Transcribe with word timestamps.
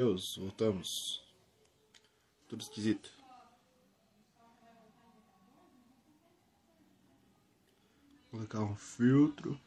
Deus, 0.00 0.38
voltamos. 0.38 1.22
Tudo 2.48 2.62
esquisito. 2.62 3.12
Vou 8.32 8.40
colocar 8.40 8.60
um 8.60 8.74
filtro. 8.74 9.60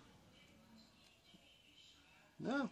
Não. 2.40 2.68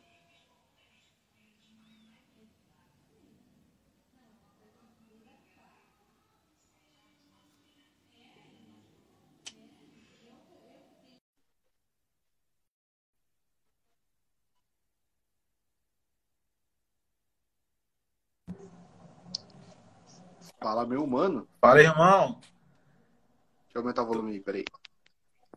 Fala, 20.61 20.85
meu 20.85 21.05
mano. 21.07 21.47
Fala, 21.59 21.81
irmão. 21.81 22.39
Deixa 22.39 23.75
eu 23.75 23.81
aumentar 23.81 24.03
o 24.03 24.07
volume 24.07 24.33
aí, 24.33 24.39
peraí. 24.39 24.65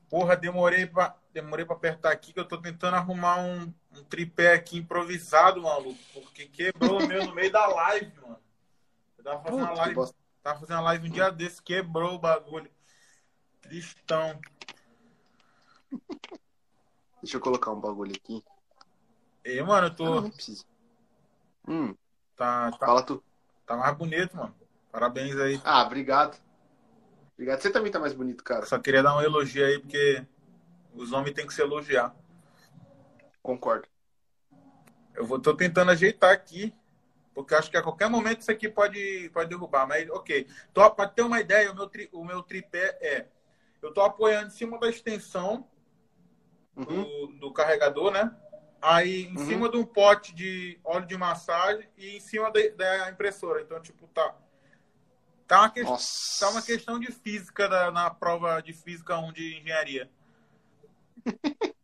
Porra, 0.08 0.36
demorei 0.36 0.86
pra, 0.86 1.16
demorei 1.32 1.64
pra 1.66 1.74
apertar 1.76 2.12
aqui 2.12 2.32
que 2.32 2.40
eu 2.40 2.46
tô 2.48 2.60
tentando 2.60 2.94
arrumar 2.96 3.38
um, 3.38 3.72
um 3.92 4.04
tripé 4.04 4.54
aqui 4.54 4.78
improvisado, 4.78 5.60
maluco. 5.62 5.98
Porque 6.12 6.46
quebrou 6.46 7.00
o 7.00 7.06
meu 7.06 7.26
no 7.26 7.34
meio 7.34 7.52
da 7.52 7.66
live, 7.66 8.12
mano. 8.20 8.38
Eu 9.18 9.24
tava 9.24 9.42
fazendo, 9.42 9.60
Puta, 9.60 9.72
uma 9.72 9.78
live, 9.78 9.94
bosta. 9.94 10.16
tava 10.42 10.60
fazendo 10.60 10.76
uma 10.76 10.82
live 10.84 11.08
um 11.08 11.10
dia 11.12 11.30
desse, 11.30 11.62
quebrou 11.62 12.14
o 12.14 12.18
bagulho. 12.18 12.70
Tristão. 13.60 14.40
Deixa 17.20 17.36
eu 17.36 17.40
colocar 17.40 17.72
um 17.72 17.80
bagulho 17.80 18.14
aqui. 18.14 18.42
E, 19.44 19.62
mano, 19.62 19.88
eu 19.88 19.90
Ah, 19.90 19.94
tô. 19.96 20.20
nem 20.22 20.30
precisa. 20.30 20.64
Hum, 21.66 21.94
Tá, 22.36 22.70
tá, 22.72 22.86
fala 22.86 23.02
tu. 23.02 23.22
tá 23.66 23.76
mais 23.76 23.96
bonito, 23.96 24.36
mano. 24.36 24.54
Parabéns 24.94 25.36
aí. 25.40 25.60
Ah, 25.64 25.82
obrigado. 25.82 26.38
Obrigado. 27.34 27.60
Você 27.60 27.68
também 27.72 27.90
tá 27.90 27.98
mais 27.98 28.12
bonito, 28.12 28.44
cara. 28.44 28.64
Só 28.64 28.78
queria 28.78 29.02
dar 29.02 29.16
um 29.16 29.20
elogio 29.20 29.66
aí, 29.66 29.80
porque 29.80 30.24
os 30.94 31.10
homens 31.10 31.34
têm 31.34 31.44
que 31.44 31.52
se 31.52 31.60
elogiar. 31.60 32.14
Concordo. 33.42 33.88
Eu 35.16 35.26
vou, 35.26 35.40
tô 35.40 35.52
tentando 35.56 35.90
ajeitar 35.90 36.30
aqui, 36.30 36.72
porque 37.34 37.56
acho 37.56 37.72
que 37.72 37.76
a 37.76 37.82
qualquer 37.82 38.08
momento 38.08 38.42
isso 38.42 38.52
aqui 38.52 38.68
pode, 38.68 39.28
pode 39.30 39.48
derrubar. 39.48 39.84
Mas, 39.84 40.08
ok. 40.10 40.46
Tô, 40.72 40.88
pra 40.92 41.08
ter 41.08 41.22
uma 41.22 41.40
ideia, 41.40 41.72
o 41.72 41.74
meu, 41.74 41.88
tri, 41.88 42.08
o 42.12 42.24
meu 42.24 42.40
tripé 42.40 42.96
é... 43.00 43.26
Eu 43.82 43.92
tô 43.92 44.00
apoiando 44.00 44.46
em 44.46 44.50
cima 44.50 44.78
da 44.78 44.88
extensão 44.88 45.68
Uhum. 46.76 46.84
do, 46.86 47.26
do 47.38 47.52
carregador, 47.52 48.12
né? 48.12 48.32
Aí, 48.80 49.24
em 49.24 49.36
Uhum. 49.36 49.46
cima 49.46 49.68
de 49.68 49.76
um 49.76 49.84
pote 49.84 50.32
de 50.32 50.78
óleo 50.84 51.04
de 51.06 51.16
massagem 51.16 51.88
e 51.98 52.16
em 52.16 52.20
cima 52.20 52.52
da 52.52 53.10
impressora. 53.10 53.60
Então, 53.60 53.80
tipo, 53.82 54.06
tá... 54.08 54.34
Tá 55.46 55.60
uma, 55.60 55.70
que, 55.70 55.82
tá 55.84 56.48
uma 56.50 56.62
questão 56.62 56.98
de 56.98 57.12
física 57.12 57.68
da- 57.68 57.90
na 57.90 58.10
prova 58.10 58.60
de 58.62 58.72
física 58.72 59.18
1 59.18 59.32
de 59.32 59.58
engenharia. 59.58 60.10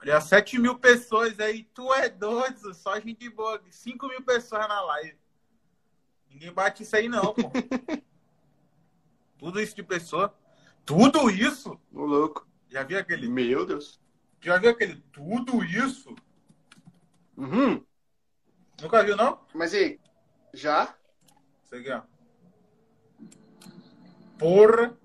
Olha, 0.00 0.20
7 0.20 0.58
mil 0.58 0.78
pessoas 0.78 1.38
aí, 1.38 1.64
tu 1.64 1.92
é 1.92 2.08
doido, 2.08 2.72
só 2.72 2.98
gente 2.98 3.28
boa. 3.28 3.62
5 3.70 4.08
mil 4.08 4.22
pessoas 4.22 4.66
na 4.66 4.80
live. 4.80 5.18
Ninguém 6.30 6.52
bate 6.52 6.82
isso 6.82 6.96
aí, 6.96 7.08
não, 7.08 7.34
pô. 7.34 7.50
Tudo 9.38 9.60
isso 9.60 9.74
de 9.76 9.82
pessoa. 9.82 10.34
Tudo 10.84 11.28
isso? 11.30 11.78
Ô, 11.92 12.04
louco. 12.04 12.48
Já 12.68 12.82
viu 12.82 12.98
aquele. 12.98 13.28
Meu 13.28 13.66
Deus. 13.66 14.00
Já 14.40 14.56
viu 14.58 14.70
aquele 14.70 14.96
tudo 15.12 15.62
isso? 15.62 16.14
Uhum. 17.36 17.84
Nunca 18.80 19.02
viu, 19.04 19.16
não? 19.16 19.44
Mas 19.54 19.74
e 19.74 19.76
aí? 19.76 20.00
Já? 20.54 20.94
Isso 21.64 21.74
aqui, 21.74 21.90
ó. 21.90 22.02
Porra. 24.40 24.96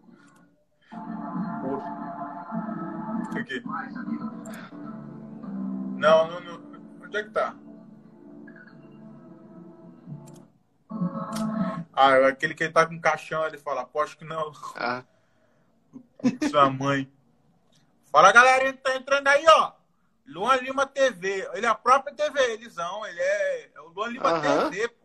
Isso 3.21 3.37
aqui. 3.37 3.61
Não, 5.97 6.31
não, 6.31 6.39
não. 6.39 7.03
Onde 7.03 7.17
é 7.17 7.23
que 7.23 7.29
tá? 7.31 7.53
Ah, 11.93 12.27
aquele 12.27 12.53
que 12.53 12.69
tá 12.69 12.85
com 12.85 12.99
caixão, 12.99 13.45
ele 13.45 13.57
fala, 13.57 13.81
aposto 13.81 14.17
que 14.17 14.23
não. 14.23 14.53
Ah. 14.75 15.03
Sua 16.49 16.69
mãe. 16.69 17.11
Fala, 18.11 18.31
galera, 18.31 18.63
ele 18.63 18.77
tá 18.77 18.95
entrando 18.95 19.27
aí, 19.27 19.45
ó. 19.49 19.73
Luan 20.25 20.55
Lima 20.57 20.87
TV. 20.87 21.47
Ele 21.53 21.65
é 21.65 21.69
a 21.69 21.75
própria 21.75 22.15
TV, 22.15 22.53
elisão. 22.53 23.05
Ele 23.05 23.19
é, 23.19 23.71
é 23.75 23.81
o 23.81 23.89
Luan 23.89 24.09
Lima. 24.09 24.41
TV, 24.41 24.87
pô. 24.87 25.04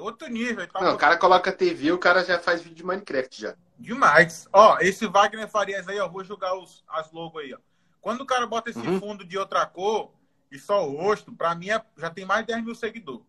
É 0.00 0.02
outro 0.02 0.28
nível. 0.28 0.66
Tá 0.66 0.80
Não, 0.80 0.94
o 0.94 0.98
cara 0.98 1.16
coloca 1.18 1.52
TV, 1.52 1.92
o 1.92 1.98
cara 1.98 2.24
já 2.24 2.38
faz 2.38 2.62
vídeo 2.62 2.76
de 2.76 2.84
Minecraft 2.84 3.40
já. 3.40 3.54
Demais. 3.78 4.48
Ó, 4.52 4.78
esse 4.80 5.06
Wagner 5.06 5.48
Farias 5.48 5.86
aí, 5.88 5.98
ó, 6.00 6.08
vou 6.08 6.24
jogar 6.24 6.54
os, 6.58 6.82
as 6.88 7.12
logos 7.12 7.42
aí, 7.42 7.52
ó. 7.54 7.58
Quando 8.00 8.22
o 8.22 8.26
cara 8.26 8.46
bota 8.46 8.70
esse 8.70 8.78
Uhum. 8.78 8.98
fundo 8.98 9.24
de 9.24 9.36
outra 9.38 9.66
cor 9.66 10.12
e 10.50 10.58
só 10.58 10.88
o 10.88 10.96
rosto, 10.96 11.32
pra 11.34 11.54
mim 11.54 11.68
é- 11.70 11.84
já 11.98 12.08
tem 12.10 12.24
mais 12.24 12.46
de 12.46 12.52
10 12.54 12.64
mil 12.64 12.74
seguidores. 12.74 13.24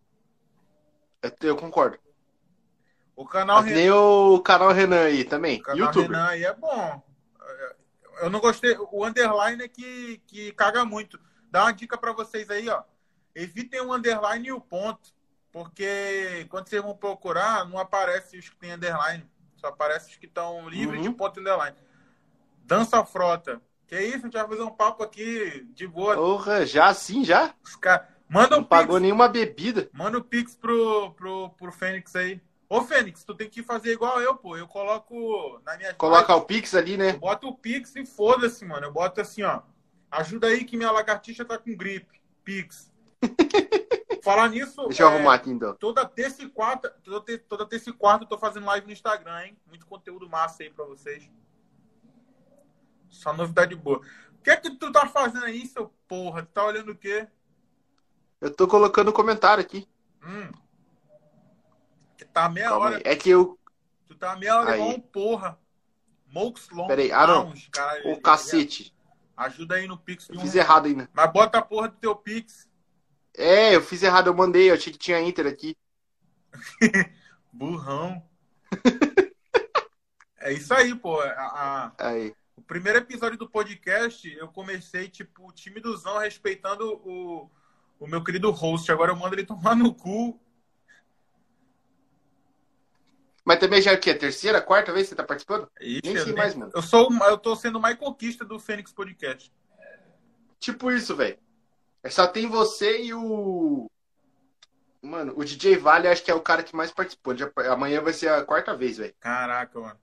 Eu, 1.22 1.30
eu 1.42 1.56
concordo. 1.56 1.98
O 3.14 3.26
canal 3.26 3.60
É 3.60 3.64
que 3.64 3.74
nem 3.74 3.90
o 3.90 4.40
canal 4.40 4.72
Renan 4.72 5.04
aí 5.04 5.24
também. 5.24 5.60
O 5.60 5.62
canal 5.62 5.78
Youtuber. 5.86 6.10
Renan 6.10 6.26
aí 6.28 6.44
é 6.44 6.54
bom. 6.54 7.02
Eu 8.20 8.30
não 8.30 8.40
gostei. 8.40 8.76
O 8.90 9.04
underline 9.04 9.62
é 9.62 9.68
que, 9.68 10.22
que 10.26 10.52
caga 10.52 10.84
muito. 10.84 11.20
Dá 11.50 11.64
uma 11.64 11.72
dica 11.72 11.98
pra 11.98 12.12
vocês 12.12 12.48
aí, 12.48 12.68
ó. 12.68 12.82
Evitem 13.34 13.80
o 13.82 13.92
underline 13.92 14.48
e 14.48 14.52
o 14.52 14.60
ponto. 14.60 15.12
Porque 15.52 16.46
quando 16.48 16.66
vocês 16.68 16.82
vão 16.82 16.96
procurar, 16.96 17.68
não 17.68 17.78
aparece 17.78 18.38
os 18.38 18.48
que 18.48 18.56
tem 18.56 18.72
underline. 18.72 19.24
Só 19.56 19.68
aparece 19.68 20.10
os 20.10 20.16
que 20.16 20.26
estão 20.26 20.68
livres 20.68 21.00
Uhum. 21.04 21.10
de 21.10 21.16
ponto 21.16 21.38
underline. 21.38 21.76
Dança 22.64 23.04
Frota. 23.04 23.60
Que 23.86 24.00
isso? 24.00 24.16
A 24.18 24.20
gente 24.20 24.32
vai 24.32 24.48
fazer 24.48 24.62
um 24.62 24.70
papo 24.70 25.02
aqui 25.02 25.66
de 25.74 25.86
boa. 25.86 26.14
Porra, 26.14 26.64
já 26.64 26.86
assim, 26.86 27.22
já? 27.24 27.54
Os 27.62 27.76
cara... 27.76 28.08
Manda 28.28 28.56
Não 28.56 28.62
um 28.62 28.64
pagou 28.64 28.94
pix. 28.96 29.02
nenhuma 29.02 29.28
bebida. 29.28 29.90
Manda 29.92 30.16
o 30.16 30.24
pix 30.24 30.56
pro, 30.56 31.12
pro, 31.12 31.50
pro 31.50 31.70
Fênix 31.70 32.16
aí. 32.16 32.40
Ô, 32.66 32.80
Fênix, 32.80 33.22
tu 33.24 33.34
tem 33.34 33.50
que 33.50 33.62
fazer 33.62 33.92
igual 33.92 34.22
eu, 34.22 34.34
pô. 34.34 34.56
Eu 34.56 34.66
coloco 34.66 35.60
na 35.66 35.76
minha 35.76 35.92
Coloca 35.92 36.34
o 36.34 36.40
Pix 36.40 36.74
ali, 36.74 36.96
né? 36.96 37.10
Eu 37.10 37.18
boto 37.18 37.46
o 37.48 37.54
Pix 37.54 37.94
e 37.94 38.06
foda-se, 38.06 38.64
mano. 38.64 38.86
Eu 38.86 38.90
boto 38.92 39.20
assim, 39.20 39.42
ó. 39.42 39.60
Ajuda 40.10 40.46
aí 40.46 40.64
que 40.64 40.78
minha 40.78 40.90
lagartixa 40.90 41.44
tá 41.44 41.58
com 41.58 41.76
gripe. 41.76 42.22
Pix. 42.42 42.90
Falar 44.22 44.48
nisso. 44.48 44.86
Deixa 44.86 45.02
eu 45.02 45.08
é, 45.08 45.14
arrumar 45.14 45.34
aqui 45.34 45.50
então. 45.50 45.74
Toda 45.74 46.06
terça 46.06 46.42
e 46.42 46.48
quarta, 46.48 46.90
toda, 47.02 47.38
toda 47.40 47.66
terça 47.66 47.90
e 47.90 47.92
quarta 47.92 48.24
eu 48.24 48.28
tô 48.28 48.38
fazendo 48.38 48.66
live 48.66 48.86
no 48.86 48.92
Instagram, 48.92 49.46
hein? 49.46 49.58
Muito 49.66 49.86
conteúdo 49.86 50.28
massa 50.28 50.62
aí 50.62 50.70
pra 50.70 50.84
vocês. 50.84 51.28
Só 53.08 53.32
novidade 53.32 53.74
boa. 53.74 53.98
O 53.98 54.42
que 54.42 54.50
é 54.50 54.56
que 54.56 54.70
tu 54.70 54.90
tá 54.92 55.06
fazendo 55.06 55.44
aí, 55.44 55.66
seu 55.66 55.92
porra? 56.08 56.42
Tu 56.42 56.48
tá 56.52 56.64
olhando 56.64 56.92
o 56.92 56.96
quê? 56.96 57.28
Eu 58.40 58.50
tô 58.54 58.66
colocando 58.66 59.12
comentário 59.12 59.62
aqui. 59.62 59.88
Hum. 60.24 60.50
Tá 62.32 62.48
meia 62.48 62.68
Calma 62.70 62.86
hora. 62.86 62.96
aí. 62.96 63.02
É 63.04 63.14
que 63.14 63.28
eu. 63.28 63.58
Tu 64.08 64.14
tá 64.14 64.34
meia 64.36 64.58
hora 64.58 64.72
Aí. 64.72 64.80
igual 64.80 64.94
um 64.96 65.00
porra. 65.00 65.58
Mokes 66.26 66.70
Long 66.70 66.86
Peraí, 66.86 67.12
ah. 67.12 67.26
Lounge, 67.26 67.68
cara. 67.70 68.08
O 68.10 68.20
cacete. 68.20 68.94
Ajuda 69.36 69.74
aí 69.74 69.86
no 69.86 69.98
Pix. 69.98 70.28
Eu 70.30 70.36
um- 70.36 70.40
fiz 70.40 70.54
errado 70.54 70.86
ainda. 70.86 71.08
Mas 71.12 71.30
bota 71.32 71.58
a 71.58 71.62
porra 71.62 71.88
do 71.88 71.96
teu 71.96 72.16
Pix. 72.16 72.68
É, 73.36 73.74
eu 73.74 73.82
fiz 73.82 74.02
errado, 74.02 74.26
eu 74.28 74.34
mandei. 74.34 74.70
Eu 74.70 74.74
achei 74.74 74.92
que 74.92 74.98
tinha 74.98 75.20
Inter 75.20 75.46
aqui. 75.46 75.76
Burrão. 77.52 78.22
é 80.40 80.52
isso 80.52 80.72
aí, 80.74 80.94
pô. 80.94 81.20
A- 81.20 81.30
a- 81.98 82.08
Aí. 82.08 82.34
o 82.56 82.62
primeiro 82.62 82.98
episódio 82.98 83.38
do 83.38 83.48
podcast, 83.48 84.30
eu 84.36 84.48
comecei, 84.48 85.08
tipo, 85.08 85.52
timidozão, 85.52 86.18
respeitando 86.18 86.92
o, 87.04 87.50
o 87.98 88.06
meu 88.06 88.22
querido 88.22 88.50
host. 88.50 88.90
Agora 88.90 89.12
eu 89.12 89.16
mando 89.16 89.34
ele 89.34 89.46
tomar 89.46 89.74
no 89.74 89.94
cu. 89.94 90.38
Mas 93.44 93.58
também 93.58 93.82
já 93.82 93.90
é 93.90 93.94
o 93.96 94.00
quê? 94.00 94.14
Terceira, 94.14 94.62
quarta 94.62 94.92
vez 94.92 95.06
que 95.06 95.10
você 95.10 95.16
tá 95.16 95.24
participando? 95.24 95.68
Ixi, 95.80 96.00
Nem 96.04 96.16
sei 96.18 96.32
mais, 96.32 96.54
mano. 96.54 96.70
Eu, 96.74 96.80
sou, 96.82 97.12
eu 97.24 97.36
tô 97.36 97.56
sendo 97.56 97.80
mais 97.80 97.96
conquista 97.98 98.44
do 98.44 98.58
Fênix 98.58 98.92
Podcast. 98.92 99.52
Tipo 100.60 100.92
isso, 100.92 101.16
velho. 101.16 101.36
É 102.02 102.10
Só 102.10 102.26
tem 102.26 102.48
você 102.48 103.02
e 103.02 103.14
o. 103.14 103.88
Mano, 105.00 105.34
o 105.36 105.44
DJ 105.44 105.76
Vale 105.78 106.06
acho 106.08 106.22
que 106.22 106.30
é 106.30 106.34
o 106.34 106.40
cara 106.40 106.62
que 106.62 106.76
mais 106.76 106.92
participou. 106.92 107.36
Já- 107.36 107.50
Amanhã 107.70 108.00
vai 108.00 108.12
ser 108.12 108.28
a 108.28 108.44
quarta 108.44 108.76
vez, 108.76 108.98
velho. 108.98 109.14
Caraca, 109.18 109.80
mano. 109.80 109.98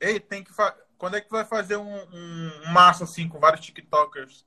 Ei, 0.00 0.20
tem 0.20 0.44
que 0.44 0.52
fa... 0.52 0.76
Quando 0.98 1.16
é 1.16 1.20
que 1.20 1.30
vai 1.30 1.44
fazer 1.44 1.76
um, 1.76 1.96
um, 2.12 2.72
massa 2.72 3.04
assim 3.04 3.28
com 3.28 3.40
vários 3.40 3.64
TikTokers? 3.64 4.46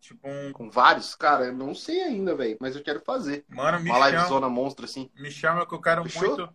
Tipo 0.00 0.28
um. 0.28 0.52
Com 0.52 0.70
vários? 0.70 1.14
Cara, 1.14 1.46
eu 1.46 1.52
não 1.52 1.74
sei 1.74 2.02
ainda, 2.02 2.34
velho. 2.34 2.56
Mas 2.60 2.74
eu 2.74 2.82
quero 2.82 3.00
fazer. 3.00 3.44
Mano, 3.48 3.80
me 3.80 3.90
Uma 3.90 3.98
live 3.98 4.16
chama, 4.18 4.28
zona 4.28 4.48
monstro 4.48 4.84
assim. 4.84 5.10
me 5.14 5.30
chama 5.30 5.66
que 5.66 5.74
eu 5.74 5.80
quero 5.80 6.02
Fechou? 6.04 6.36
muito. 6.36 6.54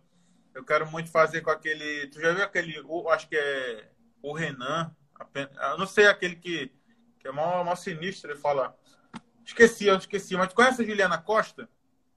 Eu 0.54 0.64
quero 0.64 0.90
muito 0.90 1.10
fazer 1.10 1.40
com 1.40 1.50
aquele. 1.50 2.06
Tu 2.08 2.20
já 2.20 2.32
viu 2.32 2.44
aquele. 2.44 2.80
o- 2.86 3.08
acho 3.08 3.28
que 3.28 3.36
é 3.36 3.88
o 4.22 4.32
Renan. 4.32 4.94
Eu 5.34 5.78
não 5.78 5.86
sei 5.86 6.06
aquele 6.06 6.36
que, 6.36 6.72
que 7.18 7.26
é 7.28 7.32
mó, 7.32 7.62
mó 7.64 7.74
sinistro. 7.74 8.30
Ele 8.30 8.38
fala. 8.38 8.76
Esqueci, 9.44 9.86
eu 9.86 9.96
esqueci. 9.96 10.36
Mas 10.36 10.52
conhece 10.52 10.82
a 10.82 10.84
Juliana 10.84 11.18
Costa? 11.18 11.68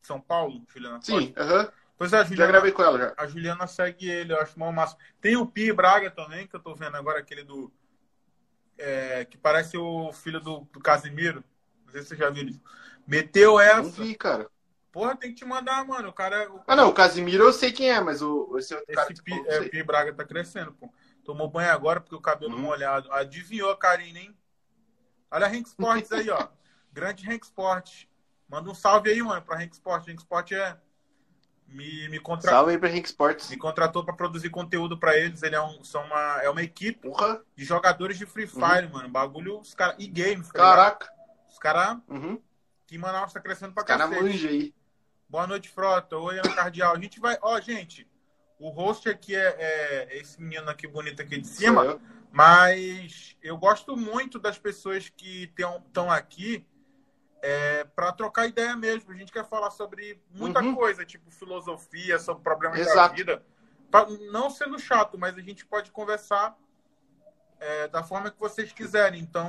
São 0.02 0.20
Paulo, 0.22 0.66
Juliana 0.70 1.02
Sim, 1.02 1.34
aham. 1.38 1.72
Pois 1.98 2.14
é, 2.14 2.18
a 2.20 2.24
Já 2.36 2.46
Juliana, 2.46 2.48
gravei 2.48 2.72
com 2.72 2.84
ela 2.84 2.98
já. 3.00 3.18
a 3.18 3.28
Juliana 3.28 3.68
segue 3.68 4.10
ele, 4.10 4.34
eu 4.34 4.40
acho 4.42 4.60
mal 4.60 4.72
massa. 4.74 4.98
Tem 5.22 5.36
o 5.38 5.46
Pi 5.48 5.72
Braga 5.74 6.12
também, 6.12 6.48
que 6.48 6.56
eu 6.56 6.60
tô 6.62 6.76
vendo 6.76 6.98
agora, 6.98 7.20
aquele 7.20 7.44
do. 7.44 7.72
é, 8.78 9.26
que 9.26 9.38
parece 9.38 9.78
o 9.78 10.12
filho 10.12 10.40
do, 10.40 10.62
do 10.72 10.80
Casimiro. 10.80 11.44
Não 11.86 11.92
sei 11.92 12.02
se 12.02 12.10
você 12.10 12.16
já 12.16 12.30
viu 12.30 12.48
isso. 12.48 12.62
Meteu 13.08 13.60
Não 13.60 13.90
essa. 13.90 13.92
vi, 13.92 14.16
cara. 14.16 14.50
Porra, 14.92 15.18
tem 15.18 15.32
que 15.32 15.38
te 15.38 15.46
mandar, 15.46 15.86
mano. 15.86 16.10
O 16.10 16.14
cara. 16.14 16.52
O, 16.52 16.62
Ah, 16.68 16.76
não, 16.76 16.90
o 16.90 16.94
Casimiro 16.94 17.44
eu 17.44 17.54
sei 17.54 17.72
quem 17.72 17.90
é, 17.92 18.00
mas 18.00 18.22
o, 18.22 18.58
esse 18.58 18.74
outro 18.74 18.88
esse 18.88 19.14
Pi, 19.16 19.32
falou, 19.32 19.46
é, 19.48 19.60
não 19.60 19.66
o. 19.68 19.70
Pi 19.70 19.84
Braga 19.84 20.14
tá 20.14 20.26
crescendo, 20.26 20.74
pô. 20.74 20.92
Tomou 21.24 21.50
banho 21.50 21.72
agora 21.72 22.02
porque 22.02 22.16
o 22.16 22.22
cabelo 22.22 22.54
Uhum. 22.54 22.62
molhado. 22.62 23.12
Adivinhou 23.12 23.72
a 23.72 23.78
Karine, 23.78 24.20
hein? 24.20 24.38
Olha 25.32 25.48
a 25.48 25.50
Rank 25.50 25.68
Sports 25.68 26.12
aí, 26.14 26.30
ó. 26.30 26.50
Grande 26.94 27.26
Rank 27.26 27.44
Sports. 27.44 28.08
Manda 28.48 28.70
um 28.70 28.76
salve 28.76 29.10
aí, 29.10 29.22
mano, 29.22 29.42
pra 29.42 29.58
Rank 29.58 29.74
Sports. 29.74 30.08
Rank 30.08 30.20
Sports 30.20 30.52
é. 30.58 30.78
Me, 31.68 32.08
me, 32.10 32.20
contra... 32.20 32.52
Salve 32.52 32.72
aí 32.74 32.78
pra 32.78 32.90
Rank 32.90 33.06
Sports. 33.06 33.50
me 33.50 33.58
contratou 33.58 34.06
pra 34.06 34.14
produzir 34.14 34.50
conteúdo 34.52 34.98
pra 34.98 35.18
eles. 35.18 35.42
Ele 35.42 35.56
é, 35.56 35.62
um, 35.62 35.84
são 35.84 36.04
uma, 36.06 36.42
é 36.44 36.50
uma 36.50 36.62
equipe 36.62 37.10
de 37.56 37.66
jogadores 37.66 38.18
de 38.18 38.26
Free 38.28 38.46
Fire, 38.46 38.88
mano. 38.92 39.10
Bagulho, 39.10 39.60
os 39.60 39.74
caras. 39.74 39.96
E 39.98 40.08
games, 40.08 40.48
tá 40.50 40.54
caraca. 40.60 41.12
Os 41.50 41.58
caras 41.58 41.98
Uhum. 42.08 42.40
que 42.86 42.98
Manaus 42.98 43.34
tá 43.34 43.40
crescendo 43.40 43.74
pra 43.74 43.82
Os 43.82 43.88
caras 43.88 44.10
manjam 44.10 44.50
aí. 44.52 44.74
Boa 45.28 45.48
noite, 45.48 45.68
Frota. 45.70 46.16
Oi, 46.18 46.38
Ana 46.38 46.54
Cardial. 46.54 46.94
A 46.96 47.00
gente 47.00 47.20
vai. 47.20 47.40
Ó, 47.42 47.60
gente, 47.60 48.08
o 48.60 48.70
host 48.70 49.10
aqui 49.10 49.36
é, 49.36 49.56
é 50.12 50.18
esse 50.20 50.40
menino 50.40 50.70
aqui 50.70 50.88
bonito 50.88 51.22
aqui 51.24 51.40
de 51.40 51.48
cima, 51.48 51.84
eu. 51.84 52.02
mas 52.32 53.36
eu 53.42 53.58
gosto 53.58 53.98
muito 53.98 54.38
das 54.38 54.60
pessoas 54.60 55.10
que 55.10 55.52
estão 55.58 56.12
aqui 56.12 56.68
é, 57.46 57.84
para 57.84 58.14
trocar 58.14 58.48
ideia 58.48 58.74
mesmo. 58.74 59.12
A 59.12 59.16
gente 59.16 59.30
quer 59.32 59.44
falar 59.46 59.70
sobre 59.70 60.18
muita 60.32 60.62
Uhum. 60.62 60.74
coisa, 60.74 61.06
tipo 61.06 61.30
filosofia, 61.30 62.18
sobre 62.18 62.42
problemas 62.42 62.80
da 62.80 62.86
Exato. 62.92 63.16
vida. 63.16 63.46
Pra- 63.92 64.08
não 64.32 64.50
sendo 64.50 64.80
chato, 64.80 65.18
mas 65.20 65.38
a 65.38 65.42
gente 65.42 65.66
pode 65.66 65.92
conversar 65.92 66.58
é, 67.60 67.88
da 67.88 68.02
forma 68.04 68.30
que 68.32 68.40
vocês 68.40 68.72
quiserem. 68.74 69.22
Então, 69.22 69.48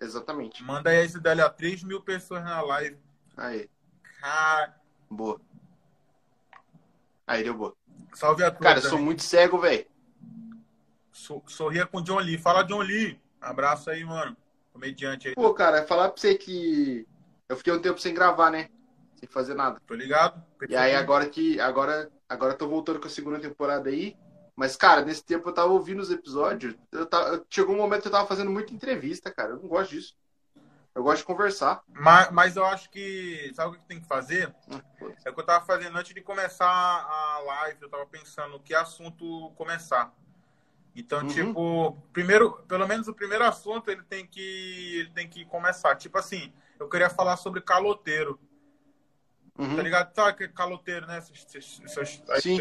Exatamente. 0.00 0.62
manda 0.62 0.88
aí 0.90 1.04
esse 1.04 1.18
dela 1.20 1.48
3 1.50 1.82
mil 1.82 2.00
pessoas 2.02 2.42
na 2.44 2.60
live. 2.62 2.98
Aí, 3.36 3.68
Cara, 4.20 4.74
boa. 5.10 5.38
Aí, 7.26 7.42
deu 7.42 7.54
boa. 7.54 7.76
salve 8.14 8.42
a 8.44 8.50
todos. 8.50 8.62
Cara, 8.66 8.78
eu 8.78 8.82
sou 8.88 8.98
muito 8.98 9.22
cego, 9.22 9.58
velho. 9.58 9.86
So- 11.12 11.42
Sorria 11.46 11.86
com 11.86 12.00
John 12.02 12.18
Lee. 12.18 12.38
Fala, 12.38 12.62
John 12.64 12.80
Lee. 12.80 13.20
Abraço 13.40 13.90
aí, 13.90 14.04
mano. 14.04 14.36
Comediante 14.76 15.28
aí. 15.28 15.34
Pô, 15.34 15.54
cara, 15.54 15.86
falar 15.86 16.10
pra 16.10 16.20
você 16.20 16.34
que 16.34 17.06
eu 17.48 17.56
fiquei 17.56 17.72
um 17.72 17.80
tempo 17.80 17.98
sem 17.98 18.12
gravar, 18.12 18.50
né? 18.50 18.68
Sem 19.18 19.26
fazer 19.26 19.54
nada. 19.54 19.80
Tô 19.86 19.94
ligado? 19.94 20.44
E 20.68 20.76
aí 20.76 20.94
agora 20.94 21.26
que. 21.26 21.58
Agora, 21.58 22.10
agora 22.28 22.52
eu 22.52 22.58
tô 22.58 22.68
voltando 22.68 23.00
com 23.00 23.06
a 23.06 23.10
segunda 23.10 23.40
temporada 23.40 23.88
aí. 23.88 24.14
Mas, 24.54 24.76
cara, 24.76 25.02
nesse 25.02 25.24
tempo 25.24 25.48
eu 25.48 25.54
tava 25.54 25.72
ouvindo 25.72 26.00
os 26.00 26.10
episódios. 26.10 26.74
Eu 26.92 27.06
tava, 27.06 27.42
chegou 27.48 27.74
um 27.74 27.78
momento 27.78 28.02
que 28.02 28.08
eu 28.08 28.12
tava 28.12 28.28
fazendo 28.28 28.50
muita 28.50 28.74
entrevista, 28.74 29.30
cara. 29.30 29.52
Eu 29.52 29.56
não 29.56 29.68
gosto 29.68 29.92
disso. 29.92 30.14
Eu 30.94 31.02
gosto 31.02 31.18
de 31.18 31.24
conversar. 31.24 31.82
Mas, 31.88 32.30
mas 32.30 32.56
eu 32.56 32.66
acho 32.66 32.90
que. 32.90 33.50
Sabe 33.54 33.76
o 33.76 33.78
que 33.78 33.86
tem 33.86 34.00
que 34.00 34.06
fazer? 34.06 34.54
Ah. 34.70 34.82
É 35.24 35.30
o 35.30 35.34
que 35.34 35.40
eu 35.40 35.46
tava 35.46 35.64
fazendo 35.64 35.96
antes 35.96 36.14
de 36.14 36.20
começar 36.20 36.68
a 36.68 37.42
live. 37.46 37.78
Eu 37.80 37.88
tava 37.88 38.04
pensando 38.04 38.60
que 38.60 38.74
assunto 38.74 39.52
começar. 39.56 40.12
Então, 40.98 41.20
Uhum. 41.20 41.28
tipo, 41.28 42.02
primeiro, 42.10 42.52
pelo 42.66 42.88
menos 42.88 43.06
o 43.06 43.12
primeiro 43.14 43.44
assunto 43.44 43.90
ele 43.90 44.02
tem 44.02 44.26
que 44.26 44.98
ele 45.00 45.10
tem 45.10 45.28
que 45.28 45.44
começar. 45.44 45.94
Tipo 45.96 46.16
assim, 46.18 46.50
eu 46.80 46.88
queria 46.88 47.10
falar 47.10 47.36
sobre 47.36 47.60
caloteiro. 47.60 48.40
Uhum. 49.58 49.76
Tá 49.76 49.82
ligado? 49.82 50.14
Sabe 50.14 50.36
que 50.38 50.44
é 50.44 50.48
caloteiro, 50.48 51.06
né? 51.06 51.18
Essas- 51.18 51.46
essas- 51.54 51.80
essas- 51.84 52.22
aí 52.30 52.40
Sim. 52.40 52.58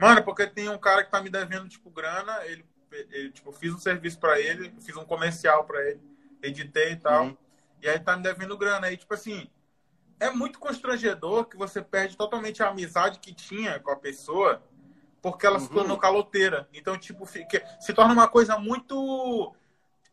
Mano, 0.00 0.22
porque 0.24 0.46
tem 0.46 0.68
um 0.68 0.78
cara 0.78 1.04
que 1.04 1.10
tá 1.10 1.20
me 1.20 1.28
devendo, 1.28 1.68
tipo, 1.68 1.90
grana. 1.90 2.44
Ele, 2.46 2.64
ele 3.10 3.30
tipo, 3.32 3.50
fiz 3.52 3.72
um 3.74 3.78
serviço 3.78 4.18
pra 4.20 4.38
ele, 4.40 4.72
fiz 4.80 4.96
um 4.96 5.04
comercial 5.04 5.64
pra 5.64 5.80
ele, 5.88 6.00
editei 6.42 6.92
e 6.92 6.96
tal. 6.96 7.24
Uhum. 7.26 7.36
E 7.82 7.88
aí 7.88 7.98
tá 7.98 8.16
me 8.16 8.22
devendo 8.22 8.56
grana. 8.56 8.86
Aí, 8.86 8.96
tipo 8.96 9.12
assim, 9.12 9.48
é 10.20 10.30
muito 10.30 10.58
constrangedor 10.60 11.46
que 11.46 11.56
você 11.56 11.82
perde 11.82 12.16
totalmente 12.16 12.62
a 12.62 12.68
amizade 12.68 13.18
que 13.18 13.34
tinha 13.34 13.78
com 13.80 13.90
a 13.90 13.96
pessoa 13.96 14.62
porque 15.26 15.44
ela 15.44 15.58
se 15.58 15.68
Uhum. 15.70 15.74
tornou 15.74 15.98
caloteira. 15.98 16.68
Então, 16.72 16.96
tipo, 16.96 17.26
fica, 17.26 17.60
se 17.80 17.92
torna 17.92 18.12
uma 18.12 18.28
coisa 18.28 18.56
muito. 18.60 19.52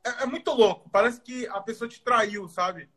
É, 0.03 0.23
é 0.23 0.25
muito 0.25 0.51
louco. 0.51 0.89
Parece 0.89 1.21
que 1.21 1.45
a 1.49 1.61
pessoa 1.61 1.87
te 1.87 2.01
traiu, 2.01 2.47
sabe? 2.47 2.89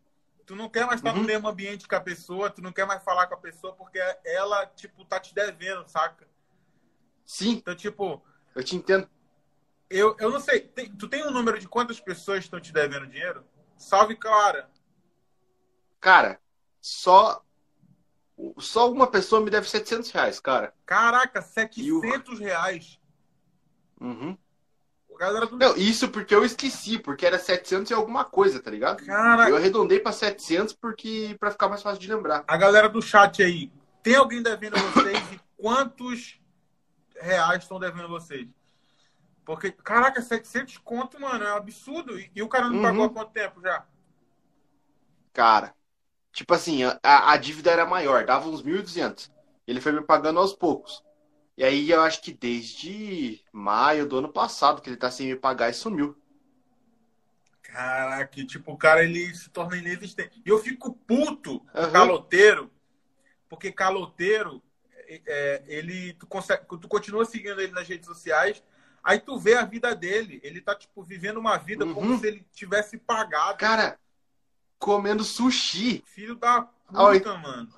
Tu 0.46 0.56
não 0.56 0.66
quer 0.70 0.86
mais 0.86 0.98
estar 1.00 1.12
Uhum. 1.12 1.20
no 1.20 1.26
mesmo 1.26 1.46
ambiente 1.46 1.86
com 1.86 1.94
a 1.94 2.00
pessoa, 2.00 2.48
tu 2.48 2.62
não 2.62 2.72
quer 2.72 2.86
mais 2.86 3.04
falar 3.04 3.26
com 3.26 3.34
a 3.34 3.38
pessoa 3.38 3.74
porque 3.74 3.98
ela, 4.24 4.64
tipo, 4.64 5.04
tá 5.04 5.20
te 5.20 5.34
devendo, 5.34 5.86
saca? 5.88 6.26
Sim, 7.26 7.56
Então, 7.56 7.76
tipo, 7.76 8.22
eu 8.54 8.64
te 8.64 8.76
entendo. 8.76 9.10
eu, 9.90 10.16
eu 10.18 10.30
não 10.30 10.40
sei. 10.40 10.60
tem- 10.60 10.90
tu 10.96 11.06
tem 11.08 11.22
um 11.22 11.30
número 11.30 11.58
de 11.58 11.68
quantas 11.68 12.00
pessoas 12.00 12.44
estão 12.44 12.58
te 12.58 12.72
devendo 12.72 13.06
dinheiro? 13.06 13.44
Salve, 13.76 14.16
Clara. 14.16 14.70
Cara, 16.00 16.40
só. 16.80 17.44
Só 18.58 18.90
uma 18.90 19.06
pessoa 19.06 19.40
me 19.40 19.50
deve 19.50 19.68
700 19.68 20.10
reais, 20.10 20.38
cara. 20.40 20.74
Caraca, 20.84 21.44
E 21.76 21.92
o- 21.92 22.00
700 22.00 22.38
reais. 22.38 23.00
Uhum. 24.00 24.36
Não, 25.58 25.74
isso 25.76 26.10
porque 26.10 26.34
eu 26.34 26.44
esqueci, 26.44 26.98
porque 26.98 27.24
era 27.24 27.38
700 27.38 27.90
e 27.90 27.94
alguma 27.94 28.22
coisa, 28.22 28.60
tá 28.60 28.70
ligado? 28.70 29.02
Caraca, 29.04 29.48
Eu 29.48 29.56
arredondei 29.56 29.98
pra 29.98 30.12
700 30.12 30.74
porque 30.74 31.34
para 31.40 31.50
ficar 31.50 31.68
mais 31.70 31.82
fácil 31.82 31.98
de 32.00 32.12
lembrar. 32.12 32.44
a 32.46 32.56
galera 32.58 32.86
do 32.88 33.00
chat 33.00 33.42
aí. 33.42 33.72
Tem 34.02 34.14
alguém 34.14 34.42
devendo 34.42 34.76
vocês 34.78 35.18
e 35.32 35.40
quantos 35.56 36.38
reais 37.18 37.62
estão 37.62 37.80
devendo 37.80 38.08
vocês? 38.08 38.46
Porque, 39.44 39.72
caraca, 39.72 40.20
700 40.20 40.76
conto, 40.76 41.18
mano, 41.18 41.44
é 41.44 41.52
um 41.54 41.56
absurdo. 41.56 42.18
E, 42.20 42.30
e 42.34 42.42
o 42.42 42.48
cara 42.48 42.68
não 42.68 42.76
Uhum. 42.76 42.82
pagou 42.82 43.04
há 43.06 43.10
quanto 43.10 43.32
tempo 43.32 43.60
já? 43.62 43.86
Cara, 45.32 45.74
tipo 46.36 46.52
assim, 46.52 46.82
a, 47.02 47.32
a 47.32 47.36
dívida 47.38 47.70
era 47.70 47.86
maior, 47.86 48.26
dava 48.26 48.46
uns 48.48 48.62
1.200. 48.62 49.30
Ele 49.66 49.80
foi 49.80 49.90
me 49.92 50.02
pagando 50.02 50.38
aos 50.38 50.52
poucos. 50.52 51.02
E 51.56 51.64
aí 51.64 51.90
eu 51.90 52.02
acho 52.02 52.20
que 52.20 52.30
desde 52.30 53.42
maio 53.50 54.06
do 54.06 54.18
ano 54.18 54.30
passado 54.30 54.82
que 54.82 54.90
ele 54.90 54.98
tá 54.98 55.10
sem 55.10 55.28
me 55.28 55.36
pagar 55.36 55.70
e 55.70 55.74
sumiu. 55.74 56.14
Caraca, 57.62 58.44
tipo, 58.44 58.72
o 58.72 58.76
cara 58.76 59.02
ele 59.02 59.34
se 59.34 59.48
torna 59.50 59.76
inexistente. 59.76 60.40
E 60.44 60.48
eu 60.48 60.58
fico 60.58 60.92
puto 60.92 61.64
Aham. 61.74 61.92
caloteiro, 61.92 62.70
porque 63.48 63.72
caloteiro, 63.72 64.62
é, 65.08 65.22
é, 65.26 65.64
ele, 65.66 66.12
tu, 66.14 66.26
consegue, 66.26 66.64
tu 66.66 66.88
continua 66.88 67.24
seguindo 67.24 67.60
ele 67.60 67.72
nas 67.72 67.88
redes 67.88 68.06
sociais, 68.06 68.62
aí 69.02 69.18
tu 69.18 69.38
vê 69.38 69.54
a 69.54 69.64
vida 69.64 69.94
dele. 69.94 70.40
Ele 70.44 70.60
tá, 70.60 70.74
tipo, 70.74 71.02
vivendo 71.02 71.38
uma 71.38 71.56
vida 71.56 71.84
Uhum. 71.84 71.94
como 71.94 72.18
se 72.18 72.26
ele 72.28 72.46
tivesse 72.52 72.98
pagado. 72.98 73.58
Cara, 73.58 73.98
comendo 74.78 75.24
sushi. 75.24 76.02
Filho 76.06 76.34
da 76.34 76.68
Ah, 76.94 77.10
puta, 77.12 77.36
mano. 77.36 77.68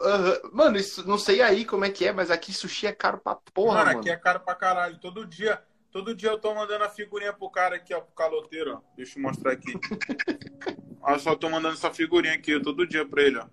Mano, 0.52 0.76
isso 0.76 1.06
não 1.08 1.18
sei 1.18 1.40
aí 1.42 1.64
como 1.64 1.84
é 1.84 1.90
que 1.90 2.04
é, 2.06 2.12
mas 2.12 2.30
aqui 2.30 2.52
sushi 2.52 2.86
é 2.86 2.92
caro 2.92 3.18
pra 3.18 3.34
porra, 3.34 3.76
mano, 3.78 3.86
mano. 3.86 3.98
aqui 4.00 4.10
é 4.10 4.16
caro 4.16 4.40
pra 4.40 4.54
caralho. 4.54 4.98
Todo 4.98 5.24
dia, 5.26 5.62
todo 5.90 6.14
dia 6.14 6.30
eu 6.30 6.38
tô 6.38 6.54
mandando 6.54 6.84
a 6.84 6.88
figurinha 6.90 7.32
pro 7.32 7.50
cara 7.50 7.76
aqui, 7.76 7.94
ó, 7.94 8.00
pro 8.00 8.14
caloteiro, 8.14 8.74
ó. 8.76 8.80
Deixa 8.96 9.18
eu 9.18 9.22
mostrar 9.22 9.52
aqui. 9.52 9.72
Olha 11.00 11.18
só, 11.18 11.34
tô 11.34 11.48
mandando 11.48 11.74
essa 11.74 11.92
figurinha 11.92 12.34
aqui, 12.34 12.54
ó, 12.56 12.60
todo 12.60 12.86
dia 12.86 13.06
pra 13.06 13.22
ele, 13.22 13.38
ó. 13.38 13.46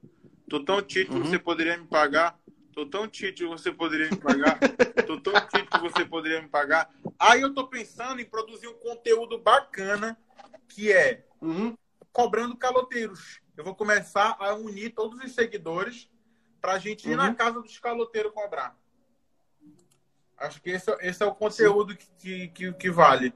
Tô 0.50 0.60
tão 0.64 0.82
tite, 0.82 1.12
Uhum. 1.12 1.24
você 1.26 1.40
poderia 1.40 1.78
me 1.78 1.86
pagar? 1.88 2.38
Tô 2.74 2.86
tão 2.86 3.08
tite, 3.08 3.46
você 3.46 3.72
poderia 3.72 4.10
me 4.10 4.18
pagar? 4.18 4.60
tô 5.08 5.18
tão 5.20 5.34
tite, 5.48 5.80
você 5.80 6.04
poderia 6.04 6.42
me 6.42 6.50
pagar? 6.50 6.90
Aí 7.18 7.42
eu 7.42 7.54
tô 7.54 7.66
pensando 7.68 8.20
em 8.20 8.26
produzir 8.26 8.68
um 8.68 8.74
conteúdo 8.74 9.40
bacana, 9.40 10.18
que 10.68 10.92
é 10.92 11.26
Uhum. 11.42 11.76
Cobrando 12.20 12.56
caloteiros. 12.56 13.42
Eu 13.58 13.66
vou 13.66 13.76
começar 13.76 14.38
a 14.40 14.54
unir 14.54 14.92
todos 14.92 15.22
os 15.22 15.34
seguidores 15.36 16.10
pra 16.62 16.78
gente 16.80 17.06
ir 17.10 17.12
Uhum. 17.12 17.18
na 17.18 17.36
casa 17.36 17.62
dos 17.62 17.78
caloteiros 17.78 18.32
cobrar. 18.32 18.74
Acho 20.38 20.62
que 20.62 20.70
esse, 20.70 20.90
é- 20.90 20.98
esse 21.10 21.22
é 21.22 21.26
o 21.26 21.36
conteúdo 21.36 21.94
que, 22.18 22.48
que, 22.48 22.74
que 22.74 22.90
vale. 22.90 23.34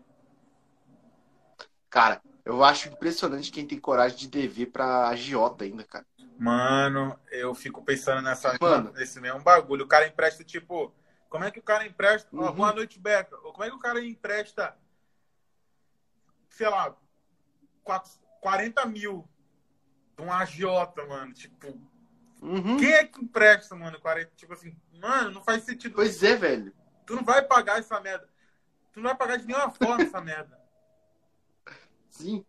Cara, 1.90 2.22
eu 2.46 2.64
acho 2.64 2.88
impressionante 2.88 3.52
quem 3.52 3.68
tem 3.68 3.78
coragem 3.80 4.18
de 4.18 4.28
dever 4.30 4.68
pra 4.68 5.10
agiota 5.10 5.66
ainda, 5.66 5.84
cara. 5.84 6.06
Mano, 6.38 7.20
eu 7.32 7.54
fico 7.54 7.84
pensando 7.84 8.22
nessa, 8.22 8.58
Mano. 8.62 8.94
nesse 8.94 9.20
mesmo 9.20 9.42
bagulho. 9.42 9.84
O 9.84 9.88
cara 9.90 10.08
empresta, 10.08 10.42
tipo, 10.42 10.94
como 11.30 11.44
é 11.44 11.52
que 11.52 11.60
o 11.60 11.64
cara 11.64 11.86
empresta? 11.86 12.30
Ó, 12.34 12.46
Uhum. 12.48 12.54
boa 12.54 12.74
noite, 12.74 12.98
Beca. 12.98 13.36
Como 13.38 13.62
é 13.64 13.70
que 13.70 13.76
o 13.76 13.80
cara 13.80 14.02
empresta, 14.02 14.78
sei 16.50 16.70
lá, 16.70 16.96
quatro- 17.84 18.12
40 18.42 18.86
mil 18.86 19.28
de 20.18 20.24
um 20.24 20.32
agiota, 20.32 21.06
mano? 21.06 21.34
Tipo, 21.34 21.68
Uhum. 22.42 22.78
quem 22.78 22.92
é 22.92 23.04
que 23.06 23.22
empresta, 23.24 23.76
mano? 23.76 24.00
40, 24.00 24.32
tipo 24.36 24.54
assim, 24.54 24.76
mano, 25.00 25.32
não 25.32 25.44
faz 25.44 25.64
sentido. 25.64 25.96
Pois 25.96 26.24
é, 26.24 26.36
velho. 26.36 26.74
Tu 27.06 27.16
não 27.16 27.24
vai 27.24 27.42
pagar 27.42 27.80
essa 27.80 28.00
merda. 28.00 28.30
Tu 28.94 29.00
não 29.00 29.10
vai 29.10 29.18
pagar 29.18 29.38
de 29.38 29.46
nenhuma 29.46 29.70
forma 29.70 30.04
essa 30.04 30.22
merda. 30.22 30.60
Sim. 32.10 32.46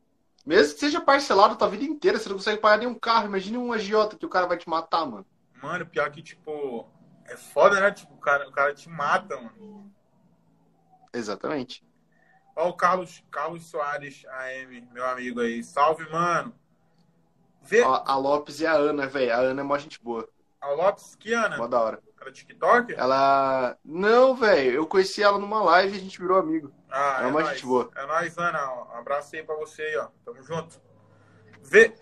Mesmo 0.47 0.75
que 0.75 0.80
seja 0.80 1.00
parcelado 1.00 1.56
tua 1.56 1.68
vida 1.68 1.85
inteira, 1.85 2.18
você 2.18 2.28
não 2.28 2.37
consegue 2.37 2.61
pagar 2.61 2.78
nenhum 2.78 2.94
carro. 2.99 3.26
Imagine 3.26 3.59
um 3.59 3.73
agiota 3.73 4.16
que 4.16 4.25
o 4.25 4.30
cara 4.30 4.47
vai 4.47 4.56
te 4.56 4.68
matar, 4.68 5.04
mano. 5.06 5.26
Mano, 5.62 5.85
pior 5.87 6.11
que, 6.11 6.23
tipo, 6.23 6.88
é 7.26 7.37
foda, 7.37 7.78
né? 7.80 7.90
Tipo, 7.92 8.14
o 8.14 8.18
cara, 8.18 8.49
o 8.49 8.52
cara 8.52 8.75
te 8.75 8.88
mata, 8.88 9.37
mano. 9.37 9.92
Exatamente. 11.12 11.85
Ó, 12.57 12.69
o 12.69 12.75
Carlos, 12.75 13.25
Carlos 13.30 13.66
Soares 13.66 14.25
AM, 14.26 14.88
meu 14.92 15.07
amigo 15.07 15.40
aí. 15.40 15.62
Salve, 15.62 16.09
mano. 16.11 16.54
Vê... 17.62 17.83
Ó, 17.83 18.02
a 18.07 18.16
Lopes 18.16 18.61
e 18.61 18.66
a 18.66 18.73
Ana, 18.73 19.07
velho. 19.07 19.33
A 19.33 19.37
Ana 19.37 19.61
é 19.61 19.64
mó 19.64 19.76
gente 19.78 20.02
boa. 20.02 20.28
A 20.61 20.71
Lopes, 20.71 21.14
que 21.14 21.33
Ana? 21.33 21.57
Mó 21.57 21.66
da 21.66 21.80
hora. 21.80 22.02
Era 22.21 22.30
TikTok? 22.30 22.95
Ela. 22.95 23.78
Não, 23.83 24.35
velho. 24.35 24.73
Eu 24.73 24.87
conheci 24.87 25.23
ela 25.23 25.38
numa 25.38 25.62
live 25.62 25.95
e 25.95 25.99
a 25.99 26.02
gente 26.02 26.21
virou 26.21 26.38
amigo. 26.38 26.71
Ah, 26.90 27.21
é, 27.21 27.25
é 27.25 27.26
uma 27.28 27.45
gente 27.45 27.64
boa. 27.64 27.90
É 27.97 28.07
nóis, 28.07 28.37
Ana. 28.37 28.71
Um 28.73 28.97
abraço 28.97 29.35
aí 29.35 29.42
pra 29.42 29.54
você 29.57 29.83
aí, 29.83 29.97
ó. 29.97 30.09
Tamo 30.25 30.42
junto. 30.42 30.80
Vê, 31.62 31.95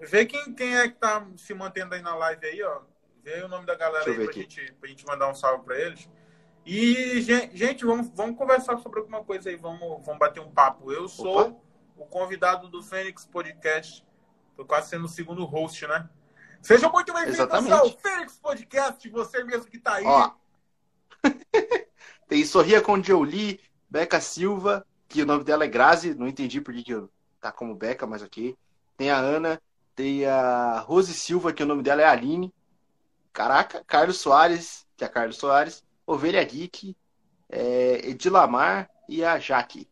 vê 0.00 0.26
quem, 0.26 0.54
quem 0.54 0.76
é 0.76 0.88
que 0.88 0.96
tá 0.96 1.26
se 1.36 1.54
mantendo 1.54 1.94
aí 1.94 2.02
na 2.02 2.14
live 2.14 2.46
aí, 2.46 2.62
ó. 2.62 2.80
Vê 3.22 3.42
o 3.42 3.48
nome 3.48 3.64
da 3.64 3.74
galera 3.74 4.10
aí 4.10 4.24
pra 4.24 4.32
gente, 4.32 4.72
pra 4.74 4.88
gente 4.88 5.06
mandar 5.06 5.30
um 5.30 5.34
salve 5.34 5.64
pra 5.64 5.78
eles. 5.78 6.10
E, 6.64 7.20
gente, 7.20 7.84
vamos, 7.84 8.08
vamos 8.14 8.36
conversar 8.36 8.78
sobre 8.78 9.00
alguma 9.00 9.24
coisa 9.24 9.50
aí, 9.50 9.56
vamos, 9.56 10.04
vamos 10.04 10.18
bater 10.18 10.40
um 10.40 10.50
papo. 10.50 10.92
Eu 10.92 11.08
sou 11.08 11.40
Opa. 11.40 11.56
o 11.96 12.06
convidado 12.06 12.68
do 12.68 12.82
Fênix 12.82 13.26
Podcast. 13.26 14.06
Tô 14.56 14.64
quase 14.64 14.90
sendo 14.90 15.06
o 15.06 15.08
segundo 15.08 15.44
host, 15.44 15.86
né? 15.88 16.08
Seja 16.60 16.88
muito 16.88 17.12
bem-vindos 17.12 17.40
ao 17.40 17.90
Fênix 17.98 18.38
Podcast, 18.38 19.08
você 19.08 19.42
mesmo 19.42 19.66
que 19.66 19.78
tá 19.78 19.94
aí. 19.94 20.04
Ó. 20.06 20.30
Tem 22.28 22.44
Sorria 22.44 22.80
com 22.80 23.02
Jolie, 23.02 23.60
Beca 23.90 24.20
Silva, 24.20 24.86
que 25.08 25.22
o 25.22 25.26
nome 25.26 25.42
dela 25.42 25.64
é 25.64 25.68
Grazi, 25.68 26.14
não 26.14 26.28
entendi 26.28 26.60
por 26.60 26.72
que, 26.72 26.84
que 26.84 27.02
tá 27.40 27.50
como 27.50 27.74
Beca, 27.74 28.06
mas 28.06 28.22
ok. 28.22 28.56
Tem 28.96 29.10
a 29.10 29.16
Ana, 29.16 29.60
tem 29.96 30.24
a 30.26 30.78
Rose 30.78 31.12
Silva, 31.12 31.52
que 31.52 31.62
o 31.62 31.66
nome 31.66 31.82
dela 31.82 32.02
é 32.02 32.06
Aline. 32.06 32.54
Caraca, 33.32 33.82
Carlos 33.84 34.20
Soares, 34.20 34.86
que 34.96 35.04
é 35.04 35.08
Carlos 35.08 35.36
Soares. 35.36 35.82
Ovelha 36.06 36.42
Geek, 36.44 36.96
é, 37.48 38.08
Edilamar 38.08 38.90
e 39.08 39.24
a 39.24 39.38
Jaque. 39.38 39.88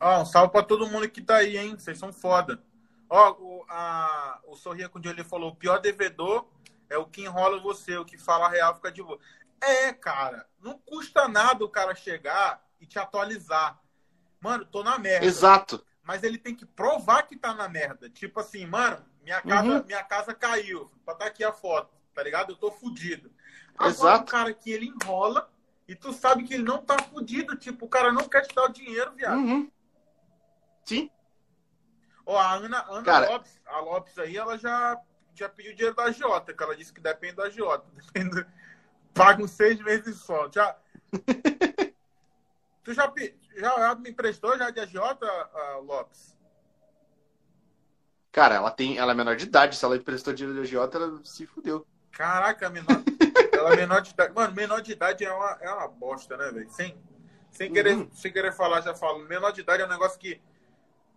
Ó, 0.00 0.20
um 0.20 0.26
salve 0.26 0.52
pra 0.52 0.62
todo 0.62 0.88
mundo 0.88 1.08
que 1.08 1.22
tá 1.22 1.36
aí, 1.36 1.56
hein? 1.56 1.76
Vocês 1.78 1.98
são 1.98 2.12
foda. 2.12 2.62
Ó, 3.08 3.32
o, 3.38 3.64
a, 3.68 4.40
o 4.46 4.56
Sorria 4.56 4.88
com 4.88 4.98
o 4.98 5.08
ele 5.08 5.24
falou: 5.24 5.50
o 5.50 5.56
pior 5.56 5.78
devedor 5.78 6.46
é 6.88 6.98
o 6.98 7.06
que 7.06 7.22
enrola 7.22 7.60
você, 7.60 7.96
o 7.96 8.04
que 8.04 8.18
fala 8.18 8.48
real 8.48 8.74
fica 8.74 8.92
de 8.92 9.02
boa. 9.02 9.18
É, 9.60 9.92
cara, 9.92 10.46
não 10.60 10.78
custa 10.78 11.28
nada 11.28 11.64
o 11.64 11.68
cara 11.68 11.94
chegar 11.94 12.62
e 12.80 12.86
te 12.86 12.98
atualizar. 12.98 13.80
Mano, 14.40 14.64
tô 14.64 14.82
na 14.82 14.98
merda. 14.98 15.24
Exato. 15.24 15.84
Mas 16.02 16.24
ele 16.24 16.36
tem 16.36 16.54
que 16.54 16.66
provar 16.66 17.22
que 17.22 17.36
tá 17.36 17.54
na 17.54 17.68
merda. 17.68 18.10
Tipo 18.10 18.40
assim, 18.40 18.66
mano, 18.66 19.04
minha 19.22 19.40
casa, 19.40 19.68
uhum. 19.68 19.84
minha 19.84 20.02
casa 20.02 20.34
caiu. 20.34 20.90
Tá 21.06 21.26
aqui 21.26 21.44
a 21.44 21.52
foto, 21.52 21.94
tá 22.14 22.22
ligado? 22.22 22.52
Eu 22.52 22.56
tô 22.56 22.70
fudido. 22.70 23.30
Agora, 23.74 23.90
Exato. 23.90 24.22
o 24.22 24.26
cara 24.26 24.54
que 24.54 24.70
ele 24.70 24.86
enrola 24.86 25.50
e 25.88 25.94
tu 25.94 26.12
sabe 26.12 26.44
que 26.44 26.54
ele 26.54 26.62
não 26.62 26.78
tá 26.78 26.96
fudido. 27.02 27.56
Tipo, 27.56 27.86
o 27.86 27.88
cara 27.88 28.12
não 28.12 28.28
quer 28.28 28.42
te 28.42 28.54
dar 28.54 28.64
o 28.64 28.72
dinheiro, 28.72 29.12
viado. 29.12 29.36
Uhum. 29.36 29.70
Sim. 30.84 31.10
Ó, 32.24 32.38
a 32.38 32.54
Ana, 32.54 32.84
Ana 32.88 33.02
cara... 33.02 33.30
Lopes, 33.30 33.60
a 33.66 33.80
Lopes 33.80 34.18
aí, 34.18 34.36
ela 34.36 34.56
já, 34.56 35.00
já 35.34 35.48
pediu 35.48 35.74
dinheiro 35.74 35.96
da 35.96 36.10
Jota, 36.12 36.54
que 36.54 36.62
ela 36.62 36.76
disse 36.76 36.92
que 36.92 37.00
depende 37.00 37.36
da 37.36 37.50
Jota. 37.50 37.86
Depende... 37.94 38.46
Paga 39.14 39.42
uns 39.42 39.50
seis 39.50 39.78
meses 39.80 40.16
só. 40.18 40.50
Já... 40.50 40.76
tu 42.82 42.94
já, 42.94 43.12
já, 43.56 43.94
me 43.94 44.10
emprestou 44.10 44.56
já 44.56 44.70
de 44.70 44.80
agiota, 44.80 45.26
Lopes? 45.82 46.34
Cara, 48.30 48.54
ela 48.54 48.70
tem, 48.70 48.96
ela 48.96 49.12
é 49.12 49.14
menor 49.14 49.36
de 49.36 49.44
idade. 49.44 49.76
Se 49.76 49.84
ela 49.84 49.96
emprestou 49.96 50.32
dinheiro 50.32 50.58
de 50.58 50.66
agiota, 50.66 50.96
ela 50.96 51.20
se 51.22 51.46
fudeu. 51.46 51.86
Caraca, 52.12 52.68
menor, 52.68 53.02
ela 53.52 53.72
é 53.72 53.76
menor 53.76 54.00
de 54.00 54.10
idade. 54.10 54.34
Mano, 54.34 54.54
menor 54.54 54.80
de 54.80 54.92
idade 54.92 55.24
é 55.24 55.32
uma, 55.32 55.58
é 55.60 55.70
uma 55.70 55.88
bosta, 55.88 56.36
né, 56.36 56.50
velho? 56.50 56.70
Sem, 56.70 56.96
sem, 57.50 57.72
querer, 57.72 57.96
uhum. 57.96 58.08
sem 58.12 58.32
querer 58.32 58.52
falar, 58.52 58.82
já 58.82 58.94
falo. 58.94 59.26
Menor 59.26 59.50
de 59.50 59.62
idade 59.62 59.82
é 59.82 59.86
um 59.86 59.88
negócio 59.88 60.18
que 60.18 60.40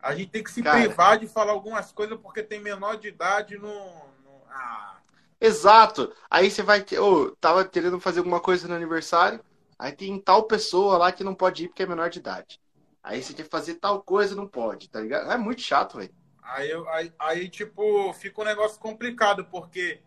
a 0.01 0.15
gente 0.15 0.29
tem 0.29 0.43
que 0.43 0.51
se 0.51 0.63
Cara, 0.63 0.79
privar 0.79 1.17
de 1.17 1.27
falar 1.27 1.51
algumas 1.51 1.91
coisas 1.91 2.17
porque 2.19 2.41
tem 2.41 2.59
menor 2.59 2.97
de 2.97 3.09
idade 3.09 3.57
no. 3.57 3.73
no... 3.73 4.41
Ah. 4.49 4.97
Exato. 5.39 6.13
Aí 6.29 6.49
você 6.49 6.63
vai. 6.63 6.85
Oh, 6.99 7.31
tava 7.41 7.65
querendo 7.65 7.99
fazer 7.99 8.19
alguma 8.19 8.39
coisa 8.39 8.67
no 8.67 8.75
aniversário. 8.75 9.43
Aí 9.77 9.91
tem 9.91 10.17
tal 10.19 10.43
pessoa 10.43 10.97
lá 10.97 11.11
que 11.11 11.23
não 11.23 11.35
pode 11.35 11.65
ir 11.65 11.67
porque 11.67 11.83
é 11.83 11.87
menor 11.87 12.09
de 12.09 12.19
idade. 12.19 12.61
Aí 13.03 13.21
você 13.21 13.33
quer 13.33 13.47
fazer 13.49 13.75
tal 13.75 14.01
coisa, 14.01 14.33
não 14.33 14.47
pode, 14.47 14.89
tá 14.89 14.99
ligado? 14.99 15.31
É 15.31 15.37
muito 15.37 15.61
chato, 15.61 15.97
velho. 15.97 16.13
Aí, 16.41 16.71
aí, 16.89 17.13
aí, 17.19 17.49
tipo, 17.49 18.13
fica 18.13 18.41
um 18.41 18.45
negócio 18.45 18.79
complicado, 18.79 19.45
porque 19.45 20.01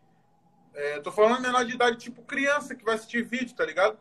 é, 0.78 1.00
tô 1.00 1.10
falando 1.10 1.42
menor 1.42 1.64
de 1.64 1.74
idade, 1.74 1.98
tipo 1.98 2.22
criança 2.22 2.72
que 2.72 2.84
vai 2.84 2.94
assistir 2.94 3.24
vídeo, 3.24 3.54
tá 3.56 3.66
ligado? 3.66 3.98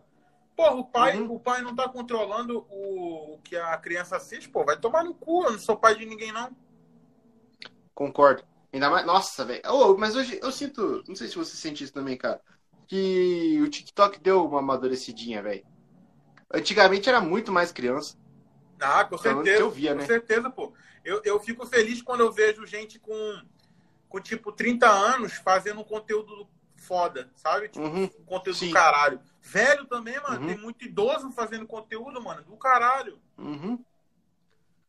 Porra, 0.56 0.76
o 0.76 0.86
pai, 0.86 1.20
uhum. 1.20 1.34
o 1.34 1.40
pai 1.40 1.62
não 1.64 1.76
tá 1.76 1.90
controlando 1.90 2.66
o, 2.70 3.34
o, 3.34 3.40
que 3.40 3.56
a 3.56 3.76
criança 3.78 4.16
assiste, 4.16 4.48
pô, 4.48 4.64
vai 4.64 4.78
tomar 4.78 5.04
no 5.04 5.16
cu, 5.16 5.44
eu 5.44 5.54
não 5.54 5.60
sou 5.60 5.76
pai 5.76 5.96
de 5.96 6.06
ninguém, 6.06 6.32
não. 6.32 6.56
Concordo. 7.96 8.44
Ainda 8.72 8.92
mais. 8.92 9.06
Nossa, 9.08 9.44
velho. 9.44 9.62
Oh, 9.66 9.98
mas 9.98 10.16
hoje 10.16 10.40
eu 10.42 10.52
sinto. 10.52 11.04
Não 11.08 11.16
sei 11.16 11.28
se 11.28 11.36
você 11.36 11.56
sente 11.56 11.84
isso 11.84 11.94
também, 11.94 12.16
cara. 12.16 12.40
Que 12.88 13.60
o 13.62 13.68
TikTok 13.68 14.20
deu 14.20 14.46
uma 14.46 14.60
amadurecidinha, 14.60 15.42
velho. 15.42 15.66
Antigamente 16.54 17.10
era 17.10 17.20
muito 17.20 17.52
mais 17.52 17.72
criança. 17.72 18.16
Ah, 18.80 19.04
com 19.04 19.18
certeza. 19.18 19.62
Eu 19.62 19.72
via, 19.72 19.94
com 19.94 20.02
né? 20.02 20.06
certeza, 20.06 20.50
pô. 20.50 20.74
Eu, 21.04 21.22
eu 21.26 21.40
fico 21.40 21.66
feliz 21.66 22.04
quando 22.04 22.22
eu 22.22 22.32
vejo 22.32 22.68
gente 22.68 23.00
com, 23.00 23.42
com 24.08 24.20
tipo 24.20 24.52
30 24.52 24.88
anos 24.88 25.34
fazendo 25.34 25.82
um 25.82 25.84
conteúdo 25.84 26.48
foda, 26.78 27.30
sabe? 27.36 27.70
Tipo, 27.70 27.86
uhum. 27.86 28.04
um 28.04 28.26
conteúdo 28.26 28.58
Sim. 28.58 28.68
do 28.70 28.74
caralho. 28.74 29.20
Velho 29.42 29.86
também, 29.86 30.20
mano. 30.22 30.42
Uhum. 30.42 30.48
Tem 30.48 30.58
muito 30.58 30.86
idoso 30.86 31.32
fazendo 31.32 31.66
conteúdo, 31.66 32.22
mano, 32.22 32.44
do 32.44 32.58
caralho. 32.58 33.20
Uhum. 33.38 33.84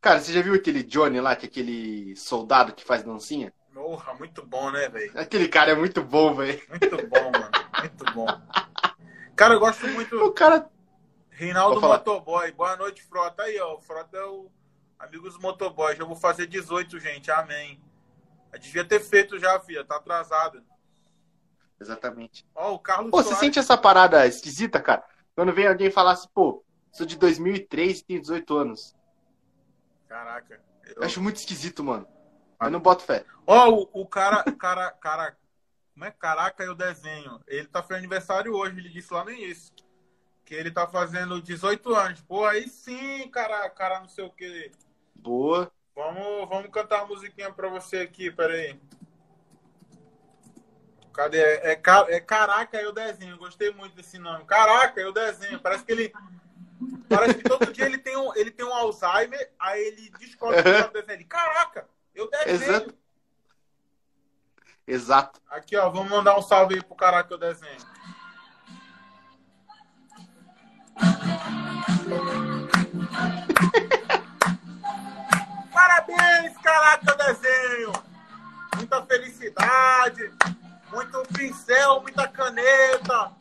Cara, 0.01 0.21
você 0.21 0.33
já 0.33 0.43
viu 0.43 0.55
aquele 0.55 0.83
Johnny 0.83 1.21
lá, 1.21 1.35
que 1.35 1.47
é 1.47 1.49
aquele 1.49 2.15
soldado 2.17 2.73
que 2.73 2.85
faz 2.85 3.03
dancinha? 3.03 3.53
Porra, 3.75 4.15
muito 4.15 4.45
bom, 4.45 4.71
né, 4.71 4.89
velho? 4.89 5.13
Aquele 5.15 5.49
cara 5.49 5.73
é 5.73 5.75
muito 5.75 6.03
bom, 6.03 6.35
velho. 6.35 6.61
Muito 6.69 6.97
bom, 7.09 7.31
mano. 7.31 7.51
Muito 7.81 8.05
bom. 8.13 8.27
Cara, 9.37 9.55
eu 9.55 9.61
gosto 9.61 9.87
muito. 9.89 10.17
O 10.17 10.33
cara. 10.33 10.69
Reinaldo 11.31 11.81
Motoboy. 11.81 12.51
Boa 12.53 12.77
noite, 12.77 13.03
Frota. 13.03 13.45
Aí, 13.45 13.59
ó. 13.61 13.77
O 13.77 13.81
Frota 13.81 14.17
é 14.17 14.25
o 14.25 14.51
amigo 14.99 15.29
dos 15.29 15.39
motoboys. 15.39 15.97
Já 15.97 16.05
vou 16.05 16.17
fazer 16.17 16.47
18, 16.47 16.99
gente. 16.99 17.31
Amém. 17.31 17.81
Eu 18.53 18.59
devia 18.59 18.85
ter 18.85 18.99
feito 18.99 19.39
já, 19.39 19.61
filha. 19.61 19.85
Tá 19.85 19.97
atrasado. 19.97 20.61
Exatamente. 21.81 22.47
Ó, 22.55 22.75
o 22.75 22.79
Carlos 22.79 23.11
Pô, 23.11 23.23
Soares... 23.23 23.39
você 23.39 23.45
sente 23.45 23.59
essa 23.59 23.77
parada 23.77 24.27
esquisita, 24.27 24.81
cara? 24.81 25.05
Quando 25.35 25.53
vem 25.53 25.67
alguém 25.67 25.91
falar 25.91 26.13
assim, 26.13 26.29
pô, 26.35 26.65
sou 26.93 27.07
de 27.07 27.17
2003 27.17 28.01
e 28.01 28.05
tenho 28.05 28.21
18 28.21 28.57
anos. 28.57 28.97
Caraca. 30.09 30.61
Eu... 30.87 30.95
eu 30.97 31.03
acho 31.05 31.23
muito 31.23 31.37
esquisito, 31.37 31.85
mano. 31.85 32.07
Eu 32.61 32.71
não 32.71 32.81
boto 32.81 33.05
fé. 33.05 33.25
Ó, 33.47 33.71
o, 33.71 33.89
o 34.03 34.07
cara, 34.07 34.43
cara, 34.59 34.91
cara, 34.91 35.37
como 35.99 36.05
é? 36.05 36.11
Caraca, 36.13 36.63
eu 36.63 36.75
desenho. 36.75 37.41
Ele 37.47 37.67
tá 37.67 37.83
fazendo 37.83 37.99
aniversário 37.99 38.55
hoje, 38.55 38.79
ele 38.79 38.89
disse 38.89 39.13
lá 39.13 39.25
no 39.25 39.31
início. 39.31 39.73
Que 40.45 40.55
ele 40.55 40.71
tá 40.71 40.87
fazendo 40.87 41.43
18 41.43 41.95
anos. 41.95 42.21
Pô, 42.23 42.45
aí 42.45 42.69
sim, 42.69 43.29
cara, 43.31 43.69
cara, 43.71 44.01
não 44.01 44.09
sei 44.09 44.25
o 44.25 44.31
que. 44.31 44.71
Boa. 45.15 45.71
Vamos, 45.97 46.49
vamos 46.49 46.71
cantar 46.71 47.03
uma 47.03 47.09
musiquinha 47.09 47.53
pra 47.53 47.69
você 47.69 47.99
aqui, 47.99 48.31
peraí. 48.31 48.81
Cadê? 51.19 51.41
É, 51.41 51.73
é, 51.73 51.73
é 51.73 52.21
Caraca, 52.21 52.81
eu 52.81 52.93
desenho. 52.93 53.37
Gostei 53.39 53.73
muito 53.73 53.97
desse 53.97 54.21
nome. 54.21 54.45
Caraca, 54.45 55.01
eu 55.01 55.13
desenho. 55.13 55.59
Parece 55.59 55.85
que 55.85 55.91
ele. 55.91 56.13
Parece 57.09 57.35
que 57.35 57.43
todo 57.43 57.73
dia 57.73 57.87
ele 57.87 57.99
tem 57.99 58.17
um, 58.17 58.33
ele 58.37 58.53
tem 58.53 58.65
um 58.65 58.73
Alzheimer, 58.73 59.51
aí 59.59 59.81
ele 59.81 60.13
descobre 60.17 60.63
que 60.63 60.69
ele 60.69 61.03
desenho. 61.03 61.27
Caraca, 61.27 61.89
eu 62.15 62.31
desenho. 62.31 62.55
Exato. 62.55 62.95
Exato. 64.87 65.43
Aqui, 65.51 65.77
ó, 65.77 65.91
vamos 65.91 66.09
mandar 66.09 66.39
um 66.39 66.43
salve 66.43 66.77
aí 66.77 66.83
pro 66.85 66.95
Caraca, 66.95 67.35
eu 67.35 67.39
desenho. 67.39 67.81
Parabéns, 75.75 76.57
Caraca, 76.63 77.11
eu 77.11 77.17
desenho. 77.17 77.93
Muita 78.77 79.05
felicidade 79.05 80.33
muito 80.93 81.23
pincel, 81.35 82.01
muita 82.03 82.27
caneta, 82.29 83.33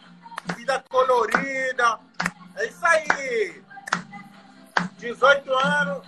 vida 0.56 0.84
colorida. 0.90 2.00
É 2.56 2.66
isso 2.68 2.86
aí. 2.86 3.64
18 4.98 5.54
anos, 5.54 6.08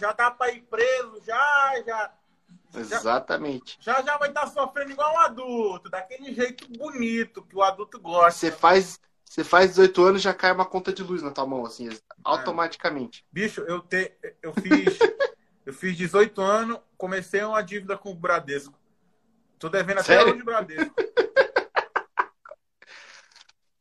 já 0.00 0.12
dá 0.12 0.30
para 0.30 0.52
ir 0.52 0.62
preso, 0.62 1.20
já, 1.26 1.82
já. 1.86 2.12
Exatamente. 2.74 3.78
Já 3.80 4.00
já 4.02 4.16
vai 4.16 4.28
estar 4.28 4.42
tá 4.42 4.46
sofrendo 4.46 4.92
igual 4.92 5.14
um 5.14 5.18
adulto, 5.18 5.90
daquele 5.90 6.32
jeito 6.34 6.66
bonito 6.78 7.42
que 7.42 7.56
o 7.56 7.62
adulto 7.62 8.00
gosta. 8.00 8.38
Você 8.38 8.50
faz, 8.50 9.00
você 9.24 9.42
faz 9.42 9.70
18 9.70 10.04
anos 10.04 10.22
já 10.22 10.32
cai 10.32 10.52
uma 10.52 10.64
conta 10.64 10.92
de 10.92 11.02
luz 11.02 11.22
na 11.22 11.30
tua 11.30 11.46
mão, 11.46 11.66
assim, 11.66 11.88
automaticamente. 12.22 13.20
É. 13.20 13.24
Bicho, 13.32 13.60
eu 13.62 13.80
te, 13.80 14.12
eu 14.42 14.52
fiz, 14.52 14.98
eu 15.66 15.72
fiz 15.72 15.96
18 15.96 16.40
anos, 16.40 16.78
comecei 16.96 17.42
uma 17.42 17.62
dívida 17.62 17.98
com 17.98 18.10
o 18.12 18.14
Bradesco. 18.14 18.79
Tô 19.60 19.68
devendo 19.68 19.98
até 20.00 20.14
Sério? 20.14 20.32
hoje 20.32 20.38
de 20.38 20.44
Bradesco. 20.44 20.94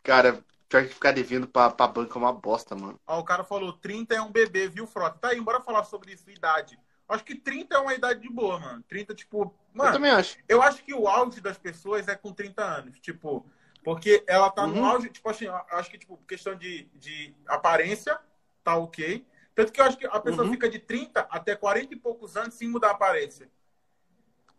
Cara, 0.04 0.44
pior 0.68 0.84
que 0.88 0.94
ficar 0.94 1.14
devendo 1.14 1.48
pra, 1.48 1.70
pra 1.72 1.88
banca 1.88 2.16
é 2.16 2.18
uma 2.18 2.34
bosta, 2.34 2.76
mano. 2.76 3.00
Ó, 3.08 3.20
o 3.20 3.24
cara 3.24 3.44
falou, 3.44 3.74
30 3.74 4.16
é 4.16 4.22
um 4.22 4.32
bebê, 4.32 4.68
viu, 4.68 4.86
Frota? 4.86 5.18
Tá 5.18 5.30
aí, 5.30 5.42
bora 5.42 5.62
falar 5.62 5.84
sobre 5.84 6.14
isso, 6.14 6.30
idade. 6.30 6.80
Acho 7.08 7.24
que 7.24 7.36
30 7.36 7.76
é 7.76 7.80
uma 7.80 7.94
idade 7.94 8.22
de 8.22 8.30
boa, 8.30 8.60
mano. 8.60 8.84
30, 8.88 9.16
tipo. 9.16 9.54
Eu 9.82 9.82
Mano, 9.82 9.92
também 9.92 10.12
acho. 10.12 10.38
eu 10.48 10.62
acho 10.62 10.84
que 10.84 10.94
o 10.94 11.08
auge 11.08 11.42
das 11.42 11.58
pessoas 11.58 12.08
é 12.08 12.16
com 12.16 12.32
30 12.34 12.64
anos. 12.64 13.00
Tipo, 13.00 13.46
porque 13.84 14.24
ela 14.28 14.50
tá 14.52 14.68
no 14.68 14.76
Uhum. 14.76 14.86
auge, 14.86 15.10
tipo 15.10 15.28
assim, 15.30 15.46
eu 15.46 15.56
acho 15.72 15.90
que, 15.90 15.98
tipo, 15.98 16.18
questão 16.28 16.56
de, 16.56 16.84
de 16.94 17.34
aparência, 17.48 18.20
tá 18.64 18.76
ok. 18.76 19.26
Tanto 19.56 19.72
que 19.72 19.82
eu 19.82 19.86
acho 19.86 19.98
que 19.98 20.06
a 20.06 20.20
pessoa 20.20 20.46
Uhum. 20.46 20.52
fica 20.52 20.70
de 20.70 20.78
30 20.80 21.22
até 21.32 21.56
40 21.56 21.94
e 21.94 21.98
poucos 22.00 22.38
anos 22.38 22.54
sem 22.54 22.70
mudar 22.70 22.90
a 22.90 22.92
aparência. 22.92 23.50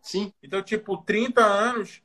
Sim. 0.01 0.33
Então, 0.43 0.61
tipo, 0.61 0.97
30 1.03 1.43
anos 1.45 2.01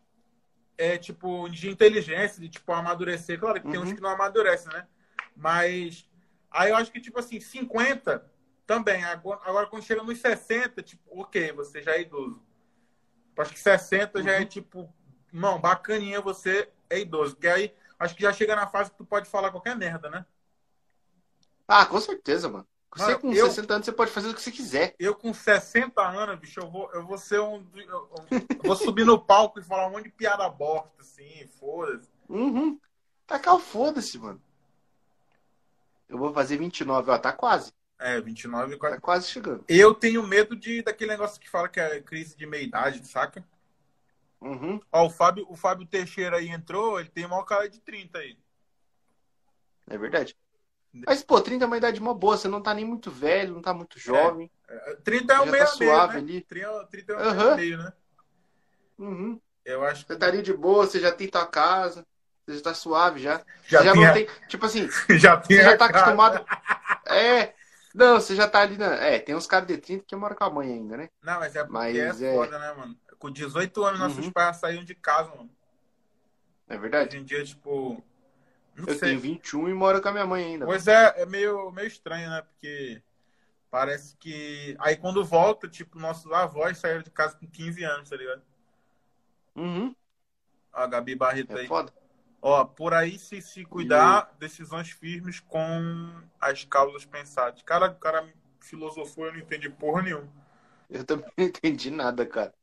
é 0.78 0.98
tipo 0.98 1.48
de 1.48 1.70
inteligência, 1.70 2.40
de 2.40 2.48
tipo 2.48 2.72
amadurecer. 2.72 3.38
Claro 3.40 3.60
que 3.60 3.68
tem 3.68 3.80
Uhum. 3.80 3.86
uns 3.86 3.92
que 3.94 4.00
não 4.02 4.10
amadurecem, 4.10 4.72
né? 4.72 4.86
Mas 5.36 6.08
aí 6.50 6.70
eu 6.70 6.76
acho 6.76 6.92
que, 6.92 7.00
tipo 7.00 7.18
assim, 7.18 7.40
50 7.40 8.30
também. 8.66 9.04
Agora, 9.04 9.40
agora 9.44 9.66
quando 9.68 9.84
chega 9.84 10.02
nos 10.02 10.18
60, 10.20 10.82
tipo, 10.82 11.02
ok, 11.20 11.52
você 11.52 11.82
já 11.82 11.92
é 11.96 12.02
idoso. 12.02 12.42
Acho 13.38 13.52
que 13.52 13.60
60 13.60 14.22
já 14.22 14.32
é 14.32 14.40
Uhum. 14.40 14.46
tipo, 14.46 14.92
não, 15.32 15.60
bacaninha, 15.60 16.20
você 16.20 16.70
é 16.90 17.00
idoso. 17.00 17.34
Porque 17.34 17.48
aí 17.48 17.74
acho 17.98 18.14
que 18.16 18.22
já 18.22 18.32
chega 18.32 18.56
na 18.56 18.66
fase 18.66 18.90
que 18.90 18.96
tu 18.98 19.04
pode 19.04 19.28
falar 19.28 19.50
qualquer 19.50 19.76
merda, 19.76 20.10
né? 20.10 20.24
Ah, 21.68 21.86
com 21.86 22.00
certeza, 22.00 22.48
mano. 22.48 22.66
Você 22.96 23.04
Mano, 23.12 23.18
com 23.20 23.32
eu- 23.32 23.46
60 23.46 23.74
anos, 23.74 23.84
você 23.84 23.92
pode 23.92 24.10
fazer 24.10 24.28
o 24.30 24.34
que 24.34 24.40
você 24.40 24.50
quiser. 24.50 24.94
Eu 24.98 25.14
com 25.14 25.32
60 25.34 26.00
anos, 26.02 26.38
bicho, 26.38 26.60
eu 26.60 26.70
vou, 26.70 26.90
eu 26.92 27.06
vou 27.06 27.18
ser 27.18 27.40
um. 27.40 27.64
Eu, 27.74 28.10
eu 28.14 28.62
vou 28.64 28.74
subir 28.76 29.04
no 29.04 29.18
palco 29.18 29.60
e 29.60 29.62
falar 29.62 29.86
um 29.88 29.90
monte 29.90 30.04
de 30.04 30.10
piada 30.12 30.48
bosta, 30.48 30.90
assim, 31.00 31.46
foda-se. 31.60 32.08
Uhum. 32.28 32.80
Tacar 33.26 33.54
o 33.54 33.58
foda-se, 33.60 34.18
mano. 34.18 34.40
Eu 36.08 36.16
vou 36.18 36.32
fazer 36.32 36.56
29, 36.56 37.10
ó, 37.10 37.18
tá 37.18 37.32
quase. 37.32 37.72
É, 37.98 38.20
29 38.20 38.68
e 38.68 38.76
Tá 38.76 38.78
40. 38.80 39.00
quase 39.00 39.26
chegando. 39.28 39.64
Eu 39.68 39.92
tenho 39.94 40.26
medo 40.26 40.54
de 40.56 40.82
daquele 40.82 41.10
negócio 41.10 41.40
que 41.40 41.48
fala 41.50 41.68
que 41.68 41.80
é 41.80 42.00
crise 42.00 42.36
de 42.36 42.46
meia-idade, 42.46 43.06
saca? 43.06 43.44
Uhum. 44.40 44.80
Ó, 44.92 45.06
o 45.06 45.10
Fábio, 45.10 45.46
o 45.48 45.56
Fábio 45.56 45.86
Teixeira 45.86 46.36
aí 46.36 46.48
entrou, 46.48 47.00
ele 47.00 47.08
tem 47.08 47.24
o 47.24 47.28
maior 47.28 47.44
cara 47.44 47.68
de 47.68 47.80
30 47.80 48.18
aí. 48.18 48.38
É 49.88 49.96
verdade. 49.98 50.36
Mas, 51.04 51.22
pô, 51.22 51.40
30 51.40 51.64
é 51.64 51.66
uma 51.66 51.76
idade 51.76 52.00
mó 52.00 52.14
boa. 52.14 52.36
Você 52.36 52.46
não 52.48 52.62
tá 52.62 52.72
nem 52.72 52.84
muito 52.84 53.10
velho, 53.10 53.54
não 53.54 53.62
tá 53.62 53.74
muito 53.74 53.98
jovem. 53.98 54.50
É, 54.68 54.94
30 55.04 55.34
é 55.34 55.40
o 55.40 55.44
Já 55.46 55.52
meio 55.52 55.64
tá 55.64 55.72
a 55.72 55.76
meio, 55.78 55.90
suave 55.92 56.12
né? 56.14 56.18
ali. 56.20 56.40
30, 56.42 56.86
30 56.86 57.12
é 57.12 57.16
o 57.16 57.18
meio 57.34 57.50
a 57.52 57.56
meio, 57.56 57.78
né? 57.78 57.92
Uhum. 58.98 59.40
Eu 59.64 59.84
acho 59.84 60.06
que 60.06 60.12
Você 60.12 60.18
tá 60.18 60.26
ali 60.26 60.42
de 60.42 60.52
boa, 60.52 60.86
você 60.86 61.00
já 61.00 61.12
tem 61.12 61.28
tua 61.28 61.46
casa. 61.46 62.06
Você 62.46 62.56
já 62.58 62.62
tá 62.62 62.74
suave 62.74 63.20
já. 63.20 63.42
já, 63.66 63.82
já 63.82 63.94
não 63.94 64.12
tem. 64.12 64.28
Tipo 64.48 64.66
assim, 64.66 64.88
já 65.18 65.36
você 65.36 65.62
já 65.62 65.76
tá 65.76 65.88
cara. 65.88 65.98
acostumado. 65.98 66.46
É. 67.06 67.52
Não, 67.94 68.20
você 68.20 68.36
já 68.36 68.46
tá 68.46 68.60
ali 68.60 68.76
na. 68.78 68.94
É, 68.96 69.18
tem 69.18 69.34
uns 69.34 69.46
caras 69.46 69.66
de 69.66 69.78
30 69.78 70.04
que 70.06 70.14
moram 70.14 70.36
com 70.36 70.44
a 70.44 70.50
mãe 70.50 70.72
ainda, 70.72 70.96
né? 70.96 71.08
Não, 71.22 71.40
mas 71.40 71.56
é 71.56 71.60
porque 71.60 71.72
Mas 71.72 72.22
é 72.22 72.30
é- 72.30 72.34
foda, 72.34 72.58
né, 72.58 72.72
mano? 72.74 72.96
Com 73.18 73.30
18 73.30 73.82
anos, 73.84 73.98
nossos 73.98 74.26
Uhum. 74.26 74.32
pais 74.32 74.58
saíam 74.58 74.84
de 74.84 74.94
casa, 74.94 75.30
mano. 75.34 75.50
É 76.68 76.76
verdade. 76.76 77.08
Hoje 77.16 77.22
em 77.22 77.24
dia, 77.24 77.42
tipo. 77.44 78.02
Não 78.76 78.86
Eu 78.88 78.98
sei. 78.98 79.08
tenho 79.10 79.20
21 79.20 79.68
e 79.68 79.74
moro 79.74 80.00
com 80.02 80.08
a 80.08 80.12
minha 80.12 80.26
mãe 80.26 80.44
ainda. 80.44 80.66
Pois 80.66 80.86
é, 80.86 81.22
é 81.22 81.26
meio, 81.26 81.70
meio 81.72 81.86
estranho, 81.86 82.28
né? 82.28 82.42
Porque 82.42 83.02
parece 83.70 84.16
que. 84.16 84.76
Aí 84.78 84.96
quando 84.96 85.24
volta, 85.24 85.68
tipo, 85.68 85.98
nossos 85.98 86.30
avós 86.32 86.78
saíram 86.78 87.02
de 87.02 87.10
casa 87.10 87.36
com 87.36 87.46
15 87.46 87.82
anos, 87.84 88.10
tá 88.10 88.16
ligado? 88.16 88.42
Uhum. 89.54 89.94
A 90.72 90.86
Gabi 90.86 91.14
Barreto 91.14 91.56
É 91.56 91.60
aí. 91.60 91.66
foda. 91.66 91.92
Ó, 92.42 92.64
por 92.64 92.92
aí 92.94 93.18
se 93.18 93.40
se 93.40 93.64
cuidar, 93.64 94.30
decisões 94.38 94.90
firmes 94.90 95.40
com 95.40 96.12
as 96.40 96.64
causas 96.64 97.04
pensadas. 97.04 97.62
Cara, 97.62 97.86
o 97.90 97.94
cara 97.96 98.28
filosofou, 98.60 99.26
eu 99.26 99.32
não 99.32 99.40
entendi 99.40 99.70
porra 99.70 100.02
nenhuma. 100.02 100.28
Eu 100.88 101.04
também 101.04 101.26
não 101.36 101.44
entendi 101.46 101.90
nada, 101.90 102.26
cara. 102.26 102.54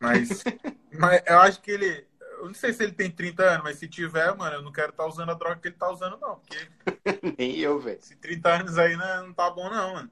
Mas, 0.00 0.42
mas 0.98 1.22
eu 1.26 1.38
acho 1.40 1.60
que 1.60 1.70
ele. 1.70 2.06
Eu 2.42 2.48
não 2.48 2.54
sei 2.54 2.72
se 2.72 2.82
ele 2.82 2.90
tem 2.90 3.08
30 3.08 3.40
anos, 3.44 3.62
mas 3.62 3.78
se 3.78 3.86
tiver, 3.86 4.34
mano, 4.36 4.56
eu 4.56 4.62
não 4.62 4.72
quero 4.72 4.90
estar 4.90 5.06
usando 5.06 5.30
a 5.30 5.34
droga 5.34 5.60
que 5.60 5.68
ele 5.68 5.76
tá 5.76 5.88
usando, 5.88 6.18
não. 6.18 6.40
Porque 6.40 6.68
Nem 7.38 7.56
eu, 7.58 7.78
velho. 7.78 8.00
esse 8.00 8.16
30 8.16 8.52
anos 8.52 8.78
aí 8.78 8.96
né, 8.96 9.20
não 9.20 9.32
tá 9.32 9.48
bom, 9.48 9.70
não, 9.70 9.92
mano. 9.94 10.10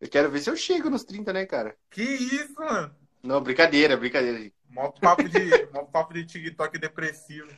Eu 0.00 0.08
quero 0.08 0.28
ver 0.28 0.40
se 0.40 0.50
eu 0.50 0.56
chego 0.56 0.90
nos 0.90 1.04
30, 1.04 1.32
né, 1.32 1.46
cara? 1.46 1.76
Que 1.88 2.02
isso, 2.02 2.52
mano? 2.54 2.92
Não, 3.22 3.40
brincadeira, 3.40 3.96
brincadeira. 3.96 4.52
Mó 4.68 4.90
papo 4.90 5.28
de, 5.28 5.38
mó 5.72 5.84
papo 5.84 6.12
de 6.12 6.26
TikTok 6.26 6.76
depressivo. 6.78 7.48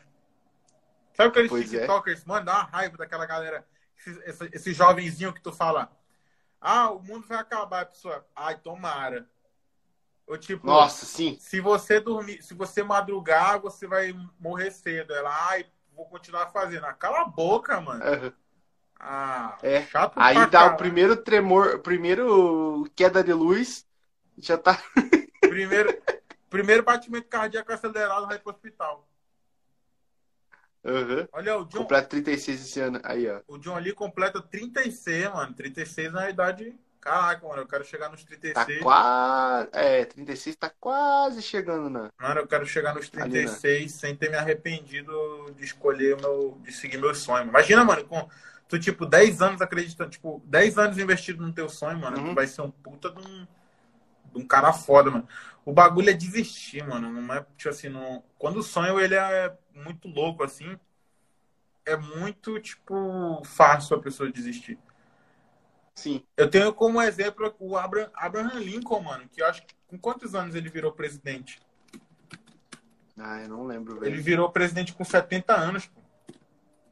Sabe 1.14 1.30
aqueles 1.30 1.48
Pois 1.48 1.72
é. 1.72 1.78
TikTokers? 1.78 2.26
Mano, 2.26 2.44
dá 2.44 2.52
uma 2.52 2.64
raiva 2.64 2.98
daquela 2.98 3.24
galera. 3.24 3.66
Esse, 3.96 4.10
esse, 4.26 4.50
esse 4.52 4.72
jovenzinho 4.74 5.32
que 5.32 5.40
tu 5.40 5.50
fala. 5.50 5.90
Ah, 6.60 6.90
o 6.90 7.00
mundo 7.02 7.26
vai 7.26 7.38
acabar, 7.38 7.86
pessoa. 7.86 8.26
Ai, 8.36 8.58
tomara. 8.58 9.26
Ou 10.26 10.38
tipo, 10.38 10.66
Nossa, 10.66 11.04
sim. 11.06 11.36
se 11.40 11.60
você 11.60 11.98
dormir, 12.00 12.42
se 12.42 12.54
você 12.54 12.82
madrugar, 12.82 13.60
você 13.60 13.86
vai 13.86 14.14
morrer 14.38 14.70
cedo. 14.70 15.12
Ela, 15.12 15.30
ai, 15.50 15.66
vou 15.94 16.06
continuar 16.06 16.50
fazendo. 16.50 16.86
Ah, 16.86 16.92
cala 16.92 17.22
a 17.22 17.24
boca, 17.24 17.80
mano. 17.80 18.02
Aham. 18.02 18.32
Ah, 19.02 19.58
É. 19.62 19.82
chato 19.86 20.12
Aí 20.16 20.34
dá 20.34 20.46
caralho. 20.50 20.74
o 20.74 20.76
primeiro 20.76 21.16
tremor, 21.16 21.78
primeiro 21.80 22.88
queda 22.94 23.24
de 23.24 23.32
luz, 23.32 23.86
já 24.38 24.58
tá. 24.58 24.78
primeiro, 25.40 26.02
primeiro 26.50 26.82
batimento 26.82 27.26
cardíaco 27.28 27.72
acelerado, 27.72 28.26
vai 28.26 28.38
pro 28.38 28.52
hospital. 28.52 29.08
Aham. 30.84 31.28
Olha, 31.32 31.56
o 31.58 31.64
John, 31.64 31.78
Completo 31.78 32.08
36 32.08 32.60
esse 32.60 32.80
ano. 32.80 33.00
Aí, 33.04 33.28
ó. 33.28 33.40
O 33.48 33.58
John 33.58 33.76
ali 33.76 33.92
completa 33.92 34.40
36, 34.40 35.30
mano. 35.32 35.54
36 35.54 36.12
na 36.12 36.30
idade. 36.30 36.74
Caraca, 37.00 37.48
mano, 37.48 37.62
eu 37.62 37.66
quero 37.66 37.84
chegar 37.84 38.10
nos 38.10 38.22
Tá 38.22 38.28
36. 38.64 38.82
quase. 38.82 39.68
É, 39.72 40.04
36 40.04 40.56
tá 40.56 40.70
quase 40.78 41.40
chegando 41.40 41.88
na. 41.88 42.10
Mano, 42.20 42.40
eu 42.40 42.46
quero 42.46 42.66
chegar 42.66 42.94
nos 42.94 43.10
Ali, 43.14 43.22
né? 43.22 43.44
36 43.44 43.92
sem 43.92 44.14
ter 44.14 44.28
me 44.28 44.36
arrependido 44.36 45.12
de 45.56 45.64
escolher 45.64 46.20
meu. 46.20 46.58
de 46.62 46.72
seguir 46.72 46.98
meu 46.98 47.14
sonho. 47.14 47.48
Imagina, 47.48 47.84
mano, 47.84 48.04
com 48.04 48.28
tu, 48.68 48.78
tipo, 48.78 49.06
10 49.06 49.40
anos 49.42 49.62
acreditando, 49.62 50.10
tipo, 50.10 50.42
10 50.44 50.78
anos 50.78 50.98
investido 50.98 51.44
no 51.44 51.52
teu 51.52 51.68
sonho, 51.68 51.98
mano. 51.98 52.18
Uhum. 52.18 52.28
Tu 52.28 52.34
vai 52.34 52.46
ser 52.46 52.62
um 52.62 52.70
puta 52.70 53.10
de 53.10 53.18
um, 53.18 53.46
de 54.32 54.38
um 54.42 54.46
cara 54.46 54.72
foda, 54.72 55.10
mano. 55.10 55.26
O 55.64 55.72
bagulho 55.72 56.10
é 56.10 56.12
desistir, 56.12 56.86
mano. 56.86 57.10
Não 57.10 57.34
é, 57.34 57.44
tipo 57.56 57.68
assim, 57.70 57.88
não... 57.88 58.22
quando 58.38 58.58
o 58.58 58.62
sonho 58.62 59.00
ele 59.00 59.14
é 59.14 59.56
muito 59.74 60.06
louco, 60.06 60.44
assim, 60.44 60.78
é 61.84 61.96
muito, 61.96 62.60
tipo, 62.60 63.42
fácil 63.44 63.96
a 63.96 64.00
pessoa 64.00 64.30
desistir. 64.30 64.78
Sim. 66.00 66.24
Eu 66.34 66.48
tenho 66.48 66.72
como 66.72 67.00
exemplo 67.02 67.54
o 67.58 67.76
Abra- 67.76 68.10
Abraham 68.14 68.58
Lincoln, 68.58 69.00
mano, 69.02 69.28
que 69.28 69.42
eu 69.42 69.46
acho 69.46 69.62
que 69.66 69.74
com 69.86 69.98
quantos 69.98 70.34
anos 70.34 70.54
ele 70.54 70.70
virou 70.70 70.92
presidente? 70.92 71.60
Ah, 73.18 73.42
eu 73.42 73.48
não 73.50 73.66
lembro, 73.66 73.96
Ele 73.98 74.12
velho. 74.12 74.22
virou 74.22 74.50
presidente 74.50 74.94
com 74.94 75.04
70 75.04 75.54
anos, 75.54 75.84
pô. 75.86 76.00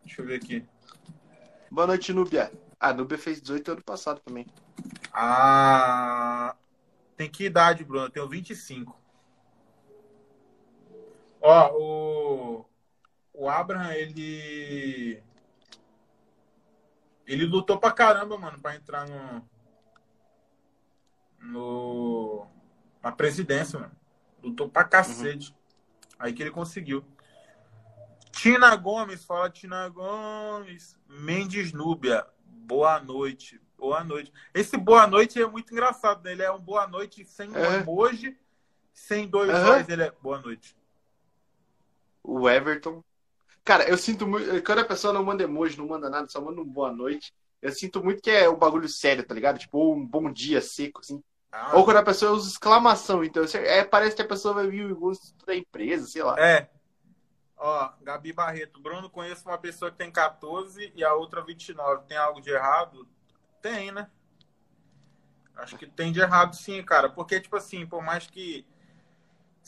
Deixa 0.05 0.21
eu 0.21 0.27
ver 0.27 0.35
aqui. 0.35 0.63
Boa 1.71 1.87
noite, 1.87 2.13
Núbia. 2.13 2.53
Ah, 2.79 2.93
Núbia 2.93 3.17
fez 3.17 3.41
18 3.41 3.73
ano 3.73 3.83
passado 3.83 4.21
também. 4.21 4.47
Ah, 5.11 6.55
tem 7.17 7.31
que 7.31 7.45
idade, 7.45 7.85
Bruno? 7.85 8.05
Eu 8.07 8.11
tenho 8.11 8.29
25. 8.29 8.95
Ó, 11.41 11.71
o 11.73 12.65
o 13.33 13.49
Abraham, 13.49 13.93
ele 13.95 15.23
ele 17.29 17.45
lutou 17.47 17.79
pra 17.79 17.93
caramba, 17.93 18.37
mano, 18.39 18.59
pra 18.59 18.75
entrar 18.75 19.07
no 19.07 19.49
no 21.41 22.47
na 23.03 23.13
presidência, 23.13 23.79
mano. 23.79 23.93
Lutou 24.43 24.69
pra 24.69 24.83
cacete. 24.85 25.55
Aí 26.19 26.33
que 26.33 26.43
ele 26.43 26.51
conseguiu. 26.51 27.05
Tina 28.33 28.75
Gomes, 28.77 29.25
fala 29.25 29.51
Tina 29.51 29.89
Gomes. 29.89 30.97
Mendes 31.09 31.73
Núbia, 31.73 32.27
boa 32.45 32.99
noite. 33.01 33.61
Boa 33.77 34.03
noite. 34.03 34.33
Esse 34.53 34.77
boa 34.77 35.07
noite 35.07 35.41
é 35.41 35.47
muito 35.47 35.73
engraçado, 35.73 36.25
né? 36.25 36.33
Ele 36.33 36.43
é 36.43 36.51
um 36.51 36.59
boa 36.61 36.87
noite 36.89 37.25
sem 37.25 37.51
um 37.51 37.57
É. 37.57 37.77
emoji, 37.81 38.37
sem 38.93 39.29
dois 39.29 39.51
Aham. 39.51 39.71
olhos, 39.71 39.89
ele 39.89 40.03
é 40.03 40.11
boa 40.11 40.41
noite. 40.41 40.77
O 42.23 42.49
Everton. 42.49 43.03
Cara, 43.69 43.87
eu 43.87 43.99
sinto 43.99 44.27
muito. 44.27 44.63
Quando 44.63 44.79
a 44.79 44.85
pessoa 44.87 45.13
não 45.13 45.23
manda 45.23 45.43
emoji, 45.43 45.77
não 45.77 45.87
manda 45.87 46.09
nada, 46.09 46.27
só 46.27 46.41
manda 46.41 46.59
um 46.59 46.65
boa 46.65 46.91
noite. 46.91 47.35
Eu 47.61 47.71
sinto 47.71 48.03
muito 48.03 48.23
que 48.23 48.31
é 48.31 48.49
um 48.49 48.57
bagulho 48.57 48.89
sério, 48.89 49.23
tá 49.23 49.35
ligado? 49.35 49.59
Tipo, 49.59 49.93
um 49.93 50.07
bom 50.07 50.33
dia 50.33 50.63
seco, 50.63 51.01
assim. 51.01 51.23
Ah, 51.53 51.77
Ou 51.77 51.85
quando 51.85 51.99
a 51.99 52.03
pessoa 52.03 52.33
usa 52.33 52.49
exclamação. 52.49 53.23
Então, 53.23 53.45
é, 53.53 53.85
parece 53.85 54.17
que 54.17 54.23
a 54.23 54.27
pessoa 54.27 54.55
vai 54.55 54.69
vir 54.69 54.91
o 54.91 54.97
gosto 54.97 55.35
da 55.45 55.55
empresa, 55.55 56.07
sei 56.07 56.23
lá. 56.23 56.35
É. 56.41 56.71
Ó, 57.59 57.93
Gabi 58.01 58.33
Barreto. 58.33 58.81
Bruno, 58.81 59.11
conheço 59.11 59.47
uma 59.47 59.59
pessoa 59.59 59.91
que 59.91 59.99
tem 59.99 60.11
14 60.11 60.91
e 60.97 61.05
a 61.05 61.13
outra 61.13 61.45
29. 61.45 62.07
Tem 62.07 62.17
algo 62.17 62.41
de 62.41 62.49
errado? 62.49 63.07
Tem, 63.61 63.93
né? 63.93 64.09
Acho 65.55 65.77
que 65.77 65.87
tem 65.87 66.11
de 66.11 66.21
errado 66.21 66.57
sim, 66.57 66.83
cara. 66.83 67.11
Porque, 67.11 67.39
tipo 67.39 67.57
assim, 67.57 67.87
por 67.87 68.03
mais 68.03 68.27
que. 68.27 68.67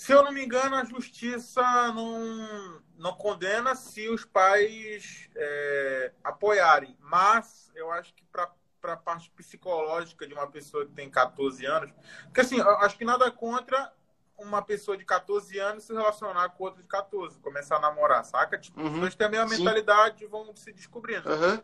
Se 0.01 0.13
eu 0.13 0.25
não 0.25 0.33
me 0.33 0.43
engano, 0.43 0.77
a 0.77 0.83
justiça 0.83 1.61
não, 1.93 2.81
não 2.97 3.13
condena 3.13 3.75
se 3.75 4.09
os 4.09 4.25
pais 4.25 5.29
é, 5.37 6.13
apoiarem. 6.25 6.97
Mas 7.01 7.71
eu 7.75 7.93
acho 7.93 8.15
que 8.15 8.25
para 8.25 8.51
a 8.85 8.97
parte 8.97 9.31
psicológica 9.33 10.27
de 10.27 10.33
uma 10.33 10.51
pessoa 10.51 10.87
que 10.87 10.93
tem 10.93 11.11
14 11.11 11.67
anos. 11.67 11.93
Porque, 12.25 12.41
assim, 12.41 12.57
eu 12.57 12.79
acho 12.79 12.97
que 12.97 13.05
nada 13.05 13.31
contra 13.31 13.93
uma 14.39 14.63
pessoa 14.63 14.97
de 14.97 15.05
14 15.05 15.59
anos 15.59 15.85
se 15.85 15.93
relacionar 15.93 16.49
com 16.49 16.65
outra 16.65 16.81
de 16.81 16.89
14, 16.89 17.39
começar 17.39 17.77
a 17.77 17.81
namorar, 17.81 18.25
saca? 18.25 18.57
Tipo, 18.57 18.81
Uhum, 18.81 18.95
os 18.95 19.01
dois 19.01 19.15
têm 19.15 19.27
a 19.27 19.31
mesma 19.31 19.49
sim. 19.49 19.59
mentalidade 19.59 20.25
e 20.25 20.27
vão 20.27 20.57
se 20.57 20.73
descobrindo. 20.73 21.31
Aham. 21.31 21.63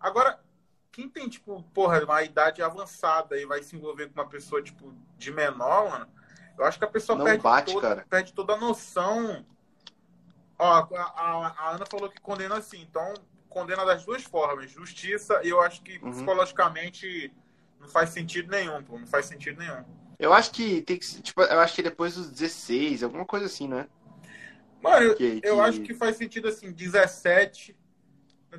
Agora, 0.00 0.40
quem 0.90 1.08
tem, 1.08 1.28
tipo, 1.28 1.62
porra, 1.72 2.02
uma 2.02 2.20
idade 2.24 2.60
avançada 2.64 3.38
e 3.38 3.46
vai 3.46 3.62
se 3.62 3.76
envolver 3.76 4.08
com 4.08 4.20
uma 4.20 4.28
pessoa, 4.28 4.60
tipo, 4.60 4.92
de 5.16 5.30
menor, 5.30 5.88
mano, 5.88 6.16
eu 6.58 6.64
acho 6.64 6.78
que 6.78 6.84
a 6.84 6.88
pessoa 6.88 7.22
perde, 7.22 7.42
bate, 7.42 7.74
perde 8.08 8.32
toda 8.32 8.54
a 8.54 8.56
noção. 8.56 9.44
Ó, 10.58 10.64
a, 10.64 10.78
a- 10.96 11.54
a 11.58 11.70
Ana 11.74 11.86
falou 11.86 12.08
que 12.08 12.20
condena 12.20 12.56
assim, 12.56 12.80
então 12.82 13.12
condena 13.48 13.84
das 13.84 14.04
duas 14.04 14.22
formas, 14.22 14.70
justiça 14.70 15.40
e 15.42 15.48
eu 15.48 15.60
acho 15.60 15.82
que 15.82 15.98
Uhum. 15.98 16.10
psicologicamente 16.10 17.32
não 17.80 17.88
faz 17.88 18.10
sentido 18.10 18.50
nenhum, 18.50 18.82
pô, 18.82 18.98
não 18.98 19.06
faz 19.06 19.26
sentido 19.26 19.58
nenhum. 19.58 19.84
Eu 20.18 20.32
acho 20.32 20.50
que 20.50 20.80
tem 20.82 20.98
que. 20.98 21.22
Tipo, 21.22 21.42
eu 21.42 21.60
acho 21.60 21.74
que 21.74 21.82
depois 21.82 22.14
dos 22.14 22.30
16, 22.30 23.02
alguma 23.02 23.24
coisa 23.26 23.46
assim, 23.46 23.68
né? 23.68 23.86
Mano, 24.82 25.04
eu, 25.06 25.16
Que- 25.16 25.40
eu 25.42 25.56
que- 25.56 25.60
acho 25.60 25.80
que 25.82 25.94
faz 25.94 26.16
sentido 26.16 26.48
assim, 26.48 26.72
17, 26.72 27.76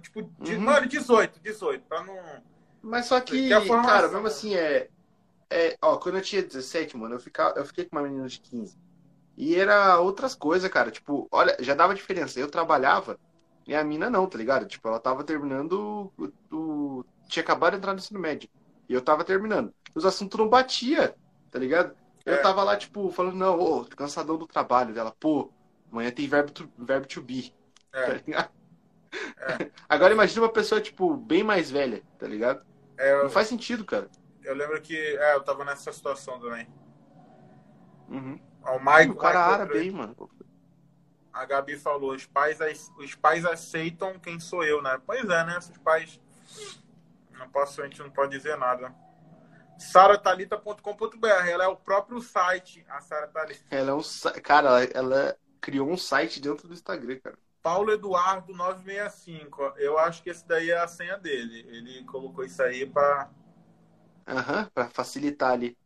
tipo, 0.01 0.19
Uhum. 0.39 0.60
mano, 0.60 0.86
18, 0.88 1.39
18, 1.39 1.83
pra 1.86 2.03
não... 2.03 2.15
Mas 2.81 3.07
só 3.07 3.19
que, 3.19 3.49
Que 3.49 3.69
cara, 3.69 4.07
mesmo 4.07 4.27
assim, 4.27 4.55
é, 4.55 4.89
é. 5.49 5.77
Ó, 5.81 5.97
quando 5.97 6.17
eu 6.17 6.21
tinha 6.21 6.41
17, 6.43 6.97
mano, 6.97 7.15
eu, 7.15 7.19
ficava, 7.19 7.57
eu 7.60 7.65
fiquei 7.65 7.86
com 7.86 7.95
uma 7.97 8.03
menina 8.03 8.27
de 8.27 8.39
15. 8.39 8.77
E 9.38 9.55
era 9.55 9.99
outras 9.99 10.36
coisas, 10.36 10.69
cara. 10.69 10.91
Tipo, 10.91 11.27
olha, 11.31 11.55
já 11.60 11.75
dava 11.75 11.95
diferença. 11.95 12.39
Eu 12.39 12.49
trabalhava 12.49 13.19
e 13.67 13.75
a 13.75 13.83
mina 13.83 14.10
não, 14.10 14.27
tá 14.27 14.38
ligado? 14.38 14.65
Tipo, 14.67 14.88
ela 14.88 14.99
tava 14.99 15.23
terminando 15.23 16.12
o. 16.17 16.33
o- 16.99 17.05
tinha 17.27 17.43
acabado 17.43 17.73
de 17.73 17.77
entrar 17.79 17.93
no 17.93 17.99
ensino 17.99 18.19
médio. 18.19 18.49
E 18.89 18.93
eu 18.93 19.01
tava 19.03 19.23
terminando. 19.23 19.73
Os 19.95 20.05
assuntos 20.05 20.39
não 20.39 20.49
batia, 20.49 21.15
tá 21.51 21.60
ligado? 21.60 21.95
Eu 22.25 22.38
É. 22.38 22.41
tava 22.41 22.63
lá, 22.63 22.77
tipo, 22.77 23.10
falando, 23.12 23.36
não, 23.36 23.60
ô, 23.60 23.86
tô 23.86 23.95
cansadão 23.97 24.38
do 24.38 24.47
trabalho 24.47 24.93
dela. 24.93 25.13
Pô, 25.19 25.53
amanhã 25.91 26.12
tem 26.12 26.27
verbo 26.27 26.51
to, 26.51 26.71
verbo 26.77 27.07
to 27.07 27.21
be. 27.21 27.53
Tá 28.03 28.13
É, 28.13 28.23
ligado? 28.25 28.51
Agora 29.89 30.13
imagina 30.13 30.41
uma 30.43 30.51
pessoa, 30.53 30.81
tipo, 30.81 31.15
bem 31.17 31.43
mais 31.43 31.69
velha, 31.71 32.03
tá 32.17 32.27
ligado? 32.27 32.65
é, 32.97 33.12
Não 33.21 33.29
eu, 33.29 33.29
faz 33.29 33.47
sentido, 33.47 33.86
cara. 33.86 34.12
Eu 34.47 34.55
lembro 34.55 34.81
que 34.81 34.95
é, 34.95 35.36
eu 35.36 35.43
tava 35.43 35.65
nessa 35.65 35.91
situação 35.91 36.39
também. 36.39 36.67
Uhum. 38.07 38.39
O 38.63 38.79
Mike, 38.79 39.12
o 39.12 39.15
cara 39.15 39.39
Mike 39.39 39.53
árabe 39.53 39.77
aí, 39.79 39.91
mano. 39.91 40.29
A 41.31 41.45
Gabi 41.45 41.77
falou, 41.77 42.13
os 42.13 42.25
pais, 42.25 42.60
os 42.97 43.13
pais 43.15 43.45
aceitam 43.45 44.17
quem 44.19 44.39
sou 44.39 44.63
eu, 44.63 44.81
né? 44.81 44.99
Pois 45.05 45.23
é, 45.23 45.45
né? 45.45 45.57
Os 45.57 45.77
pais. 45.77 46.19
Não 47.31 47.47
posso, 47.49 47.81
a 47.81 47.86
gente 47.86 48.01
não 48.01 48.10
pode 48.10 48.31
dizer 48.31 48.57
nada. 48.57 48.93
saratalita.com.br, 49.77 51.27
ela 51.47 51.65
é 51.65 51.67
o 51.67 51.75
próprio 51.75 52.19
site, 52.21 52.83
a 52.89 52.99
Sara 53.01 53.27
Talita. 53.27 53.63
Ela 53.69 53.91
é 53.91 53.93
um. 53.93 54.01
Cara, 54.41 54.83
ela, 54.83 54.83
ela 54.93 55.38
criou 55.62 55.89
um 55.89 55.97
site 55.97 56.41
dentro 56.41 56.67
do 56.67 56.73
Instagram, 56.73 57.19
cara. 57.19 57.38
Paulo 57.62 57.91
Eduardo 57.91 58.53
965. 58.53 59.73
Eu 59.75 59.97
acho 59.99 60.23
que 60.23 60.29
esse 60.29 60.47
daí 60.47 60.71
é 60.71 60.77
a 60.77 60.88
senha 60.88 61.17
dele. 61.17 61.65
Ele 61.67 62.03
colocou 62.05 62.45
isso 62.45 62.63
aí 62.63 62.86
pra. 62.86 63.29
Aham, 64.28 64.70
pra 64.74 64.90
facilitar 64.90 65.52
ali. 65.52 65.78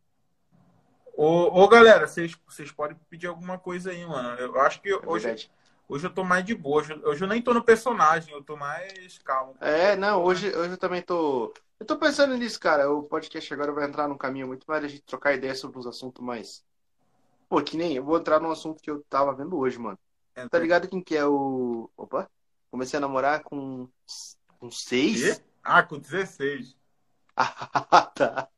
Ô, 1.14 1.62
ô 1.62 1.68
galera, 1.68 2.06
vocês, 2.06 2.34
vocês 2.46 2.72
podem 2.72 2.96
pedir 3.08 3.26
alguma 3.26 3.58
coisa 3.58 3.90
aí, 3.90 4.04
mano. 4.04 4.30
Eu 4.38 4.58
acho 4.60 4.80
que 4.80 4.90
É 4.90 4.96
hoje, 5.06 5.26
verdade. 5.26 5.50
hoje 5.88 6.06
eu 6.06 6.10
tô 6.12 6.24
mais 6.24 6.44
de 6.44 6.54
boa. 6.54 6.80
Hoje, 6.80 6.94
hoje 7.04 7.22
eu 7.22 7.28
nem 7.28 7.40
tô 7.42 7.54
no 7.54 7.62
personagem, 7.62 8.32
eu 8.34 8.42
tô 8.42 8.56
mais 8.56 9.18
calmo. 9.18 9.54
É, 9.60 9.94
não, 9.94 10.22
hoje, 10.22 10.48
hoje 10.56 10.70
eu 10.70 10.78
também 10.78 11.02
tô. 11.02 11.52
Eu 11.78 11.86
tô 11.86 11.96
pensando 11.98 12.36
nisso, 12.36 12.58
cara. 12.58 12.90
O 12.90 13.02
podcast 13.02 13.52
agora 13.52 13.72
vai 13.72 13.86
entrar 13.86 14.08
num 14.08 14.16
caminho 14.16 14.46
muito 14.46 14.64
mais 14.66 14.84
a 14.84 14.88
gente 14.88 15.02
trocar 15.02 15.34
ideia 15.34 15.54
sobre 15.54 15.78
uns 15.78 15.86
assuntos 15.86 16.24
mais. 16.24 16.64
Pô, 17.48 17.62
que 17.62 17.76
nem 17.76 17.94
eu 17.94 18.04
vou 18.04 18.18
entrar 18.18 18.40
num 18.40 18.50
assunto 18.50 18.82
que 18.82 18.90
eu 18.90 19.02
tava 19.10 19.34
vendo 19.34 19.58
hoje, 19.58 19.78
mano. 19.78 19.98
Tá 20.50 20.58
ligado 20.58 20.88
quem 20.88 21.02
que 21.02 21.16
é 21.16 21.26
o. 21.26 21.90
Opa! 21.96 22.28
Comecei 22.70 22.96
a 22.96 23.00
namorar 23.00 23.42
com. 23.42 23.86
Com 24.58 24.70
seis? 24.70 25.42
Ah, 25.62 25.82
com 25.82 25.98
16. 25.98 26.76
Ah, 27.36 28.06
tá. 28.14 28.48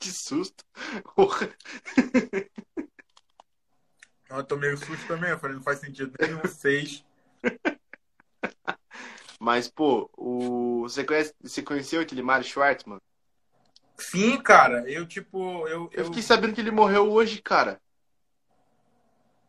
Que 0.00 0.10
susto. 0.10 0.64
Porra. 1.14 1.48
Eu 4.28 4.44
tomei 4.44 4.72
o 4.72 4.76
susto 4.76 5.06
também, 5.06 5.30
eu 5.30 5.38
falei, 5.38 5.56
não 5.56 5.62
faz 5.62 5.78
sentido 5.78 6.12
nenhum. 6.20 6.44
Seis. 6.46 7.04
Mas, 9.38 9.68
pô, 9.68 10.10
o... 10.16 10.82
você, 10.82 11.04
conhece... 11.04 11.34
você 11.40 11.62
conheceu 11.62 12.00
aquele 12.00 12.22
Mário 12.22 12.46
Schwartzman? 12.46 13.00
Sim, 13.98 14.40
cara, 14.42 14.90
eu 14.90 15.06
tipo, 15.06 15.66
eu, 15.68 15.90
Eu 15.90 15.90
eu, 15.92 16.04
fiquei 16.06 16.22
sabendo 16.22 16.54
que 16.54 16.60
ele 16.60 16.70
morreu 16.70 17.10
hoje, 17.10 17.40
cara. 17.40 17.80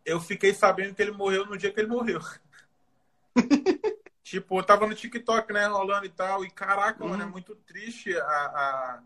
eu 0.06 0.21
fiquei 0.21 0.54
sabendo 0.54 0.95
que 0.95 1.02
ele 1.02 1.12
morreu 1.12 1.45
no 1.45 1.58
dia 1.58 1.71
que 1.71 1.80
ele 1.80 1.89
morreu. 1.89 2.21
tipo, 4.30 4.60
eu 4.60 4.63
tava 4.63 4.86
no 4.86 4.94
TikTok, 4.96 5.54
né, 5.54 5.66
rolando 5.68 6.06
e 6.06 6.10
tal, 6.10 6.44
e 6.44 6.50
caraca, 6.50 7.04
Hum. 7.04 7.10
mano, 7.10 7.24
é 7.24 7.26
muito 7.26 7.56
triste 7.56 8.16
a, 8.18 8.24
a- 8.26 9.04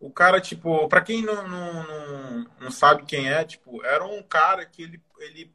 o 0.00 0.10
cara, 0.10 0.40
tipo, 0.40 0.88
pra 0.88 1.00
quem 1.00 1.22
não, 1.22 1.48
não, 1.48 1.82
não, 1.86 2.46
não 2.60 2.70
sabe 2.70 3.04
quem 3.04 3.28
é, 3.30 3.44
tipo, 3.44 3.84
era 3.84 4.04
um 4.04 4.22
cara 4.22 4.64
que 4.66 4.82
ele, 4.82 5.02
ele, 5.18 5.54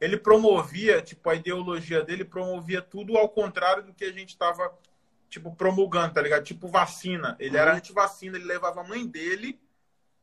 ele 0.00 0.16
promovia, 0.18 1.00
tipo, 1.02 1.30
a 1.30 1.34
ideologia 1.34 2.02
dele 2.02 2.24
promovia 2.24 2.82
tudo 2.82 3.16
ao 3.16 3.28
contrário 3.28 3.84
do 3.84 3.94
que 3.94 4.04
a 4.04 4.12
gente 4.12 4.36
tava, 4.36 4.76
tipo, 5.30 5.54
promulgando, 5.54 6.14
tá 6.14 6.22
ligado? 6.22 6.44
Tipo, 6.44 6.68
vacina. 6.68 7.36
Ele 7.38 7.56
era 7.56 7.72
Uhum. 7.72 7.78
anti-vacina, 7.78 8.36
ele 8.36 8.46
levava 8.46 8.80
a 8.82 8.84
mãe 8.84 9.06
dele 9.06 9.58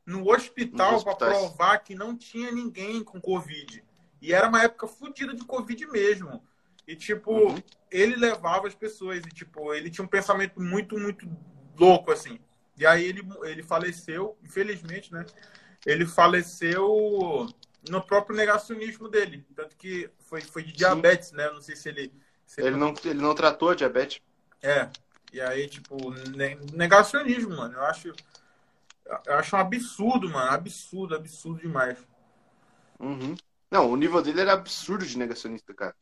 no 0.06 0.30
hospital 0.30 1.02
para 1.04 1.15
provar 1.15 1.80
que 1.80 1.95
não 1.95 2.17
tinha 2.17 2.52
ninguém 2.52 3.04
com 3.04 3.21
Covid. 3.21 3.84
E 4.21 4.34
era 4.34 4.47
uma 4.49 4.63
época 4.63 4.88
fodida 4.88 5.34
de 5.34 5.45
Covid 5.45 5.86
mesmo. 5.88 6.43
E, 6.88 6.96
tipo, 6.96 7.32
Uhum. 7.32 7.56
ele 7.91 8.15
levava 8.15 8.67
as 8.67 8.76
pessoas. 8.76 9.19
E, 9.19 9.30
tipo, 9.30 9.74
ele 9.74 9.89
tinha 9.89 10.04
um 10.06 10.08
pensamento 10.08 10.62
muito, 10.62 10.98
muito 11.00 11.28
louco, 11.78 12.12
assim. 12.12 12.39
E 12.78 12.86
aí 12.86 13.06
ele, 13.06 13.22
ele 13.43 13.63
faleceu, 13.63 14.38
infelizmente, 14.43 15.12
né? 15.13 15.26
Ele 15.86 16.06
faleceu 16.06 17.48
no 17.89 18.02
próprio 18.02 18.36
negacionismo 18.36 19.08
dele. 19.10 19.46
Tanto 19.56 19.76
que 19.78 20.10
foi, 20.19 20.41
foi 20.41 20.63
de 20.63 20.72
diabetes, 20.74 21.32
né? 21.32 21.50
Não 21.52 21.62
sei 21.62 21.76
se 21.76 21.89
ele. 21.89 22.13
se 22.46 22.62
Ele 22.62 22.76
não, 22.78 22.93
ele 23.06 23.22
não 23.22 23.36
tratou 23.36 23.69
a 23.69 23.76
diabetes. 23.76 24.22
é. 24.62 24.89
E 25.32 25.41
aí, 25.41 25.67
tipo, 25.67 26.12
ne- 26.30 26.60
negacionismo, 26.74 27.56
mano. 27.58 27.74
Eu 27.74 27.82
acho. 27.86 28.13
Eu 29.26 29.34
acho 29.36 29.56
um 29.56 29.60
absurdo, 29.60 30.30
mano. 30.30 30.52
Absurdo, 30.52 31.15
absurdo 31.15 31.60
demais. 31.60 31.98
Uhum. 33.00 33.36
Não, 33.72 33.89
o 33.91 33.96
nível 33.96 34.22
dele 34.22 34.41
era 34.41 34.54
absurdo 34.54 35.06
de 35.06 35.17
negacionista, 35.17 35.74
cara. 35.74 35.96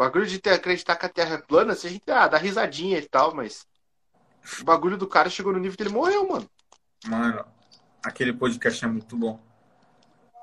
O 0.00 0.02
bagulho 0.02 0.26
de 0.26 0.38
ter, 0.38 0.54
acreditar 0.54 0.96
que 0.96 1.04
a 1.04 1.10
Terra 1.10 1.34
é 1.34 1.42
plana, 1.42 1.74
se 1.74 1.86
a 1.86 1.90
gente 1.90 2.10
ah, 2.10 2.26
dá 2.26 2.38
risadinha 2.38 2.96
e 2.96 3.06
tal, 3.06 3.34
mas. 3.34 3.68
O 4.58 4.64
bagulho 4.64 4.96
do 4.96 5.06
cara 5.06 5.28
chegou 5.28 5.52
no 5.52 5.58
nível 5.58 5.76
que 5.76 5.82
ele 5.82 5.92
morreu, 5.92 6.26
mano. 6.26 6.50
Mano, 7.06 7.44
aquele 8.02 8.32
podcast 8.32 8.82
é 8.82 8.88
muito 8.88 9.14
bom. 9.14 9.38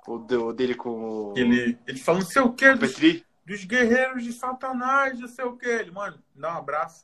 O, 0.06 0.20
de- 0.20 0.36
o 0.36 0.54
dele 0.54 0.76
com 0.76 1.32
o. 1.32 1.34
Ele, 1.36 1.76
ele 1.88 1.98
fala 1.98 2.20
não 2.20 2.26
sei 2.28 2.40
o 2.44 2.54
que 2.54 2.70
o 2.70 2.78
dos, 2.78 2.92
Petri. 2.92 3.26
dos 3.44 3.64
guerreiros 3.66 4.24
de 4.24 4.32
Satanás, 4.32 5.20
não 5.20 5.28
sei 5.28 5.46
o 5.46 5.58
que. 5.58 5.66
Ele, 5.66 5.90
mano, 5.90 6.24
dá 6.36 6.54
um 6.54 6.58
abraço. 6.60 7.04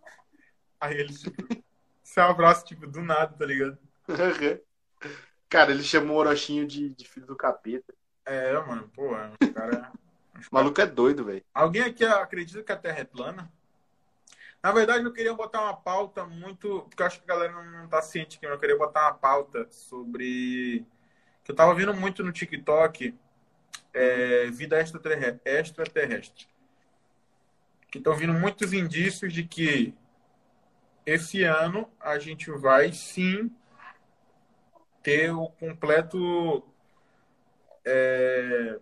Aí 0.80 0.96
ele, 0.96 1.12
tipo, 1.12 1.62
se 2.02 2.20
abraça, 2.20 2.64
tipo, 2.64 2.86
do 2.86 3.02
nada, 3.02 3.36
tá 3.36 3.44
ligado? 3.44 3.76
cara, 5.46 5.70
ele 5.70 5.82
chamou 5.82 6.16
o 6.16 6.20
Orochinho 6.20 6.66
de, 6.66 6.88
de 6.88 7.06
filho 7.06 7.26
do 7.26 7.36
capeta. 7.36 7.92
É, 8.24 8.58
mano, 8.62 8.90
pô, 8.94 9.14
é 9.14 9.30
um 9.42 9.52
cara. 9.52 9.92
O 10.50 10.54
maluco 10.54 10.80
é 10.80 10.86
doido, 10.86 11.24
velho. 11.24 11.44
Alguém 11.54 11.82
aqui 11.82 12.04
acredita 12.04 12.62
que 12.62 12.72
a 12.72 12.76
Terra 12.76 13.00
é 13.00 13.04
plana? 13.04 13.52
Na 14.62 14.70
verdade, 14.70 15.04
eu 15.04 15.12
queria 15.12 15.34
botar 15.34 15.62
uma 15.62 15.76
pauta 15.76 16.24
muito. 16.24 16.82
Porque 16.82 17.02
eu 17.02 17.06
acho 17.06 17.18
que 17.18 17.24
a 17.30 17.34
galera 17.34 17.52
não, 17.52 17.88
tá 17.88 18.00
ciente 18.00 18.38
que 18.38 18.46
eu 18.46 18.58
queria 18.58 18.78
botar 18.78 19.02
uma 19.02 19.14
pauta 19.14 19.66
sobre. 19.70 20.86
Que 21.44 21.50
eu 21.50 21.56
tava 21.56 21.74
vendo 21.74 21.94
muito 21.94 22.22
no 22.22 22.32
TikTok. 22.32 23.14
é, 23.92 24.46
vida 24.50 24.80
extraterrestre. 24.80 25.40
extraterrestre. 25.44 26.46
Que 27.90 27.98
estão 27.98 28.14
vindo 28.14 28.32
muitos 28.32 28.72
indícios 28.72 29.32
de 29.32 29.44
que 29.44 29.94
esse 31.04 31.42
ano 31.42 31.90
a 32.00 32.18
gente 32.18 32.50
vai 32.50 32.92
sim 32.92 33.50
ter 35.02 35.32
o 35.34 35.48
completo 35.48 36.64
é, 37.84 38.78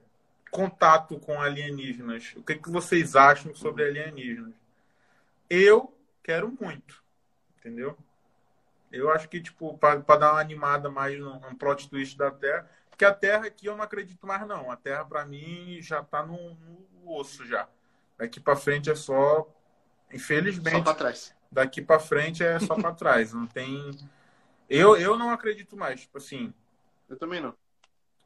contato 0.51 1.19
com 1.19 1.41
alienígenas. 1.41 2.35
O 2.37 2.43
que, 2.43 2.57
que 2.57 2.71
vocês 2.71 3.15
acham 3.15 3.55
sobre 3.55 3.85
alienígenas? 3.85 4.55
Eu 5.49 5.95
quero 6.23 6.57
muito, 6.61 7.03
entendeu? 7.59 7.97
Eu 8.91 9.11
acho 9.11 9.29
que, 9.29 9.41
tipo, 9.41 9.79
para 9.79 9.97
dar 10.17 10.33
uma 10.33 10.41
animada 10.41 10.91
mais 10.91 11.19
no, 11.19 11.39
no 11.39 11.57
plot 11.57 11.89
twist 11.89 12.19
da 12.19 12.31
Terra. 12.31 12.69
Porque 12.89 13.05
a 13.05 13.15
Terra 13.15 13.47
aqui 13.47 13.67
eu 13.67 13.77
não 13.77 13.85
acredito 13.85 14.27
mais, 14.27 14.47
não. 14.47 14.71
A 14.71 14.77
Terra, 14.77 15.05
para 15.05 15.25
mim, 15.25 15.79
já 15.81 16.03
tá 16.03 16.25
no, 16.25 16.55
no 16.55 17.13
osso 17.13 17.47
já. 17.47 17.69
Daqui 18.19 18.41
para 18.41 18.57
frente 18.57 18.91
é 18.91 18.95
só. 18.97 19.49
Infelizmente. 20.13 20.77
Só 20.77 20.83
para 20.83 20.95
trás. 20.95 21.35
Daqui 21.51 21.81
para 21.81 22.01
frente 22.01 22.43
é 22.43 22.59
só 22.59 22.75
para 22.75 22.93
trás. 22.93 23.33
Não 23.33 23.47
tem. 23.47 23.91
Eu, 24.69 24.97
eu 24.97 25.17
não 25.17 25.31
acredito 25.31 25.77
mais. 25.77 26.01
Tipo 26.01 26.19
assim. 26.19 26.53
Eu 27.09 27.17
também 27.17 27.41
não. 27.41 27.55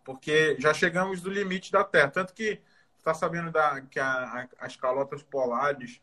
Porque 0.05 0.57
já 0.59 0.75
chegamos 0.75 1.21
do 1.21 1.31
limite 1.31 1.73
da 1.73 1.83
Terra. 1.83 2.11
Tanto 2.11 2.35
que 2.35 2.61
está 2.99 3.15
sabendo 3.15 3.51
da, 3.51 3.81
que 3.83 3.99
a, 3.99 4.07
a, 4.07 4.67
as 4.67 4.77
calotas 4.77 5.23
polares, 5.23 6.01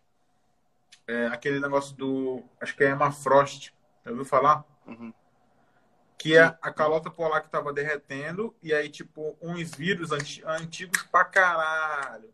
é, 1.07 1.27
aquele 1.27 1.59
negócio 1.59 1.95
do. 1.95 2.43
Acho 2.59 2.75
que 2.75 2.83
é 2.83 2.89
Emafrost. 2.89 3.71
Já 4.03 4.11
ouviu 4.11 4.25
falar? 4.25 4.63
Uhum. 4.85 5.13
Que 6.17 6.37
é 6.37 6.43
a 6.61 6.71
calota 6.71 7.09
polar 7.09 7.41
que 7.41 7.47
estava 7.47 7.73
derretendo, 7.73 8.55
e 8.61 8.73
aí, 8.73 8.89
tipo, 8.89 9.35
uns 9.41 9.73
vírus 9.73 10.11
antigos 10.11 11.01
pra 11.03 11.25
caralho 11.25 12.29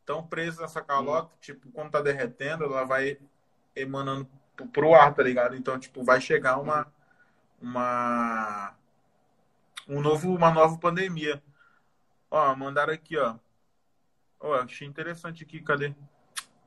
estão 0.00 0.26
presos 0.26 0.60
nessa 0.60 0.80
calota. 0.82 1.32
Uhum. 1.32 1.40
Tipo, 1.40 1.70
quando 1.72 1.90
tá 1.90 2.00
derretendo, 2.00 2.64
ela 2.64 2.84
vai 2.84 3.18
emanando 3.74 4.28
pro 4.72 4.94
ar, 4.94 5.14
tá 5.14 5.22
ligado? 5.22 5.56
Então, 5.56 5.78
tipo, 5.78 6.04
vai 6.04 6.20
chegar 6.20 6.58
uma. 6.58 6.86
Uma. 7.60 8.74
Um 9.88 10.00
novo, 10.00 10.34
uma 10.34 10.50
nova 10.50 10.76
pandemia. 10.78 11.42
Ó, 12.30 12.54
mandaram 12.56 12.92
aqui, 12.92 13.16
ó. 13.16 13.36
Ó, 14.40 14.54
achei 14.54 14.86
interessante 14.86 15.42
aqui, 15.44 15.60
cadê? 15.60 15.94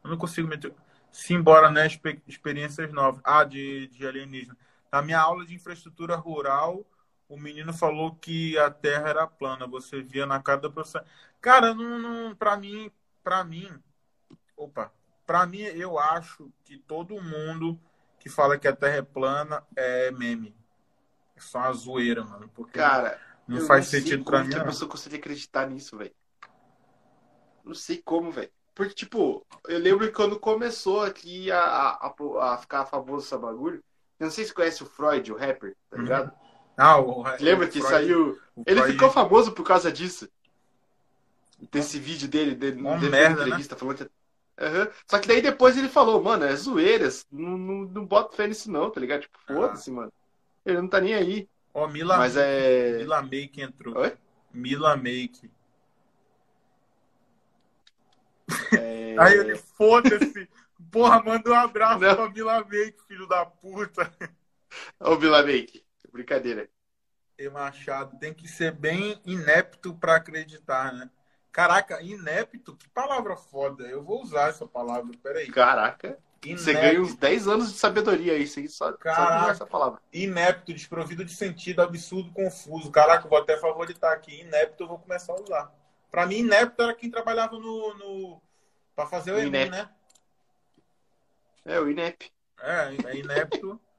Eu 0.04 0.10
não 0.10 0.18
consigo 0.18 0.48
meter. 0.48 0.74
Simbora, 1.12 1.70
né? 1.70 1.88
Experiências 2.28 2.92
novas. 2.94 3.22
Ah, 3.24 3.44
de, 3.44 3.88
de 3.88 4.08
alienígena. 4.08 4.58
Na 4.92 5.02
minha 5.02 5.20
aula 5.20 5.46
de 5.46 5.54
infraestrutura 5.54 6.16
rural, 6.16 6.86
o 7.28 7.38
menino 7.38 7.74
falou 7.74 8.16
que 8.16 8.58
a 8.58 8.72
Terra 8.72 9.10
era 9.10 9.28
plana. 9.28 9.68
Você 9.68 10.02
via 10.02 10.26
na 10.26 10.42
cara 10.42 10.62
da 10.62 10.70
professora. 10.70 11.06
Cara, 11.42 11.74
não, 11.74 12.00
não, 12.00 12.36
pra 12.36 12.58
mim, 12.58 12.92
pra 13.24 13.44
mim, 13.44 13.72
opa, 14.58 14.92
pra 15.26 15.46
mim, 15.46 15.62
eu 15.62 15.98
acho 16.00 16.52
que 16.66 16.78
todo 16.78 17.22
mundo 17.22 17.80
que 18.20 18.30
fala 18.30 18.58
que 18.58 18.68
a 18.68 18.76
Terra 18.76 18.98
é 18.98 19.02
plana 19.02 19.64
é 19.76 20.12
meme. 20.12 20.59
Só 21.40 21.60
uma 21.60 21.74
zoeira, 21.74 22.24
mano. 22.24 22.50
Porque 22.54 22.78
cara, 22.78 23.20
não 23.48 23.62
faz 23.62 23.92
não 23.92 24.00
sentido 24.00 24.24
pra 24.24 24.44
mim. 24.44 24.54
a 24.54 24.64
pessoa 24.64 24.90
consegue 24.90 25.16
acreditar 25.16 25.68
nisso, 25.68 25.98
velho. 25.98 26.14
Não 27.64 27.74
sei 27.74 28.02
como, 28.04 28.32
velho. 28.32 28.52
Porque, 28.74 28.94
tipo, 28.94 29.46
eu 29.68 29.78
lembro 29.78 30.08
que 30.08 30.14
quando 30.14 30.40
começou 30.40 31.02
aqui 31.02 31.52
a, 31.52 31.60
a, 31.60 32.14
a 32.54 32.58
ficar 32.58 32.86
famoso 32.86 33.26
esse 33.26 33.38
bagulho, 33.38 33.84
eu 34.20 34.26
não 34.26 34.32
sei 34.32 34.46
se 34.46 34.54
conhece 34.54 34.82
o 34.84 34.86
Freud, 34.86 35.32
o 35.32 35.36
rapper, 35.36 35.76
tá 35.90 35.98
uhum. 35.98 36.04
ligado? 36.04 36.32
Ah, 36.78 36.98
o, 36.98 37.24
Lembra 37.42 37.66
o 37.66 37.70
que 37.70 37.82
Freud, 37.82 37.90
saiu. 37.90 38.40
Ele 38.66 38.80
Freud... 38.80 38.94
ficou 38.94 39.10
famoso 39.12 39.52
por 39.52 39.66
causa 39.66 39.92
disso. 39.92 40.30
Desse 41.72 42.00
vídeo 42.00 42.30
dele, 42.30 42.56
dele, 42.56 42.80
Uma 42.82 42.98
dele 42.98 43.12
merda, 43.12 43.42
entrevista 43.42 43.76
né? 43.76 43.80
falando 43.80 43.98
que. 43.98 44.04
Uhum. 44.04 44.92
Só 45.06 45.20
que 45.20 45.28
daí 45.28 45.42
depois 45.42 45.78
ele 45.78 45.90
falou, 45.90 46.24
mano, 46.24 46.46
é 46.46 46.56
zoeiras. 46.56 47.26
Não, 47.30 47.58
não, 47.58 47.76
não 47.84 48.06
bota 48.06 48.36
fé 48.36 48.48
nisso, 48.48 48.72
não, 48.72 48.90
tá 48.90 49.00
ligado? 49.02 49.22
Tipo, 49.22 49.38
ah. 49.48 49.54
foda-se, 49.54 49.90
ah. 49.90 49.94
mano. 49.94 50.14
Ele 50.72 50.82
não 50.82 50.88
tá 50.90 51.02
nem 51.02 51.14
aí. 51.14 51.50
Ó, 51.74 51.88
Mila, 51.88 52.18
Mas 52.18 52.36
é. 52.36 52.98
Mila 52.98 53.22
Make 53.22 53.62
entrou. 53.62 53.98
Oi? 53.98 54.18
Mila 54.54 54.96
Make. 54.96 55.52
É... 58.78 59.16
Aí 59.20 59.38
ele, 59.38 59.56
foda-se. 59.58 60.50
Porra, 60.92 61.22
manda 61.22 61.50
um 61.50 61.54
abraço 61.54 62.00
Não. 62.00 62.16
pra 62.16 62.28
Vila 62.28 62.60
Make, 62.64 62.96
filho 63.08 63.28
da 63.28 63.46
puta. 63.46 64.12
Ô, 65.00 65.16
Vila 65.18 65.44
Make, 65.44 65.84
brincadeira. 66.12 66.70
E 67.38 67.50
Machado, 67.50 68.18
tem 68.20 68.34
que 68.34 68.48
ser 68.48 68.72
bem 68.72 69.22
inepto 69.26 69.94
pra 69.96 70.16
acreditar, 70.16 70.94
né? 70.94 71.10
Caraca, 71.52 72.02
inepto? 72.02 72.76
Que 72.76 72.90
palavra 72.90 73.36
foda. 73.36 73.88
Eu 73.88 74.04
vou 74.04 74.22
usar 74.22 74.50
essa 74.50 74.68
palavra, 74.68 75.12
peraí. 75.22 75.48
Caraca. 75.48 76.18
Inepto. 76.44 76.64
Você 76.64 76.74
ganha 76.74 77.02
uns 77.02 77.16
10 77.16 77.48
anos 77.48 77.74
de 77.74 77.80
sabedoria 77.80 78.34
aí, 78.34 78.48
sem 78.48 78.68
só, 78.68 78.94
Caraca, 78.94 79.46
só 79.46 79.52
essa 79.52 79.66
palavra. 79.66 80.00
Inepto, 80.14 80.74
desprovido 80.74 81.26
de 81.26 81.34
sentido, 81.34 81.82
absurdo, 81.82 82.32
confuso. 82.32 82.92
Caraca, 82.92 83.28
vou 83.28 83.38
até 83.38 83.58
favoritar 83.58 84.14
aqui. 84.14 84.42
Inepto 84.42 84.84
eu 84.84 84.88
vou 84.88 85.00
começar 85.00 85.34
a 85.34 85.42
usar. 85.42 85.74
Pra 86.10 86.26
mim, 86.26 86.38
inepto 86.38 86.82
era 86.82 86.94
quem 86.94 87.12
trabalhava 87.12 87.60
no, 87.60 87.94
no 87.96 88.42
para 88.96 89.06
fazer 89.06 89.32
o, 89.32 89.36
o 89.36 89.40
Enem, 89.40 89.70
né? 89.70 89.90
É, 91.66 91.80
o 91.80 91.90
INEP. 91.90 92.32
É, 92.62 92.96
é 93.06 93.16
inepto. 93.18 93.80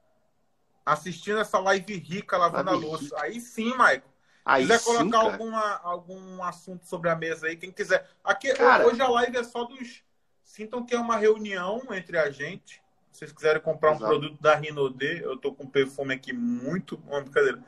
assistindo 0.85 1.39
essa 1.39 1.59
live 1.59 1.95
rica 1.95 2.37
lavando 2.37 2.69
a 2.69 2.73
louça. 2.73 3.03
Rica. 3.03 3.21
Aí 3.21 3.39
sim, 3.39 3.75
Maicon. 3.75 4.09
Aí 4.43 4.63
quiser 4.63 4.79
sim, 4.79 4.85
colocar 4.85 5.19
alguma, 5.19 5.79
algum 5.83 6.43
assunto 6.43 6.85
sobre 6.85 7.09
a 7.09 7.15
mesa 7.15 7.47
aí, 7.47 7.55
quem 7.55 7.71
quiser. 7.71 8.09
Aqui, 8.23 8.51
cara, 8.53 8.87
hoje 8.87 9.01
a 9.01 9.07
live 9.07 9.37
é 9.37 9.43
só 9.43 9.63
dos. 9.63 10.03
Sintam 10.51 10.85
que 10.85 10.93
é 10.93 10.99
uma 10.99 11.15
reunião 11.15 11.81
entre 11.91 12.17
a 12.17 12.29
gente. 12.29 12.83
Se 13.09 13.19
vocês 13.19 13.31
quiserem 13.31 13.61
comprar 13.61 13.91
Exato. 13.91 14.03
um 14.03 14.07
produto 14.09 14.41
da 14.41 14.53
Rinode, 14.53 15.21
eu 15.21 15.37
tô 15.37 15.53
com 15.53 15.65
perfume 15.65 16.13
aqui 16.13 16.33
muito 16.33 16.97
bom, 16.97 17.21
brincadeira. 17.21 17.63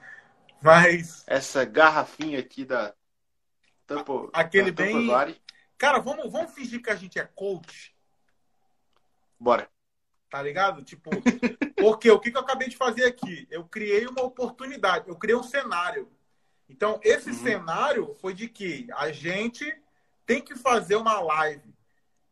Mas. 0.61 1.23
Essa 1.25 1.63
garrafinha 1.63 2.39
aqui 2.39 2.65
da. 2.65 2.93
Tampo, 3.87 4.29
Aquele 4.33 4.69
da 4.69 4.83
bem. 4.83 5.07
Cara, 5.77 5.99
vamos, 5.99 6.29
vamos 6.29 6.51
fingir 6.51 6.81
que 6.83 6.89
a 6.89 6.95
gente 6.95 7.17
é 7.17 7.23
coach. 7.23 7.95
Bora. 9.39 9.69
Tá 10.29 10.41
ligado? 10.41 10.83
Tipo, 10.83 11.09
porque 11.79 12.11
o 12.11 12.19
que, 12.19 12.31
que 12.31 12.37
eu 12.37 12.41
acabei 12.41 12.67
de 12.67 12.75
fazer 12.75 13.05
aqui? 13.05 13.47
Eu 13.49 13.63
criei 13.63 14.05
uma 14.07 14.23
oportunidade, 14.23 15.07
eu 15.07 15.15
criei 15.15 15.37
um 15.37 15.43
cenário. 15.43 16.11
Então, 16.67 16.99
esse 17.01 17.29
uhum. 17.29 17.43
cenário 17.43 18.13
foi 18.15 18.33
de 18.33 18.49
que 18.49 18.89
a 18.97 19.09
gente 19.09 19.73
tem 20.25 20.41
que 20.41 20.53
fazer 20.57 20.97
uma 20.97 21.21
live. 21.21 21.72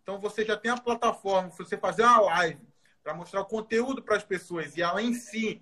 Então, 0.02 0.20
você 0.20 0.44
já 0.44 0.58
tem 0.58 0.72
a 0.72 0.78
plataforma, 0.78 1.50
você 1.50 1.78
fazer 1.78 2.04
uma 2.04 2.22
live 2.22 2.62
para 3.04 3.14
mostrar 3.14 3.42
o 3.42 3.46
conteúdo 3.46 4.02
para 4.02 4.16
as 4.16 4.24
pessoas 4.24 4.78
e 4.78 4.82
ela 4.82 5.02
em 5.02 5.14
si 5.14 5.62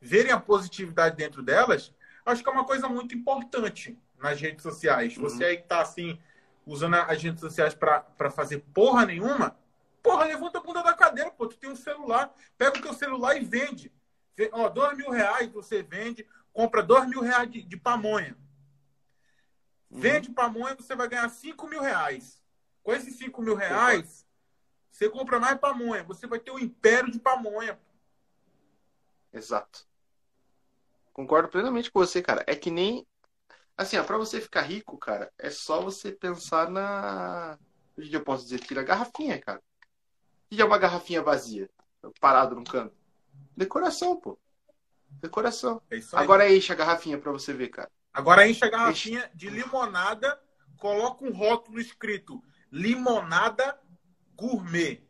verem 0.00 0.32
a 0.32 0.40
positividade 0.40 1.16
dentro 1.16 1.42
delas, 1.42 1.94
acho 2.26 2.42
que 2.42 2.48
é 2.48 2.52
uma 2.52 2.64
coisa 2.64 2.88
muito 2.88 3.14
importante 3.14 3.98
nas 4.18 4.40
redes 4.40 4.62
sociais. 4.62 5.16
Uhum. 5.16 5.22
Você 5.24 5.44
aí 5.44 5.56
que 5.58 5.64
tá 5.68 5.80
assim, 5.80 6.18
usando 6.66 6.94
as 6.94 7.22
redes 7.22 7.40
sociais 7.40 7.74
para 7.74 8.30
fazer 8.30 8.58
porra 8.74 9.06
nenhuma, 9.06 9.56
porra, 10.02 10.24
levanta 10.24 10.58
a 10.58 10.62
bunda 10.62 10.82
da 10.82 10.92
cadeira, 10.92 11.30
pô. 11.30 11.46
Tu 11.46 11.56
tem 11.56 11.70
um 11.70 11.76
celular, 11.76 12.34
pega 12.58 12.78
o 12.78 12.82
teu 12.82 12.92
celular 12.92 13.36
e 13.36 13.44
vende. 13.44 13.92
Ó, 14.52 14.68
dois 14.68 14.96
mil 14.96 15.10
reais 15.10 15.50
você 15.52 15.82
vende, 15.82 16.26
compra 16.52 16.82
dois 16.82 17.06
mil 17.08 17.20
reais 17.20 17.50
de, 17.50 17.62
de 17.62 17.76
pamonha. 17.76 18.36
Uhum. 19.90 20.00
Vende 20.00 20.30
pamonha, 20.30 20.74
você 20.74 20.96
vai 20.96 21.08
ganhar 21.08 21.28
cinco 21.28 21.68
mil 21.68 21.80
reais. 21.80 22.41
Com 22.82 22.92
esses 22.92 23.16
cinco 23.16 23.42
mil 23.42 23.54
reais, 23.54 24.26
você 24.90 25.08
compra 25.08 25.38
mais 25.38 25.58
pamonha. 25.58 26.02
Você 26.04 26.26
vai 26.26 26.38
ter 26.38 26.50
um 26.50 26.58
império 26.58 27.10
de 27.10 27.18
pamonha. 27.18 27.78
Exato. 29.32 29.86
Concordo 31.12 31.48
plenamente 31.48 31.90
com 31.90 32.00
você, 32.00 32.20
cara. 32.22 32.42
É 32.46 32.56
que 32.56 32.70
nem 32.70 33.06
Assim, 33.76 33.96
ó, 33.96 34.04
pra 34.04 34.18
você 34.18 34.40
ficar 34.40 34.62
rico, 34.62 34.98
cara, 34.98 35.32
é 35.38 35.50
só 35.50 35.80
você 35.80 36.12
pensar 36.12 36.70
na. 36.70 37.58
O 37.96 38.02
que 38.02 38.14
eu 38.14 38.22
posso 38.22 38.44
dizer 38.44 38.56
aqui? 38.56 38.74
Na 38.74 38.82
garrafinha, 38.82 39.40
cara. 39.40 39.58
O 39.58 40.54
que 40.54 40.60
é 40.60 40.64
uma 40.64 40.78
garrafinha 40.78 41.22
vazia? 41.22 41.68
Parado 42.20 42.54
num 42.54 42.64
canto? 42.64 42.94
Decoração, 43.56 44.16
pô. 44.16 44.38
Decoração. 45.10 45.80
É 45.90 45.98
Agora 46.12 46.50
enche 46.52 46.72
a 46.72 46.76
garrafinha 46.76 47.18
pra 47.18 47.32
você 47.32 47.52
ver, 47.52 47.68
cara. 47.68 47.90
Agora 48.12 48.46
enche 48.46 48.64
a 48.64 48.68
garrafinha 48.68 49.20
enche. 49.20 49.30
de 49.36 49.48
limonada, 49.48 50.40
coloca 50.78 51.24
um 51.24 51.32
rótulo 51.32 51.80
escrito 51.80 52.42
limonada 52.72 53.78
gourmet. 54.34 55.06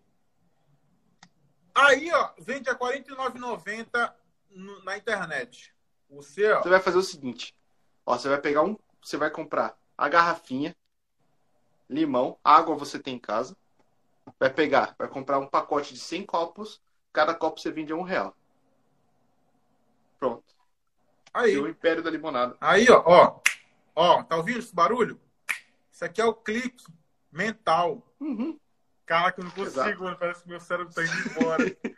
Aí, 1.73 2.13
ó, 2.13 2.33
vende 2.39 2.69
a 2.69 2.73
R$ 2.73 2.79
49,90 2.79 4.13
na 4.85 4.99
internet. 4.99 5.73
Você, 6.11 6.51
ó. 6.53 6.63
Você 6.63 6.69
vai 6.69 6.81
fazer 6.81 6.99
o 6.99 7.03
seguinte: 7.03 7.57
Ó, 8.05 8.19
você 8.19 8.29
vai 8.29 8.41
pegar 8.41 8.63
um. 8.63 8.77
Você 9.01 9.17
vai 9.17 9.31
comprar 9.31 9.79
a 9.97 10.09
garrafinha, 10.09 10.77
limão, 11.89 12.39
água 12.45 12.75
você 12.75 12.99
tem 12.99 13.15
em 13.15 13.19
casa. 13.19 13.57
Vai 14.39 14.51
pegar, 14.51 14.95
vai 14.99 15.09
comprar 15.09 15.39
um 15.39 15.47
pacote 15.47 15.95
de 15.95 16.01
100 16.01 16.27
copos. 16.27 16.81
Cada 17.13 17.35
copo 17.35 17.61
você 17.61 17.71
vende 17.71 17.93
a 17.93 17.97
um 17.97 18.03
real. 18.03 18.37
Pronto. 20.19 20.55
Aí. 21.33 21.57
o 21.59 21.69
império 21.69 22.03
da 22.03 22.11
limonada. 22.11 22.57
Aí, 22.61 22.89
ó, 22.91 23.03
ó. 23.07 23.41
Ó, 23.95 24.23
tá 24.23 24.37
ouvindo 24.37 24.59
esse 24.59 24.75
barulho? 24.75 25.21
Isso 25.91 26.05
aqui 26.05 26.21
é 26.21 26.25
o 26.25 26.35
clique 26.35 26.85
mental. 27.33 28.07
Uhum. 28.21 28.59
Caraca, 29.07 29.41
eu 29.41 29.45
não 29.45 29.51
consigo, 29.51 30.05
mano. 30.05 30.17
Parece 30.17 30.43
que 30.43 30.49
meu 30.49 30.61
cérebro 30.61 30.93
tá 30.93 31.03
indo 31.03 31.31
embora. 31.31 31.65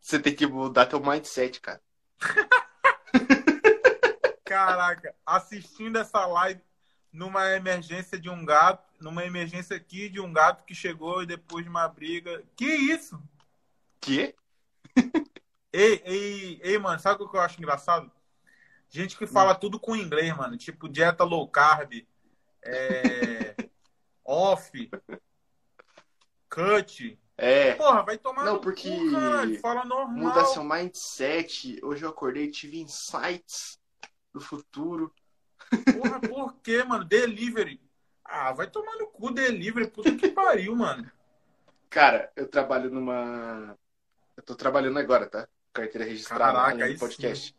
você 0.00 0.18
tem 0.18 0.34
que 0.34 0.46
mudar 0.46 0.86
teu 0.86 1.00
mindset, 1.00 1.60
cara. 1.60 1.80
Caraca, 4.44 5.14
assistindo 5.24 5.96
essa 5.96 6.26
live 6.26 6.60
numa 7.12 7.50
emergência 7.50 8.18
de 8.18 8.28
um 8.28 8.44
gato, 8.44 8.88
numa 9.00 9.24
emergência 9.24 9.76
aqui 9.76 10.08
de 10.08 10.20
um 10.20 10.32
gato 10.32 10.64
que 10.64 10.74
chegou 10.74 11.22
e 11.22 11.26
depois 11.26 11.64
de 11.64 11.70
uma 11.70 11.88
briga. 11.88 12.42
Que 12.56 12.66
isso? 12.66 13.20
Que? 14.00 14.34
Ei, 15.72 16.02
ei, 16.04 16.60
ei, 16.64 16.78
mano, 16.80 16.98
sabe 16.98 17.22
o 17.22 17.28
que 17.28 17.36
eu 17.36 17.40
acho 17.40 17.60
engraçado? 17.60 18.10
Gente 18.88 19.16
que 19.16 19.24
fala 19.24 19.54
tudo 19.54 19.78
com 19.78 19.94
inglês, 19.94 20.36
mano. 20.36 20.56
Tipo, 20.56 20.88
dieta 20.88 21.22
low 21.22 21.46
carb, 21.46 22.04
é... 22.60 23.54
off, 24.30 24.88
cut. 26.48 27.18
É. 27.36 27.74
Porra, 27.74 28.02
vai 28.02 28.18
tomar 28.18 28.44
Não, 28.44 28.54
no 28.54 28.60
porque 28.60 28.90
cu, 28.90 29.10
caralho. 29.10 29.60
Fala 29.60 29.84
normal. 29.84 30.16
Muda 30.16 30.44
seu 30.44 30.62
mindset. 30.62 31.80
Hoje 31.82 32.04
eu 32.04 32.10
acordei 32.10 32.44
e 32.44 32.50
tive 32.50 32.80
insights 32.80 33.80
do 34.32 34.40
futuro. 34.40 35.12
Porra, 35.94 36.20
por 36.20 36.54
quê, 36.62 36.84
mano? 36.84 37.04
Delivery. 37.04 37.80
Ah, 38.24 38.52
vai 38.52 38.70
tomar 38.70 38.96
no 38.96 39.08
cu 39.08 39.32
delivery. 39.32 39.88
Puta 39.88 40.14
que 40.14 40.28
pariu, 40.28 40.76
mano. 40.76 41.10
Cara, 41.88 42.30
eu 42.36 42.46
trabalho 42.46 42.90
numa. 42.90 43.76
Eu 44.36 44.42
tô 44.44 44.54
trabalhando 44.54 44.98
agora, 44.98 45.26
tá? 45.26 45.48
Carteira 45.72 46.06
registrada 46.06 46.44
Caraca, 46.44 46.84
aí 46.84 46.96
podcast. 46.96 47.56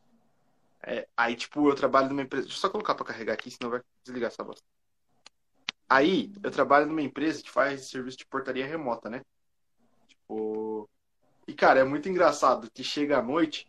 É, 0.83 1.07
aí, 1.17 1.35
tipo, 1.35 1.67
eu 1.67 1.75
trabalho 1.75 2.09
numa 2.09 2.21
empresa. 2.21 2.43
Deixa 2.43 2.57
eu 2.57 2.61
só 2.61 2.69
colocar 2.69 2.95
pra 2.95 3.05
carregar 3.05 3.33
aqui, 3.33 3.51
senão 3.51 3.69
vai 3.69 3.81
desligar 4.03 4.29
essa 4.29 4.43
bosta. 4.43 4.65
Aí, 5.91 6.31
eu 6.41 6.49
trabalho 6.49 6.85
numa 6.85 7.01
empresa 7.01 7.43
que 7.43 7.51
faz 7.51 7.89
serviço 7.89 8.19
de 8.19 8.25
portaria 8.25 8.65
remota, 8.65 9.09
né? 9.09 9.25
Tipo. 10.07 10.89
E, 11.45 11.53
cara, 11.53 11.81
é 11.81 11.83
muito 11.83 12.07
engraçado 12.07 12.71
que 12.73 12.81
chega 12.81 13.17
à 13.17 13.21
noite, 13.21 13.67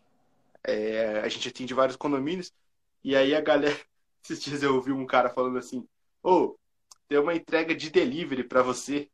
é, 0.63 1.19
a 1.19 1.29
gente 1.29 1.49
atende 1.49 1.75
vários 1.75 1.97
condomínios, 1.97 2.53
e 3.03 3.17
aí 3.17 3.35
a 3.35 3.41
galera. 3.41 3.77
Esses 4.23 4.41
dias 4.41 4.63
eu 4.63 4.77
ouvi 4.77 4.93
um 4.93 5.05
cara 5.05 5.31
falando 5.31 5.59
assim: 5.59 5.85
Ô, 6.23 6.55
tem 7.09 7.19
uma 7.19 7.35
entrega 7.35 7.75
de 7.75 7.91
delivery 7.91 8.45
pra 8.45 8.63
você. 8.63 9.11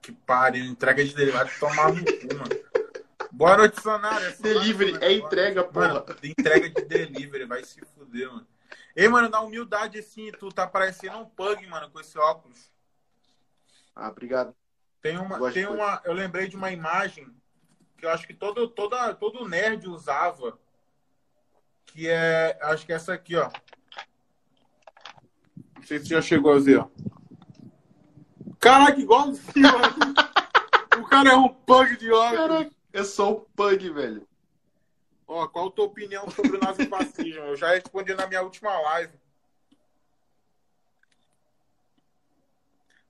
Que 0.00 0.12
pariu. 0.12 0.66
Entrega 0.66 1.04
de 1.04 1.16
delivery. 1.16 1.44
Vai 1.44 1.58
tomar 1.58 1.92
no 1.92 2.04
cu, 2.04 2.34
mano. 2.38 3.28
Boa 3.32 3.56
noite, 3.56 3.82
Sonário. 3.82 4.24
É 4.24 4.32
Delivery 4.36 4.98
é 5.00 5.12
entrega, 5.14 5.64
porra. 5.64 5.94
Mano, 5.94 6.06
entrega 6.22 6.70
de 6.70 6.82
delivery. 6.82 7.44
Vai 7.44 7.64
se 7.64 7.80
fuder, 7.86 8.28
mano. 8.28 8.46
Ei, 8.94 9.08
mano, 9.08 9.28
na 9.28 9.40
humildade, 9.40 9.98
assim, 9.98 10.32
tu 10.32 10.48
tá 10.48 10.66
parecendo 10.66 11.18
um 11.18 11.26
pug, 11.26 11.66
mano, 11.66 11.90
com 11.90 12.00
esse 12.00 12.18
óculos. 12.18 12.70
Ah, 13.94 14.08
obrigado. 14.08 14.54
Tem 15.00 15.18
uma, 15.18 15.52
tem 15.52 15.66
uma, 15.66 16.00
eu 16.04 16.12
lembrei 16.12 16.48
de 16.48 16.56
uma 16.56 16.70
imagem 16.70 17.28
que 17.96 18.04
eu 18.04 18.10
acho 18.10 18.26
que 18.26 18.34
todo, 18.34 18.68
toda, 18.68 19.14
todo 19.14 19.48
nerd 19.48 19.86
usava, 19.88 20.58
que 21.86 22.08
é, 22.08 22.58
acho 22.62 22.84
que 22.84 22.92
é 22.92 22.96
essa 22.96 23.14
aqui, 23.14 23.36
ó. 23.36 23.50
Não 25.76 25.82
sei 25.82 25.98
se 25.98 26.06
já 26.06 26.20
chegou 26.20 26.52
a 26.52 26.58
ver, 26.58 26.78
ó. 26.78 26.88
Caraca, 28.58 29.00
igualzinho, 29.00 29.72
mano. 29.72 30.14
O 30.98 31.04
cara 31.04 31.28
é 31.28 31.36
um 31.36 31.48
pug 31.48 31.94
de 31.98 32.10
óculos. 32.10 32.36
Caraca, 32.38 32.70
eu 32.90 33.04
sou 33.04 33.38
um 33.38 33.40
pug, 33.54 33.90
velho. 33.90 34.26
Ó, 35.26 35.48
qual 35.48 35.68
a 35.68 35.70
tua 35.72 35.86
opinião 35.86 36.30
sobre 36.30 36.56
o 36.56 36.60
nazifascismo? 36.60 37.40
Eu 37.42 37.56
já 37.56 37.70
respondi 37.70 38.14
na 38.14 38.26
minha 38.26 38.42
última 38.42 38.78
live. 38.80 39.12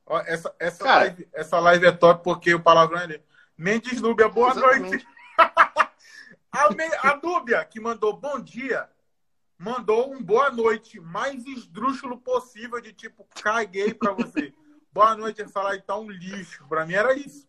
Ó, 0.07 0.19
essa, 0.21 0.55
essa, 0.59 0.85
Cara. 0.85 1.01
live, 1.01 1.29
essa 1.33 1.59
live 1.59 1.87
é 1.87 1.93
top 1.93 2.23
porque 2.25 2.55
o 2.55 2.63
palavrão 2.63 2.99
é 3.01 3.03
ali. 3.05 3.23
Mendes 3.59 4.01
Núbia, 4.01 4.29
boa 4.29 4.51
Exatamente. 4.51 4.91
noite. 4.91 5.07
a, 6.53 6.71
Me- 6.71 6.97
a 7.03 7.17
Núbia, 7.23 7.65
que 7.65 7.81
mandou 7.81 8.13
bom 8.17 8.41
dia, 8.41 8.89
mandou 9.59 10.13
um 10.13 10.23
boa 10.23 10.51
noite 10.51 11.01
mais 11.01 11.45
esdrúxulo 11.45 12.19
possível, 12.19 12.81
de 12.81 12.93
tipo, 12.93 13.27
caguei 13.43 13.93
pra 13.93 14.13
você. 14.13 14.55
boa 14.93 15.17
noite, 15.17 15.43
essa 15.43 15.61
live 15.63 15.83
tá 15.83 15.97
um 15.99 16.09
lixo. 16.11 16.65
Pra 16.69 16.87
mim 16.87 16.95
era 16.95 17.15
isso. 17.15 17.47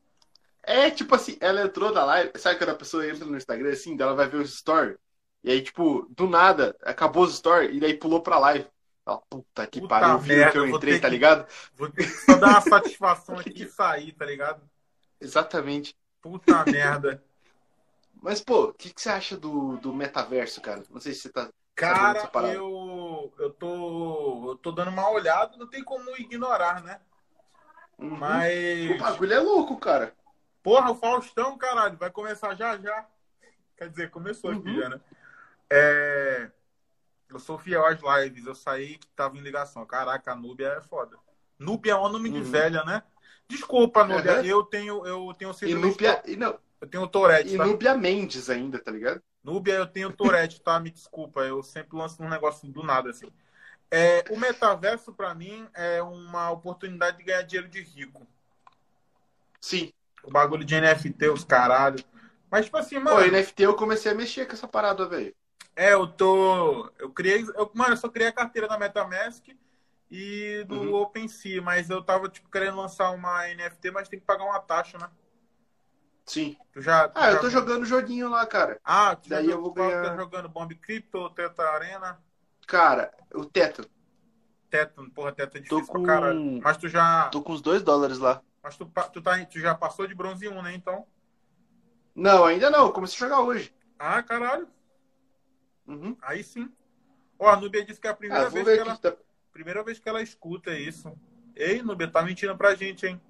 É 0.67 0.91
tipo 0.91 1.15
assim, 1.15 1.38
ela 1.39 1.62
entrou 1.63 1.91
na 1.93 2.03
live. 2.06 2.32
Sabe 2.38 2.58
quando 2.60 2.71
a 2.71 2.75
pessoa 2.75 3.08
entra 3.08 3.25
no 3.25 3.38
Instagram 3.38 3.71
assim, 3.71 3.95
daí 3.95 4.08
ela 4.08 4.15
vai 4.17 4.27
ver 4.30 4.38
os 4.41 4.58
stories? 4.58 4.97
E 5.43 5.51
aí, 5.51 5.62
tipo, 5.63 6.06
do 6.10 6.27
nada, 6.30 6.75
acabou 6.84 7.23
os 7.23 7.38
stories 7.38 7.75
e 7.75 7.80
daí 7.80 7.93
pulou 7.97 8.21
pra 8.21 8.39
live. 8.39 8.67
Ela, 9.06 9.21
puta 9.30 9.65
que 9.67 9.82
Puta 9.82 9.88
pariu, 9.88 10.19
viu 10.19 10.49
que 10.49 10.58
eu 10.58 10.67
entrei, 10.67 10.99
tá 10.99 11.08
que- 11.08 11.13
ligado? 11.15 11.47
Vou 11.75 11.89
ter 11.89 12.12
que 12.12 12.17
só 12.17 12.38
dar 12.38 12.49
uma 12.49 12.62
satisfação 12.62 13.39
aqui 13.39 13.63
e 13.63 13.69
sair, 13.69 14.12
tá 14.13 14.25
ligado? 14.25 14.62
Exatamente. 15.21 15.95
Puta 16.21 16.65
merda. 16.65 17.23
Mas, 18.21 18.41
pô, 18.41 18.65
o 18.65 18.73
que, 18.73 18.93
que 18.93 19.01
você 19.01 19.10
acha 19.10 19.38
do, 19.38 19.77
do 19.77 19.93
metaverso, 19.93 20.62
cara? 20.62 20.84
Não 20.89 20.99
sei 20.99 21.13
se 21.13 21.21
você 21.21 21.30
tá. 21.30 21.49
Sabendo 21.80 22.19
Cara, 22.19 22.27
eu, 22.51 23.32
eu, 23.38 23.53
tô, 23.53 24.49
eu 24.51 24.58
tô 24.58 24.71
dando 24.71 24.89
uma 24.89 25.10
olhada, 25.12 25.56
não 25.58 25.67
tem 25.69 25.84
como 25.84 26.10
ignorar, 26.17 26.84
né? 26.84 26.99
Uhum. 27.99 28.51
O 28.86 28.95
Mas. 28.95 28.97
bagulho 28.97 29.34
é 29.34 29.39
louco, 29.39 29.77
cara. 29.80 30.15
Porra, 30.67 30.91
o 30.91 30.95
Faustão, 30.95 31.58
caralho, 31.58 31.97
vai 31.97 32.12
começar 32.12 32.53
já 32.53 32.77
já. 32.77 33.08
Quer 33.77 33.89
dizer, 33.89 34.10
começou 34.10 34.51
aqui 34.51 34.67
Uhum. 34.67 34.75
já, 34.82 34.89
né? 34.89 34.99
É, 35.69 36.51
Eu 37.30 37.39
sou 37.39 37.58
fiel 37.58 37.86
às 37.86 38.01
lives, 38.01 38.45
eu 38.45 38.53
saí 38.53 38.97
que 38.97 39.08
tava 39.08 39.38
em 39.38 39.41
ligação. 39.41 39.86
Caraca, 39.86 40.34
a 40.34 40.36
Núbia 40.36 40.67
é 40.77 40.82
foda. 40.82 41.17
Núbia 41.58 41.93
é 41.93 41.95
um 41.95 42.10
nome 42.10 42.30
de 42.30 42.39
Uhum. 42.39 42.43
velha, 42.43 42.84
né? 42.84 43.01
Desculpa, 43.47 44.03
Núbia, 44.03 44.39
Uhum. 44.39 44.45
eu 44.45 44.63
tenho, 44.63 45.06
eu 45.06 45.34
tenho 45.38 45.53
E 45.62 45.73
Núbia, 45.73 46.21
e 46.25 46.36
não, 46.36 46.60
Eu 46.82 46.88
tenho 46.89 47.08
Tourette, 47.08 47.53
e 47.53 47.58
tá? 47.58 47.65
Núbia 47.65 47.95
Mendes 47.95 48.49
ainda, 48.49 48.77
tá 48.77 48.91
ligado? 48.91 49.23
Núbia, 49.41 49.75
eu 49.75 49.88
tenho 49.88 50.12
Tourette, 50.12 50.62
tá? 50.62 50.77
Me 50.82 50.91
desculpa, 50.91 51.45
eu 51.45 51.63
sempre 51.63 51.97
lanço 51.97 52.21
um 52.21 52.27
negócio 52.27 52.67
do 52.67 52.84
nada, 52.84 53.10
assim. 53.12 53.32
É, 53.89 54.25
o 54.30 54.38
metaverso, 54.38 55.13
pra 55.13 55.34
mim, 55.34 55.65
é 55.73 56.01
uma 56.01 56.51
oportunidade 56.51 57.19
de 57.19 57.23
ganhar 57.23 57.43
dinheiro 57.43 57.69
de 57.69 57.82
rico. 57.82 58.27
Sim. 59.62 59.93
O 60.27 60.31
bagulho 60.31 60.63
de 60.65 60.75
NFT, 60.75 61.29
os 61.29 61.43
caralho. 61.43 62.03
Mas, 62.51 62.65
tipo 62.65 62.77
assim, 62.77 62.95
Pô, 62.95 63.05
mano, 63.15 63.25
NFT 63.31 63.63
eu 63.63 63.75
comecei 63.75 64.11
a 64.11 64.15
mexer 64.15 64.45
com 64.45 64.53
essa 64.53 64.67
parada, 64.67 65.07
velho. 65.07 65.33
é, 65.75 65.93
eu 65.93 66.05
tô. 66.07 66.91
Eu 66.99 67.09
criei. 67.11 67.43
Eu, 67.55 67.71
mano, 67.73 67.93
eu 67.93 67.97
só 67.97 68.09
criei 68.09 68.29
a 68.29 68.33
carteira 68.33 68.67
da 68.67 68.77
Metamask 68.77 69.47
e 70.11 70.63
do 70.67 70.75
Uhum. 70.81 70.93
OpenSea, 70.95 71.61
mas 71.61 71.89
eu 71.89 72.01
tava, 72.03 72.29
tipo, 72.29 72.49
querendo 72.49 72.77
lançar 72.77 73.11
uma 73.11 73.47
NFT, 73.49 73.91
mas 73.91 74.07
tem 74.09 74.19
que 74.19 74.25
pagar 74.25 74.43
uma 74.45 74.59
taxa, 74.59 74.97
né? 74.97 75.09
Sim. 76.25 76.57
Tu 76.73 76.81
já. 76.81 77.07
tu 77.07 77.13
Ah, 77.17 77.29
eu 77.29 77.33
já- 77.35 77.39
tô 77.41 77.49
jogando 77.49 77.85
joguinho 77.85 78.29
lá, 78.29 78.45
cara. 78.45 78.79
Ah, 78.83 79.15
tu 79.15 79.29
Daí 79.29 79.49
eu 79.49 79.61
vou 79.61 79.71
ganhar- 79.73 80.03
tá 80.03 80.15
jogando 80.15 80.49
Bomb 80.49 80.73
Crypto, 80.75 81.29
Teta 81.31 81.63
Arena. 81.63 82.19
Cara, 82.67 83.13
o 83.33 83.45
teto. 83.45 83.89
Teto, 84.69 85.09
porra, 85.11 85.31
teto 85.31 85.57
é 85.57 85.61
Tô 85.61 85.77
difícil 85.77 85.93
com- 85.93 86.03
pra 86.03 86.15
caralho. 86.15 86.59
Mas 86.61 86.75
tu 86.77 86.89
já. 86.89 87.29
Tô 87.29 87.41
com 87.41 87.53
uns 87.53 87.61
dois 87.61 87.81
dólares 87.81 88.17
lá. 88.19 88.41
Mas 88.67 88.75
tu, 88.75 88.86
tu, 89.13 89.21
tá, 89.21 89.45
tu 89.45 89.62
já 89.62 89.73
passou 89.73 90.06
de 90.06 90.13
bronze 90.13 90.45
1, 90.45 90.62
né? 90.62 90.75
Então. 90.75 91.08
Não, 92.13 92.43
ainda 92.43 92.69
não. 92.69 92.91
Comecei 92.91 93.15
a 93.15 93.30
jogar 93.30 93.41
hoje. 93.41 93.73
Ah, 93.97 94.21
caralho. 94.21 94.67
Uhum. 95.88 96.17
Aí 96.21 96.43
sim. 96.43 96.69
Ó, 97.39 97.47
a 97.47 97.56
Nubia 97.56 97.86
disse 97.86 98.01
que 98.01 98.08
é 98.08 98.10
a 98.10 98.13
primeira 98.13 98.47
Ah, 98.47 98.49
vez 98.49 98.65
que 98.65 98.77
ela. 98.77 98.97
Tá... 98.97 99.15
Primeira 99.53 99.82
vez 99.86 99.99
que 99.99 100.10
ela 100.10 100.21
escuta 100.21 100.77
isso. 100.77 101.17
Ei, 101.56 101.82
Nubia, 101.82 102.12
tá 102.12 102.21
mentindo 102.21 102.58
pra 102.58 102.75
gente, 102.75 103.06
hein? 103.06 103.21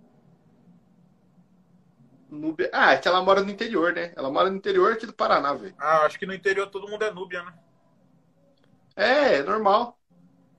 Núbia... 2.32 2.72
Ah, 2.74 2.94
é 2.94 2.98
que 2.98 3.08
ela 3.08 3.22
mora 3.22 3.44
no 3.44 3.52
interior, 3.52 3.94
né? 3.94 4.14
Ela 4.16 4.32
mora 4.32 4.50
no 4.50 4.58
interior 4.58 4.94
aqui 4.94 5.06
do 5.06 5.14
Paraná, 5.14 5.54
velho. 5.54 5.76
Ah, 5.78 6.00
acho 6.00 6.18
que 6.18 6.26
no 6.26 6.34
interior 6.34 6.66
todo 6.72 6.90
mundo 6.90 7.04
é 7.04 7.12
Núbia, 7.12 7.44
né? 7.44 7.54
É, 8.96 9.36
é 9.36 9.44
normal. 9.44 10.00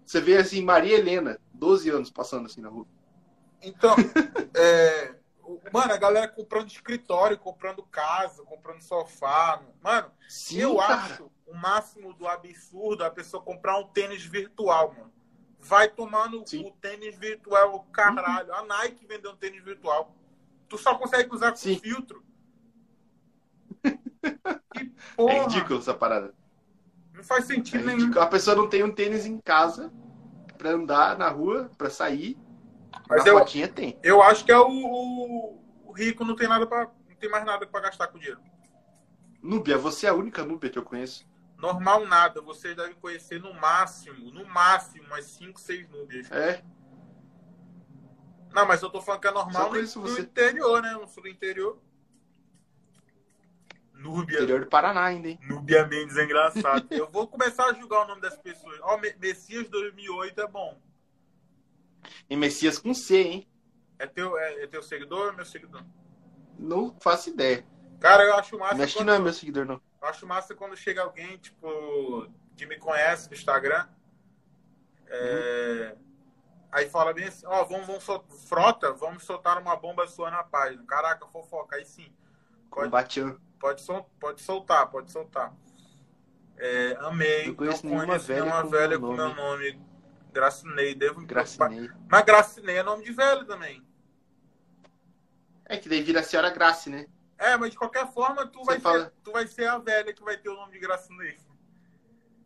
Você 0.07 0.21
vê 0.21 0.37
assim, 0.37 0.62
Maria 0.62 0.97
Helena, 0.97 1.37
12 1.53 1.91
anos 1.91 2.12
passando 2.12 2.47
assim 2.47 2.61
na 2.61 2.69
rua. 2.69 2.87
Então, 3.62 3.94
é, 4.55 5.14
o- 5.42 5.61
mano, 5.73 5.92
a 5.92 5.97
galera 5.97 6.29
comprando 6.29 6.68
escritório, 6.71 7.38
comprando 7.38 7.83
casa, 7.83 8.42
comprando 8.44 8.81
sofá. 8.83 9.61
Mano, 9.83 10.11
Sim, 10.29 10.61
eu 10.61 10.77
cara. 10.77 10.94
acho 10.94 11.31
o 11.47 11.55
máximo 11.55 12.12
do 12.14 12.27
absurdo 12.29 13.05
a 13.05 13.11
pessoa 13.11 13.42
comprar 13.42 13.79
um 13.79 13.88
tênis 13.88 14.25
virtual, 14.25 14.92
mano. 14.97 15.12
Vai 15.61 15.88
tomar 15.88 16.31
no 16.31 16.47
Sim. 16.47 16.62
cu, 16.62 16.71
tênis 16.81 17.16
virtual, 17.16 17.85
caralho. 17.92 18.55
A 18.55 18.62
Nike 18.64 19.05
vendeu 19.07 19.33
um 19.33 19.37
tênis 19.37 19.62
virtual. 19.64 20.14
Tu 20.68 20.79
só 20.79 20.94
consegue 20.97 21.35
usar 21.35 21.51
com 21.51 21.57
Sim. 21.57 21.79
filtro. 21.79 22.23
Que 24.73 24.81
É 24.83 24.90
porra, 25.16 25.33
ridículo 25.42 25.79
essa 25.81 25.94
parada. 25.94 26.35
não 27.12 27.24
faz 27.24 27.45
É 27.51 27.55
sentido 27.55 27.85
nenhum. 27.85 27.99
ridículo. 28.01 28.20
A 28.22 28.26
pessoa 28.26 28.55
não 28.55 28.68
tem 28.68 28.85
um 28.85 28.93
tênis 28.95 29.26
em 29.26 29.41
casa 29.41 29.93
pra 30.57 30.70
andar 30.70 31.18
na 31.18 31.28
rua, 31.28 31.70
pra 31.76 31.91
sair. 31.91 32.39
Mas 33.09 33.25
eu- 33.27 33.39
fotinha 33.39 33.69
tem. 33.69 33.99
Eu 34.03 34.23
acho 34.23 34.45
que 34.45 34.53
é 34.53 34.59
o, 34.59 34.69
o- 34.69 35.93
rico 35.93 36.25
não 36.25 36.37
tem 36.37 36.47
nada 36.49 36.67
para 36.67 36.85
não 37.09 37.17
tem 37.17 37.29
mais 37.31 37.45
nada 37.45 37.67
pra 37.67 37.81
gastar 37.81 38.07
com 38.09 38.19
dinheiro. 38.19 38.41
Núbia, 39.43 39.77
você 39.79 40.07
é 40.07 40.11
a 40.11 40.15
única 40.15 40.45
Núbia 40.45 40.71
que 40.71 40.79
eu 40.79 40.85
conheço. 40.85 41.27
Normal 41.57 42.07
nada, 42.07 42.41
vocês 42.41 42.77
devem 42.77 42.95
conhecer 42.95 43.41
no 43.41 43.53
máximo, 43.55 44.31
no 44.31 44.45
máximo, 44.47 45.05
umas 45.07 45.25
5, 45.25 45.59
6 45.61 45.89
núbias. 45.91 46.31
É, 46.31 46.63
Não, 48.53 48.65
mas 48.67 48.81
eu 48.83 48.89
tô 48.91 49.01
falando 49.03 49.21
que 49.21 49.27
é 49.27 49.33
normal 49.33 49.73
no, 49.73 49.87
você. 49.87 50.21
interior, 50.23 50.81
né? 50.83 50.93
No 50.93 51.07
sul 51.09 51.25
do 51.25 51.29
interior. 51.29 51.79
Núbia. 53.95 54.37
interior 54.37 54.61
do 54.61 54.67
Paraná 54.69 55.05
ainda, 55.07 55.29
hein? 55.29 55.39
Núbia 55.43 55.85
Mendes 55.87 56.17
é 56.17 56.25
engraçado. 56.25 56.87
eu 56.91 57.11
vou 57.11 57.27
começar 57.27 57.65
a 57.67 57.73
julgar 57.73 58.05
o 58.05 58.09
nome 58.09 58.21
das 58.21 58.37
pessoas. 58.39 58.79
Ó, 58.83 58.97
Me- 58.99 59.15
Messias 59.21 59.69
2008 59.69 60.41
é 60.41 60.47
bom. 60.47 60.81
E 62.28 62.36
Messias 62.36 62.78
com 62.78 62.92
C, 62.94 63.16
hein? 63.22 63.49
É 63.99 64.07
teu, 64.07 64.38
é, 64.38 64.64
é 64.64 64.66
teu 64.66 64.82
seguidor 64.82 65.26
ou 65.26 65.28
é 65.32 65.36
meu 65.36 65.44
seguidor? 65.44 65.82
Não 66.59 66.96
faço 67.01 67.30
ideia. 67.30 67.64
Cara, 68.01 68.22
eu 68.24 68.34
acho 68.34 68.59
massa. 68.59 68.86
Que 68.86 68.92
quando- 68.94 69.07
não 69.07 69.12
é 69.14 69.18
meu 69.18 69.32
seguidor, 69.32 69.64
não. 69.64 69.80
Eu 70.01 70.09
acho 70.09 70.26
massa 70.26 70.55
quando 70.55 70.76
chega 70.76 71.03
alguém, 71.03 71.36
tipo, 71.38 72.28
que 72.57 72.64
me 72.66 72.76
conhece 72.78 73.28
no 73.28 73.34
Instagram. 73.34 73.86
é, 75.07 75.96
Aí 76.70 76.88
fala 76.90 77.14
bem 77.14 77.24
assim, 77.24 77.46
ó, 77.46 77.64
vamos, 77.64 77.86
vamos 77.86 78.05
sol- 78.05 78.24
frota, 78.46 78.92
vamos 78.92 79.24
soltar 79.24 79.57
uma 79.61 79.74
bomba 79.74 80.07
sua 80.07 80.30
na 80.30 80.42
página. 80.44 80.84
Caraca, 80.86 81.26
fofoca, 81.26 81.76
aí 81.76 81.84
sim. 81.86 82.12
Pode, 82.70 82.84
Combatiano. 82.90 83.40
pode, 83.59 83.80
sol- 83.80 84.09
pode 84.20 84.42
soltar, 84.42 84.86
pode 84.90 85.11
soltar. 85.11 85.55
É, 86.59 86.94
amei, 87.01 87.46
não 87.46 87.55
conheço 87.55 87.86
nenhuma 87.86 88.05
conheço 88.07 88.26
velha 88.26 88.42
nenhuma 88.44 88.62
com 88.62 88.68
velha 88.68 88.88
meu 88.99 89.01
com 89.01 89.14
meu 89.16 89.34
nome. 89.34 89.80
Gracinei, 90.33 90.95
devo 90.95 91.20
me 91.20 91.26
preocupar. 91.26 91.68
Gracinei. 91.70 91.91
Mas 92.11 92.24
Gracinei 92.24 92.76
é 92.76 92.83
nome 92.83 93.05
de 93.05 93.12
velho 93.12 93.45
também. 93.45 93.83
É 95.64 95.76
que 95.76 95.89
daí 95.89 96.03
vira 96.03 96.20
a 96.20 96.22
senhora 96.22 96.51
Grace, 96.51 96.89
né? 96.89 97.07
É, 97.37 97.57
mas 97.57 97.70
de 97.70 97.76
qualquer 97.79 98.11
forma, 98.12 98.47
tu, 98.47 98.59
Você 98.61 98.64
vai, 98.72 98.81
fala- 98.81 99.05
ser, 99.05 99.12
tu 99.22 99.33
vai 99.33 99.47
ser 99.47 99.68
a 99.68 99.79
velha 99.79 100.12
que 100.12 100.22
vai 100.22 100.37
ter 100.37 100.49
o 100.49 100.55
nome 100.55 100.72
de 100.72 100.79
Gracinei. 100.79 101.37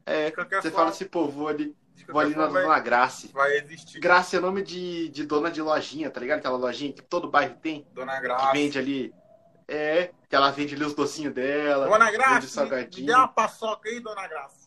É, 0.04 0.26
De 0.26 0.32
qualquer 0.32 0.60
você 0.60 0.70
forma- 0.70 0.76
fala 0.84 0.90
assim, 0.90 1.04
pô, 1.06 1.28
vou 1.28 1.48
ali, 1.48 1.76
vou 2.08 2.20
ali 2.20 2.34
na 2.34 2.46
Dona 2.46 2.78
Grace. 2.80 3.28
vai, 3.28 3.56
existir. 3.56 4.00
Graça 4.00 4.36
é 4.36 4.40
nome 4.40 4.62
de, 4.62 5.08
de 5.10 5.24
dona 5.24 5.50
de 5.50 5.62
lojinha, 5.62 6.10
tá 6.10 6.20
ligado? 6.20 6.40
Aquela 6.40 6.56
lojinha 6.58 6.92
que 6.92 7.02
todo 7.02 7.30
bairro 7.30 7.54
tem, 7.56 7.86
Dona 7.92 8.16
que 8.16 8.22
Graça. 8.22 8.52
vende 8.52 8.78
ali. 8.78 9.14
É, 9.68 10.12
que 10.28 10.34
ela 10.36 10.50
vende 10.50 10.74
ali 10.74 10.84
os 10.84 10.92
docinhos 10.94 11.32
dela. 11.32 11.86
Dona 11.86 12.06
vende 12.06 12.16
Graça, 12.18 12.34
me, 12.34 12.40
me 12.40 12.48
salgadinho. 12.48 13.06
dê 13.06 13.14
uma 13.14 13.28
paçoca 13.28 13.88
aí, 13.88 14.00
Dona 14.00 14.26
Graça. 14.26 14.61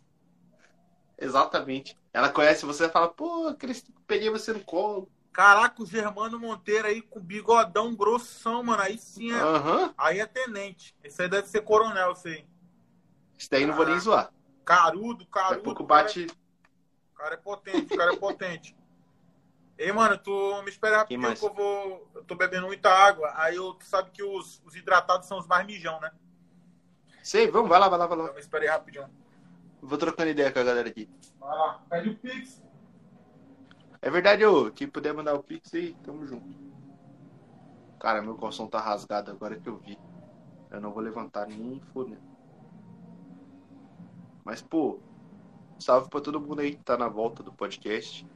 Exatamente. 1.17 1.97
Ela 2.13 2.29
conhece 2.29 2.65
você 2.65 2.85
e 2.85 2.89
fala, 2.89 3.07
pô, 3.09 3.53
Cris, 3.55 3.83
peguei 4.07 4.29
você 4.29 4.53
no 4.53 4.59
colo. 4.63 5.09
Caraca, 5.31 5.81
o 5.83 5.85
Germano 5.85 6.39
Monteiro 6.39 6.87
aí 6.87 7.01
com 7.01 7.19
bigodão 7.19 7.93
grossão, 7.95 8.63
mano. 8.63 8.81
Aí 8.81 8.97
sim 8.97 9.31
é. 9.31 9.39
Aham. 9.41 9.93
Aí 9.97 10.19
é 10.19 10.25
tenente. 10.25 10.95
Esse 11.03 11.21
aí 11.21 11.29
deve 11.29 11.47
ser 11.47 11.61
coronel, 11.61 12.13
isso 12.13 12.27
aí. 12.27 12.45
Isso 13.37 13.49
daí 13.51 13.65
não 13.65 13.75
vou 13.75 13.85
nem 13.85 13.99
zoar. 13.99 14.31
Carudo, 14.63 15.19
Daqui 15.25 15.31
carudo. 15.31 15.59
a 15.59 15.63
pouco 15.63 15.85
cara- 15.85 16.03
bate. 16.03 16.27
O 17.13 17.17
cara 17.17 17.33
é 17.33 17.37
potente, 17.37 17.93
o 17.93 17.97
cara 17.97 18.13
é 18.13 18.17
potente. 18.17 18.75
Ei, 19.77 19.91
mano, 19.91 20.17
tu 20.17 20.61
me 20.63 20.69
espera 20.69 20.97
rapidinho 20.99 21.35
que 21.35 21.45
eu 21.45 21.53
vou. 21.53 22.09
Eu 22.15 22.23
tô 22.23 22.35
bebendo 22.35 22.67
muita 22.67 22.89
água. 22.89 23.33
Aí 23.35 23.57
eu, 23.57 23.73
tu 23.73 23.83
sabe 23.85 24.09
que 24.11 24.23
os, 24.23 24.61
os 24.65 24.73
hidratados 24.75 25.27
são 25.27 25.37
os 25.37 25.47
mais 25.47 25.65
mijão, 25.65 25.99
né? 25.99 26.11
Sei, 27.21 27.51
vamos, 27.51 27.67
vai 27.67 27.79
lá, 27.79 27.89
vai 27.89 27.99
lá, 27.99 28.07
vai 28.07 28.17
lá. 28.17 28.23
Então 28.25 28.35
me 28.35 28.39
esperei 28.39 28.69
rapidinho. 28.69 29.09
Vou 29.85 29.97
trocando 29.97 30.29
ideia 30.29 30.51
com 30.51 30.59
a 30.59 30.63
galera 30.63 30.89
aqui. 30.89 31.07
Vai 31.39 31.57
lá, 31.57 31.83
pede 31.89 32.09
o 32.09 32.17
Pix. 32.17 32.61
É 34.01 34.09
verdade, 34.09 34.43
ô. 34.43 34.71
Quem 34.71 34.87
puder 34.87 35.13
mandar 35.13 35.35
o 35.35 35.43
Pix 35.43 35.73
aí, 35.73 35.95
tamo 36.03 36.25
junto. 36.25 36.57
Cara, 37.99 38.21
meu 38.21 38.35
calção 38.35 38.67
tá 38.67 38.79
rasgado 38.79 39.31
agora 39.31 39.59
que 39.59 39.69
eu 39.69 39.77
vi. 39.77 39.97
Eu 40.71 40.81
não 40.81 40.91
vou 40.91 41.03
levantar 41.03 41.47
nem 41.47 41.79
fodendo. 41.93 42.21
Mas, 44.43 44.61
pô, 44.61 44.99
salve 45.79 46.09
pra 46.09 46.21
todo 46.21 46.41
mundo 46.41 46.61
aí 46.61 46.75
que 46.75 46.83
tá 46.83 46.97
na 46.97 47.07
volta 47.07 47.43
do 47.43 47.53
podcast. 47.53 48.27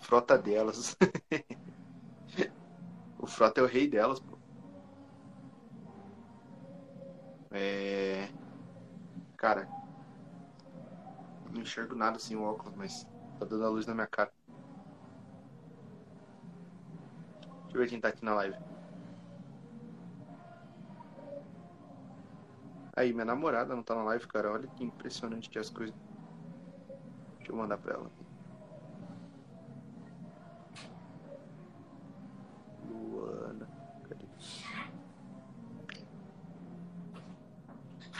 Frota 0.00 0.36
delas. 0.36 0.96
o 3.18 3.26
Frota 3.26 3.60
é 3.60 3.64
o 3.64 3.66
rei 3.66 3.88
delas, 3.88 4.20
pô. 4.20 4.38
É. 7.50 8.28
Cara, 9.36 9.68
não 11.56 11.62
enxergo 11.62 11.94
nada 11.94 12.18
sem 12.18 12.36
o 12.36 12.42
óculos, 12.42 12.74
mas 12.76 13.06
tá 13.38 13.46
dando 13.46 13.64
a 13.64 13.68
luz 13.68 13.86
na 13.86 13.94
minha 13.94 14.06
cara. 14.06 14.30
Deixa 17.64 17.76
eu 17.76 17.80
ver 17.80 17.88
quem 17.88 18.00
tá 18.00 18.08
aqui 18.08 18.24
na 18.24 18.34
live. 18.34 18.56
Aí, 22.96 23.12
minha 23.12 23.24
namorada 23.24 23.74
não 23.76 23.82
tá 23.82 23.94
na 23.94 24.04
live, 24.04 24.26
cara. 24.26 24.52
Olha 24.52 24.66
que 24.68 24.84
impressionante 24.84 25.50
que 25.50 25.58
as 25.58 25.68
coisas. 25.68 25.94
Deixa 27.38 27.52
eu 27.52 27.56
mandar 27.56 27.76
pra 27.78 27.94
ela. 27.94 28.10
Luana. 32.88 33.68
Cadê? 34.08 34.26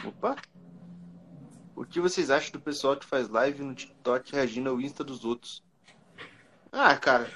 Opa! 0.06 0.36
O 1.76 1.84
que 1.84 2.00
vocês 2.00 2.30
acham 2.30 2.52
do 2.52 2.60
pessoal 2.60 2.96
que 2.96 3.04
faz 3.04 3.28
live 3.28 3.62
no 3.62 3.74
TikTok 3.74 4.32
reagindo 4.32 4.70
ao 4.70 4.80
Insta 4.80 5.04
dos 5.04 5.24
outros? 5.26 5.62
Ah, 6.72 6.96
cara. 6.96 7.30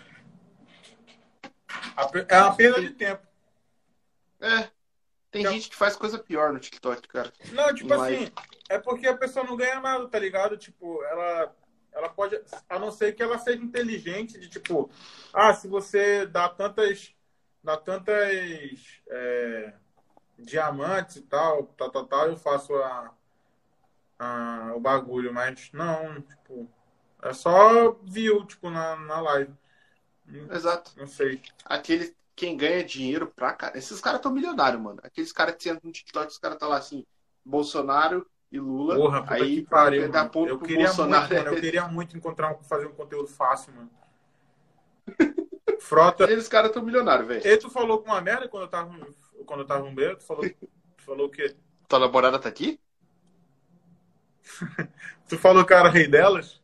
É 2.26 2.38
uma 2.42 2.56
perda 2.56 2.80
de 2.80 2.90
tempo. 2.90 3.26
É. 4.40 4.70
Tem 5.30 5.42
Então- 5.42 5.52
gente 5.52 5.68
que 5.68 5.76
faz 5.76 5.94
coisa 5.94 6.18
pior 6.18 6.52
no 6.52 6.58
TikTok, 6.58 7.06
cara. 7.06 7.30
Não, 7.52 7.72
tipo 7.74 7.94
live. 7.94 8.16
assim, 8.24 8.32
é 8.68 8.78
porque 8.78 9.06
a 9.06 9.16
pessoa 9.16 9.44
não 9.44 9.56
ganha 9.56 9.78
nada, 9.78 10.08
tá 10.08 10.18
ligado? 10.18 10.56
Tipo, 10.56 11.04
ela, 11.04 11.54
ela 11.92 12.08
pode, 12.08 12.40
a 12.68 12.78
não 12.78 12.90
ser 12.90 13.12
que 13.14 13.22
ela 13.22 13.38
seja 13.38 13.62
inteligente, 13.62 14.40
de 14.40 14.48
tipo, 14.48 14.90
ah, 15.34 15.52
se 15.54 15.68
você 15.68 16.26
dá 16.26 16.48
tantas, 16.48 17.14
dá 17.62 17.76
tantas 17.76 19.02
é, 19.08 19.74
diamantes 20.38 21.16
e 21.16 21.22
tal, 21.22 21.64
tal, 21.76 21.90
tal, 21.90 22.06
tal, 22.06 22.26
eu 22.28 22.36
faço 22.36 22.74
a, 22.74 23.14
a, 24.20 24.72
o 24.76 24.80
bagulho, 24.80 25.32
mas 25.32 25.70
não, 25.72 26.20
tipo, 26.20 26.70
é 27.22 27.32
só 27.32 27.92
view, 28.02 28.44
tipo, 28.44 28.68
na, 28.68 28.94
na 28.96 29.20
live. 29.20 29.52
Exato. 30.50 30.92
Não 30.96 31.06
sei. 31.06 31.40
Aquele, 31.64 32.14
quem 32.36 32.54
ganha 32.54 32.84
dinheiro 32.84 33.32
pra 33.34 33.54
cara. 33.54 33.78
Esses 33.78 33.98
caras 33.98 34.20
tão 34.20 34.30
milionários, 34.30 34.80
mano. 34.80 35.00
Aqueles 35.02 35.32
caras 35.32 35.56
que 35.56 35.62
sentam 35.62 35.80
no 35.84 35.92
TikTok, 35.92 36.30
os 36.30 36.38
caras 36.38 36.58
tá 36.58 36.68
lá 36.68 36.76
assim, 36.76 37.04
Bolsonaro 37.42 38.26
e 38.52 38.60
Lula. 38.60 38.96
Porra, 38.96 39.22
puta 39.22 39.34
aí 39.34 39.62
que 39.62 39.70
pariu, 39.70 40.10
dar 40.10 40.28
ponto 40.28 40.50
Eu 40.50 40.58
pro 40.58 40.68
queria 40.68 40.86
Bolsonaro. 40.86 41.22
muito, 41.22 41.44
mano, 41.44 41.56
eu 41.56 41.60
queria 41.60 41.88
muito 41.88 42.16
encontrar 42.16 42.52
um, 42.52 42.62
fazer 42.62 42.86
um 42.86 42.92
conteúdo 42.92 43.26
fácil, 43.26 43.72
mano. 43.72 43.90
Frota. 45.80 46.24
Aqueles 46.24 46.46
caras 46.46 46.72
tão 46.72 46.82
milionários, 46.82 47.26
velho. 47.26 47.46
E 47.46 47.56
tu 47.56 47.70
falou 47.70 48.02
com 48.02 48.10
uma 48.10 48.20
merda 48.20 48.46
quando 48.48 48.64
eu 48.64 48.68
tava, 48.68 48.94
quando 49.46 49.60
eu 49.60 49.66
tava 49.66 49.88
no 49.88 49.94
beiro? 49.94 50.18
Tu 50.18 50.24
falou, 50.24 50.44
tu 50.46 51.02
falou 51.02 51.26
o 51.26 51.30
quê? 51.30 51.56
Tua 51.88 51.98
namorada 52.00 52.38
tá 52.38 52.50
aqui? 52.50 52.78
Tu 55.28 55.38
falou 55.38 55.64
que 55.64 55.72
eu 55.72 55.78
era 55.78 55.88
rei 55.88 56.08
delas? 56.08 56.60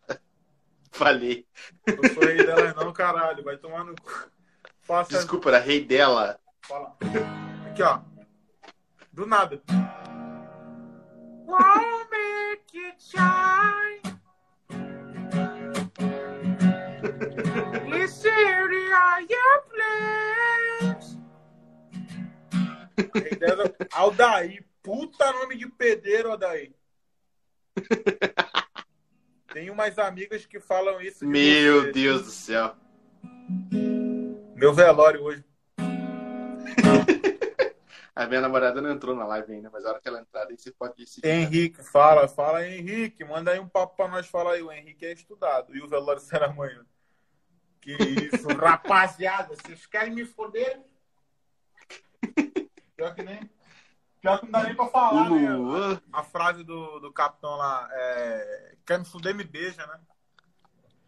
Falei. 0.91 1.47
Eu 1.87 2.14
sou 2.14 2.24
rei 2.24 2.37
delas 2.37 2.74
não, 2.74 2.93
caralho. 2.93 3.45
Vai 3.45 3.57
tomar 3.57 3.85
no 3.85 3.95
cu. 3.95 4.31
Faça... 4.83 5.16
Desculpa, 5.16 5.51
era 5.51 5.59
rei 5.59 5.85
dela. 5.85 6.39
Fala. 6.62 6.97
Aqui, 7.70 7.83
ó. 7.83 8.01
Do 9.12 9.27
nada. 9.27 9.62
Won't 11.47 12.11
make 12.11 12.77
it 12.77 12.97
shine. 12.99 14.01
Place. 17.85 18.27
Rei 23.14 23.31
delas- 23.39 23.72
Aldaí. 23.93 24.64
Puta 24.83 25.33
nome 25.33 25.57
de 25.57 25.68
pedreiro, 25.68 26.31
Aldaí. 26.31 26.74
Tenho 29.53 29.72
umas 29.72 29.99
amigas 29.99 30.45
que 30.45 30.61
falam 30.61 31.01
isso. 31.01 31.20
de 31.20 31.27
Meu 31.27 31.83
você. 31.83 31.93
Deus 31.93 32.22
do 32.22 32.31
céu. 32.31 32.77
Meu 34.55 34.74
velório 34.74 35.22
hoje. 35.22 35.45
A 38.14 38.27
minha 38.27 38.41
namorada 38.41 38.81
não 38.81 38.91
entrou 38.91 39.14
na 39.14 39.27
live 39.27 39.53
ainda, 39.53 39.68
mas 39.70 39.85
a 39.85 39.91
hora 39.91 40.01
que 40.01 40.09
ela 40.09 40.20
entrar, 40.20 40.47
aí 40.47 40.57
você 40.57 40.72
pode 40.72 41.05
Henrique, 41.22 41.83
fala, 41.85 42.27
fala 42.27 42.66
Henrique, 42.66 43.22
manda 43.22 43.51
aí 43.51 43.61
um 43.61 43.68
papo 43.68 43.95
pra 43.95 44.09
nós 44.09 44.27
falar 44.27 44.55
aí. 44.55 44.62
O 44.62 44.72
Henrique 44.72 45.05
é 45.05 45.12
estudado. 45.12 45.77
E 45.77 45.83
o 45.83 45.87
velório 45.87 46.22
será 46.22 46.47
amanhã. 46.47 46.83
Que 47.79 47.93
isso, 47.93 48.49
rapaziada, 48.57 49.55
vocês 49.55 49.85
querem 49.85 50.14
me 50.14 50.24
foder? 50.24 50.81
Pior 52.97 53.14
que 53.14 53.22
nem. 53.22 53.39
Pior 54.27 54.41
que 54.41 54.47
não 54.47 54.53
dá 54.53 54.62
nem 54.64 54.74
pra 54.74 54.87
falar, 54.89 55.31
né? 55.31 55.97
A 56.12 56.22
frase 56.24 56.64
do, 56.64 56.99
do 56.99 57.12
capitão 57.12 57.55
lá 57.55 57.89
é. 57.93 58.74
Quer 58.85 58.99
me 58.99 59.05
fuder, 59.05 59.35
me 59.35 59.45
beija, 59.45 59.87
né? 59.87 60.01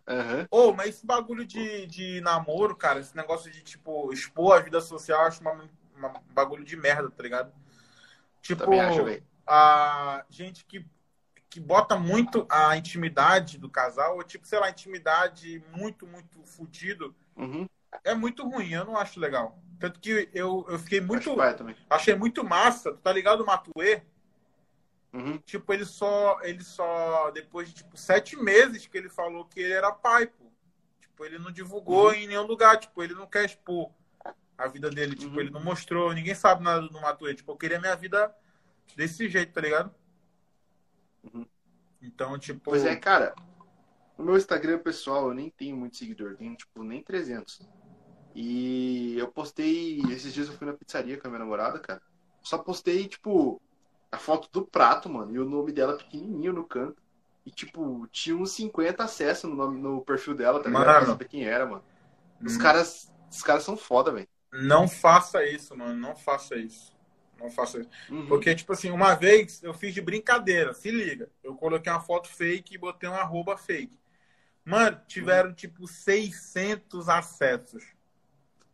Aham. 0.07 0.47
Ô, 0.51 0.73
mas 0.73 0.91
esse 0.91 1.07
bagulho 1.07 1.45
de, 1.45 1.87
de 1.87 2.21
namoro, 2.21 2.77
cara, 2.77 3.01
esse 3.01 3.16
negócio 3.16 3.51
de, 3.51 3.61
tipo, 3.62 4.12
expor 4.12 4.57
a 4.57 4.61
vida 4.61 4.81
social, 4.81 5.23
eu 5.23 5.27
acho 5.27 5.41
uma, 5.41 5.53
uma- 5.97 6.19
um 6.19 6.33
bagulho 6.33 6.64
de 6.64 6.77
merda, 6.77 7.11
tá 7.11 7.23
ligado? 7.23 7.53
Tipo, 8.41 8.81
acho, 8.81 9.05
a 9.47 10.25
gente 10.31 10.64
que, 10.64 10.87
que 11.51 11.61
bota 11.61 11.97
muito 11.97 12.47
a 12.51 12.77
intimidade 12.77 13.59
do 13.59 13.69
casal, 13.69 14.16
ou 14.16 14.23
tipo, 14.23 14.47
sei 14.47 14.59
lá, 14.61 14.71
intimidade 14.71 15.62
muito, 15.77 16.07
muito 16.07 16.43
fudido, 16.45 17.14
Uhum. 17.37 17.66
é 18.05 18.14
muito 18.14 18.49
ruim, 18.49 18.71
eu 18.71 18.85
não 18.85 18.97
acho 18.97 19.21
legal. 19.21 19.59
Tanto 19.79 20.01
que 20.01 20.29
eu, 20.35 20.66
eu 20.68 20.79
fiquei 20.79 21.01
muito. 21.01 21.31
Acho 21.31 21.37
pai 21.37 21.57
também. 21.57 21.76
Achei 21.89 22.14
muito 22.14 22.43
massa, 22.43 22.93
tu 22.93 22.99
tá 22.99 23.12
ligado, 23.12 23.43
o 23.43 23.47
Matuê? 23.47 24.03
Uhum. 25.12 25.39
Tipo, 25.39 25.72
ele 25.72 25.85
só, 25.85 26.39
ele 26.43 26.62
só, 26.62 27.31
depois 27.31 27.68
de 27.68 27.76
tipo, 27.76 27.97
sete 27.97 28.37
meses 28.37 28.87
que 28.87 28.99
ele 28.99 29.09
falou 29.09 29.45
que 29.45 29.61
ele 29.61 29.72
era 29.72 29.91
pai, 29.93 30.26
pô. 30.26 30.45
Tipo, 31.01 31.24
ele 31.24 31.39
não 31.39 31.51
divulgou 31.51 32.09
Uhum. 32.09 32.12
em 32.14 32.26
nenhum 32.26 32.47
lugar, 32.47 32.79
tipo, 32.79 33.03
ele 33.03 33.14
não 33.14 33.26
quer 33.26 33.45
expor 33.45 33.91
a 34.57 34.66
vida 34.68 34.91
dele. 34.91 35.14
Tipo, 35.14 35.35
Uhum. 35.35 35.41
ele 35.41 35.51
não 35.51 35.62
mostrou, 35.62 36.12
ninguém 36.12 36.35
sabe 36.35 36.62
nada 36.62 36.83
do 36.87 37.01
Matuê. 37.01 37.35
Tipo, 37.35 37.53
eu 37.53 37.57
queria 37.57 37.81
minha 37.81 37.97
vida 37.97 38.35
desse 38.97 39.29
jeito, 39.29 39.53
tá 39.53 39.61
ligado? 39.61 39.95
Uhum. 41.33 41.47
Então, 42.03 42.39
tipo. 42.39 42.61
Pois 42.70 42.85
é, 42.85 42.97
cara. 42.97 43.35
No 44.16 44.24
meu 44.24 44.37
Instagram 44.37 44.81
pessoal, 44.81 45.29
eu 45.29 45.35
nem 45.35 45.49
tenho 45.49 45.76
muito 45.76 45.97
seguidor, 45.97 46.35
tenho 46.37 46.57
tipo 46.57 46.83
nem 46.83 47.01
300. 47.03 47.61
E 48.41 49.18
eu 49.18 49.26
postei. 49.26 50.01
Esses 50.12 50.32
dias 50.32 50.47
eu 50.47 50.55
fui 50.55 50.64
na 50.64 50.72
pizzaria 50.72 51.18
com 51.18 51.26
a 51.26 51.30
minha 51.30 51.41
namorada, 51.41 51.80
cara. 51.80 52.01
Só 52.41 52.57
postei, 52.57 53.09
tipo, 53.09 53.61
a 54.12 54.16
foto 54.16 54.49
do 54.53 54.64
prato, 54.64 55.09
mano, 55.09 55.34
e 55.34 55.41
o 55.41 55.45
nome 55.45 55.72
dela 55.72 55.97
pequenininho 55.97 56.53
no 56.53 56.62
canto. 56.62 57.03
E, 57.45 57.51
tipo, 57.51 58.07
tinha 58.12 58.36
uns 58.36 58.53
50 58.53 59.03
acessos 59.03 59.51
no, 59.51 59.57
nome, 59.57 59.80
no 59.80 60.03
perfil 60.03 60.36
dela, 60.36 60.62
tá 60.62 60.68
ligado? 60.68 60.84
Pra 60.84 61.07
saber 61.07 61.24
quem 61.26 61.47
era, 61.49 61.66
mano. 61.66 61.82
Os 62.41 62.55
hum, 62.55 62.59
caras. 62.61 63.12
Os 63.28 63.43
caras 63.43 63.64
são 63.64 63.76
foda, 63.76 64.12
velho. 64.12 64.28
Não 64.53 64.86
faça 64.86 65.45
isso, 65.45 65.76
mano. 65.76 65.99
Não 65.99 66.14
faça 66.14 66.55
isso. 66.55 66.97
Não 67.41 67.51
faça 67.51 67.80
isso. 67.80 67.91
Uhum. 68.09 68.28
Porque, 68.28 68.55
tipo 68.55 68.72
assim, 68.72 68.93
uma 68.93 69.16
vez 69.16 69.61
eu 69.64 69.74
fiz 69.74 69.93
de 69.93 70.01
brincadeira, 70.01 70.72
se 70.74 70.93
liga. 70.93 71.28
Eu 71.43 71.57
coloquei 71.57 71.91
uma 71.91 72.01
foto 72.01 72.28
fake 72.28 72.76
e 72.76 72.78
botei 72.78 73.09
um 73.09 73.14
arroba 73.14 73.57
fake. 73.57 73.99
Mano, 74.64 75.01
tiveram 75.09 75.53
tipo 75.53 75.89
600 75.89 77.09
acessos. 77.09 77.97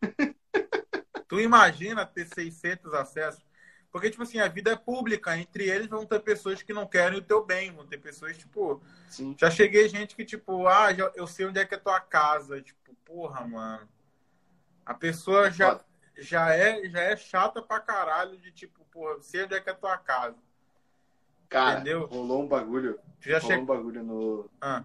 tu 1.27 1.39
imagina 1.39 2.05
ter 2.05 2.25
600 2.27 2.93
acessos? 2.93 3.43
Porque, 3.91 4.09
tipo 4.09 4.23
assim, 4.23 4.39
a 4.39 4.47
vida 4.47 4.71
é 4.71 4.75
pública. 4.75 5.37
Entre 5.37 5.69
eles 5.69 5.87
vão 5.87 6.05
ter 6.05 6.19
pessoas 6.19 6.61
que 6.61 6.73
não 6.73 6.85
querem 6.85 7.17
o 7.19 7.21
teu 7.21 7.45
bem. 7.45 7.71
Vão 7.71 7.85
ter 7.87 7.97
pessoas, 7.97 8.37
tipo. 8.37 8.81
Sim. 9.07 9.35
Já 9.39 9.49
cheguei 9.49 9.87
gente 9.87 10.15
que, 10.15 10.25
tipo, 10.25 10.67
ah, 10.67 10.93
já- 10.93 11.11
eu 11.15 11.25
sei 11.25 11.45
onde 11.45 11.59
é 11.59 11.65
que 11.65 11.75
é 11.75 11.77
tua 11.77 11.99
casa. 12.01 12.61
Tipo, 12.61 12.93
porra, 13.05 13.47
mano. 13.47 13.87
A 14.85 14.93
pessoa 14.93 15.49
já, 15.49 15.71
Foda. 15.71 15.85
já, 16.17 16.53
é, 16.53 16.89
já 16.89 16.99
é 16.99 17.15
chata 17.15 17.61
pra 17.61 17.79
caralho 17.79 18.37
de, 18.37 18.51
tipo, 18.51 18.83
porra, 18.91 19.13
eu 19.13 19.21
sei 19.21 19.45
onde 19.45 19.55
é 19.55 19.61
que 19.61 19.69
é 19.69 19.73
tua 19.73 19.97
casa. 19.97 20.35
Cara, 21.47 21.75
Entendeu? 21.75 22.05
rolou 22.07 22.43
um 22.43 22.47
bagulho. 22.47 22.99
Tu 23.21 23.29
já 23.29 23.39
rolou 23.39 23.51
chegou. 23.57 23.63
um 23.63 23.65
bagulho 23.77 24.03
no, 24.03 24.49
Ah, 24.59 24.83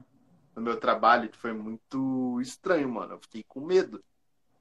no 0.55 0.63
meu 0.63 0.77
trabalho 0.79 1.29
que 1.29 1.37
foi 1.37 1.53
muito 1.53 2.41
estranho, 2.41 2.89
mano. 2.89 3.15
Eu 3.15 3.19
fiquei 3.19 3.43
com 3.43 3.61
medo. 3.61 4.05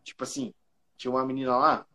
Tipo 0.09 0.23
assim, 0.23 0.53
tinha 0.97 1.11
uma 1.11 1.25
menina 1.25 1.55
lá 1.55 1.85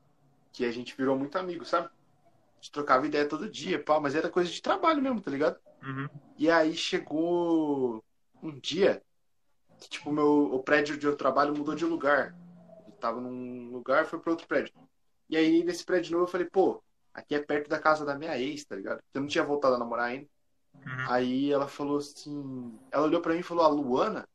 que 0.53 0.65
a 0.65 0.71
gente 0.71 0.97
virou 0.97 1.19
muito 1.19 1.37
amigo, 1.37 1.65
sabe? 1.65 1.87
A 1.87 2.57
gente 2.61 2.71
trocava 2.71 3.07
ideia 3.07 3.29
todo 3.29 3.51
dia, 3.51 3.83
pá, 3.83 3.99
mas 3.99 4.15
era 4.15 4.31
coisa 4.31 4.51
de 4.51 4.63
trabalho 4.63 5.03
mesmo, 5.03 5.21
tá 5.21 5.31
ligado? 5.31 5.59
uhum. 5.83 6.09
E 6.39 6.49
aí 6.51 6.77
chegou 6.77 8.03
um 8.43 8.59
dia 8.59 9.03
que, 9.79 9.89
tipo, 9.89 10.13
meu, 10.13 10.55
o 10.55 10.63
prédio 10.63 10.99
eu 11.03 11.17
trabalho 11.17 11.55
mudou 11.57 11.75
de 11.75 11.85
lugar. 11.85 12.37
Eu 12.87 12.93
tava 12.95 13.21
num 13.21 13.71
lugar, 13.71 14.07
foi 14.07 14.19
pra 14.21 14.31
outro 14.31 14.47
prédio. 14.47 14.73
E 15.29 15.37
aí, 15.37 15.65
nesse 15.65 15.85
prédio 15.85 16.13
novo, 16.13 16.25
eu 16.25 16.31
falei, 16.31 16.47
pô, 16.47 16.83
aqui 17.13 17.35
é 17.35 17.41
perto 17.41 17.69
da 17.69 17.79
casa 17.79 18.05
da 18.05 18.17
minha 18.17 18.39
ex, 18.39 18.65
tá 18.65 18.77
ligado? 18.77 19.03
Eu 19.13 19.21
não 19.21 19.29
tinha 19.29 19.45
voltado 19.45 19.75
a 19.75 19.79
namorar 19.79 20.07
ainda. 20.07 20.29
Uhum. 20.75 21.11
Aí 21.11 21.53
ela 21.53 21.67
falou 21.67 21.99
assim. 21.99 22.79
Ela 22.93 23.07
olhou 23.07 23.21
pra 23.21 23.35
mim 23.35 23.41
e 23.41 23.45
falou, 23.45 23.65
a 23.65 23.69
Luana? 23.69 24.29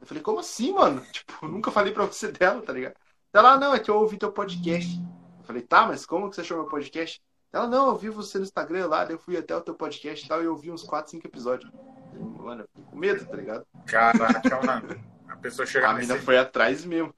Eu 0.00 0.06
falei, 0.06 0.22
como 0.22 0.38
assim, 0.38 0.72
mano? 0.72 1.04
Tipo, 1.12 1.32
eu 1.42 1.48
nunca 1.48 1.72
falei 1.72 1.92
pra 1.92 2.04
você 2.04 2.30
dela, 2.30 2.62
tá 2.62 2.72
ligado? 2.72 2.94
Ela, 3.36 3.52
ah, 3.52 3.58
não, 3.58 3.74
é 3.74 3.78
que 3.78 3.90
eu 3.90 3.96
ouvi 3.96 4.16
teu 4.16 4.32
podcast. 4.32 4.98
Eu 5.38 5.44
falei, 5.44 5.60
tá, 5.60 5.86
mas 5.86 6.06
como 6.06 6.30
que 6.30 6.36
você 6.36 6.40
achou 6.40 6.56
meu 6.56 6.66
podcast? 6.66 7.20
Ela, 7.52 7.66
não, 7.66 7.88
eu 7.88 7.96
vi 7.96 8.08
você 8.08 8.38
no 8.38 8.44
Instagram 8.44 8.86
lá, 8.86 9.04
eu 9.04 9.18
fui 9.18 9.36
até 9.36 9.54
o 9.54 9.60
teu 9.60 9.74
podcast 9.74 10.24
e 10.24 10.28
tal, 10.28 10.42
e 10.42 10.46
eu 10.46 10.56
vi 10.56 10.70
uns 10.70 10.82
4, 10.82 11.10
5 11.10 11.26
episódios. 11.26 11.70
Mano, 12.14 12.62
eu 12.62 12.68
fiquei 12.68 12.84
com 12.84 12.96
medo, 12.96 13.26
tá 13.26 13.36
ligado? 13.36 13.66
Caraca, 13.86 14.62
mano. 14.64 15.04
A 15.28 15.36
pessoa 15.36 15.66
chega 15.66 15.90
A 15.90 15.92
nesse... 15.92 16.08
mina 16.08 16.18
foi 16.22 16.38
atrás 16.38 16.82
mesmo. 16.86 17.14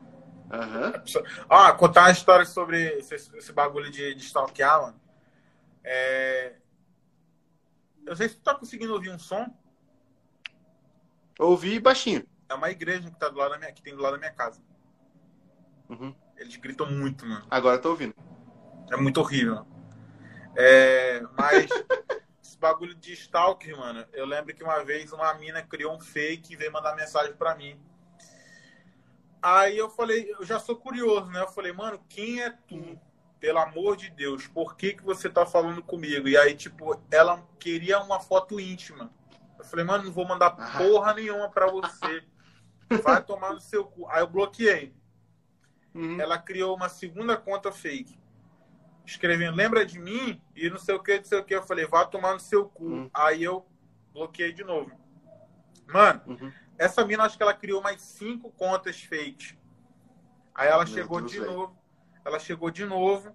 Aham. 0.51 0.93
Ah, 1.49 1.73
contar 1.73 2.03
uma 2.03 2.11
história 2.11 2.45
sobre 2.45 2.99
esse, 2.99 3.15
esse 3.15 3.53
bagulho 3.53 3.89
de, 3.89 4.15
de 4.17 4.25
stalkear, 4.25 4.83
mano. 4.83 5.01
É... 5.85 6.57
Eu 8.05 8.17
sei 8.17 8.29
se 8.29 8.35
tu 8.37 8.43
tá 8.43 8.57
conseguindo 8.57 8.93
ouvir 8.93 9.11
um 9.11 9.19
som. 9.21 9.47
Eu 11.39 11.47
ouvi 11.47 11.79
baixinho. 11.79 12.27
É 12.49 12.55
uma 12.55 12.71
igreja 12.71 13.09
que, 13.09 13.17
tá 13.17 13.29
do 13.29 13.37
lado 13.37 13.53
da 13.53 13.59
minha, 13.59 13.73
que 13.73 13.83
tem 13.83 13.95
do 13.95 14.03
lado 14.03 14.15
da 14.15 14.19
minha 14.19 14.33
casa. 14.33 14.61
Uhum. 15.89 16.15
Eles 16.37 16.57
gritam 16.57 16.91
muito, 16.91 17.27
mano. 17.27 17.47
Agora 17.51 17.77
eu 17.77 17.83
tô 17.83 17.91
ouvindo. 17.91 18.15
É 18.91 18.97
muito 18.97 19.21
horrível. 19.21 19.67
É, 20.57 21.23
mas 21.37 21.69
esse 22.43 22.59
bagulho 22.59 22.95
de 22.95 23.13
stalker, 23.13 23.77
mano, 23.77 24.05
eu 24.13 24.27
lembro 24.27 24.55
que 24.55 24.63
uma 24.63 24.83
vez 24.85 25.13
uma 25.13 25.33
mina 25.35 25.63
criou 25.63 25.95
um 25.95 26.01
fake 26.01 26.53
e 26.53 26.57
veio 26.57 26.73
mandar 26.73 26.97
mensagem 26.97 27.35
pra 27.35 27.55
mim. 27.55 27.81
Aí 29.41 29.79
eu 29.79 29.89
falei, 29.89 30.35
eu 30.39 30.45
já 30.45 30.59
sou 30.59 30.77
curioso, 30.77 31.31
né? 31.31 31.41
Eu 31.41 31.49
falei, 31.49 31.73
mano, 31.73 32.01
quem 32.09 32.43
é 32.43 32.51
tu? 32.51 32.99
Pelo 33.39 33.61
amor 33.61 33.97
de 33.97 34.11
Deus, 34.11 34.49
por 34.49 34.77
que, 34.77 34.95
que 34.95 35.05
você 35.05 35.31
tá 35.31 35.47
falando 35.47 35.81
comigo? 35.81 36.27
E 36.27 36.37
aí, 36.37 36.57
tipo, 36.57 37.01
ela 37.09 37.41
queria 37.61 38.01
uma 38.01 38.19
foto 38.19 38.59
íntima. 38.59 39.13
Eu 39.57 39.65
falei, 39.65 39.85
mano, 39.85 40.05
não 40.05 40.13
vou 40.13 40.27
mandar 40.27 40.51
porra 40.51 41.15
nenhuma 41.15 41.49
pra 41.49 41.69
você. 41.69 42.25
Vai 43.03 43.23
tomar 43.23 43.53
no 43.53 43.61
seu 43.61 43.85
cu. 43.85 44.09
Aí 44.09 44.23
eu 44.23 44.27
bloqueei 44.27 44.98
Uhum. 45.95 46.21
ela 46.21 46.39
criou 46.39 46.77
uma 46.77 46.89
segunda 46.89 47.37
conta 47.37 47.73
fake. 47.73 48.19
Escrevendo, 49.05 49.57
lembra 49.57 49.87
de 49.87 49.99
mim? 49.99 50.41
E 50.55 50.69
não 50.69 50.79
sei 50.79 50.95
o 50.95 51.03
que, 51.03 51.17
não 51.17 51.25
sei 51.25 51.39
o 51.39 51.45
que. 51.45 51.55
Eu 51.55 51.63
falei, 51.63 51.87
vá 51.87 52.05
tomar 52.05 52.35
no 52.35 52.41
seu 52.41 52.69
cu. 52.69 52.85
Hum. 52.87 53.11
Aí 53.13 53.43
eu 53.43 53.67
bloqueei 54.13 54.53
de 54.53 54.63
novo. 54.63 54.91
Mano, 55.87 56.21
Uhum. 56.27 56.53
essa 56.77 57.05
mina 57.07 57.25
acho 57.25 57.37
que 57.37 57.43
ela 57.43 57.55
criou 57.55 57.81
mais 57.81 58.03
cinco 58.03 58.51
contas 58.53 59.03
fakes. 59.03 59.57
Aí 60.55 60.69
ela 60.69 60.85
Meu 60.85 60.93
chegou 60.93 61.21
Deus, 61.21 61.33
de 61.33 61.41
novo. 61.41 61.77
Ela 62.25 62.39
chegou 62.39 62.71
de 62.71 62.85
novo 62.85 63.35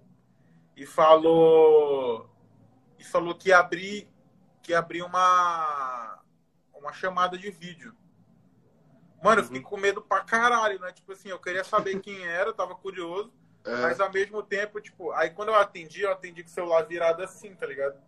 e 0.76 0.86
falou. 0.86 2.30
E 2.98 3.02
falou 3.04 3.34
que 3.34 3.48
ia 3.48 3.58
abrir, 3.58 4.08
que 4.62 4.70
ia 4.70 4.78
abrir 4.78 5.02
uma, 5.02 6.22
uma 6.72 6.92
chamada 6.92 7.36
de 7.36 7.50
vídeo. 7.50 7.94
Mano, 9.24 9.40
eu 9.40 9.44
fiquei 9.46 9.62
com 9.62 9.78
medo 9.78 10.02
pra 10.02 10.20
caralho, 10.20 10.78
né? 10.78 10.92
Tipo 10.92 11.12
assim, 11.12 11.30
eu 11.30 11.38
queria 11.38 11.64
saber 11.64 11.98
quem 12.00 12.26
era, 12.26 12.52
tava 12.52 12.74
curioso. 12.74 13.32
É, 13.64 13.80
Mas 13.80 13.98
ao 13.98 14.12
mesmo 14.12 14.42
tempo, 14.42 14.78
tipo, 14.82 15.12
aí 15.12 15.30
quando 15.30 15.48
eu 15.48 15.54
atendi, 15.54 16.02
eu 16.02 16.12
atendi 16.12 16.42
com 16.42 16.50
o 16.50 16.52
celular 16.52 16.82
virado 16.82 17.22
assim, 17.22 17.54
tá 17.54 17.64
ligado? 17.66 17.98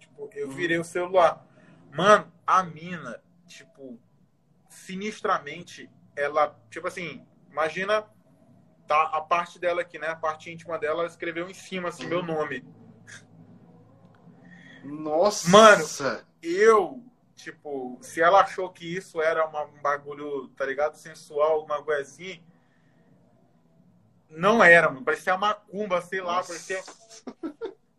Tipo, 0.00 0.28
eu 0.34 0.48
Uhum. 0.48 0.52
virei 0.56 0.76
o 0.76 0.82
celular. 0.82 1.46
Mano, 1.92 2.32
a 2.44 2.64
mina, 2.64 3.22
tipo, 3.46 3.96
sinistramente, 4.68 5.88
ela, 6.16 6.58
tipo 6.68 6.88
assim, 6.88 7.24
imagina 7.48 8.04
tá 8.88 9.02
a 9.04 9.20
parte 9.20 9.60
dela 9.60 9.82
aqui, 9.82 10.00
né? 10.00 10.08
A 10.08 10.16
parte 10.16 10.50
íntima 10.50 10.78
dela, 10.80 11.02
ela 11.02 11.08
escreveu 11.08 11.48
em 11.48 11.54
cima, 11.54 11.90
assim, 11.90 12.02
Uhum. 12.04 12.08
meu 12.08 12.22
nome. 12.24 12.64
Nossa! 14.82 15.48
Mano. 15.48 15.84
Eu, 16.42 17.04
tipo, 17.36 17.98
se 18.00 18.20
ela 18.20 18.40
achou 18.40 18.70
que 18.70 18.84
isso 18.96 19.20
era 19.20 19.46
uma- 19.46 19.64
um 19.64 19.80
bagulho, 19.80 20.48
tá 20.56 20.64
ligado? 20.66 20.96
Sensual, 20.96 21.64
uma 21.64 21.82
coisa 21.82 22.02
assim. 22.02 22.42
Não 24.28 24.62
era, 24.64 24.88
mano. 24.90 25.04
Parecia 25.04 25.34
uma 25.34 25.48
macumba, 25.48 26.00
sei 26.00 26.20
lá. 26.20 26.36
Nossa. 26.36 26.48
Parecia... 26.48 26.82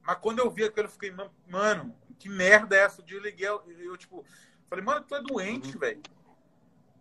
Mas 0.01 0.17
quando 0.19 0.39
eu 0.39 0.49
vi 0.49 0.63
aquilo, 0.63 0.87
eu 0.87 0.91
fiquei, 0.91 1.11
"Man- 1.11 1.31
mano, 1.47 1.95
que 2.19 2.27
merda 2.29 2.75
é 2.75 2.79
essa? 2.79 3.03
Eu 3.07 3.21
liguei, 3.21 3.47
eu, 3.47 3.63
eu, 3.79 3.95
tipo, 3.97 4.25
falei, 4.69 4.83
mano, 4.83 5.05
tu 5.07 5.15
é 5.15 5.21
doente, 5.21 5.73
Uhum. 5.73 5.79
velho. 5.79 6.01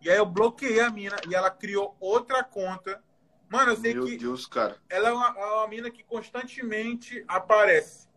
E 0.01 0.09
aí 0.09 0.17
eu 0.17 0.25
bloqueei 0.25 0.79
a 0.79 0.89
mina 0.89 1.15
e 1.27 1.33
ela 1.35 1.49
criou 1.49 1.95
outra 1.99 2.43
conta. 2.43 3.03
Mano, 3.49 3.71
eu 3.71 3.77
sei 3.77 3.93
Meu 3.93 4.05
que 4.05 4.17
Deus, 4.17 4.45
cara. 4.45 4.77
ela 4.89 5.09
é 5.09 5.11
uma, 5.11 5.27
é 5.39 5.45
uma 5.45 5.67
mina 5.67 5.89
que 5.89 6.03
constantemente 6.03 7.23
aparece. 7.27 8.07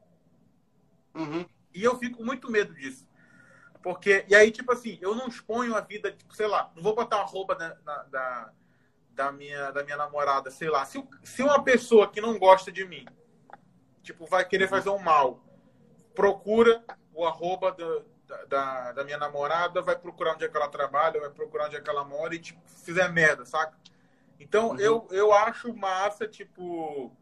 Uhum. 1.14 1.46
E 1.72 1.82
eu 1.84 1.96
fico 1.98 2.24
muito 2.24 2.50
medo 2.50 2.74
disso. 2.74 3.08
Porque, 3.82 4.24
e 4.28 4.34
aí, 4.34 4.50
tipo 4.50 4.70
assim, 4.72 4.98
eu 5.00 5.14
não 5.14 5.26
exponho 5.26 5.74
a 5.74 5.80
vida, 5.80 6.12
tipo, 6.12 6.34
sei 6.34 6.46
lá, 6.46 6.70
não 6.76 6.82
vou 6.82 6.94
botar 6.94 7.16
a 7.20 7.24
roupa 7.24 7.54
da, 7.54 7.68
da, 7.74 8.02
da, 8.04 8.52
da 9.10 9.32
minha, 9.32 9.70
da 9.70 9.82
minha 9.82 9.96
namorada, 9.96 10.50
sei 10.50 10.68
lá. 10.68 10.84
Se, 10.84 10.98
o- 10.98 11.08
se 11.22 11.42
uma 11.42 11.62
pessoa 11.62 12.08
que 12.10 12.20
não 12.20 12.38
gosta 12.38 12.70
de 12.70 12.84
mim, 12.84 13.06
tipo, 14.02 14.26
vai 14.26 14.44
querer 14.44 14.68
fazer 14.68 14.90
um 14.90 14.98
mal, 14.98 15.42
procura 16.14 16.84
o 17.14 17.24
arroba 17.26 17.72
do- 17.72 18.04
da, 18.26 18.44
da, 18.44 18.92
da 18.92 19.04
minha 19.04 19.18
namorada, 19.18 19.80
vai 19.80 19.96
procurar 19.96 20.34
onde 20.34 20.44
é 20.44 20.48
que 20.48 20.56
ela 20.56 20.68
trabalha, 20.68 21.20
vai 21.20 21.30
procurar 21.30 21.66
onde 21.66 21.76
é 21.76 21.80
que 21.80 21.88
ela 21.90 22.04
mora 22.04 22.34
e, 22.34 22.38
tipo, 22.38 22.60
fizer 22.68 23.08
merda, 23.10 23.44
saca? 23.46 23.76
Então, 24.38 24.70
Uhum. 24.70 24.78
eu, 24.78 25.08
eu 25.10 25.32
acho 25.32 25.74
massa, 25.74 26.28
tipo, 26.28 27.16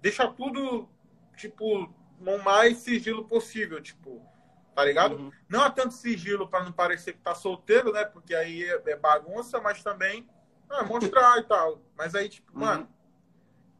deixa 0.00 0.28
tudo, 0.28 0.88
tipo, 1.36 1.92
no 2.18 2.38
mais 2.42 2.78
sigilo 2.78 3.26
possível, 3.26 3.80
tipo, 3.82 4.29
tá 4.74 4.84
ligado? 4.84 5.16
Uhum. 5.16 5.32
Não 5.48 5.62
há 5.62 5.70
tanto 5.70 5.94
sigilo 5.94 6.48
pra 6.48 6.62
não 6.62 6.72
parecer 6.72 7.12
que 7.14 7.20
tá 7.20 7.34
solteiro, 7.34 7.92
né? 7.92 8.04
Porque 8.04 8.34
aí 8.34 8.64
é, 8.64 8.82
é 8.86 8.96
bagunça, 8.96 9.60
mas 9.60 9.82
também 9.82 10.28
é, 10.70 10.82
mostrar 10.84 11.38
e 11.38 11.44
tal. 11.44 11.80
Mas 11.96 12.14
aí, 12.14 12.28
tipo, 12.28 12.52
Uhum. 12.52 12.60
mano, 12.60 12.88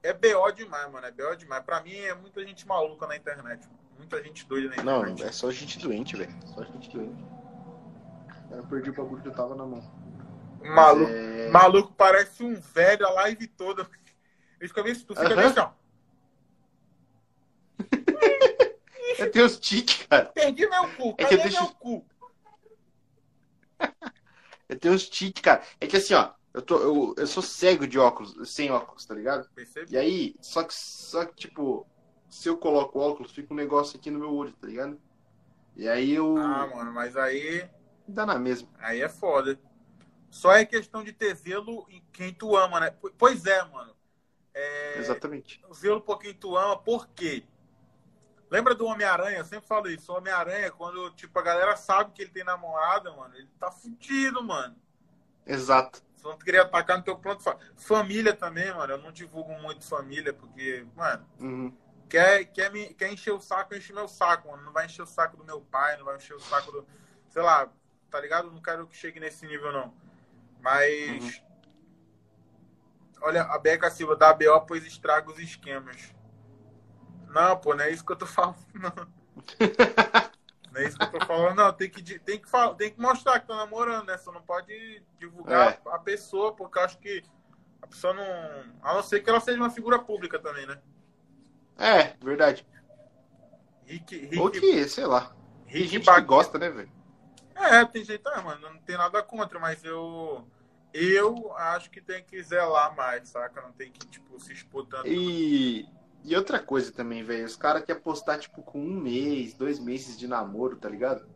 é 0.02 0.12
BO 0.12 0.50
demais, 0.52 0.90
mano. 0.90 1.06
É 1.06 1.10
BO 1.10 1.36
demais. 1.36 1.62
Pra 1.64 1.80
mim 1.82 1.94
é 1.96 2.14
muita 2.14 2.44
gente 2.44 2.66
maluca 2.66 3.06
na 3.06 3.16
internet. 3.16 3.66
mano. 3.66 3.78
Muita 3.98 4.22
gente 4.22 4.46
doida 4.46 4.74
na 4.76 4.82
Não, 4.82 5.00
internet. 5.02 5.24
é 5.24 5.32
só 5.32 5.50
gente 5.50 5.78
doente, 5.78 6.16
velho. 6.16 6.34
Só 6.46 6.64
gente 6.64 6.88
doente. 6.90 7.24
Eu 8.50 8.64
perdi 8.66 8.90
o 8.90 8.94
bagulho 8.94 9.22
que 9.22 9.28
eu 9.28 9.34
tava 9.34 9.54
na 9.54 9.64
mão. 9.66 9.82
Maluco, 10.62 11.10
É... 11.12 11.48
maluco 11.50 11.92
parece 11.94 12.42
um 12.42 12.54
velho 12.54 13.06
a 13.06 13.10
live 13.12 13.46
toda. 13.46 13.86
Ele 14.60 14.68
fica 14.68 14.82
bem, 14.82 14.94
tu 14.94 15.14
fica 15.14 15.34
bem 15.36 15.44
assim, 15.46 15.60
ó. 15.60 15.70
Eu 19.20 19.30
tenho 19.30 19.46
os 19.46 19.58
tiques, 19.58 20.06
cara. 20.06 20.26
Perdi 20.26 20.68
meu 20.68 20.88
cu, 20.96 21.14
É 21.16 21.24
cadê 21.24 21.28
que 21.28 21.34
eu 21.34 21.42
deixo- 21.42 21.64
meu 21.64 21.74
cu? 21.74 22.04
Eu 24.68 24.78
tenho 24.78 24.94
uns 24.94 25.08
tiques, 25.08 25.42
cara. 25.42 25.62
É 25.80 25.86
que 25.86 25.96
assim, 25.96 26.14
ó, 26.14 26.30
eu, 26.54 26.62
tô, 26.62 26.78
eu, 26.78 27.14
eu 27.18 27.26
sou 27.26 27.42
cego 27.42 27.86
de 27.86 27.98
óculos, 27.98 28.52
sem 28.52 28.70
óculos, 28.70 29.04
tá 29.04 29.14
ligado? 29.14 29.48
Percebe? 29.54 29.92
E 29.92 29.96
aí, 29.98 30.34
só 30.40 30.62
que, 30.62 30.72
só 30.74 31.24
que, 31.24 31.34
tipo, 31.34 31.86
se 32.28 32.48
eu 32.48 32.56
coloco 32.56 32.98
óculos, 33.00 33.32
fica 33.32 33.52
um 33.52 33.56
negócio 33.56 33.98
aqui 33.98 34.10
no 34.10 34.18
meu 34.20 34.32
olho, 34.32 34.52
tá 34.52 34.66
ligado? 34.66 35.00
E 35.76 35.88
aí 35.88 36.12
eu. 36.12 36.36
Ah, 36.38 36.66
mano, 36.74 36.92
mas 36.92 37.16
aí, 37.16 37.68
Dá 38.06 38.26
na 38.26 38.38
mesma. 38.38 38.68
aí 38.78 39.00
é 39.02 39.08
foda. 39.08 39.58
Só 40.30 40.52
é 40.52 40.64
questão 40.64 41.02
de 41.02 41.12
ter 41.12 41.34
zelo 41.34 41.86
em 41.90 42.02
quem 42.12 42.32
tu 42.32 42.56
ama, 42.56 42.78
né? 42.80 42.90
Pois 43.18 43.46
é, 43.46 43.64
mano. 43.64 43.94
É, 44.54 44.98
Exatamente. 44.98 45.60
zelo 45.74 46.00
por 46.00 46.18
quem 46.18 46.34
tu 46.34 46.56
ama, 46.56 46.76
por 46.78 47.08
quê? 47.08 47.44
Lembra 48.50 48.74
do 48.74 48.84
Homem-Aranha? 48.86 49.38
Eu 49.38 49.44
sempre 49.44 49.66
falo 49.68 49.88
isso. 49.88 50.12
O 50.12 50.16
Homem-Aranha, 50.16 50.70
quando, 50.72 51.10
tipo, 51.12 51.38
a 51.38 51.42
galera 51.42 51.76
sabe 51.76 52.12
que 52.12 52.22
ele 52.22 52.30
tem 52.32 52.42
namorada, 52.44 53.12
mano, 53.12 53.34
ele 53.36 53.48
tá 53.58 53.70
fudido, 53.70 54.42
mano. 54.42 54.76
Exato. 55.46 56.02
Se 56.16 56.24
não 56.24 56.36
queria 56.36 56.62
atacar 56.62 56.98
no 56.98 57.04
teu 57.04 57.16
pronto. 57.16 57.42
fa- 57.42 57.56
Família 57.76 58.34
também, 58.34 58.72
mano. 58.74 58.92
Eu 58.94 58.98
não 58.98 59.12
divulgo 59.12 59.52
muito 59.54 59.88
família, 59.88 60.32
porque, 60.34 60.84
mano, 60.96 61.26
Uhum. 61.38 61.74
quer, 62.08 62.44
quer, 62.46 62.70
me, 62.72 62.92
quer 62.92 63.12
encher 63.12 63.32
o 63.32 63.40
saco, 63.40 63.74
enche 63.74 63.92
meu 63.92 64.08
saco, 64.08 64.50
mano. 64.50 64.64
Não 64.64 64.72
vai 64.72 64.86
encher 64.86 65.02
o 65.02 65.06
saco 65.06 65.36
do 65.36 65.44
meu 65.44 65.60
pai, 65.60 65.96
não 65.96 66.04
vai 66.04 66.16
encher 66.16 66.34
o 66.34 66.40
saco 66.40 66.72
do. 66.72 66.86
Sei 67.28 67.40
lá, 67.40 67.72
tá 68.10 68.20
ligado? 68.20 68.50
Não 68.50 68.60
quero 68.60 68.86
que 68.86 68.96
chegue 68.96 69.20
nesse 69.20 69.46
nível, 69.46 69.72
não. 69.72 69.94
Mas. 70.60 71.40
Olha, 73.22 73.42
a 73.42 73.58
Beca 73.58 73.90
Silva 73.90 74.16
da 74.16 74.30
ABO, 74.30 74.60
pois 74.66 74.84
estraga 74.84 75.30
os 75.30 75.38
esquemas. 75.38 76.12
Não, 77.30 77.56
pô, 77.56 77.74
não 77.74 77.84
é 77.84 77.90
isso 77.90 78.04
que 78.04 78.12
eu 78.12 78.16
tô 78.16 78.26
falando, 78.26 78.56
não. 78.74 78.92
Não 80.72 80.80
é 80.80 80.84
isso 80.84 80.98
que 80.98 81.04
eu 81.04 81.10
tô 81.10 81.26
falando, 81.26 81.56
não. 81.56 81.72
Tem 81.72 81.88
que, 81.88 82.18
tem 82.18 82.38
que, 82.38 82.48
falar, 82.48 82.74
tem 82.74 82.92
que 82.92 83.00
mostrar 83.00 83.40
que 83.40 83.46
tá 83.46 83.56
namorando, 83.56 84.06
né? 84.06 84.16
Você 84.16 84.30
não 84.30 84.42
pode 84.42 85.02
divulgar 85.18 85.80
a 85.86 85.98
pessoa, 85.98 86.52
porque 86.52 86.78
eu 86.78 86.82
acho 86.82 86.98
que 86.98 87.22
a 87.80 87.86
pessoa 87.86 88.12
não. 88.12 88.24
A 88.82 88.94
não 88.94 89.02
ser 89.02 89.20
que 89.20 89.30
ela 89.30 89.40
seja 89.40 89.58
uma 89.58 89.70
figura 89.70 89.98
pública 89.98 90.38
também, 90.38 90.66
né? 90.66 90.78
É, 91.78 92.14
verdade. 92.22 92.66
Rick, 93.86 94.16
Rick, 94.16 94.38
Ou 94.38 94.50
que, 94.50 94.88
sei 94.88 95.06
lá. 95.06 95.34
Rick 95.66 95.88
gente 95.88 96.20
gosta, 96.22 96.58
né, 96.58 96.68
velho? 96.68 96.92
É, 97.54 97.84
tem 97.84 98.04
jeito, 98.04 98.28
é, 98.28 98.40
mano. 98.40 98.60
Não 98.60 98.78
tem 98.78 98.96
nada 98.96 99.22
contra, 99.22 99.58
mas 99.58 99.84
eu. 99.84 100.46
Eu 100.92 101.54
acho 101.56 101.88
que 101.88 102.00
tem 102.00 102.22
que 102.24 102.42
zelar 102.42 102.94
mais, 102.96 103.28
saca? 103.28 103.60
Não 103.60 103.70
tem 103.72 103.92
que, 103.92 104.04
tipo, 104.08 104.38
se 104.40 104.52
expor 104.52 104.86
tanto. 104.86 105.06
E, 105.06 105.88
e 106.24 106.36
outra 106.36 106.58
coisa 106.58 106.92
também, 106.92 107.22
velho. 107.24 107.44
Os 107.44 107.56
caras 107.56 107.84
querem 107.84 108.00
postar, 108.02 108.38
tipo, 108.38 108.62
com 108.62 108.78
um 108.80 109.00
mês, 109.00 109.54
dois 109.54 109.78
meses 109.78 110.18
de 110.18 110.26
namoro, 110.28 110.76
tá 110.76 110.88
ligado? 110.88 111.26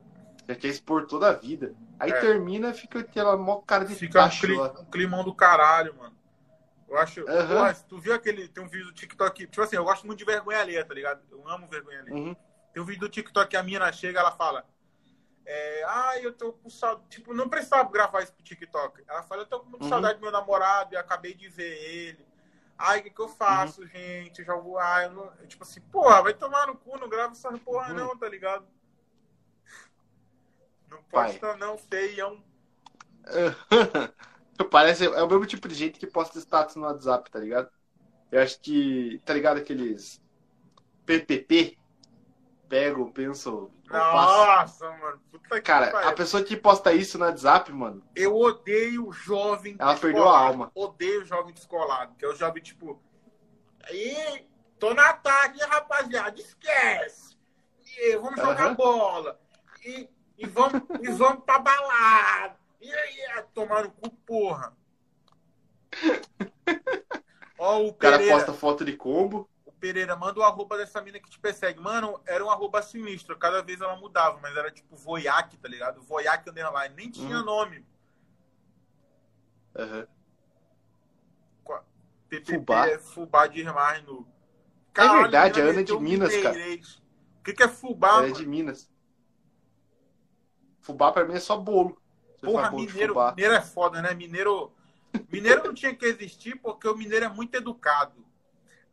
Já 0.49 0.55
quer 0.55 0.69
expor 0.69 1.07
toda 1.07 1.29
a 1.29 1.33
vida. 1.33 1.75
Aí 1.99 2.11
É. 2.11 2.21
termina, 2.21 2.73
fica 2.75 2.99
aquela 3.01 3.37
mó 3.37 3.57
cara 3.63 3.85
de 3.85 3.95
Fica 3.95 4.21
um, 4.21 4.25
tacho 4.25 4.47
cli- 4.47 4.57
lá. 4.57 4.73
um 4.79 4.85
climão 4.87 5.25
do 5.25 5.35
caralho, 5.35 5.95
mano. 5.97 6.15
Eu 6.89 6.99
acho. 6.99 7.25
Porra, 7.25 7.75
se 7.75 7.85
tu 7.87 7.99
viu 7.99 8.13
aquele. 8.15 8.47
Tem 8.49 8.63
um 8.63 8.69
vídeo 8.69 8.87
do 8.87 8.93
TikTok. 8.93 9.47
Tipo 9.47 9.63
assim, 9.63 9.77
eu 9.77 9.85
gosto 9.85 10.07
muito 10.07 10.19
de 10.19 10.25
vergonha 10.25 10.61
alheia, 10.61 10.85
tá 10.85 10.93
ligado? 10.95 11.23
Eu 11.31 11.49
amo 11.49 11.67
vergonha 11.67 12.01
alheia. 12.01 12.15
Uhum. 12.17 12.37
Tem 12.73 12.83
um 12.83 12.87
vídeo 12.87 13.01
do 13.01 13.09
TikTok 13.09 13.49
que 13.49 13.57
a 13.57 13.63
mina 13.63 13.91
chega 13.91 14.21
ela 14.21 14.33
fala. 14.33 14.67
É, 15.47 15.85
ai, 15.87 16.25
eu 16.25 16.33
tô 16.33 16.53
com 16.53 16.69
saudade. 16.71 17.09
Tipo, 17.09 17.33
não 17.35 17.49
precisava 17.49 17.91
gravar 17.91 18.23
isso 18.23 18.33
pro 18.33 18.43
TikTok. 18.45 19.03
Ela 19.09 19.23
fala, 19.23 19.43
eu 19.43 19.47
tô 19.47 19.61
com 19.61 19.69
muita 19.71 19.85
Uhum. 19.85 19.91
saudade 19.91 20.19
do 20.19 20.23
meu 20.23 20.31
namorado 20.31 20.95
e 20.95 20.97
acabei 20.97 21.35
de 21.35 21.49
ver 21.49 21.73
ele. 21.73 22.27
Ai, 22.79 23.01
o 23.01 23.03
que, 23.05 23.11
que 23.11 23.21
eu 23.21 23.29
faço, 23.29 23.83
Uhum. 23.83 23.89
gente? 23.89 24.41
Eu 24.41 24.45
já 24.45 24.57
vou. 24.57 24.79
Ai, 24.79 25.07
eu 25.07 25.13
não... 25.13 25.25
eu, 25.41 25.47
Tipo 25.47 25.63
assim, 25.65 25.81
porra, 25.81 26.23
vai 26.23 26.35
tomar 26.35 26.67
no 26.67 26.77
cu, 26.77 26.99
não 26.99 27.09
grava 27.09 27.33
essa 27.33 27.51
porra, 27.59 27.91
Uhum. 27.91 27.97
não, 27.97 28.17
tá 28.19 28.29
ligado? 28.29 28.67
Não 30.91 31.03
Pai. 31.11 31.33
posta, 31.33 31.57
não, 31.57 31.77
feião. 31.79 32.43
Parece, 34.71 35.07
é 35.07 35.23
o 35.23 35.29
mesmo 35.29 35.47
tipo 35.47 35.69
de 35.69 35.75
gente 35.75 35.99
que 35.99 36.07
posta 36.07 36.39
status 36.39 36.77
no 36.77 36.83
WhatsApp, 36.83 37.31
tá 37.31 37.39
ligado? 37.39 37.69
Eu 38.31 38.43
acho 38.43 38.61
que, 38.61 39.21
tá 39.25 39.33
ligado 39.35 39.59
aqueles 39.59 40.21
PPP? 41.07 41.79
Pego, 42.75 43.09
penso. 43.13 43.71
Nossa, 43.89 44.91
mano. 44.91 45.21
Puta 45.31 45.49
que 45.49 45.61
Cara, 45.61 45.93
pariu. 45.93 46.09
a 46.09 46.13
pessoa 46.13 46.43
que 46.43 46.57
posta 46.57 46.93
isso 46.93 47.17
no 47.17 47.25
WhatsApp, 47.25 47.71
mano, 47.73 48.03
Eu 48.17 48.37
odeio 48.37 49.13
jovem 49.13 49.77
Ela 49.79 49.97
perdeu 49.97 50.23
a 50.23 50.25
descolado. 50.25 50.47
alma. 50.53 50.73
Odeio 50.75 51.25
jovem 51.25 51.55
descolado. 51.55 52.17
Que 52.17 52.25
é 52.25 52.29
o 52.29 52.35
jovem, 52.35 52.61
tipo... 52.61 53.01
Aí, 53.85 54.49
tô 54.77 54.93
na 54.93 55.13
tarde, 55.13 55.61
rapaziada. 55.61 56.41
Esquece. 56.41 57.37
E, 57.97 58.17
vamos 58.17 58.41
jogar 58.41 58.65
Aham. 58.67 58.75
bola. 58.75 59.41
E, 59.85 60.09
e, 60.37 60.45
vamos, 60.45 60.83
e 61.01 61.11
vamos 61.13 61.45
pra 61.45 61.61
balada. 61.61 62.57
E 62.81 62.93
aí, 62.93 63.21
é, 63.37 63.43
tomar 63.55 63.85
no 63.85 63.93
cu, 63.93 64.11
porra. 64.27 64.77
Ó, 67.57 67.79
o 67.83 67.89
o 67.91 67.95
cara 67.95 68.17
Pereira. 68.19 68.35
posta 68.37 68.53
foto 68.53 68.85
de 68.85 68.97
combo. 68.97 69.49
Pereira, 69.85 70.17
manda 70.17 70.41
o 70.41 70.43
arroba 70.43 70.79
dessa 70.79 71.03
mina 71.03 71.21
que 71.21 71.29
te 71.29 71.39
persegue. 71.39 71.79
Mano, 71.79 72.19
era 72.25 72.43
um 72.43 72.49
arroba 72.49 72.81
sinistro. 72.81 73.39
Cada 73.39 73.63
vez 73.63 73.83
ela 73.83 73.95
mudava, 73.97 74.41
mas 74.41 74.57
era 74.57 74.71
tipo 74.71 74.97
Voyak, 74.97 75.59
tá 75.59 75.69
ligado? 75.69 76.01
Voyak 76.01 76.49
underline. 76.49 76.95
Nem 76.95 77.11
tinha 77.11 77.37
Uhum. 77.41 77.45
nome. 77.45 77.85
PPP, 82.31 82.55
Fubá. 82.55 82.87
é 82.89 82.99
Fubá 82.99 83.47
de 83.47 83.61
Irmãs 83.61 84.03
no. 84.05 84.27
verdade, 84.95 85.61
mina 85.61 85.69
a 85.69 85.71
Ana 85.71 85.85
de 85.85 85.99
Minas, 85.99 86.37
cara. 86.39 86.59
O 87.39 87.43
que, 87.45 87.53
que 87.53 87.63
é 87.63 87.69
Fubá, 87.69 88.09
Ela 88.09 88.19
é 88.19 88.23
mano? 88.23 88.35
de 88.37 88.47
Minas. 88.47 88.91
Fubá 90.81 91.13
pra 91.13 91.27
mim 91.27 91.35
é 91.35 91.41
só 91.41 91.59
bolo. 91.59 92.01
Você 92.39 92.47
Porra, 92.47 92.71
bolo 92.71 92.87
mineiro, 92.87 93.15
mineiro 93.15 93.53
é 93.55 93.61
foda, 93.61 94.01
né? 94.01 94.15
Mineiro. 94.15 94.73
Mineiro 95.31 95.63
não 95.63 95.75
tinha 95.75 95.95
que 95.95 96.07
existir 96.07 96.59
porque 96.59 96.89
o 96.89 96.97
mineiro 96.97 97.27
é 97.27 97.29
muito 97.29 97.55
educado. 97.55 98.25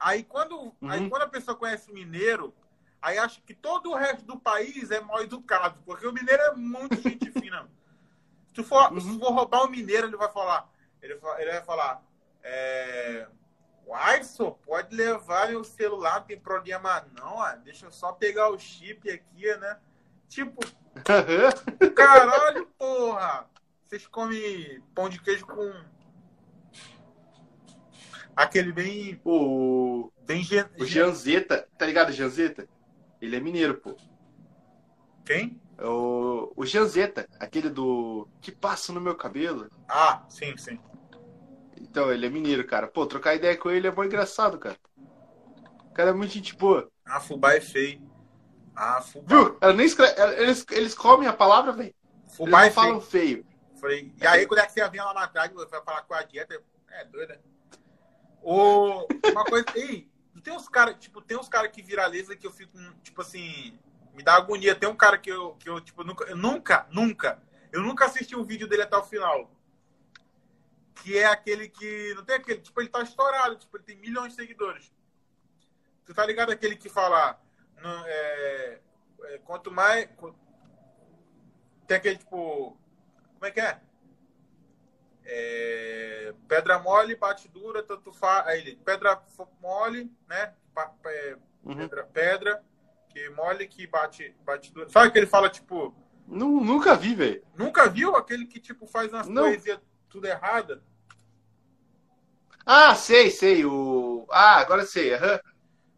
Aí 0.04 0.24
quando, 0.24 0.74
aí 0.90 1.00
Uhum. 1.00 1.10
quando 1.10 1.22
a 1.22 1.28
pessoa 1.30 1.56
conhece 1.56 1.92
o 1.92 1.94
mineiro, 1.94 2.54
aí 3.02 3.18
acha 3.20 3.40
que 3.42 3.54
todo 3.54 3.92
o 3.92 3.96
resto 3.96 4.26
do 4.26 4.40
país 4.40 4.90
é 4.90 5.00
mal 5.00 5.22
educado, 5.22 5.80
porque 5.86 6.08
o 6.08 6.12
mineiro 6.12 6.42
é 6.42 6.56
muito 6.56 6.96
gente 7.00 7.32
fina. 7.40 7.70
Se 8.48 8.54
tu 8.54 8.64
for, 8.64 8.92
Uhum. 8.92 9.00
se 9.00 9.20
for 9.20 9.32
roubar 9.32 9.64
o 9.64 9.70
mineiro, 9.70 10.08
ele 10.08 10.18
vai 10.18 10.30
falar, 10.32 10.68
ele, 11.02 11.14
ele 11.38 11.52
vai 11.52 11.62
falar, 11.64 12.04
é, 12.44 13.28
pode 14.66 14.96
levar 14.96 15.50
meu 15.50 15.64
celular, 15.64 16.22
não 16.22 16.28
tem 16.28 16.40
problema 16.40 17.06
não, 17.16 17.36
ó. 17.36 17.52
deixa 17.58 17.86
eu 17.86 17.92
só 17.92 18.12
pegar 18.12 18.50
o 18.50 18.58
chip 18.58 19.10
aqui, 19.10 19.56
né? 19.58 19.78
Tipo. 20.28 20.60
Caralho, 21.96 22.66
porra! 22.78 23.46
Vocês 23.86 24.08
comem 24.08 24.82
pão 24.96 25.10
de 25.10 25.20
queijo 25.22 25.46
com. 25.46 25.74
Aquele 28.36 28.72
bem. 28.72 29.20
o, 29.24 30.12
bem 30.26 30.44
gen... 30.44 30.66
o 30.80 30.86
Janzeta, 30.86 31.68
tá 31.78 31.86
ligado 31.86 32.12
Janzeta? 32.12 32.68
Ele 33.22 33.36
é 33.36 33.40
mineiro, 33.40 33.76
pô. 33.80 33.96
Quem? 35.26 35.60
É 35.78 35.86
O, 35.86 36.52
o 36.56 36.66
Janzeta, 36.66 37.28
aquele 37.40 37.70
do 37.70 38.28
que 38.42 38.52
passa 38.52 38.94
no 38.94 39.02
meu 39.02 39.16
cabelo. 39.16 39.70
Ah, 39.88 40.26
sim, 40.30 40.56
sim. 40.58 40.80
Então, 41.78 42.12
ele 42.12 42.26
é 42.26 42.30
mineiro, 42.30 42.66
cara. 42.66 42.88
Pô, 42.88 43.06
trocar 43.06 43.36
ideia 43.36 43.58
com 43.58 43.70
ele 43.70 43.88
é 43.88 43.92
bom 43.92 44.04
engraçado, 44.04 44.58
cara. 44.60 44.78
O 45.90 45.94
cara 45.94 46.10
é 46.10 46.14
muito 46.14 46.34
gente 46.34 46.56
boa. 46.56 46.90
Ah, 47.06 47.20
fubá 47.20 47.54
é 47.56 47.62
feio. 47.62 48.02
Ah, 48.76 49.02
fubá. 49.02 49.36
Viu? 49.36 49.58
Ela 49.62 49.74
nem 49.74 49.86
escreve, 49.86 50.14
eles, 50.42 50.66
eles 50.72 50.96
comem 50.96 51.28
a 51.28 51.34
palavra, 51.34 51.72
velho. 51.72 51.94
Eles 52.38 52.38
Fubá 52.38 52.60
não 52.60 52.68
é 52.68 52.72
falam 52.72 53.02
feio. 53.02 53.44
feio. 53.44 53.46
Falei, 53.80 54.14
e 54.20 54.26
aí, 54.28 54.46
quando 54.46 54.60
é 54.60 54.66
que 54.66 54.72
você 54.74 54.88
vem 54.90 55.02
lá 55.02 55.14
na 55.14 55.28
tarde, 55.28 55.54
você 55.56 55.70
vai 55.72 55.84
falar 55.84 56.04
com 56.04 56.14
a 56.14 56.24
dieta? 56.24 56.62
É 56.90 57.06
doida. 57.06 57.42
O... 58.42 59.08
Uma 59.32 59.46
coisa. 59.46 59.66
Ei, 59.76 60.12
tem 60.42 60.54
uns 60.54 60.68
caras, 60.68 60.96
tipo, 61.00 61.22
tem 61.22 61.38
uns 61.38 61.48
caras 61.48 61.72
que 61.72 61.82
viralizam 61.82 62.36
que 62.36 62.46
eu 62.46 62.52
fico, 62.52 62.78
tipo 63.04 63.22
assim, 63.22 63.78
me 64.14 64.24
dá 64.24 64.36
agonia. 64.36 64.76
Tem 64.76 64.90
um 64.90 64.96
cara 64.96 65.18
que 65.18 65.30
eu, 65.30 65.56
que 65.56 65.70
eu 65.70 65.80
tipo, 65.80 66.04
nunca, 66.04 66.26
eu 66.26 66.36
nunca, 66.36 66.88
nunca, 66.92 67.42
eu 67.72 67.82
nunca 67.82 68.06
assisti 68.06 68.36
um 68.36 68.44
vídeo 68.44 68.68
dele 68.68 68.82
até 68.84 68.98
o 68.98 69.04
final. 69.04 69.52
Que 70.96 71.18
é 71.18 71.26
aquele 71.26 71.70
que. 71.70 72.14
Não 72.16 72.26
tem 72.26 72.36
aquele, 72.36 72.60
tipo, 72.60 72.80
ele 72.82 72.90
tá 72.90 73.02
estourado, 73.02 73.56
tipo, 73.56 73.78
ele 73.78 73.84
tem 73.84 73.98
milhões 73.98 74.34
de 74.34 74.42
seguidores. 74.42 74.92
Tu 76.06 76.14
tá 76.14 76.26
ligado 76.26 76.52
aquele 76.52 76.76
que 76.76 76.90
fala. 76.90 77.40
é, 78.06 78.80
é, 79.24 79.38
quanto 79.40 79.72
mais. 79.72 80.10
Tem 81.88 81.98
aquele, 81.98 82.18
tipo. 82.18 82.78
Como 83.34 83.46
é 83.46 83.52
que 83.52 83.60
é? 83.60 83.82
É, 85.34 86.34
pedra 86.46 86.78
mole, 86.78 87.16
bate 87.16 87.48
dura, 87.48 87.82
tanto 87.82 88.12
faz. 88.12 88.54
Ele, 88.60 88.76
pedra 88.84 89.22
mole, 89.62 90.12
né? 90.28 90.54
É, 91.06 91.38
Uhum. 91.64 91.76
pedra, 91.78 92.04
pedra, 92.04 92.64
que 93.10 93.30
mole 93.30 93.66
que 93.66 93.88
bate, 93.88 94.36
bate 94.44 94.74
dura. 94.74 94.90
Sabe 94.90 95.10
que 95.10 95.18
ele 95.18 95.28
fala, 95.28 95.50
tipo, 95.50 95.96
Nu- 96.28 96.60
nunca 96.62 96.96
vi, 96.96 97.16
velho. 97.16 97.42
nunca 97.56 97.88
viu 97.90 98.14
aquele 98.16 98.46
que, 98.46 98.60
tipo, 98.60 98.86
faz 98.86 99.12
umas 99.14 99.28
Não. 99.30 99.44
poesias 99.44 99.80
tudo 100.10 100.26
errada? 100.28 100.84
Ah, 102.66 102.94
sei, 102.94 103.32
sei. 103.32 103.66
O. 103.66 104.28
Ah, 104.30 104.58
agora 104.58 104.86
sei. 104.86 105.14
aham. 105.14 105.40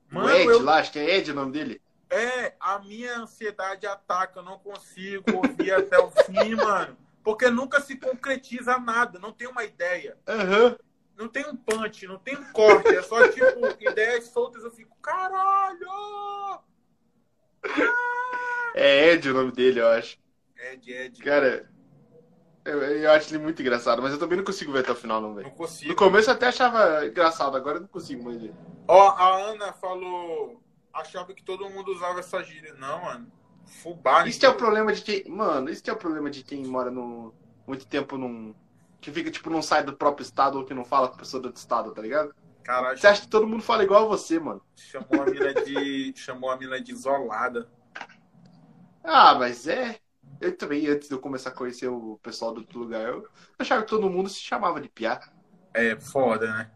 Mano, 0.10 0.28
o 0.28 0.30
Ed 0.30 0.46
eu- 0.52 0.64
lá, 0.64 0.78
acho 0.78 0.92
que 0.92 1.00
é 1.00 1.18
Ed 1.18 1.32
o 1.32 1.34
nome 1.34 1.52
dele. 1.52 1.82
É, 2.10 2.54
a 2.60 2.78
minha 2.78 3.18
ansiedade 3.18 3.88
ataca, 3.88 4.40
eu 4.40 4.44
não 4.44 4.60
consigo 4.60 5.24
ouvir 5.38 5.72
até 5.74 5.98
o 5.98 6.12
fim, 6.12 6.54
mano. 6.56 6.96
Porque 7.24 7.50
nunca 7.50 7.80
se 7.80 7.96
concretiza 7.98 8.78
nada, 8.78 9.18
não 9.18 9.32
tem 9.32 9.48
uma 9.48 9.64
ideia. 9.64 10.18
Aham. 10.28 10.78
Não 11.16 11.28
tem 11.28 11.46
um 11.48 11.56
punch, 11.56 12.06
não 12.08 12.18
tem 12.18 12.36
um 12.36 12.52
corte, 12.52 12.90
é 12.90 13.02
só 13.02 13.28
tipo 13.30 13.46
ideias 13.80 14.26
soltas. 14.26 14.64
Eu 14.64 14.72
fico, 14.72 14.96
caralho! 15.02 15.88
É 18.76 19.12
Ed 19.12 19.30
o 19.30 19.34
nome 19.34 19.52
dele, 19.52 19.80
eu 19.80 19.88
acho. 19.88 20.18
Ed, 20.58 20.92
Ed. 20.92 21.22
Cara, 21.24 21.70
eu, 22.66 22.82
eu 22.82 23.12
acho 23.12 23.30
ele 23.30 23.44
muito 23.44 23.62
engraçado, 23.62 24.02
mas 24.02 24.12
eu 24.12 24.20
também 24.20 24.38
não 24.38 24.44
consigo 24.44 24.72
ver 24.72 24.80
até 24.80 24.92
o 24.92 24.96
final, 24.96 25.22
não, 25.22 25.36
velho. 25.36 25.48
Não 25.48 25.56
consigo. 25.56 25.92
No 25.92 25.96
começo 25.96 26.30
eu 26.30 26.34
até 26.34 26.48
achava 26.48 27.06
engraçado, 27.06 27.56
agora 27.56 27.78
eu 27.78 27.82
não 27.82 27.88
consigo 27.88 28.24
mais 28.24 28.42
ver. 28.42 28.54
Ó, 28.88 29.10
a 29.10 29.36
Ana 29.38 29.72
falou, 29.74 30.62
achava 30.92 31.34
que 31.34 31.44
todo 31.44 31.70
mundo 31.70 31.92
usava 31.92 32.20
essa 32.20 32.44
gíria. 32.44 32.74
Não, 32.74 33.04
mano. 33.04 33.32
Fubá. 33.82 34.24
Isso 34.24 34.46
é 34.46 34.50
o 34.50 34.56
problema 34.58 34.94
de 34.94 35.02
quem. 35.02 35.24
Mano, 35.30 35.70
isso 35.70 35.84
que 35.84 35.90
é 35.90 35.94
o 35.94 35.98
problema 35.98 36.30
de 36.30 36.44
quem 36.44 36.66
mora 36.66 36.92
no. 36.92 37.34
muito 37.68 37.86
tempo 37.88 38.18
num. 38.18 38.56
Que 39.02 39.12
fica, 39.12 39.30
tipo, 39.32 39.50
não 39.50 39.62
sai 39.62 39.84
do 39.84 39.96
próprio 39.98 40.24
estado 40.24 40.58
ou 40.58 40.66
que 40.66 40.74
não 40.74 40.86
fala 40.86 41.08
com 41.10 41.16
a 41.16 41.18
pessoa 41.20 41.42
do 41.42 41.48
outro 41.48 41.60
estado, 41.60 41.94
tá 41.94 42.02
ligado? 42.02 42.34
Caralho, 42.64 42.98
Você 42.98 43.08
acha 43.08 43.22
que 43.22 43.28
todo 43.30 43.48
mundo 43.48 43.64
fala 43.64 43.84
igual 43.84 44.06
a 44.06 44.08
você, 44.08 44.40
mano? 44.40 44.62
chamou 44.76 45.22
a 45.24 45.26
mina 45.28 45.56
de. 45.56 46.14
chamou 46.16 46.50
a 46.52 46.58
mina 46.58 46.80
de 46.82 46.92
isolada. 46.92 47.68
Ah, 49.04 49.36
mas 49.36 49.68
é. 49.68 50.00
Eu 50.40 50.56
também, 50.58 50.88
antes 50.88 51.08
de 51.08 51.14
eu 51.16 51.20
começar 51.22 51.50
a 51.50 51.54
conhecer 51.54 51.88
o 51.88 52.18
pessoal 52.22 52.54
do 52.54 52.62
outro 52.62 52.80
lugar, 52.80 53.08
eu 53.10 53.30
achava 53.58 53.84
que 53.84 53.90
todo 53.90 54.10
mundo 54.10 54.30
se 54.30 54.40
chamava 54.42 54.82
de 54.82 54.90
piá. 54.90 55.20
É 55.74 55.96
foda, 56.00 56.48
né? 56.58 56.72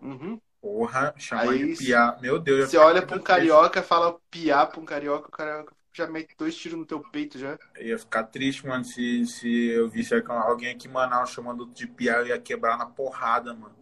Uhum. 0.00 0.40
Porra, 0.60 1.14
chamar 1.16 1.52
Aí 1.52 1.58
de 1.58 1.76
piá. 1.76 2.18
Meu 2.20 2.38
Deus. 2.38 2.70
Você 2.70 2.76
olha 2.76 3.06
pra 3.06 3.16
um 3.16 3.22
carioca, 3.22 3.82
fala 3.82 4.18
piá 4.30 4.66
pra 4.66 4.80
um 4.80 4.84
carioca, 4.84 5.28
o 5.28 5.30
carioca 5.30 5.75
já 5.96 6.06
mete 6.06 6.36
dois 6.36 6.54
tiros 6.54 6.78
no 6.78 6.84
teu 6.84 7.00
peito 7.00 7.38
já. 7.38 7.58
Eu 7.74 7.86
ia 7.86 7.98
ficar 7.98 8.24
triste, 8.24 8.66
mano, 8.66 8.84
se, 8.84 9.26
se 9.26 9.68
eu 9.68 9.88
visse 9.88 10.14
alguém 10.14 10.74
aqui 10.74 10.88
em 10.88 10.90
Manaus 10.90 11.30
chamando 11.30 11.60
outro 11.60 11.74
de 11.74 11.86
piá, 11.86 12.16
eu 12.16 12.26
ia 12.26 12.38
quebrar 12.38 12.76
na 12.76 12.84
porrada, 12.84 13.54
mano. 13.54 13.74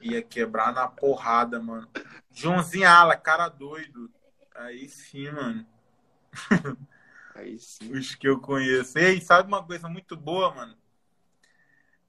Ia 0.00 0.22
quebrar 0.22 0.72
na 0.72 0.88
porrada, 0.88 1.60
mano. 1.60 1.88
Joãozinho 2.30 2.88
Ala, 2.88 3.16
cara 3.16 3.48
doido. 3.48 4.10
Aí 4.54 4.88
sim, 4.88 5.30
mano. 5.30 5.66
Aí 7.34 7.58
sim. 7.58 7.92
Os 7.92 8.14
que 8.14 8.28
eu 8.28 8.40
conheço. 8.40 8.98
Ei, 8.98 9.20
sabe 9.20 9.48
uma 9.48 9.64
coisa 9.64 9.88
muito 9.88 10.16
boa, 10.16 10.54
mano? 10.54 10.76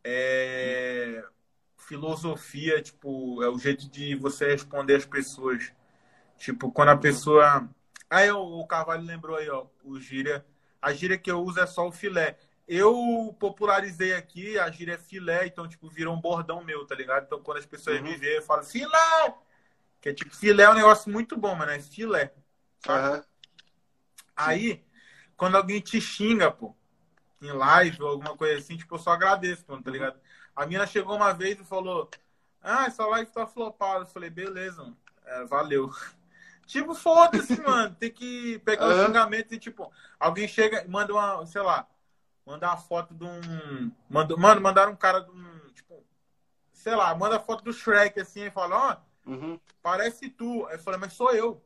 É. 0.04 1.24
Filosofia, 1.78 2.82
tipo, 2.82 3.44
é 3.44 3.50
o 3.50 3.58
jeito 3.58 3.90
de 3.90 4.16
você 4.16 4.48
responder 4.48 4.96
as 4.96 5.06
pessoas. 5.06 5.72
Tipo, 6.38 6.72
quando 6.72 6.90
a 6.90 6.98
pessoa. 6.98 7.70
Aí 8.10 8.30
o 8.32 8.66
Carvalho 8.68 9.04
lembrou 9.04 9.36
aí, 9.38 9.50
ó, 9.50 9.66
o 9.84 10.00
gíria. 10.00 10.46
A 10.82 10.94
gíria 10.94 11.18
que 11.18 11.30
eu 11.32 11.42
uso 11.42 11.60
é 11.60 11.66
só 11.66 11.88
o 11.88 11.92
filé. 11.92 12.38
Eu 12.68 13.36
popularizei 13.40 14.14
aqui, 14.14 14.58
a 14.58 14.70
gíria 14.72 14.94
é 14.94 14.98
filé, 14.98 15.46
então, 15.48 15.68
tipo, 15.68 15.90
virou 15.90 16.16
um 16.16 16.22
bordão 16.22 16.64
meu, 16.64 16.86
tá 16.86 16.96
ligado? 16.96 17.26
Então, 17.26 17.42
quando 17.42 17.58
as 17.58 17.66
pessoas 17.66 17.98
Uhum. 17.98 18.04
me 18.04 18.16
veem, 18.16 18.36
eu 18.38 18.42
falo 18.42 18.64
filé! 18.64 19.36
Que 20.02 20.10
é 20.10 20.14
tipo, 20.14 20.36
filé 20.36 20.64
é 20.64 20.70
um 20.70 20.76
negócio 20.76 21.12
muito 21.12 21.38
bom, 21.38 21.56
mano, 21.56 21.72
é 21.72 21.80
filé. 21.80 22.34
Aham. 22.88 23.24
Aí, 24.36 24.84
quando 25.38 25.56
alguém 25.56 25.80
te 25.80 26.00
xinga, 26.02 26.52
pô, 26.52 26.76
em 27.42 27.52
live 27.52 28.02
ou 28.02 28.10
alguma 28.10 28.36
coisa 28.36 28.60
assim, 28.60 28.78
tipo, 28.78 28.96
eu 28.96 29.00
só 29.00 29.12
agradeço, 29.12 29.64
mano, 29.68 29.84
tá 29.84 29.92
ligado? 29.92 30.20
A 30.56 30.66
mina 30.66 30.88
chegou 30.88 31.16
uma 31.16 31.34
vez 31.34 31.60
e 31.60 31.64
falou: 31.64 32.10
Ah, 32.62 32.86
essa 32.86 33.06
live 33.06 33.32
tá 33.32 33.46
flopada. 33.46 34.02
Eu 34.06 34.08
falei, 34.08 34.30
beleza, 34.30 34.82
mano. 34.82 34.98
É, 35.26 35.44
valeu. 35.46 35.92
Tipo, 36.66 36.94
foda-se, 36.96 37.56
mano. 37.62 37.96
Tem 37.96 38.12
que 38.12 38.60
pegar 38.60 38.88
o 38.88 38.92
Aham. 38.92 39.08
xingamento 39.08 39.54
e, 39.54 39.60
tipo, 39.60 39.92
alguém 40.20 40.48
chega 40.48 40.84
e 40.84 40.88
manda 40.88 41.14
uma, 41.14 41.46
sei 41.46 41.62
lá, 41.62 41.88
manda 42.46 42.68
uma 42.68 42.78
foto 42.78 43.14
de 43.14 43.24
um. 43.24 43.92
Manda, 44.10 44.36
mano, 44.36 44.62
mandaram 44.62 44.92
um 44.94 44.96
cara 44.96 45.20
de 45.22 45.32
um. 45.32 45.60
Tipo, 45.74 46.04
sei 46.74 46.96
lá, 46.96 47.14
manda 47.16 47.38
a 47.38 47.40
foto 47.40 47.64
do 47.64 47.74
Shrek 47.74 48.20
assim 48.20 48.46
e 48.46 48.52
fala, 48.52 48.76
ó, 48.92 49.30
Uhum. 49.30 49.60
parece 49.82 50.30
tu. 50.30 50.66
Aí 50.68 50.76
eu 50.76 50.80
falei, 50.80 51.00
mas 51.00 51.14
sou 51.14 51.32
eu. 51.34 51.64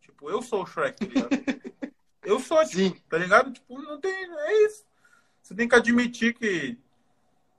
Tipo, 0.00 0.30
eu 0.30 0.42
sou 0.42 0.62
o 0.62 0.66
Shrek, 0.66 1.04
tá 1.06 1.12
ligado? 1.12 1.30
eu 2.22 2.38
sou, 2.40 2.58
tipo, 2.64 2.76
Sim. 2.76 3.02
tá 3.08 3.18
ligado? 3.18 3.52
Tipo, 3.52 3.80
não 3.80 4.00
tem. 4.00 4.12
É 4.12 4.66
isso. 4.66 4.84
Você 5.42 5.54
tem 5.54 5.68
que 5.68 5.74
admitir 5.74 6.34
que. 6.34 6.78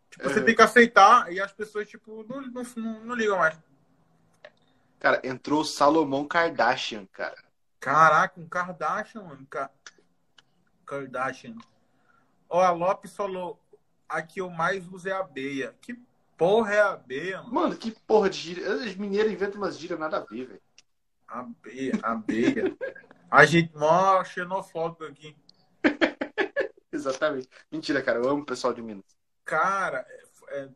Tipo, 0.09 0.29
você 0.29 0.43
tem 0.43 0.55
que 0.55 0.61
aceitar 0.61 1.31
e 1.33 1.41
as 1.41 1.51
pessoas, 1.51 1.89
tipo, 1.89 2.23
não, 2.29 2.41
não, 2.41 2.63
não, 2.75 3.05
não 3.05 3.15
ligam 3.15 3.37
mais. 3.37 3.59
Cara, 5.03 5.19
entrou 5.21 5.59
o 5.59 5.65
Salomão 5.65 6.25
Kardashian, 6.25 7.05
cara. 7.07 7.35
Caraca, 7.77 8.39
um 8.39 8.47
Kardashian, 8.47 9.21
mano. 9.23 9.45
Ka- 9.47 9.69
Kardashian. 10.85 11.57
Ó, 12.49 12.61
a 12.61 12.71
Lopes 12.71 13.13
falou: 13.13 13.59
a 14.07 14.21
que 14.21 14.39
eu 14.39 14.49
mais 14.49 14.87
uso 14.87 15.09
é 15.09 15.11
a 15.11 15.21
beia. 15.21 15.75
Que 15.81 16.01
porra 16.37 16.73
é 16.73 16.79
a 16.81 16.95
beia, 16.95 17.39
mano? 17.41 17.53
Mano, 17.53 17.77
que 17.77 17.91
porra 17.91 18.29
de 18.29 18.37
gíria. 18.37 18.71
Os 18.75 18.95
mineiros 18.95 19.33
inventam 19.33 19.57
umas 19.59 19.77
gírias 19.77 19.99
nada 19.99 20.19
a 20.19 20.21
ver, 20.21 20.45
velho. 20.47 20.61
A 21.27 21.43
beia, 21.43 21.99
a 22.01 22.15
beia. 22.15 22.77
A 23.29 23.43
gente 23.43 23.75
mó 23.75 24.23
xenofóbico 24.23 25.03
aqui. 25.03 25.35
Exatamente. 26.93 27.49
Mentira, 27.69 28.01
cara. 28.01 28.19
Eu 28.19 28.29
amo 28.29 28.43
o 28.43 28.45
pessoal 28.45 28.73
de 28.73 28.81
Minas. 28.81 29.03
Cara, 29.43 30.05
é- 30.07 30.59
é- 30.61 30.69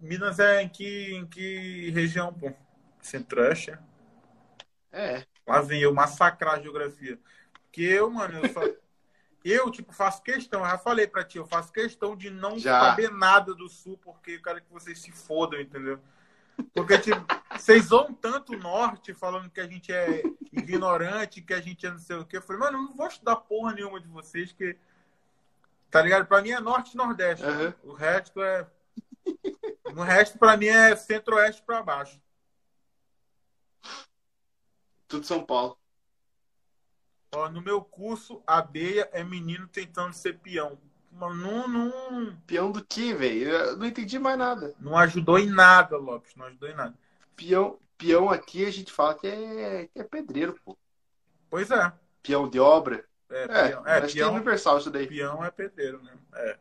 Minas 0.00 0.38
é 0.38 0.62
em 0.62 0.68
que, 0.68 1.12
em 1.14 1.26
que 1.26 1.90
região, 1.90 2.32
pô? 2.32 2.52
Centro-Oeste? 3.02 3.72
é? 3.72 3.78
É. 4.92 5.26
Lá 5.46 5.60
vem 5.60 5.82
eu 5.82 5.92
massacrar 5.92 6.54
a 6.54 6.60
geografia. 6.60 7.18
Porque 7.64 7.82
eu, 7.82 8.10
mano, 8.10 8.38
eu 8.38 8.52
só. 8.52 8.60
Eu, 9.44 9.72
tipo, 9.72 9.92
faço 9.92 10.22
questão, 10.22 10.60
eu 10.60 10.66
já 10.68 10.78
falei 10.78 11.04
pra 11.04 11.24
ti, 11.24 11.36
eu 11.36 11.44
faço 11.44 11.72
questão 11.72 12.16
de 12.16 12.30
não 12.30 12.56
Já. 12.60 12.78
saber 12.78 13.10
nada 13.10 13.52
do 13.52 13.68
sul, 13.68 13.98
porque 13.98 14.36
eu 14.36 14.40
quero 14.40 14.62
que 14.62 14.72
vocês 14.72 15.00
se 15.00 15.10
fodam, 15.10 15.60
entendeu? 15.60 15.98
Porque, 16.72 16.96
tipo, 16.98 17.20
vocês 17.50 17.88
vão 17.88 18.14
tanto 18.14 18.52
o 18.52 18.58
norte 18.58 19.12
falando 19.12 19.50
que 19.50 19.60
a 19.60 19.66
gente 19.66 19.92
é 19.92 20.22
ignorante, 20.52 21.42
que 21.42 21.52
a 21.52 21.60
gente 21.60 21.84
é 21.84 21.90
não 21.90 21.98
sei 21.98 22.16
o 22.16 22.24
quê. 22.24 22.36
Eu 22.36 22.42
falei, 22.42 22.60
mano, 22.60 22.78
eu 22.78 22.82
não 22.82 22.94
vou 22.94 23.08
estudar 23.08 23.34
porra 23.34 23.72
nenhuma 23.72 24.00
de 24.00 24.06
vocês, 24.06 24.52
que. 24.52 24.76
Tá 25.90 26.00
ligado? 26.00 26.24
Pra 26.26 26.40
mim 26.40 26.50
é 26.50 26.60
norte 26.60 26.94
e 26.94 26.96
nordeste. 26.96 27.44
Aham. 27.44 27.58
mano. 27.58 27.74
O 27.82 27.92
resto 27.94 28.40
é. 28.40 28.66
O 29.86 30.02
resto, 30.02 30.38
pra 30.38 30.56
mim, 30.56 30.66
é 30.66 30.94
centro-oeste 30.94 31.62
pra 31.62 31.82
baixo. 31.82 32.20
Tudo 35.12 35.26
São 35.26 35.44
Paulo. 35.44 35.76
Ó, 37.34 37.46
no 37.50 37.60
meu 37.60 37.82
curso, 37.82 38.42
a 38.46 38.62
beia 38.62 39.10
é 39.12 39.22
menino 39.22 39.68
tentando 39.68 40.14
ser 40.14 40.38
peão. 40.38 40.78
Mas 41.10 41.36
não, 41.36 41.68
não, 41.68 42.34
Peão 42.46 42.72
do 42.72 42.82
que, 42.82 43.12
velho? 43.12 43.50
Eu 43.50 43.76
não 43.76 43.84
entendi 43.84 44.18
mais 44.18 44.38
nada. 44.38 44.74
não 44.80 44.96
ajudou 44.96 45.38
em 45.38 45.50
nada, 45.50 45.98
Lopes. 45.98 46.34
Não 46.34 46.46
ajudou 46.46 46.66
em 46.70 46.74
nada. 46.74 46.94
Peão, 47.36 47.78
peão 47.98 48.30
aqui 48.30 48.64
a 48.64 48.70
gente 48.70 48.90
fala 48.90 49.14
que 49.14 49.26
é, 49.26 49.86
que 49.92 50.00
é 50.00 50.02
pedreiro, 50.02 50.58
pô. 50.64 50.78
Pois 51.50 51.70
é. 51.70 51.92
Peão 52.22 52.48
de 52.48 52.58
obra. 52.58 53.04
É, 53.28 53.42
É, 53.42 53.68
peão, 53.68 53.86
é, 53.86 53.98
acho 53.98 54.14
que 54.14 54.20
é 54.20 54.24
peão, 54.24 54.34
universal 54.34 54.78
isso 54.78 54.90
daí. 54.90 55.06
peão 55.06 55.44
é 55.44 55.50
pedreiro, 55.50 56.02
né? 56.02 56.16
É, 56.36 56.58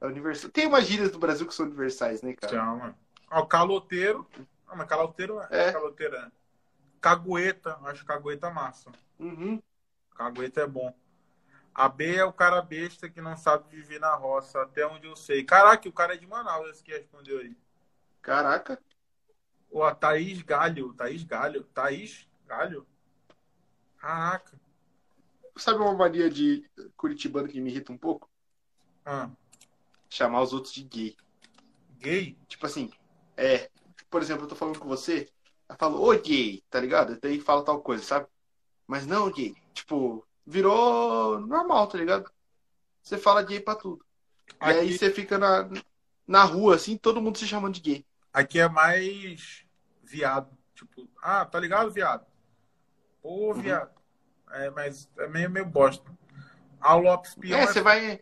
É 0.00 0.06
universal. 0.06 0.48
Tem 0.50 0.68
umas 0.68 0.86
gírias 0.86 1.10
do 1.10 1.18
Brasil 1.18 1.44
que 1.44 1.54
são 1.54 1.66
universais, 1.66 2.22
né, 2.22 2.34
cara? 2.34 2.52
chama. 2.52 2.96
Ó, 3.32 3.44
caloteiro. 3.46 4.24
Ah, 4.68 4.76
mas 4.76 4.86
caloteiro 4.88 5.40
é. 5.40 5.48
É. 5.50 5.72
Caloteiro 5.72 6.14
é. 6.14 6.30
Cagueta. 7.06 7.78
Acho 7.84 8.04
cagueta 8.04 8.50
massa. 8.50 8.90
Uhum. 9.20 9.62
Cagueta 10.16 10.62
é 10.62 10.66
bom. 10.66 10.92
A 11.72 11.88
B 11.88 12.16
é 12.16 12.24
o 12.24 12.32
cara 12.32 12.60
besta 12.60 13.08
que 13.08 13.20
não 13.20 13.36
sabe 13.36 13.68
viver 13.70 14.00
na 14.00 14.14
roça, 14.16 14.62
até 14.62 14.84
onde 14.84 15.06
eu 15.06 15.14
sei. 15.14 15.44
Caraca, 15.44 15.88
o 15.88 15.92
cara 15.92 16.14
é 16.14 16.16
de 16.16 16.26
Manaus, 16.26 16.70
esse 16.70 16.82
que 16.82 16.90
respondeu 16.90 17.38
aí. 17.38 17.56
Caraca. 18.20 18.82
A 19.72 19.94
Thaís 19.94 20.42
Galho. 20.42 20.94
Thaís 20.94 21.22
Galho. 21.22 21.62
Thaís 21.64 22.28
Galho? 22.44 22.84
Caraca. 23.98 24.58
Sabe 25.56 25.78
uma 25.78 25.94
mania 25.94 26.28
de 26.28 26.68
curitibano 26.96 27.46
que 27.46 27.60
me 27.60 27.70
irrita 27.70 27.92
um 27.92 27.98
pouco? 27.98 28.28
Ah, 29.04 29.30
Chamar 30.10 30.42
os 30.42 30.52
outros 30.52 30.72
de 30.72 30.82
gay. 30.82 31.16
gay? 31.98 32.38
Tipo 32.48 32.66
assim, 32.66 32.90
é. 33.36 33.70
Por 34.10 34.22
exemplo, 34.22 34.44
eu 34.44 34.48
tô 34.48 34.56
falando 34.56 34.78
com 34.78 34.88
você, 34.88 35.28
eu 35.68 35.76
falo, 35.76 36.02
ô 36.02 36.12
gay, 36.18 36.62
tá 36.70 36.80
ligado? 36.80 37.18
Daí 37.20 37.40
fala 37.40 37.64
tal 37.64 37.80
coisa, 37.82 38.02
sabe? 38.04 38.26
Mas 38.86 39.06
não 39.06 39.30
gay. 39.30 39.54
Tipo, 39.74 40.26
virou 40.46 41.40
normal, 41.40 41.88
tá 41.88 41.98
ligado? 41.98 42.30
Você 43.02 43.18
fala 43.18 43.42
gay 43.42 43.60
pra 43.60 43.74
tudo. 43.76 44.04
E 44.60 44.64
aí 44.66 44.88
Aqui, 44.88 44.98
você 44.98 45.10
fica 45.10 45.38
na, 45.38 45.68
na 46.26 46.44
rua, 46.44 46.76
assim, 46.76 46.96
todo 46.96 47.20
mundo 47.22 47.38
se 47.38 47.46
chamando 47.46 47.74
de 47.74 47.80
gay. 47.80 48.06
aqui 48.32 48.58
é 48.58 48.68
mais 48.68 49.64
viado. 50.04 50.56
Tipo, 50.74 51.08
ah, 51.22 51.44
tá 51.44 51.58
ligado, 51.58 51.90
viado? 51.90 52.26
Pô, 53.22 53.52
Uhum. 53.54 53.62
viado. 53.62 53.90
É, 54.52 54.70
mas 54.70 55.08
é 55.18 55.26
meio, 55.28 55.50
meio 55.50 55.66
bosta. 55.66 56.04
A 56.80 56.94
Lopes 56.94 57.34
Peão 57.34 57.58
É, 57.58 57.62
é, 57.62 57.66
você 57.66 57.80
vai. 57.80 58.20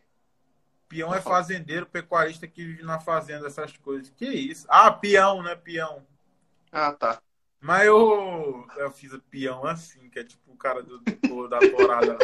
Peão 0.89 1.15
é 1.15 1.21
fazendeiro, 1.21 1.87
pecuarista 1.87 2.47
que 2.47 2.65
vive 2.65 2.83
na 2.83 3.01
fazenda, 3.01 3.47
essas 3.47 3.77
coisas. 3.77 4.11
Que 4.11 4.27
isso? 4.27 4.67
Ah, 4.69 4.91
peão, 4.91 5.43
né? 5.43 5.55
Peão. 5.57 6.07
Ah, 6.73 6.93
tá. 6.93 7.23
Mas 7.65 7.87
eu, 7.87 8.67
eu 8.77 8.91
fiz 8.91 9.11
o 9.15 9.21
peão 9.23 9.65
assim, 9.65 10.11
que 10.11 10.19
é 10.19 10.25
tipo 10.25 10.53
o 10.53 10.57
cara 10.57 10.83
do, 10.83 10.99
do 10.99 11.49
da 11.49 11.59
porada. 11.59 12.19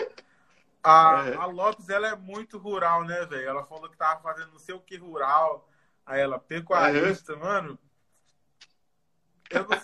A, 0.83 1.25
É. 1.29 1.35
a 1.35 1.47
Lopes, 1.47 1.89
ela 1.89 2.09
é 2.09 2.15
muito 2.15 2.59
rural, 2.59 3.05
né, 3.05 3.25
velho? 3.25 3.49
Ela 3.49 3.65
falou 3.65 3.89
que 3.89 3.97
tava 3.97 4.21
fazendo 4.21 4.53
não 4.53 4.59
sei 4.59 4.75
o 4.75 4.81
que 4.81 4.99
rural. 4.99 5.67
Aí 6.05 6.21
ela, 6.21 6.39
pecuarista, 6.39 7.35
mano. 7.37 7.79
Eu 9.49 9.67
não, 9.67 9.79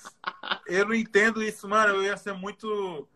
eu 0.66 0.86
não 0.88 0.94
entendo 0.94 1.42
isso, 1.42 1.66
mano. 1.66 1.94
Eu 1.94 2.02
ia 2.02 2.18
ser 2.18 2.34
muito. 2.34 3.08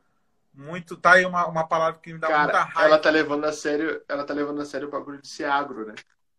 Muito. 0.54 0.96
Tá 0.96 1.12
aí 1.12 1.26
uma, 1.26 1.46
uma 1.46 1.68
palavra 1.68 2.00
que 2.00 2.10
me 2.12 2.18
dá 2.18 2.26
muita 2.28 2.52
Cara, 2.52 2.64
raiva. 2.64 2.88
ela 2.88 2.98
tá 2.98 3.10
levando 3.10 3.44
a 3.44 3.52
sério, 3.52 4.02
ela 4.08 4.24
tá 4.24 4.32
levando 4.32 4.62
a 4.62 4.64
sério 4.64 4.88
o 4.88 4.90
bagulho 4.90 5.20
de 5.20 5.28
ser 5.28 5.44
agro, 5.44 5.86
né? 5.86 5.94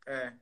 É. 0.08 0.34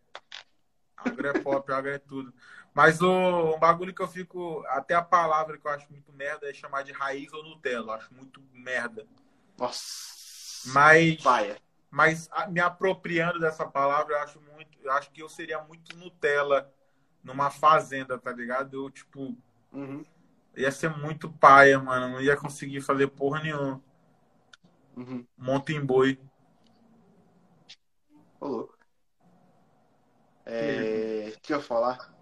Agro 0.95 1.27
é 1.27 1.33
pop, 1.39 1.71
agro 1.71 1.91
é 1.91 1.97
tudo. 1.99 2.33
Mas 2.73 3.01
o 3.01 3.55
um 3.55 3.59
bagulho 3.59 3.93
que 3.93 4.01
eu 4.01 4.07
fico. 4.07 4.63
Até 4.67 4.93
a 4.93 5.01
palavra 5.01 5.57
que 5.57 5.65
eu 5.65 5.71
acho 5.71 5.91
muito 5.91 6.11
merda 6.13 6.49
é 6.49 6.53
chamar 6.53 6.83
de 6.83 6.91
raiz 6.91 7.31
ou 7.33 7.43
Nutella. 7.43 7.93
Eu 7.93 7.95
acho 7.97 8.13
muito 8.13 8.41
merda. 8.53 9.07
Nossa. 9.57 10.69
Mas, 10.73 11.21
Paia. 11.21 11.57
mas 11.89 12.29
me 12.49 12.59
apropriando 12.59 13.39
dessa 13.39 13.65
palavra, 13.65 14.15
eu 14.15 14.19
acho 14.19 14.41
muito. 14.41 14.77
Eu 14.81 14.91
acho 14.91 15.11
que 15.11 15.21
eu 15.21 15.29
seria 15.29 15.61
muito 15.61 15.97
Nutella 15.97 16.71
numa 17.23 17.49
fazenda, 17.49 18.17
tá 18.17 18.31
ligado? 18.31 18.75
Eu, 18.75 18.89
tipo, 18.89 19.35
Uhum, 19.71 20.03
ia 20.55 20.71
ser 20.71 20.89
muito 20.89 21.31
paia, 21.31 21.79
mano. 21.79 22.09
Não 22.09 22.21
ia 22.21 22.35
conseguir 22.35 22.81
fazer 22.81 23.07
porra 23.07 23.41
nenhuma. 23.41 23.81
uhum. 24.95 25.25
Em 25.69 25.85
boi. 25.85 26.19
Ô, 28.39 28.47
louco. 28.47 28.77
É... 30.45 31.33
O 31.35 31.41
que 31.41 31.53
eu 31.53 31.57
ia 31.57 31.63
falar? 31.63 32.18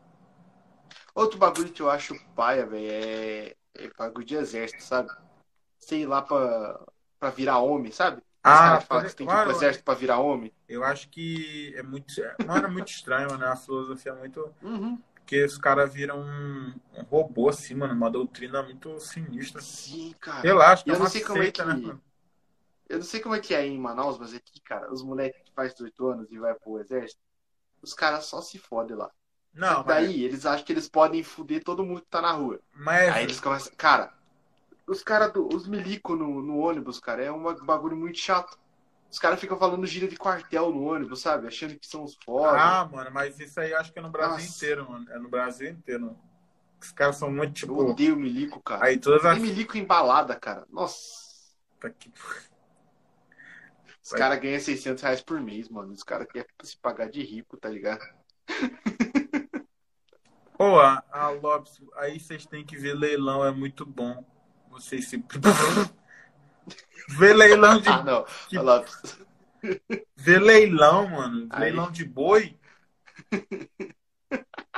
Outro 1.17 1.37
bagulho 1.39 1.71
que 1.73 1.81
eu 1.81 1.89
acho 1.89 2.15
paia, 2.35 2.65
velho, 2.65 2.91
é... 2.91 3.55
é 3.75 3.89
bagulho 3.97 4.25
de 4.25 4.35
exército, 4.35 4.83
sabe? 4.83 5.09
Sei 5.79 6.05
lá 6.05 6.21
pra, 6.21 6.79
pra 7.19 7.29
virar 7.29 7.59
homem, 7.59 7.91
sabe? 7.91 8.21
Os 8.21 8.23
Ah, 8.43 8.65
caras 8.69 8.83
falam 8.85 9.03
que 9.03 9.09
você 9.11 9.17
tem 9.17 9.27
que 9.27 9.33
ir 9.33 9.41
pro 9.41 9.51
exército 9.51 9.83
pra 9.85 9.93
virar 9.95 10.19
homem. 10.19 10.53
eu 10.67 10.83
acho 10.83 11.09
que 11.09 11.73
é 11.75 11.83
muito. 11.83 12.13
Mano, 12.47 12.67
é 12.67 12.69
muito 12.69 12.89
estranho, 12.89 13.29
mano. 13.29 13.45
A 13.45 13.55
filosofia 13.55 14.11
é 14.11 14.15
muito. 14.15 14.53
Uhum. 14.61 14.97
Porque 15.15 15.43
os 15.43 15.57
caras 15.57 15.93
viram 15.93 16.21
um, 16.21 16.73
um 16.97 17.03
robô 17.03 17.49
assim, 17.49 17.75
mano, 17.75 17.93
uma 17.93 18.09
doutrina 18.09 18.63
muito 18.63 18.97
sinistra. 18.99 19.61
Sim, 19.61 20.13
cara. 20.21 20.55
Acho 20.67 20.85
que 20.85 20.91
Eu 20.91 20.95
é 20.95 20.97
não 20.97 21.03
uma 21.03 21.09
sei 21.09 21.21
como 21.21 21.41
é 21.43 21.45
seita, 21.45 21.63
que- 21.65 21.69
né, 21.69 21.73
mano? 21.87 22.01
Eu 22.89 22.97
não 22.99 23.05
sei 23.05 23.19
como 23.19 23.35
é 23.35 23.39
que 23.39 23.53
é 23.53 23.57
aí 23.57 23.69
em 23.69 23.77
Manaus, 23.79 24.17
mas 24.17 24.33
aqui, 24.33 24.61
cara, 24.61 24.91
os 24.91 25.03
moleques 25.03 25.41
que 25.43 25.53
faz 25.53 25.73
18 25.73 26.07
anos 26.07 26.31
e 26.31 26.39
vai 26.39 26.53
pro 26.55 26.79
exército, 26.79 27.19
os 27.81 27.93
caras 27.93 28.25
só 28.25 28.41
se 28.41 28.57
fodem 28.59 28.95
lá. 28.97 29.11
Não, 29.57 29.83
mas, 29.83 29.85
Daí, 29.85 30.23
eles 30.23 30.45
acham 30.45 30.65
que 30.65 30.71
eles 30.71 30.87
podem 30.87 31.23
fuder 31.23 31.63
todo 31.63 31.83
mundo 31.83 32.01
que 32.01 32.07
tá 32.07 32.21
na 32.21 32.31
rua. 32.31 32.59
mas 32.75 33.13
Aí 33.13 33.23
eles 33.23 33.39
começam. 33.39 33.73
Cara, 33.75 34.13
os 34.87 35.03
caras, 35.03 35.31
os 35.35 35.67
milico 35.67 36.15
no, 36.15 36.41
no 36.41 36.57
ônibus, 36.59 36.99
cara, 36.99 37.23
é 37.23 37.31
um 37.31 37.43
bagulho 37.65 37.95
muito 37.97 38.17
chato. 38.17 38.57
Os 39.09 39.19
caras 39.19 39.39
ficam 39.39 39.57
falando 39.57 39.85
gíria 39.85 40.07
de 40.07 40.17
quartel 40.17 40.71
no 40.71 40.83
ônibus, 40.83 41.21
sabe? 41.21 41.47
Achando 41.47 41.77
que 41.79 41.87
são 41.87 42.03
os 42.03 42.15
foda. 42.23 42.57
Ah, 42.59 42.85
mano, 42.85 43.09
mas 43.11 43.39
isso 43.39 43.59
aí 43.59 43.71
eu 43.71 43.77
acho 43.79 43.91
que 43.91 43.99
é 43.99 44.01
no 44.01 44.09
Brasil 44.09 44.33
Nossa. 44.35 44.57
inteiro, 44.57 44.89
mano. 44.89 45.09
É 45.11 45.17
no 45.17 45.29
Brasil 45.29 45.69
inteiro. 45.69 46.15
Os 46.81 46.91
caras 46.91 47.15
são 47.15 47.31
muito, 47.31 47.47
Eu 47.49 47.53
tipo. 47.53 47.73
odeio 47.73 48.15
milico, 48.15 48.61
cara. 48.61 48.85
Aí 48.85 48.99
todas 48.99 49.25
as. 49.25 49.33
Tem 49.37 49.41
milico 49.41 49.77
embalada, 49.77 50.35
cara. 50.35 50.65
Nossa. 50.69 50.99
Puta 51.79 51.89
que- 51.89 52.11
Os 54.03 54.11
caras 54.11 54.39
ganham 54.39 54.59
600 54.59 55.01
reais 55.03 55.21
por 55.21 55.39
mês, 55.41 55.69
mano. 55.69 55.91
Os 55.93 56.03
caras 56.03 56.27
querem 56.27 56.47
se 56.63 56.77
pagar 56.77 57.09
de 57.09 57.23
rico, 57.23 57.57
tá 57.57 57.69
ligado? 57.69 58.01
Pô, 60.57 60.79
a, 60.79 61.03
a 61.11 61.29
Lopes, 61.29 61.79
aí 61.95 62.19
vocês 62.19 62.45
têm 62.45 62.65
que 62.65 62.77
ver 62.77 62.93
leilão, 62.95 63.45
é 63.45 63.51
muito 63.51 63.85
bom. 63.85 64.25
Vocês 64.71 65.07
se. 65.07 65.23
Ver 67.09 67.33
leilão 67.35 67.79
de. 67.79 67.87
Ah, 67.89 68.03
não. 68.03 68.25
Olha 68.51 68.61
lá. 68.61 68.85
Ver 70.15 70.39
leilão, 70.41 71.07
mano. 71.09 71.47
Aí. 71.51 71.61
Leilão 71.61 71.91
de 71.91 72.03
boi. 72.05 72.57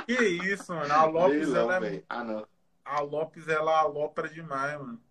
Que 0.05 0.13
isso, 0.53 0.73
mano. 0.73 0.93
A 0.93 1.05
Lopes, 1.05 1.47
Leilão, 1.49 1.71
ela 1.71 1.87
é. 1.87 2.03
Ah, 2.09 2.23
não. 2.23 2.47
A 2.83 2.99
Lopes, 3.01 3.47
ela 3.47 3.79
alopra 3.79 4.27
demais, 4.27 4.79
mano. 4.79 5.01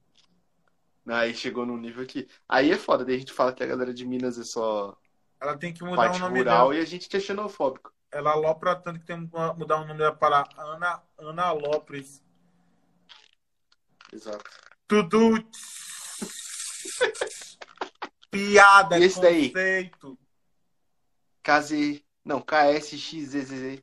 Aí 1.07 1.35
chegou 1.35 1.65
num 1.65 1.77
nível 1.79 2.07
que. 2.07 2.29
Aí 2.49 2.71
é 2.71 2.77
foda, 2.77 3.05
daí 3.05 3.17
a 3.17 3.19
gente 3.19 3.33
fala 3.33 3.53
que 3.53 3.63
a 3.63 3.67
galera 3.67 3.95
de 3.95 4.05
Minas 4.07 4.39
é 4.39 4.45
só 4.45 4.97
Ela 5.41 5.57
tem 5.57 5.73
que 5.73 5.83
mudar 5.83 5.97
parte 5.97 6.19
o 6.19 6.21
nome 6.21 6.39
rural 6.41 6.71
dela. 6.71 6.75
e 6.75 6.81
a 6.81 6.85
gente 6.85 7.09
que 7.09 7.17
é 7.17 7.21
xenofóbico. 7.21 7.93
Ela 8.11 8.33
alopra 8.33 8.75
tanto 8.75 9.01
que 9.01 9.07
tem 9.07 9.27
que 9.27 9.37
mudar 9.57 9.77
o 9.77 9.85
nome 9.87 9.99
dela 9.99 10.15
para 10.15 10.49
Ana, 10.57 11.03
Ana 11.19 11.53
Lopes. 11.53 12.23
Exato. 14.13 14.45
Tudo. 14.87 15.47
Piada, 18.31 18.99
E 18.99 19.05
esse 19.05 19.21
daí? 19.21 19.49
conceito. 19.49 20.19
KZ. 21.43 22.03
Não, 22.25 22.41
KSXZZ7. 22.41 23.83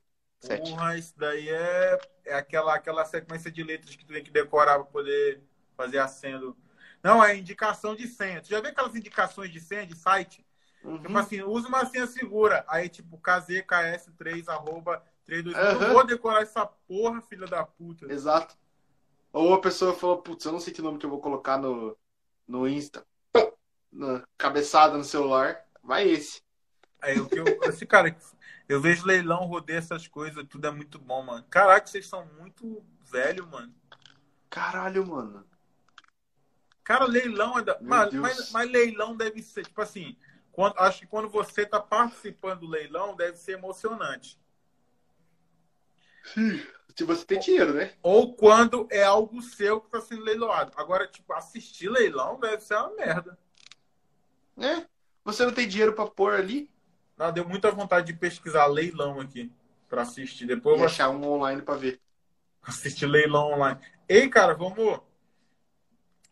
Porra, 0.59 0.97
isso 0.97 1.13
daí 1.17 1.49
é, 1.49 1.99
é 2.25 2.33
aquela, 2.35 2.75
aquela 2.75 3.03
sequência 3.05 3.51
de 3.51 3.63
letras 3.63 3.95
que 3.95 4.05
tu 4.05 4.13
tem 4.13 4.23
que 4.23 4.29
decorar 4.29 4.75
para 4.75 4.85
poder 4.85 5.41
fazer 5.75 5.97
a 5.97 6.07
senha. 6.07 6.37
do- 6.37 6.55
Não, 7.01 7.23
é 7.23 7.35
indicação 7.35 7.95
de 7.95 8.07
senha. 8.07 8.41
Tu 8.41 8.49
já 8.49 8.61
vê 8.61 8.67
aquelas 8.69 8.95
indicações 8.95 9.51
de 9.51 9.59
senha 9.59 9.85
de 9.87 9.95
site? 9.95 10.44
Tipo 10.85 11.09
Uhum. 11.09 11.17
assim, 11.17 11.41
usa 11.41 11.67
uma 11.67 11.85
senha 11.85 12.05
segura. 12.05 12.63
Aí, 12.67 12.87
tipo, 12.87 13.17
KZKS3, 13.17 14.47
arroba 14.47 15.03
32. 15.25 15.57
Eu 15.57 15.79
Aham. 15.79 15.87
não 15.87 15.93
vou 15.93 16.05
decorar 16.05 16.41
essa 16.41 16.65
porra, 16.65 17.21
filha 17.21 17.47
da 17.47 17.65
puta. 17.65 18.11
Exato. 18.11 18.55
Ou 19.33 19.53
a 19.53 19.59
pessoa 19.61 19.93
falou, 19.93 20.21
putz, 20.21 20.45
eu 20.45 20.51
não 20.51 20.59
sei 20.59 20.73
que 20.73 20.81
nome 20.81 20.97
que 20.97 21.05
eu 21.05 21.09
vou 21.09 21.19
colocar 21.19 21.57
no, 21.57 21.97
no 22.47 22.67
Insta. 22.67 23.05
Na 23.91 24.23
cabeçada 24.37 24.97
no 24.97 25.03
celular. 25.03 25.65
Vai 25.83 26.07
esse. 26.07 26.41
Aí, 27.01 27.19
o 27.19 27.27
que 27.27 27.39
eu, 27.39 27.45
esse 27.63 27.85
cara, 27.85 28.15
eu 28.67 28.81
vejo 28.81 29.05
leilão, 29.05 29.45
rodeio 29.45 29.77
essas 29.79 30.07
coisas, 30.07 30.45
tudo 30.47 30.67
é 30.67 30.71
muito 30.71 30.97
bom, 30.99 31.21
mano. 31.23 31.45
Caraca, 31.49 31.85
vocês 31.85 32.07
são 32.07 32.25
muito 32.39 32.83
velho, 33.03 33.47
mano. 33.47 33.73
Caralho, 34.49 35.05
mano. 35.05 35.45
Cara, 36.83 37.05
leilão 37.05 37.57
é 37.57 37.63
da... 37.63 37.77
Mas, 37.81 38.13
mas, 38.13 38.51
mas 38.51 38.71
leilão 38.71 39.15
deve 39.15 39.41
ser, 39.41 39.65
tipo 39.65 39.81
assim, 39.81 40.15
quando, 40.55 40.79
acho 40.79 40.99
que 41.01 41.07
quando 41.07 41.27
você 41.27 41.65
tá 41.65 41.81
participando 41.81 42.61
do 42.61 42.67
leilão, 42.67 43.13
deve 43.13 43.37
ser 43.37 43.51
emocionante. 43.51 44.39
Se 46.95 47.03
você 47.03 47.25
tem 47.25 47.37
dinheiro, 47.39 47.73
né? 47.73 47.93
Ou 48.01 48.33
quando 48.37 48.87
é 48.89 49.03
algo 49.03 49.41
seu 49.41 49.81
que 49.81 49.89
tá 49.89 49.99
sendo 49.99 50.23
leiloado. 50.23 50.71
Agora, 50.77 51.05
tipo, 51.07 51.33
assistir 51.33 51.89
leilão 51.89 52.39
deve 52.39 52.61
ser 52.61 52.75
uma 52.75 52.95
merda. 52.95 53.37
É. 54.57 54.87
Você 55.25 55.45
não 55.45 55.51
tem 55.51 55.67
dinheiro 55.67 55.91
pra 55.91 56.07
pôr 56.07 56.33
ali 56.33 56.71
Não, 57.17 57.33
deu 57.33 57.45
muita 57.45 57.69
vontade 57.69 58.07
de 58.07 58.17
pesquisar 58.17 58.65
leilão 58.67 59.19
aqui 59.19 59.51
pra 59.89 60.03
assistir. 60.03 60.47
Depois 60.47 60.75
eu 60.75 60.79
vou 60.79 60.85
achar 60.85 61.09
um 61.09 61.21
online 61.27 61.61
pra 61.61 61.75
ver. 61.75 61.99
assistir 62.63 63.07
leilão 63.07 63.51
online. 63.51 63.77
Ei, 64.07 64.29
cara, 64.29 64.53
vamos. 64.53 65.01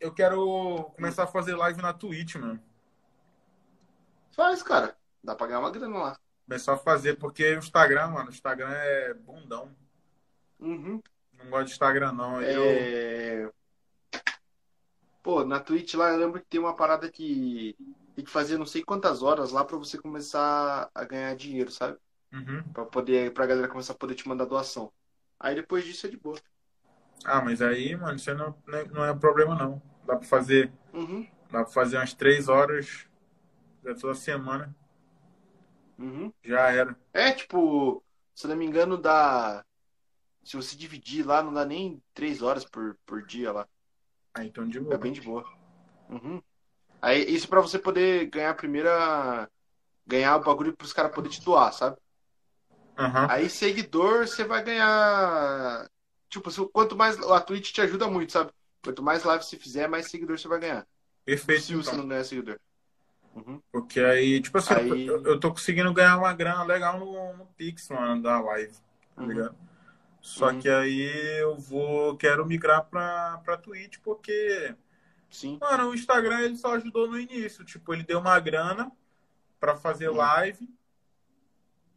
Eu 0.00 0.14
quero 0.14 0.90
começar 0.96 1.24
a 1.24 1.26
fazer 1.26 1.54
live 1.54 1.82
na 1.82 1.92
Twitch, 1.92 2.36
mano. 2.36 2.73
Faz, 4.34 4.62
cara. 4.62 4.96
Dá 5.22 5.34
pra 5.34 5.46
ganhar 5.46 5.60
uma 5.60 5.70
grana 5.70 5.98
lá. 5.98 6.18
Começar 6.46 6.74
a 6.74 6.78
fazer, 6.78 7.16
porque 7.18 7.54
o 7.54 7.58
Instagram, 7.58 8.08
mano, 8.08 8.28
o 8.28 8.32
Instagram 8.32 8.70
é 8.70 9.14
bundão. 9.14 9.74
Uhum. 10.60 11.00
Não 11.38 11.50
gosto 11.50 11.66
de 11.66 11.72
Instagram, 11.72 12.12
não. 12.12 12.42
Eu... 12.42 12.62
É... 12.64 13.50
Pô, 15.22 15.44
na 15.44 15.58
Twitch 15.58 15.94
lá 15.94 16.10
eu 16.10 16.18
lembro 16.18 16.40
que 16.40 16.46
tem 16.46 16.60
uma 16.60 16.76
parada 16.76 17.10
que 17.10 17.74
tem 18.14 18.24
que 18.24 18.30
fazer 18.30 18.58
não 18.58 18.66
sei 18.66 18.84
quantas 18.84 19.22
horas 19.22 19.52
lá 19.52 19.64
pra 19.64 19.78
você 19.78 19.96
começar 19.96 20.90
a 20.94 21.04
ganhar 21.04 21.34
dinheiro, 21.34 21.70
sabe? 21.70 21.96
Uhum. 22.32 22.62
Pra 22.74 22.84
poder, 22.84 23.32
pra 23.32 23.46
galera 23.46 23.68
começar 23.68 23.94
a 23.94 23.96
poder 23.96 24.14
te 24.14 24.28
mandar 24.28 24.44
doação. 24.44 24.92
Aí 25.40 25.54
depois 25.54 25.84
disso 25.84 26.06
é 26.06 26.10
de 26.10 26.16
boa. 26.18 26.38
Ah, 27.24 27.40
mas 27.40 27.62
aí, 27.62 27.96
mano, 27.96 28.16
isso 28.16 28.34
não, 28.34 28.54
é- 28.72 28.84
não 28.88 29.04
é 29.04 29.14
problema, 29.14 29.54
não. 29.54 29.80
Dá 30.04 30.16
pra 30.16 30.26
fazer, 30.28 30.70
Uhum. 30.92 31.26
dá 31.50 31.64
pra 31.64 31.72
fazer 31.72 31.96
umas 31.96 32.12
três 32.12 32.48
horas 32.48 33.06
já 33.84 33.94
toda 33.94 34.14
semana. 34.14 34.74
Uhum. 35.98 36.32
Já 36.42 36.70
era. 36.70 36.96
É, 37.12 37.32
tipo, 37.32 38.02
se 38.34 38.46
não 38.46 38.56
me 38.56 38.64
engano, 38.64 38.96
dá. 38.96 39.64
Se 40.42 40.56
você 40.56 40.76
dividir 40.76 41.26
lá, 41.26 41.42
não 41.42 41.52
dá 41.52 41.64
nem 41.64 42.02
três 42.12 42.42
horas 42.42 42.64
por, 42.64 42.98
por 43.06 43.24
dia 43.24 43.52
lá. 43.52 43.68
Ah, 44.34 44.44
então 44.44 44.68
de 44.68 44.78
É 44.78 44.80
boa. 44.80 44.98
bem 44.98 45.12
de 45.12 45.20
boa. 45.20 45.44
Uhum. 46.08 46.42
Aí, 47.00 47.22
isso 47.30 47.48
pra 47.48 47.60
você 47.60 47.78
poder 47.78 48.26
ganhar 48.26 48.50
a 48.50 48.54
primeira. 48.54 49.48
Ganhar 50.06 50.36
o 50.36 50.42
bagulho 50.44 50.76
pros 50.76 50.92
caras 50.92 51.14
poderem 51.14 51.38
te 51.38 51.44
doar, 51.44 51.72
sabe? 51.72 51.96
Aham. 52.98 53.26
Aí, 53.30 53.48
seguidor, 53.48 54.26
você 54.26 54.44
vai 54.44 54.62
ganhar. 54.62 55.88
Tipo, 56.28 56.50
quanto 56.68 56.96
mais. 56.96 57.18
A 57.18 57.40
Twitch 57.40 57.72
te 57.72 57.80
ajuda 57.80 58.08
muito, 58.08 58.32
sabe? 58.32 58.52
Quanto 58.82 59.02
mais 59.02 59.24
live 59.24 59.44
você 59.44 59.56
fizer, 59.56 59.88
mais 59.88 60.10
seguidor 60.10 60.38
você 60.38 60.48
vai 60.48 60.58
ganhar. 60.58 60.86
Perfeito. 61.24 61.62
Se 61.62 61.74
você 61.74 61.90
então. 61.90 62.02
não 62.02 62.08
ganhar 62.08 62.24
seguidor. 62.24 62.60
Uhum. 63.34 63.60
Porque 63.72 64.00
aí, 64.00 64.40
tipo 64.40 64.58
assim, 64.58 64.74
Aí- 64.74 65.06
eu, 65.06 65.22
eu 65.24 65.40
tô 65.40 65.50
conseguindo 65.50 65.92
ganhar 65.92 66.16
uma 66.18 66.32
grana 66.32 66.62
legal 66.62 66.98
no, 66.98 67.36
no 67.36 67.46
Pix, 67.56 67.88
mano, 67.88 68.22
da 68.22 68.40
live, 68.40 68.72
tá 69.14 69.22
Uhum. 69.22 69.28
ligado? 69.28 69.56
Só 70.20 70.50
Uhum. 70.50 70.60
que 70.60 70.68
aí 70.68 71.40
eu 71.40 71.56
vou, 71.56 72.16
quero 72.16 72.46
migrar 72.46 72.84
pra, 72.86 73.38
pra 73.44 73.56
Twitch, 73.58 73.98
porque, 74.02 74.74
Sim. 75.28 75.58
mano, 75.60 75.90
o 75.90 75.94
Instagram 75.94 76.40
ele 76.40 76.56
só 76.56 76.74
ajudou 76.76 77.08
no 77.10 77.18
início. 77.18 77.64
Tipo, 77.64 77.92
ele 77.92 78.04
deu 78.04 78.20
uma 78.20 78.38
grana 78.40 78.90
pra 79.60 79.76
fazer 79.76 80.08
Uhum. 80.08 80.16
live. 80.16 80.68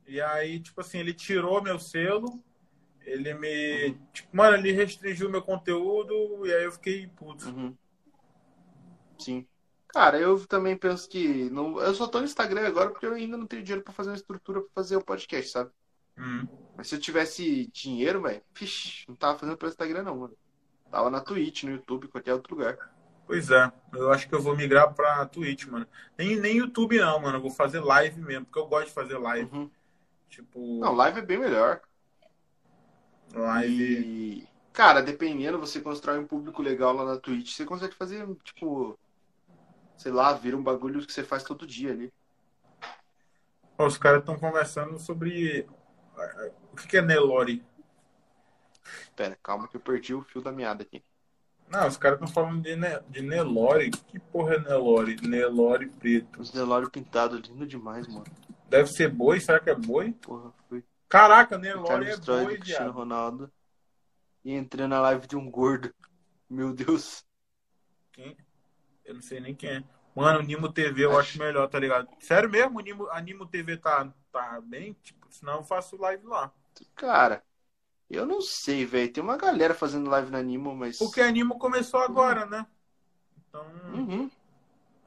E 0.08 0.20
aí, 0.20 0.60
tipo 0.60 0.82
assim, 0.82 1.00
ele 1.00 1.14
tirou 1.14 1.62
meu 1.62 1.80
selo. 1.80 2.44
Ele 3.06 3.34
me. 3.34 3.86
Uhum. 3.90 4.00
Tipo, 4.12 4.36
mano, 4.36 4.58
ele 4.58 4.72
restringiu 4.72 5.30
meu 5.30 5.42
conteúdo. 5.42 6.46
E 6.46 6.54
aí 6.54 6.64
eu 6.66 6.72
fiquei 6.74 7.08
puto. 7.08 7.48
Uhum. 7.48 7.78
Sim. 9.20 9.48
Cara, 9.90 10.20
eu 10.20 10.46
também 10.48 10.76
penso 10.78 11.10
que. 11.10 11.50
Não... 11.50 11.80
Eu 11.80 11.94
só 11.94 12.08
tô 12.08 12.20
no 12.20 12.26
Instagram 12.26 12.68
agora 12.68 12.90
porque 12.90 13.06
eu 13.06 13.14
ainda 13.14 13.38
não 13.38 13.48
tenho 13.48 13.64
dinheiro 13.64 13.84
pra 13.84 13.94
fazer 13.94 14.10
uma 14.10 14.16
estrutura 14.16 14.62
pra 14.62 14.70
fazer 14.76 14.98
o 14.98 15.04
podcast, 15.04 15.52
sabe? 15.52 15.72
Hum. 16.18 16.48
Mas 16.76 16.88
se 16.88 16.96
eu 16.96 17.00
tivesse 17.00 17.68
dinheiro, 17.68 18.22
velho, 18.22 18.42
não 19.08 19.16
tava 19.16 19.40
fazendo 19.40 19.58
pelo 19.58 19.72
Instagram, 19.72 20.04
não, 20.04 20.18
mano. 20.18 20.38
Tava 20.92 21.10
na 21.10 21.20
Twitch, 21.20 21.64
no 21.64 21.72
YouTube, 21.72 22.08
qualquer 22.08 22.34
outro 22.34 22.56
lugar. 22.56 22.78
Pois 23.26 23.52
é, 23.52 23.72
eu 23.94 24.12
acho 24.12 24.28
que 24.30 24.34
eu 24.34 24.42
vou 24.42 24.56
migrar 24.56 24.94
pra 24.94 25.26
Twitch, 25.26 25.66
mano. 25.66 25.86
Nem, 26.18 26.38
nem 26.40 26.58
YouTube 26.58 26.98
não, 26.98 27.20
mano. 27.20 27.38
Eu 27.38 27.42
vou 27.42 27.52
fazer 27.52 27.82
live 27.82 28.22
mesmo, 28.22 28.46
porque 28.46 28.60
eu 28.60 28.68
gosto 28.68 28.88
de 28.88 28.94
fazer 28.94 29.18
live. 29.18 29.54
Uhum. 29.54 29.70
Tipo, 30.30 30.80
Não, 30.80 30.94
live 30.94 31.20
é 31.20 31.26
bem 31.26 31.38
melhor. 31.38 31.82
live. 33.34 33.84
E, 33.84 34.48
cara, 34.72 35.02
dependendo, 35.02 35.60
você 35.60 35.82
constrói 35.82 36.20
um 36.20 36.28
público 36.28 36.62
legal 36.62 36.94
lá 36.94 37.04
na 37.04 37.18
Twitch, 37.18 37.54
você 37.54 37.66
consegue 37.66 37.96
fazer, 37.96 38.26
tipo, 38.44 38.98
sei 39.98 40.12
lá, 40.12 40.34
vira 40.34 40.56
um 40.56 40.64
bagulho 40.64 41.06
que 41.06 41.12
você 41.12 41.24
faz 41.24 41.44
todo 41.44 41.68
dia 41.68 41.92
ali. 41.92 42.14
Os 43.78 43.98
caras 43.98 44.20
estão 44.20 44.40
conversando 44.40 44.98
sobre. 44.98 45.68
O 46.72 46.76
que 46.76 46.98
é 46.98 47.02
Nelore? 47.02 47.64
Pera, 49.16 49.38
calma 49.44 49.68
que 49.68 49.76
eu 49.76 49.82
perdi 49.82 50.14
o 50.14 50.22
fio 50.22 50.42
da 50.42 50.52
meada 50.52 50.84
aqui. 50.84 51.04
Não, 51.70 51.88
os 51.88 51.98
caras 51.98 52.20
estão 52.20 52.34
falando 52.34 52.62
de, 52.62 52.76
ne 52.76 53.00
de 53.10 53.22
Nelore. 53.22 53.92
Que 53.92 54.20
porra 54.20 54.56
é 54.56 54.60
Nelore? 54.60 55.18
Nelore 55.22 55.88
preto. 55.88 56.42
Os 56.42 56.52
Delório 56.52 56.90
pintado, 56.90 57.38
lindo 57.38 57.68
demais, 57.68 58.08
mano. 58.08 58.26
Deve 58.70 58.88
ser 58.90 59.10
boi? 59.10 59.40
Será 59.40 59.60
que 59.60 59.70
é 59.70 59.76
boi? 59.76 60.14
Porra, 60.14 60.52
foi. 60.70 60.84
Caraca, 61.10 61.58
Nelore 61.58 62.10
é 62.10 62.18
boi, 62.18 62.58
Cristiano. 62.58 62.92
Ronaldo. 62.92 63.52
E 64.44 64.54
entrei 64.54 64.88
na 64.88 65.02
live 65.02 65.28
de 65.28 65.36
um 65.36 65.52
gordo. 65.52 65.94
Meu 66.50 66.74
Deus. 66.74 67.26
Quem? 68.14 68.36
Eu 69.08 69.16
não 69.16 69.22
sei 69.22 69.40
nem 69.40 69.56
quem 69.56 69.70
é. 69.70 69.84
Mano, 70.16 70.40
o 70.40 70.44
Nimo 70.44 70.72
TV 70.72 71.06
eu 71.06 71.18
acho 71.18 71.38
melhor, 71.40 71.68
tá 71.70 71.80
ligado? 71.80 72.08
Sério 72.20 72.50
mesmo? 72.50 72.78
O 72.78 72.82
Nimo, 72.82 73.08
a 73.10 73.22
Nimo 73.22 73.46
TV 73.48 73.78
tá, 73.78 74.12
tá 74.32 74.60
bem? 74.62 74.94
Tipo, 75.04 75.28
senão 75.30 75.58
eu 75.58 75.64
faço 75.64 75.96
live 75.98 76.26
lá. 76.26 76.52
Cara, 76.96 77.44
eu 78.10 78.26
não 78.26 78.42
sei, 78.42 78.86
velho. 78.86 79.12
Tem 79.12 79.24
uma 79.24 79.38
galera 79.38 79.74
fazendo 79.74 80.10
live 80.10 80.32
na 80.32 80.40
Animo, 80.40 80.76
mas. 80.76 80.98
Porque 80.98 81.22
a 81.22 81.32
Nimo 81.32 81.58
começou 81.58 82.00
agora, 82.02 82.46
né? 82.46 82.66
Então. 83.48 83.66
Uhum. 83.94 84.30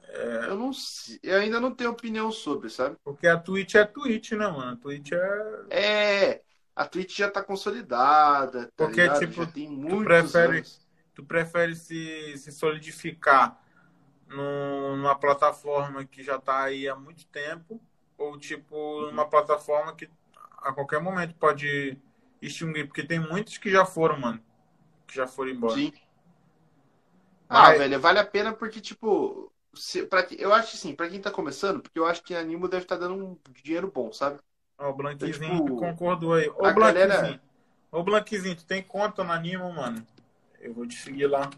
É, 0.04 0.46
Eu 0.48 0.56
não 0.56 0.72
sei. 0.72 1.18
Eu 1.22 1.38
ainda 1.40 1.60
não 1.60 1.74
tenho 1.74 1.90
opinião 1.90 2.30
sobre, 2.32 2.70
sabe? 2.70 2.96
porque 3.04 3.26
a 3.26 3.36
Twitch 3.38 3.74
é 3.74 3.84
Twitch, 3.84 4.32
né, 4.32 4.48
mano? 4.48 4.72
A 4.72 4.76
Twitch 4.76 5.12
é. 5.12 5.64
É. 5.70 6.42
A 6.74 6.86
Twitch 6.86 7.16
já 7.18 7.30
tá 7.30 7.42
consolidada, 7.42 8.66
tá 8.66 8.72
Porque, 8.86 9.02
ligado? 9.02 9.18
tipo, 9.20 9.32
já 9.44 9.46
tem 9.46 9.68
muitos 9.68 10.04
prefere- 10.04 10.56
anos. 10.58 10.88
Tu 11.14 11.24
prefere 11.24 11.74
se, 11.74 12.38
se 12.38 12.50
solidificar 12.52 13.60
numa 14.30 15.14
plataforma 15.14 16.04
que 16.04 16.22
já 16.22 16.38
tá 16.38 16.62
aí 16.64 16.88
há 16.88 16.94
muito 16.96 17.26
tempo, 17.26 17.80
ou 18.16 18.38
tipo, 18.38 19.02
numa 19.10 19.26
plataforma 19.28 19.94
que 19.94 20.08
a 20.58 20.72
qualquer 20.72 21.00
momento 21.00 21.34
pode 21.34 21.98
extinguir? 22.40 22.86
Porque 22.86 23.02
tem 23.02 23.18
muitos 23.18 23.58
que 23.58 23.70
já 23.70 23.84
foram, 23.84 24.18
mano. 24.18 24.40
Que 25.06 25.14
já 25.16 25.26
foram 25.26 25.50
embora. 25.50 25.74
Sim. 25.74 25.92
Ah, 27.48 27.62
Mas- 27.70 27.78
velho, 27.78 28.00
vale 28.00 28.18
a 28.18 28.24
pena 28.24 28.52
porque, 28.52 28.80
tipo, 28.80 29.52
se, 29.74 30.06
pra, 30.06 30.22
que- 30.22 30.40
eu 30.40 30.54
acho 30.54 30.76
assim, 30.76 30.94
pra 30.94 31.08
quem 31.08 31.20
tá 31.20 31.30
começando, 31.30 31.80
porque 31.80 31.98
eu 31.98 32.06
acho 32.06 32.22
que 32.22 32.34
a 32.34 32.40
Animo 32.40 32.68
deve 32.68 32.84
estar 32.84 32.96
dando 32.96 33.14
um 33.16 33.36
dinheiro 33.62 33.90
bom, 33.92 34.12
sabe? 34.12 34.38
Ó, 34.78 34.90
o 34.90 34.94
Blanquizinho 34.94 35.56
Tipo, 35.64 35.76
concordou 35.76 36.34
aí. 36.34 36.48
Ô, 36.48 36.64
a 36.64 36.72
Blanquizinho. 36.72 37.08
galera- 37.08 37.42
Ô, 37.90 38.02
Blanquizinho, 38.04 38.54
tu 38.56 38.64
tem 38.64 38.82
conta 38.82 39.24
na 39.24 39.34
Animo, 39.34 39.72
mano? 39.72 40.06
Eu 40.60 40.72
vou 40.72 40.86
te 40.86 40.94
seguir 40.94 41.26
lá. 41.26 41.50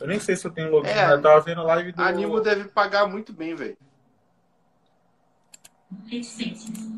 Eu 0.00 0.06
nem 0.06 0.20
sei 0.20 0.36
se 0.36 0.46
eu 0.46 0.50
tenho 0.52 0.70
login, 0.70 0.88
É, 0.90 1.06
né? 1.08 1.12
Eu 1.14 1.22
tava 1.22 1.40
vendo 1.40 1.62
live 1.62 1.92
do... 1.92 2.02
A 2.02 2.06
Animo 2.08 2.40
deve 2.40 2.64
pagar 2.68 3.06
muito 3.06 3.32
bem, 3.32 3.54
velho. 3.54 3.76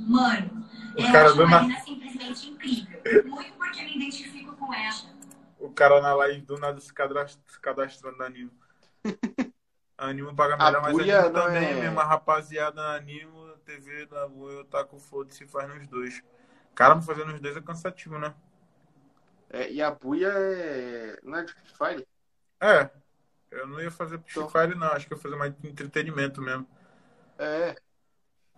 Mano, 0.09 0.66
Os 0.97 1.05
eu 1.05 1.12
caras 1.12 1.31
acho 1.31 1.37
do 1.37 1.43
a 1.43 1.47
na- 1.47 1.61
Marina 1.62 1.81
simplesmente 1.81 2.51
incrível. 2.51 3.24
Muito 3.31 3.53
porque 3.55 3.83
me 3.83 3.97
identifico 3.97 4.57
com 4.57 4.74
ela. 4.74 5.11
O 5.59 5.70
cara 5.70 6.01
na 6.01 6.14
live 6.14 6.41
do 6.43 6.59
nada 6.59 6.81
se 6.81 6.93
cadastra- 6.93 7.41
se 7.47 7.61
cadastrando 7.61 8.16
na 8.18 8.26
Animo. 8.26 8.51
A 9.97 10.07
Animo 10.09 10.35
paga 10.35 10.55
A 10.55 10.57
melhor, 10.66 10.83
mas 10.83 10.99
Animo 10.99 11.33
também, 11.33 11.64
é- 11.70 11.74
mesmo. 11.74 12.01
A 12.01 12.05
rapaziada 12.05 12.76
na 12.83 12.95
Animo, 12.97 13.49
TV 13.64 14.07
da 14.07 14.26
Boa, 14.26 14.51
eu 14.53 14.64
tá 14.64 14.85
com 14.85 14.99
foda-se 14.99 15.47
faz 15.47 15.68
nos 15.74 15.87
dois. 15.87 16.22
Cara, 16.74 17.01
fazer 17.03 17.24
nos 17.24 17.41
dois 17.41 17.57
é 17.57 17.61
cansativo, 17.61 18.18
né? 18.18 18.35
É, 19.51 19.70
e 19.70 19.83
a 19.83 19.91
Buia 19.91 20.28
é. 20.28 21.18
Não 21.22 21.39
é 21.39 21.45
de 21.45 21.53
Free 21.53 21.72
Fire? 21.76 22.07
É. 22.61 22.90
Eu 23.50 23.66
não 23.66 23.80
ia 23.80 23.90
fazer 23.90 24.20
Então. 24.30 24.48
Fire, 24.48 24.74
não. 24.74 24.88
Acho 24.88 25.06
que 25.06 25.12
eu 25.12 25.16
ia 25.16 25.22
fazer 25.22 25.36
mais 25.36 25.52
entretenimento 25.64 26.40
mesmo. 26.40 26.66
É. 27.38 27.74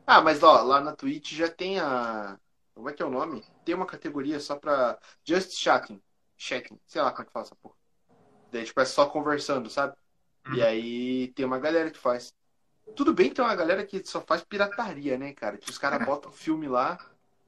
Ah, 0.07 0.21
mas 0.21 0.43
ó, 0.43 0.63
lá 0.63 0.81
na 0.81 0.95
Twitch 0.95 1.33
já 1.35 1.49
tem 1.49 1.79
a. 1.79 2.39
Como 2.75 2.89
é 2.89 2.93
que 2.93 3.03
é 3.03 3.07
o 3.07 3.11
nome? 3.11 3.45
Tem 3.65 3.75
uma 3.75 3.87
categoria 3.87 4.41
só 4.41 4.57
pra. 4.57 4.99
Just 5.25 5.53
chatting. 5.53 6.03
Chatting. 6.37 6.79
Sei 6.87 7.01
lá 7.01 7.11
como 7.11 7.23
é 7.23 7.27
que 7.27 7.33
fala 7.33 7.45
essa 7.47 7.55
porra. 7.55 7.75
Daí, 8.51 8.65
tipo, 8.65 8.81
é 8.81 8.85
só 8.85 9.07
conversando, 9.07 9.71
sabe? 9.71 9.95
E 10.53 10.59
Uhum. 10.61 10.65
aí 10.67 11.29
tem 11.35 11.47
uma 11.47 11.59
galera 11.59 11.91
que 11.91 11.99
faz. 11.99 12.35
Tudo 12.97 13.15
bem 13.15 13.29
que 13.29 13.37
tem 13.37 13.45
uma 13.45 13.55
galera 13.55 13.87
que 13.87 14.05
só 14.05 14.21
faz 14.21 14.43
pirataria, 14.43 15.17
né, 15.17 15.33
cara? 15.33 15.57
Que 15.57 15.71
os 15.71 15.79
caras 15.79 16.05
botam 16.05 16.33
filme 16.33 16.69
lá 16.69 16.99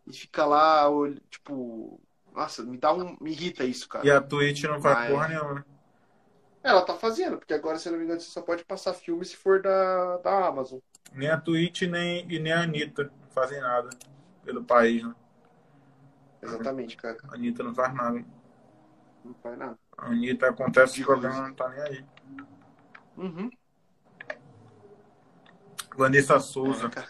e 0.07 0.13
fica 0.13 0.47
lá, 0.47 0.85
tipo. 1.29 2.01
Nossa, 2.33 2.63
me 2.63 2.79
dá 2.79 2.93
um. 2.93 3.17
Me 3.21 3.33
irrita 3.33 3.65
isso, 3.65 3.89
cara. 3.89 4.07
E 4.07 4.11
a 4.11 4.21
Twitch 4.21 4.63
não 4.65 4.81
faz 4.81 4.99
Mas- 4.99 5.11
porra 5.11 5.29
nenhuma. 5.29 5.55
né? 5.55 5.65
Ela 6.65 6.83
tá 6.83 6.95
fazendo, 6.95 7.37
porque 7.37 7.53
agora, 7.53 7.79
se 7.79 7.91
não 7.91 7.99
me 7.99 8.05
engano, 8.05 8.19
você 8.19 8.31
só 8.31 8.41
pode 8.41 8.65
passar 8.65 8.95
filme 8.95 9.23
se 9.23 9.37
for 9.37 9.61
da, 9.61 10.17
da 10.17 10.47
Amazon. 10.47 10.79
Nem 11.13 11.29
a 11.29 11.39
Twitch 11.39 11.83
nem, 11.83 12.27
e 12.33 12.39
nem 12.39 12.55
a 12.55 12.63
Anitta 12.63 13.13
fazem 13.35 13.61
nada 13.61 13.91
pelo 14.43 14.65
país, 14.65 15.05
né? 15.05 15.15
Exatamente, 16.43 16.97
cara. 16.97 17.19
A 17.29 17.35
Anitta 17.35 17.63
não 17.63 17.75
faz 17.75 17.95
nada. 17.95 18.25
Não 19.23 19.35
faz 19.43 19.59
nada. 19.59 19.79
A 19.99 20.07
Anitta 20.07 20.49
acontece 20.49 20.95
de 20.95 21.05
problema, 21.05 21.49
não 21.49 21.55
tá 21.55 21.69
nem 21.69 21.81
aí. 21.81 22.05
Uhum. 23.19 23.51
Vanessa 25.95 26.41
Souza. 26.41 26.91
É. 26.97 27.05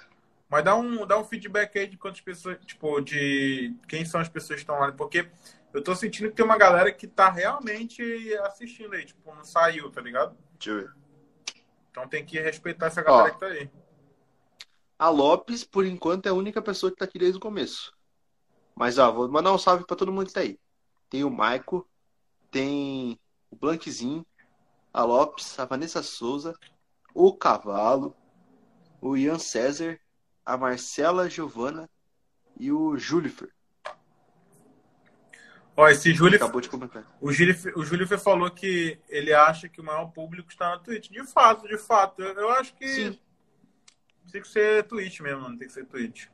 Mas 0.48 0.64
dá 0.64 0.74
um, 0.74 1.06
dá 1.06 1.16
um 1.16 1.24
feedback 1.24 1.78
aí 1.78 1.86
de 1.86 1.96
quantas 1.96 2.20
pessoas, 2.20 2.58
tipo, 2.64 3.00
de 3.00 3.72
quem 3.88 4.04
são 4.04 4.20
as 4.20 4.28
pessoas 4.28 4.56
que 4.56 4.62
estão 4.62 4.80
lá. 4.80 4.90
Porque 4.90 5.28
eu 5.74 5.82
tô 5.82 5.94
sentindo 5.94 6.30
que 6.30 6.36
tem 6.36 6.44
uma 6.44 6.56
galera 6.56 6.92
que 6.92 7.08
tá 7.08 7.28
realmente 7.28 8.32
assistindo 8.44 8.94
aí, 8.94 9.04
tipo, 9.04 9.34
não 9.34 9.44
saiu, 9.44 9.90
tá 9.90 10.00
ligado? 10.00 10.36
Deixa 10.52 10.70
eu 10.70 10.76
ver. 10.76 10.94
Então 11.90 12.08
tem 12.08 12.24
que 12.24 12.38
respeitar 12.38 12.86
essa 12.86 13.02
galera 13.02 13.30
Ó. 13.30 13.34
que 13.34 13.40
tá 13.40 13.46
aí. 13.46 13.68
A 14.96 15.08
Lopes, 15.08 15.64
por 15.64 15.84
enquanto, 15.84 16.26
é 16.26 16.28
a 16.28 16.34
única 16.34 16.62
pessoa 16.62 16.92
que 16.92 16.98
tá 16.98 17.04
aqui 17.04 17.18
desde 17.18 17.38
o 17.38 17.40
começo. 17.40 17.92
Mas, 18.74 18.98
ó, 18.98 19.10
vou 19.10 19.28
mandar 19.28 19.52
um 19.52 19.58
salve 19.58 19.84
pra 19.84 19.96
todo 19.96 20.12
mundo 20.12 20.28
que 20.28 20.32
tá 20.32 20.40
aí. 20.40 20.58
Tem 21.10 21.24
o 21.24 21.30
Maico, 21.30 21.88
tem 22.52 23.18
o 23.50 23.56
Blanquezinho, 23.56 24.24
a 24.92 25.02
Lopes, 25.02 25.58
a 25.58 25.64
Vanessa 25.64 26.02
Souza, 26.04 26.56
o 27.12 27.36
Cavalo, 27.36 28.16
o 29.00 29.16
Ian 29.16 29.38
César, 29.40 30.00
a 30.46 30.56
Marcela 30.56 31.28
Giovana 31.28 31.90
e 32.58 32.70
o 32.70 32.96
Julifer. 32.96 33.53
Ó, 35.76 35.88
esse 35.88 36.14
Júlio, 36.14 36.36
Acabou 36.36 36.60
de 36.60 36.68
comentar. 36.68 37.04
o 37.20 37.32
Júlio, 37.32 37.56
o 37.76 37.84
Júlio 37.84 38.06
falou 38.18 38.48
que 38.50 38.98
ele 39.08 39.32
acha 39.34 39.68
que 39.68 39.80
o 39.80 39.84
maior 39.84 40.06
público 40.12 40.48
está 40.48 40.70
na 40.70 40.78
Twitch. 40.78 41.10
De 41.10 41.24
fato, 41.26 41.66
de 41.66 41.76
fato. 41.76 42.22
Eu, 42.22 42.50
acho 42.50 42.74
que 42.74 42.86
Sim. 42.86 43.18
tem 44.30 44.40
que 44.40 44.48
ser 44.48 44.84
Twitch 44.84 45.18
mesmo, 45.20 45.42
mano. 45.42 45.58
Tem 45.58 45.66
que 45.66 45.74
ser 45.74 45.84
Twitch. 45.84 46.28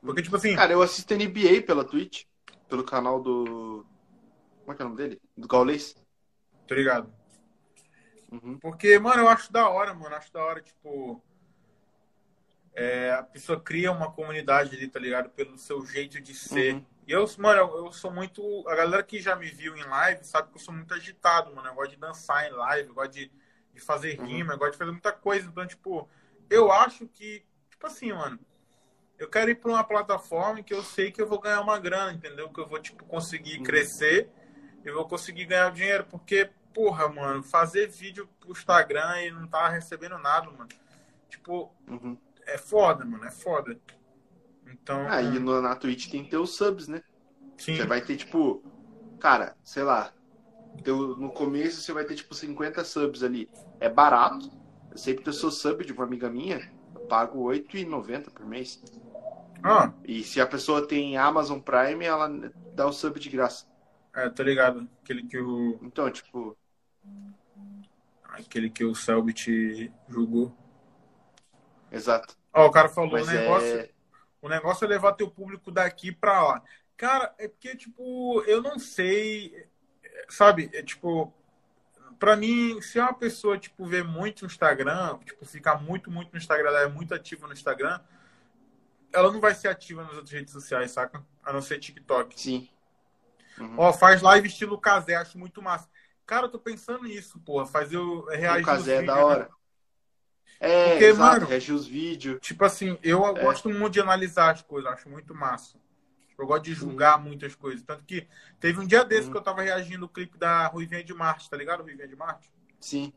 Porque, 0.00 0.22
tipo 0.22 0.36
assim, 0.36 0.54
Cara, 0.54 0.72
eu 0.72 0.82
assisto 0.82 1.14
NBA 1.14 1.62
pela 1.66 1.84
Twitch, 1.84 2.24
pelo 2.68 2.84
canal 2.84 3.20
do. 3.20 3.84
Como 4.60 4.72
é 4.72 4.76
que 4.76 4.82
é 4.82 4.84
o 4.84 4.88
nome 4.88 5.00
dele? 5.02 5.20
Do 5.36 5.48
Gaulês. 5.48 5.96
tá 6.68 6.74
ligado? 6.76 7.12
Uhum. 8.30 8.56
Porque, 8.58 8.98
mano, 9.00 9.22
eu 9.22 9.28
acho 9.28 9.52
da 9.52 9.68
hora, 9.68 9.92
mano. 9.94 10.14
Acho 10.14 10.32
da 10.32 10.44
hora, 10.44 10.60
tipo. 10.60 11.20
é, 12.74 13.12
a 13.12 13.22
pessoa 13.22 13.60
cria 13.60 13.90
uma 13.92 14.10
comunidade 14.12 14.76
ali, 14.76 14.86
tá 14.88 14.98
ligado? 15.00 15.28
Pelo 15.30 15.58
seu 15.58 15.84
jeito 15.84 16.20
de 16.20 16.34
ser. 16.34 16.74
Uhum. 16.74 16.86
Eu, 17.12 17.26
mano, 17.36 17.60
eu, 17.76 17.92
sou 17.92 18.10
muito. 18.10 18.66
A 18.66 18.74
galera 18.74 19.02
que 19.02 19.20
já 19.20 19.36
me 19.36 19.46
viu 19.50 19.76
em 19.76 19.84
live 19.84 20.24
sabe 20.24 20.48
que 20.48 20.56
eu 20.56 20.62
sou 20.62 20.72
muito 20.72 20.94
agitado, 20.94 21.54
mano. 21.54 21.68
Eu 21.68 21.74
gosto 21.74 21.90
de 21.90 21.98
dançar 21.98 22.46
em 22.48 22.52
live, 22.52 22.88
eu 22.88 22.94
gosto 22.94 23.12
de, 23.12 23.30
de 23.74 23.80
fazer 23.80 24.18
Uhum. 24.18 24.24
rima, 24.26 24.54
eu 24.54 24.58
gosto 24.58 24.72
de 24.72 24.78
fazer 24.78 24.92
muita 24.92 25.12
coisa. 25.12 25.46
Então, 25.46 25.66
tipo, 25.66 26.08
eu 26.48 26.72
acho 26.72 27.06
que, 27.08 27.44
tipo 27.68 27.86
assim, 27.86 28.14
mano, 28.14 28.38
eu 29.18 29.28
quero 29.28 29.50
ir 29.50 29.56
pra 29.56 29.70
uma 29.70 29.84
plataforma 29.84 30.62
que 30.62 30.72
eu 30.72 30.82
sei 30.82 31.12
que 31.12 31.20
eu 31.20 31.26
vou 31.26 31.38
ganhar 31.38 31.60
uma 31.60 31.78
grana, 31.78 32.14
entendeu? 32.14 32.48
Que 32.48 32.60
eu 32.60 32.66
vou, 32.66 32.80
tipo, 32.80 33.04
conseguir 33.04 33.58
Uhum. 33.58 33.62
crescer, 33.64 34.30
eu 34.82 34.94
vou 34.94 35.06
conseguir 35.06 35.44
ganhar 35.44 35.70
dinheiro, 35.70 36.06
porque, 36.10 36.48
porra, 36.72 37.10
mano, 37.10 37.42
fazer 37.42 37.88
vídeo 37.88 38.26
pro 38.40 38.52
Instagram 38.52 39.20
e 39.20 39.30
não 39.30 39.46
tá 39.46 39.68
recebendo 39.68 40.16
nada, 40.16 40.50
mano. 40.50 40.68
Tipo, 41.28 41.76
Uhum. 41.86 42.16
é 42.46 42.56
foda, 42.56 43.04
mano, 43.04 43.22
é 43.26 43.30
foda. 43.30 43.78
Então, 44.72 45.06
Ah, 45.06 45.22
e 45.22 45.38
no, 45.38 45.60
na 45.62 45.76
Twitch 45.76 46.08
tem 46.10 46.24
que 46.24 46.30
ter 46.30 46.38
os 46.38 46.56
subs, 46.56 46.88
né? 46.88 47.02
sim. 47.58 47.76
Você 47.76 47.86
vai 47.86 48.04
ter, 48.04 48.16
tipo, 48.18 48.66
cara, 49.20 49.56
sei 49.64 49.82
lá, 49.84 50.14
teu- 50.82 51.16
no 51.16 51.32
começo 51.32 51.82
você 51.82 51.92
vai 51.94 52.04
ter, 52.06 52.16
tipo, 52.16 52.34
50 52.34 52.84
subs 52.84 53.22
ali. 53.24 53.50
É 53.80 53.88
barato. 53.90 54.48
Eu 54.90 54.98
sempre 54.98 55.22
que 55.24 55.30
eu 55.30 55.34
sou 55.34 55.50
sub 55.52 55.84
de 55.84 55.92
uma 55.92 56.04
amiga 56.04 56.30
minha, 56.30 56.66
eu 56.94 57.02
pago 57.02 57.40
R$ 57.52 57.58
8,90 57.58 58.30
por 58.32 58.46
mês. 58.46 58.84
Ah, 59.62 59.92
E 60.04 60.22
se 60.24 60.40
a 60.40 60.46
pessoa 60.46 60.86
tem 60.86 61.16
Amazon 61.16 61.58
Prime, 61.60 62.04
ela 62.04 62.28
dá 62.72 62.86
o 62.86 62.92
sub 62.92 63.18
de 63.18 63.28
graça. 63.30 63.64
é, 64.14 64.28
tô 64.30 64.42
ligado. 64.42 64.88
Aquele 65.02 65.22
que 65.24 65.38
o, 65.38 65.80
Então, 65.80 66.10
tipo, 66.10 66.56
aquele 68.24 68.68
que 68.68 68.84
o 68.84 68.94
Selbit 68.96 69.92
julgou. 70.08 70.52
exato. 71.90 72.34
Ó, 72.54 72.66
o 72.66 72.70
cara 72.70 72.88
falou, 72.88 73.10
Mas 73.10 73.26
negócio, 73.26 73.78
é. 73.78 73.92
O 74.42 74.48
negócio 74.48 74.84
é 74.84 74.88
levar 74.88 75.12
teu 75.12 75.30
público 75.30 75.70
daqui 75.70 76.12
pra 76.12 76.42
lá. 76.42 76.62
Cara, 76.96 77.34
é 77.38 77.48
porque, 77.48 77.76
tipo, 77.76 78.42
eu 78.42 78.60
não 78.60 78.78
sei, 78.78 79.66
sabe? 80.28 80.68
É 80.74 80.82
tipo, 80.82 81.32
pra 82.18 82.36
mim, 82.36 82.80
se 82.82 82.98
uma 82.98 83.14
pessoa, 83.14 83.56
tipo, 83.56 83.86
vê 83.86 84.02
muito 84.02 84.42
no 84.42 84.48
Instagram, 84.48 85.18
tipo, 85.24 85.46
ficar 85.46 85.80
muito, 85.80 86.10
muito 86.10 86.32
no 86.32 86.38
Instagram, 86.38 86.68
ela 86.68 86.82
é 86.82 86.88
muito 86.88 87.14
ativa 87.14 87.46
no 87.46 87.52
Instagram, 87.52 88.00
ela 89.12 89.30
não 89.32 89.40
vai 89.40 89.54
ser 89.54 89.68
ativa 89.68 90.02
nas 90.02 90.12
outras 90.12 90.30
redes 90.32 90.52
sociais, 90.52 90.90
saca? 90.90 91.24
A 91.44 91.52
não 91.52 91.62
ser 91.62 91.78
TikTok. 91.78 92.38
Sim. 92.40 92.68
Uhum. 93.58 93.74
Ó, 93.78 93.92
faz 93.92 94.22
live 94.22 94.48
estilo 94.48 94.78
casé, 94.78 95.14
acho 95.14 95.38
muito 95.38 95.62
massa. 95.62 95.88
Cara, 96.26 96.46
eu 96.46 96.50
tô 96.50 96.58
pensando 96.58 97.04
nisso, 97.04 97.38
porra, 97.40 97.66
fazer 97.66 97.98
o 97.98 98.24
reagir 98.26 98.62
o 98.62 98.66
Casé 98.66 98.96
é 98.96 99.02
da 99.02 99.38
né? 99.38 99.48
É, 100.62 100.90
Porque, 100.90 101.04
exato, 101.04 101.34
mano, 101.34 101.46
reagir 101.46 101.72
os 101.74 101.86
vídeos. 101.86 102.38
Tipo 102.40 102.64
assim, 102.64 102.98
eu 103.02 103.24
É. 103.26 103.32
gosto 103.42 103.68
muito 103.68 103.94
de 103.94 104.00
analisar 104.00 104.52
as 104.52 104.62
coisas, 104.62 104.92
acho 104.92 105.08
muito 105.08 105.34
massa. 105.34 105.78
Eu 106.38 106.46
gosto 106.46 106.64
de 106.64 106.74
julgar 106.74 107.20
muitas 107.20 107.54
coisas. 107.54 107.82
Tanto 107.84 108.04
que 108.04 108.26
teve 108.60 108.80
um 108.80 108.86
dia 108.86 109.04
desse 109.04 109.26
Uhum. 109.26 109.32
que 109.32 109.38
eu 109.38 109.42
tava 109.42 109.62
reagindo 109.62 110.06
o 110.06 110.08
clipe 110.08 110.38
da 110.38 110.66
Ruivinha 110.68 111.04
de 111.04 111.12
Marte, 111.14 111.50
tá 111.50 111.56
ligado? 111.56 111.82
Ruivinha 111.82 112.08
de 112.08 112.16
Marte? 112.16 112.50
Sim. 112.80 113.12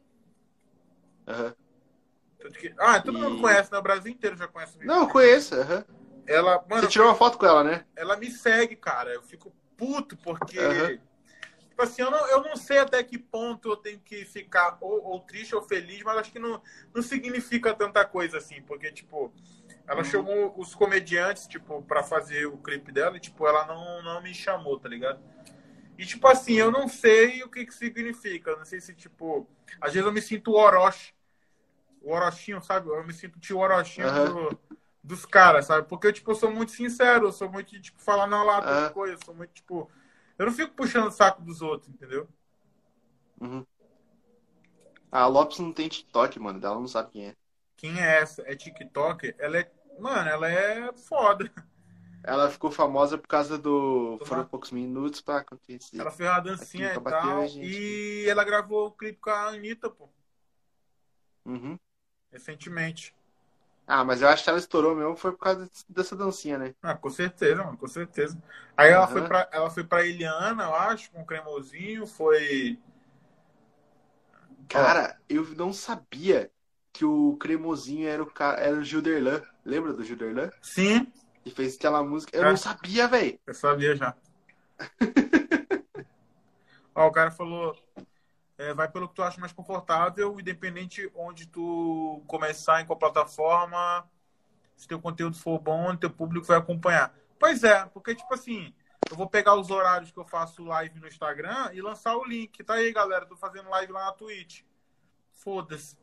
Aham. 1.28 1.56
Tanto 2.40 2.60
que... 2.60 2.74
Ah, 2.78 3.00
todo 3.00 3.18
E- 3.18 3.22
mundo 3.22 3.42
conhece, 3.42 3.72
né? 3.72 3.78
O 3.78 3.82
Brasil 3.82 4.12
inteiro 4.12 4.36
já 4.38 4.48
conhece. 4.48 4.78
Não, 4.84 5.02
eu 5.02 5.08
conheço. 5.10 5.56
aham. 5.56 5.86
Ela, 6.28 6.64
mano, 6.70 6.82
Você 6.82 6.88
tirou 6.88 7.08
uma 7.08 7.16
foto 7.16 7.38
com 7.38 7.46
ela, 7.46 7.64
né? 7.64 7.86
ela 7.96 8.18
me 8.18 8.30
segue, 8.32 8.76
cara. 8.76 9.12
Eu 9.14 9.22
fico 9.22 9.52
puto 9.78 10.18
porque. 10.18 11.00
Tipo 11.76 11.84
assim, 11.84 12.04
eu 12.04 12.10
não, 12.10 12.26
eu 12.30 12.42
não 12.42 12.56
sei 12.56 12.78
até 12.78 13.04
que 13.04 13.18
ponto 13.18 13.68
eu 13.70 13.76
tenho 13.76 14.00
que 14.00 14.24
ficar 14.24 14.78
ou, 14.80 15.04
ou 15.04 15.20
triste 15.20 15.54
ou 15.54 15.62
feliz, 15.62 16.02
mas 16.04 16.18
acho 16.20 16.32
que 16.32 16.40
não, 16.40 16.62
não 16.94 17.02
significa 17.02 17.74
tanta 17.74 18.06
coisa 18.06 18.38
assim, 18.38 18.62
porque, 18.62 18.90
tipo, 18.94 19.34
ela 19.86 20.02
Uhum. 20.02 20.06
chamou 20.06 20.54
os 20.58 20.74
comediantes, 20.74 21.48
tipo, 21.48 21.82
pra 21.84 22.02
fazer 22.02 22.46
o 22.46 22.58
clipe 22.60 22.94
dela 22.94 23.18
e, 23.18 23.20
tipo, 23.20 23.46
ela 23.46 23.66
não, 23.66 24.02
não 24.04 24.22
me 24.22 24.34
chamou, 24.34 24.80
tá 24.80 24.88
ligado? 24.88 25.22
E, 25.98 26.06
tipo 26.06 26.28
assim, 26.30 26.54
eu 26.54 26.72
não 26.72 26.88
sei 26.88 27.44
o 27.44 27.50
que 27.50 27.66
que 27.66 27.74
significa. 27.74 28.52
Eu 28.52 28.58
não 28.58 28.66
sei 28.66 28.82
se, 28.82 28.94
tipo, 28.96 29.50
às 29.82 29.94
vezes 29.94 30.08
eu 30.08 30.14
me 30.14 30.22
sinto 30.22 30.52
o 30.52 30.56
Orochi. 30.56 31.14
O 32.02 32.14
Orochinho, 32.14 32.62
sabe? 32.62 32.90
Eu 32.90 33.06
me 33.06 33.14
sinto 33.14 33.40
tio 33.40 33.60
Orochinho 33.60 34.08
Aham. 34.08 34.52
do- 34.52 34.60
dos 35.04 35.26
caras, 35.26 35.66
sabe? 35.68 35.88
Porque, 35.88 36.12
tipo, 36.14 36.32
eu 36.32 36.36
sou 36.36 36.52
muito 36.52 36.72
sincero, 36.72 37.28
eu 37.28 37.32
sou 37.32 37.50
muito, 37.52 37.80
tipo, 37.82 38.02
falar 38.02 38.28
na 38.28 38.44
lata 38.44 38.92
coisas, 38.94 39.20
eu 39.20 39.26
sou 39.26 39.36
muito, 39.36 39.54
tipo... 39.54 39.90
Eu 40.38 40.46
não 40.48 40.54
fico 40.54 40.74
puxando 40.74 41.08
o 41.08 41.12
saco 41.12 41.42
dos 41.42 41.62
outros, 41.62 41.90
entendeu? 41.90 42.28
Uhum. 43.40 43.66
A 45.12 45.28
Lopes 45.28 45.60
não 45.60 45.72
tem 45.72 45.88
TikTok, 45.88 46.40
mano. 46.40 46.60
Ela 46.64 46.76
não 46.76 46.88
sabe 46.88 47.12
quem 47.12 47.28
é. 47.28 47.36
Quem 47.78 48.00
é 48.02 48.22
essa? 48.22 48.42
É 48.46 48.56
TikTok? 48.56 49.34
Ela 49.38 49.60
é... 49.60 49.72
Mano, 50.00 50.30
ela 50.30 50.50
é 50.50 50.92
foda. 50.94 51.50
Ela 52.22 52.50
ficou 52.50 52.72
famosa 52.72 53.18
por 53.18 53.28
causa 53.28 53.58
do. 53.58 54.20
Foram 54.26 54.44
poucos 54.46 54.72
minutos 54.72 55.22
pra 55.22 55.38
acontecer. 55.38 56.00
Ela 56.00 56.10
fez 56.12 56.28
uma 56.30 56.40
dancinha 56.40 56.94
e 56.94 57.00
tal. 57.00 57.48
gente. 57.48 57.66
E 57.66 58.28
ela 58.28 58.44
gravou 58.44 58.88
o 58.88 58.92
clipe 58.92 59.20
com 59.20 59.30
a 59.30 59.50
Anitta, 59.50 59.90
pô, 59.90 60.10
Uhum. 61.46 61.78
recentemente. 62.32 63.16
Ah, 63.88 64.04
mas 64.04 64.22
eu 64.22 64.28
acho 64.28 64.44
que 64.44 64.50
ela 64.50 64.60
estourou 64.60 64.96
mesmo 64.96 65.16
foi 65.16 65.32
por 65.32 65.40
causa 65.40 65.70
dessa 65.90 66.16
dancinha, 66.16 66.58
né? 66.58 66.74
Ah, 66.82 66.96
com 66.96 67.10
certeza, 67.10 67.64
mano, 67.64 67.78
com 67.78 67.88
certeza. 67.88 68.38
Aí 68.78 68.92
ela 68.92 69.06
Aham. 69.06 69.08
foi 69.08 69.28
pra, 69.28 69.50
ela 69.52 69.70
foi 69.70 69.84
pra 69.84 70.06
Eliana, 70.06 70.64
eu 70.64 70.76
acho, 70.76 71.12
com 71.12 71.22
o 71.22 71.26
cremosinho, 71.26 72.08
foi. 72.08 72.80
Cara, 74.68 75.18
eu 75.30 75.44
não 75.56 75.72
sabia 75.74 76.52
que 76.94 77.06
o 77.06 77.36
Cremosinho 77.38 78.08
era 78.08 78.24
o 78.24 78.32
cara, 78.32 78.60
era 78.62 78.78
o 78.78 78.84
Gilderlan. 78.84 79.42
Lembra 79.64 79.94
do 79.94 80.04
Gilderlan? 80.04 80.50
Sim, 80.62 81.12
Que 81.44 81.52
fez 81.52 81.76
aquela 81.76 82.04
música. 82.04 82.36
Eu 82.38 82.44
É. 82.44 82.46
não 82.46 82.58
sabia, 82.58 83.08
velho. 83.08 83.40
eu 83.48 83.54
sabia 83.54 83.96
já. 83.96 84.16
Ó, 86.96 87.08
o 87.08 87.12
cara 87.12 87.32
falou. 87.32 87.76
É, 88.58 88.74
vai 88.74 88.90
pelo 88.90 89.08
que 89.08 89.16
tu 89.16 89.24
acha 89.24 89.40
mais 89.40 89.52
confortável, 89.52 90.40
independente 90.40 91.10
onde 91.16 91.46
tu 91.48 92.24
começar, 92.28 92.82
em 92.82 92.86
qual 92.86 92.98
plataforma, 92.98 94.10
se 94.76 94.88
teu 94.88 95.00
conteúdo 95.00 95.38
for 95.38 95.60
bom, 95.60 95.96
teu 95.96 96.10
público 96.10 96.48
vai 96.48 96.58
acompanhar. 96.58 97.14
Pois 97.40 97.64
é, 97.64 97.86
porque, 97.88 98.16
tipo 98.16 98.34
assim, 98.34 98.74
eu 99.10 99.16
vou 99.16 99.28
pegar 99.30 99.56
os 99.56 99.70
horários 99.70 100.12
que 100.12 100.18
eu 100.20 100.26
faço 100.26 100.64
live 100.64 101.00
no 101.00 101.08
Instagram 101.08 101.72
e 101.74 101.82
lançar 101.82 102.16
o 102.18 102.24
link. 102.26 102.64
Tá 102.64 102.76
aí, 102.76 102.92
galera, 102.92 103.26
tô 103.26 103.36
fazendo 103.36 103.70
live 103.70 103.92
lá 103.92 104.06
na 104.06 104.12
Twitch. 104.14 104.62
Foda-se. 105.34 105.98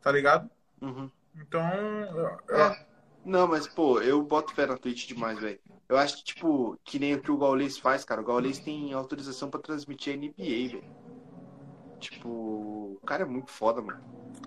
Tá 0.00 0.12
ligado? 0.12 0.50
Uhum. 0.80 1.10
Então, 1.34 1.70
eu- 1.70 2.56
É. 2.56 2.86
Não, 3.24 3.46
mas, 3.46 3.68
pô, 3.68 4.00
eu 4.00 4.20
boto 4.22 4.52
fé 4.52 4.66
na 4.66 4.76
Twitch 4.76 5.06
demais, 5.06 5.38
velho. 5.38 5.60
Eu 5.88 5.96
acho 5.96 6.16
que, 6.16 6.24
tipo, 6.24 6.76
que 6.84 6.98
nem 6.98 7.14
o 7.14 7.22
que 7.22 7.30
o 7.30 7.38
Gaules 7.38 7.78
faz, 7.78 8.04
cara. 8.04 8.20
O 8.20 8.24
Gaules 8.24 8.58
tem 8.58 8.92
autorização 8.92 9.48
pra 9.48 9.60
transmitir 9.60 10.12
a 10.12 10.16
NBA, 10.16 10.80
velho. 10.80 11.01
Tipo, 12.10 12.28
o 12.96 13.00
cara 13.06 13.22
é 13.24 13.26
muito 13.26 13.50
foda, 13.50 13.80
mano. 13.82 13.98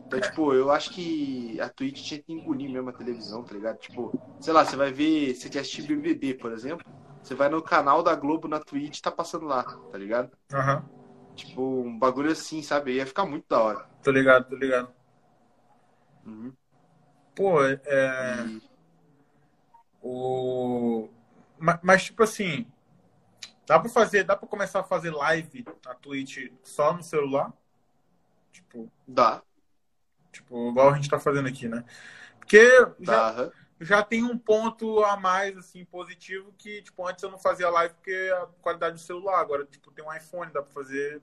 Então, 0.07 0.19
tipo, 0.21 0.53
eu 0.53 0.71
acho 0.71 0.91
que 0.93 1.59
a 1.61 1.69
Twitch 1.69 2.03
tinha 2.03 2.23
que 2.23 2.33
engolir 2.33 2.69
mesmo 2.71 2.89
a 2.89 2.93
televisão, 2.93 3.43
tá 3.45 3.55
ligado? 3.55 3.79
Tipo, 3.79 4.15
sei 4.39 4.53
lá, 4.53 4.65
você 4.65 4.75
vai 4.75 4.91
ver, 4.93 5.35
você 5.35 5.49
quer 5.49 5.59
assistir 5.61 5.83
BBB, 5.83 6.35
por 6.35 6.51
exemplo, 6.53 6.85
você 7.23 7.35
vai 7.35 7.49
no 7.49 7.63
canal 7.63 8.03
da 8.03 8.15
Globo 8.15 8.47
na 8.47 8.59
Twitch, 8.59 9.01
tá 9.01 9.11
passando 9.11 9.45
lá, 9.47 9.63
tá 9.91 9.97
ligado? 9.97 10.31
Aham. 10.53 10.89
Tipo, 11.35 11.61
um 11.83 11.97
bagulho 11.97 12.31
assim, 12.31 12.61
sabe? 12.61 12.93
Ia 12.95 13.05
ficar 13.05 13.25
muito 13.25 13.45
da 13.47 13.61
hora. 13.61 13.89
Tô 14.03 14.11
ligado, 14.11 14.47
tô 14.49 14.55
ligado. 14.55 14.93
Uhum. 16.25 16.57
Pô, 17.35 17.63
é. 17.63 17.75
E- 18.29 18.61
O... 20.01 21.09
ma- 21.59 21.79
Mas, 21.83 22.05
tipo 22.05 22.23
assim, 22.23 22.65
dá 23.65 23.79
pra 23.79 23.89
fazer, 23.89 24.23
dá 24.23 24.35
pra 24.35 24.47
começar 24.47 24.79
a 24.81 24.83
fazer 24.83 25.11
live 25.11 25.65
na 25.85 25.93
Twitch 25.95 26.51
só 26.63 26.93
no 26.93 27.03
celular? 27.03 27.51
Tipo, 28.51 28.91
Dá, 29.07 29.41
tipo, 30.31 30.69
igual 30.69 30.89
a 30.89 30.95
gente 30.95 31.09
tá 31.09 31.19
fazendo 31.19 31.47
aqui, 31.47 31.67
né? 31.67 31.83
Porque 32.39 32.69
já, 32.99 33.51
já 33.79 34.03
tem 34.03 34.23
um 34.23 34.37
ponto 34.37 35.03
a 35.03 35.17
mais, 35.17 35.57
assim, 35.57 35.83
positivo, 35.85 36.53
que, 36.57 36.81
tipo, 36.81 37.07
antes 37.07 37.23
eu 37.23 37.31
não 37.31 37.39
fazia 37.39 37.69
live 37.69 37.93
porque 37.95 38.31
a 38.33 38.45
qualidade 38.61 38.95
do 38.95 39.01
celular, 39.01 39.39
agora, 39.39 39.65
tipo, 39.65 39.91
tem 39.91 40.05
um 40.05 40.13
iPhone, 40.13 40.51
dá 40.51 40.61
pra 40.61 40.71
fazer 40.71 41.21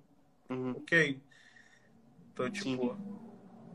Uhum. 0.52 0.72
ok. 0.72 1.20
Então, 2.32 2.50
tipo, 2.50 2.96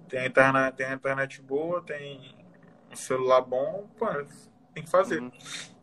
tem 0.08 0.20
a, 0.20 0.26
internet, 0.28 0.76
tem 0.76 0.86
a 0.86 0.94
internet 0.94 1.42
boa, 1.42 1.82
tem 1.82 2.36
um 2.92 2.96
celular 2.96 3.42
bom, 3.42 3.90
pô, 3.98 4.06
tem 4.74 4.84
que 4.84 4.90
fazer. 4.90 5.22
Uhum. 5.22 5.32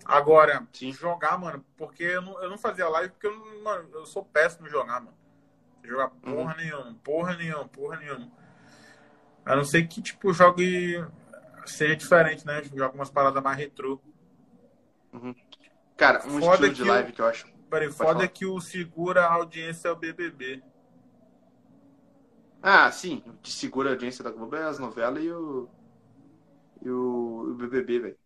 Agora, 0.05 0.66
Sim. 0.72 0.93
jogar, 0.93 1.39
mano, 1.39 1.64
porque 1.76 2.02
eu 2.02 2.22
não, 2.22 2.43
eu 2.43 2.51
não 2.51 2.59
fazia 2.59 2.89
live 2.89 3.10
porque 3.12 3.26
eu, 3.26 3.36
não- 3.39 3.62
mano, 3.62 3.89
eu 3.93 4.06
sou 4.06 4.24
péssimo 4.24 4.66
em 4.66 4.70
jogar, 4.70 5.01
mano. 5.01 5.16
Jogar 5.85 6.10
Uhum. 6.26 6.35
porra 6.35 6.55
nenhuma, 6.56 6.94
porra 7.05 7.36
nenhuma, 7.36 7.68
porra 7.68 7.97
nenhuma. 7.98 8.31
A 9.44 9.55
não 9.56 9.64
ser 9.64 9.86
que, 9.86 10.01
tipo, 10.02 10.32
jogue. 10.32 11.05
Seja 11.66 11.97
diferente, 11.97 12.47
né? 12.47 12.62
Joga 12.64 12.94
umas 12.94 13.10
paradas 13.10 13.43
mais 13.43 13.56
retrô. 13.56 14.01
Cara, 15.97 16.24
um 16.26 16.39
Foda 16.39 16.68
estilo 16.68 16.72
de 16.74 16.82
que 16.82 16.90
o- 16.90 16.93
live 16.93 17.12
que 17.12 17.20
eu 17.20 17.26
acho. 17.26 17.47
Peraí, 17.70 17.90
Pode 17.97 17.97
foda 17.98 18.12
falar. 18.12 18.28
que 18.28 18.47
o 18.47 18.60
segura 18.60 19.24
a 19.26 19.32
audiência 19.32 19.89
é 19.89 19.90
o 19.90 19.97
BBB. 19.97 20.62
Ah, 22.62 22.90
sim. 22.90 23.22
O 23.26 23.35
que 23.39 23.51
segura 23.52 23.90
a 23.90 23.93
audiência 23.93 24.24
da 24.24 24.31
Globo 24.31 24.56
é 24.56 24.64
as 24.64 24.78
novelas 24.78 25.22
e 25.22 25.31
o. 25.31 25.68
E 26.85 26.89
o, 26.90 27.51
o 27.51 27.55
BBB, 27.59 27.98
velho. 28.01 28.18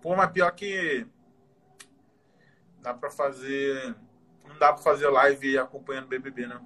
Pô, 0.00 0.14
mas 0.16 0.30
pior 0.32 0.50
que. 0.52 1.06
Dá 2.82 2.92
pra 2.92 3.10
fazer. 3.10 3.94
Não 4.46 4.58
dá 4.58 4.72
pra 4.72 4.82
fazer 4.82 5.08
live 5.08 5.56
acompanhando 5.58 6.08
BBB, 6.08 6.46
né? 6.46 6.60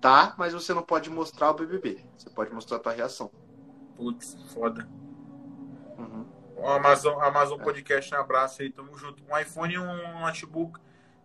Dá, 0.00 0.34
mas 0.38 0.52
você 0.52 0.72
não 0.74 0.82
pode 0.82 1.10
mostrar 1.10 1.50
o 1.50 1.54
BBB. 1.54 2.04
Você 2.16 2.30
pode 2.30 2.52
mostrar 2.52 2.76
a 2.76 2.80
tua 2.80 2.92
reação. 2.92 3.30
Putz, 3.96 4.36
foda. 4.52 4.86
Uhum. 5.98 6.26
O 6.56 6.66
Amazon, 6.68 7.20
Amazon 7.22 7.60
É. 7.60 7.64
Podcast, 7.64 8.14
um 8.14 8.18
abraço 8.18 8.62
aí, 8.62 8.70
tamo 8.70 8.96
junto. 8.96 9.22
Um 9.28 9.36
iPhone 9.38 9.74
e 9.74 9.78
um 9.78 10.20
notebook, 10.20 10.78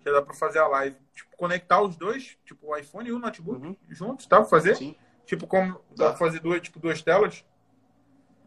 já 0.04 0.12
dá 0.12 0.22
pra 0.22 0.34
fazer 0.34 0.60
a 0.60 0.68
live. 0.68 0.98
Tipo, 1.14 1.36
conectar 1.38 1.82
os 1.82 1.96
dois, 1.96 2.38
tipo, 2.46 2.68
o 2.72 2.78
iPhone 2.78 3.10
e 3.10 3.12
o 3.12 3.20
notebook 3.20 3.64
Uhum. 3.64 3.78
juntos, 3.90 4.26
dá 4.26 4.38
pra 4.38 4.46
fazer? 4.50 4.76
Sim. 4.76 4.96
Tipo, 5.26 5.46
como 5.46 5.74
dá 5.96 6.06
Dá. 6.06 6.10
pra 6.10 6.18
fazer 6.18 6.40
duas, 6.40 6.62
tipo, 6.62 6.80
duas 6.80 7.02
telas? 7.02 7.46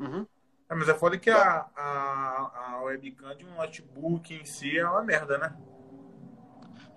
Uhum. 0.01 0.27
É, 0.69 0.75
mas 0.75 0.89
é 0.89 0.95
foda 0.95 1.19
que 1.19 1.31
a, 1.31 1.67
a, 1.77 2.73
a 2.75 2.83
webcam 2.83 3.35
de 3.37 3.45
um 3.47 3.55
notebook 3.55 4.35
em 4.35 4.45
si 4.45 4.77
é 4.79 4.89
uma 4.89 5.03
merda, 5.03 5.39
né? 5.39 5.55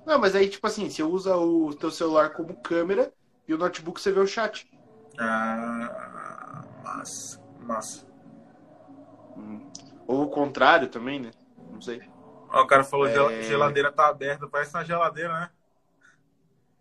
Não, 0.05 0.17
mas 0.19 0.35
aí, 0.35 0.49
tipo 0.49 0.65
assim, 0.67 0.89
você 0.89 1.03
usa 1.03 1.35
o 1.37 1.73
teu 1.75 1.91
celular 1.91 2.31
como 2.33 2.57
câmera 2.57 3.13
e 3.47 3.53
o 3.53 3.57
notebook 3.57 3.99
você 4.01 4.11
vê 4.11 4.19
o 4.19 4.27
chat. 4.27 4.67
Ah, 5.17 6.63
massa, 6.83 7.39
massa. 7.59 8.05
Uhum. 9.35 9.71
Ou 10.07 10.23
o 10.23 10.29
contrário 10.29 10.89
também, 10.89 11.19
né? 11.19 11.31
Não 11.71 11.81
sei. 11.81 12.03
Ó, 12.51 12.61
o 12.63 12.67
cara 12.67 12.83
falou, 12.83 13.07
É. 13.07 13.11
gel- 13.11 13.41
geladeira 13.41 13.91
tá 13.91 14.07
aberta, 14.07 14.47
parece 14.47 14.75
uma 14.75 14.83
geladeira, 14.85 15.33
né? 15.39 15.49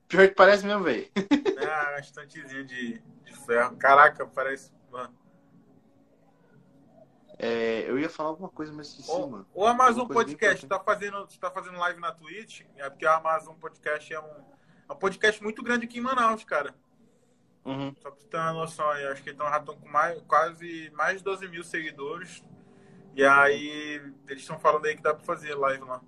Pior 0.09 0.29
que 0.29 0.35
parece 0.35 0.67
mesmo, 0.67 0.85
velho. 0.85 1.09
É 1.57 1.65
uma 1.91 1.99
estantezinha 1.99 2.65
de, 2.65 2.99
de 3.25 3.33
ferro. 3.45 3.77
Caraca, 3.77 4.27
parece. 4.27 4.73
Mano. 4.91 5.15
É, 7.39 7.89
eu 7.89 7.99
ia 7.99 8.11
falar 8.11 8.31
alguma 8.31 8.49
coisa, 8.49 8.73
mas 8.73 8.89
esqueci, 8.89 9.11
O, 9.13 9.29
mano. 9.29 9.47
o 9.55 9.65
Amazon 9.65 10.07
Podcast 10.09 10.65
importante. 10.65 10.85
tá 10.85 10.85
fazendo, 10.85 11.27
tá 11.41 11.51
fazendo 11.51 11.79
live 11.79 12.01
na 12.01 12.11
Twitch, 12.13 12.63
é 12.77 12.91
porque 12.91 13.07
o 13.07 13.11
Amazon 13.13 13.55
Podcast 13.55 14.13
é 14.13 14.21
um, 14.21 14.45
é 14.89 14.93
um 14.93 14.97
podcast 14.97 15.41
muito 15.43 15.63
grande 15.63 15.85
aqui 15.87 15.99
em 15.99 16.03
Manaus, 16.03 16.43
cara. 16.45 16.75
Uhum. 17.65 17.95
Só 18.03 18.11
pra 18.11 18.21
você 18.21 18.27
ter 18.29 18.37
uma 18.39 18.53
noção 18.53 18.89
aí, 18.91 19.07
acho 19.07 19.23
que 19.23 19.29
eles 19.29 19.39
tão- 19.39 19.49
já 19.49 19.59
estão 19.59 19.77
com 19.77 19.89
mais, 19.89 20.21
quase 20.23 20.91
mais 20.95 21.19
de 21.19 21.25
12 21.25 21.47
mil 21.49 21.63
seguidores. 21.63 22.43
E 23.15 23.25
aí, 23.25 24.03
eles 24.29 24.43
estão 24.43 24.59
falando 24.59 24.87
aí 24.87 24.97
que 24.97 25.03
dá 25.03 25.15
pra 25.15 25.25
fazer 25.25 25.55
live 25.55 25.85
lá. 25.85 26.01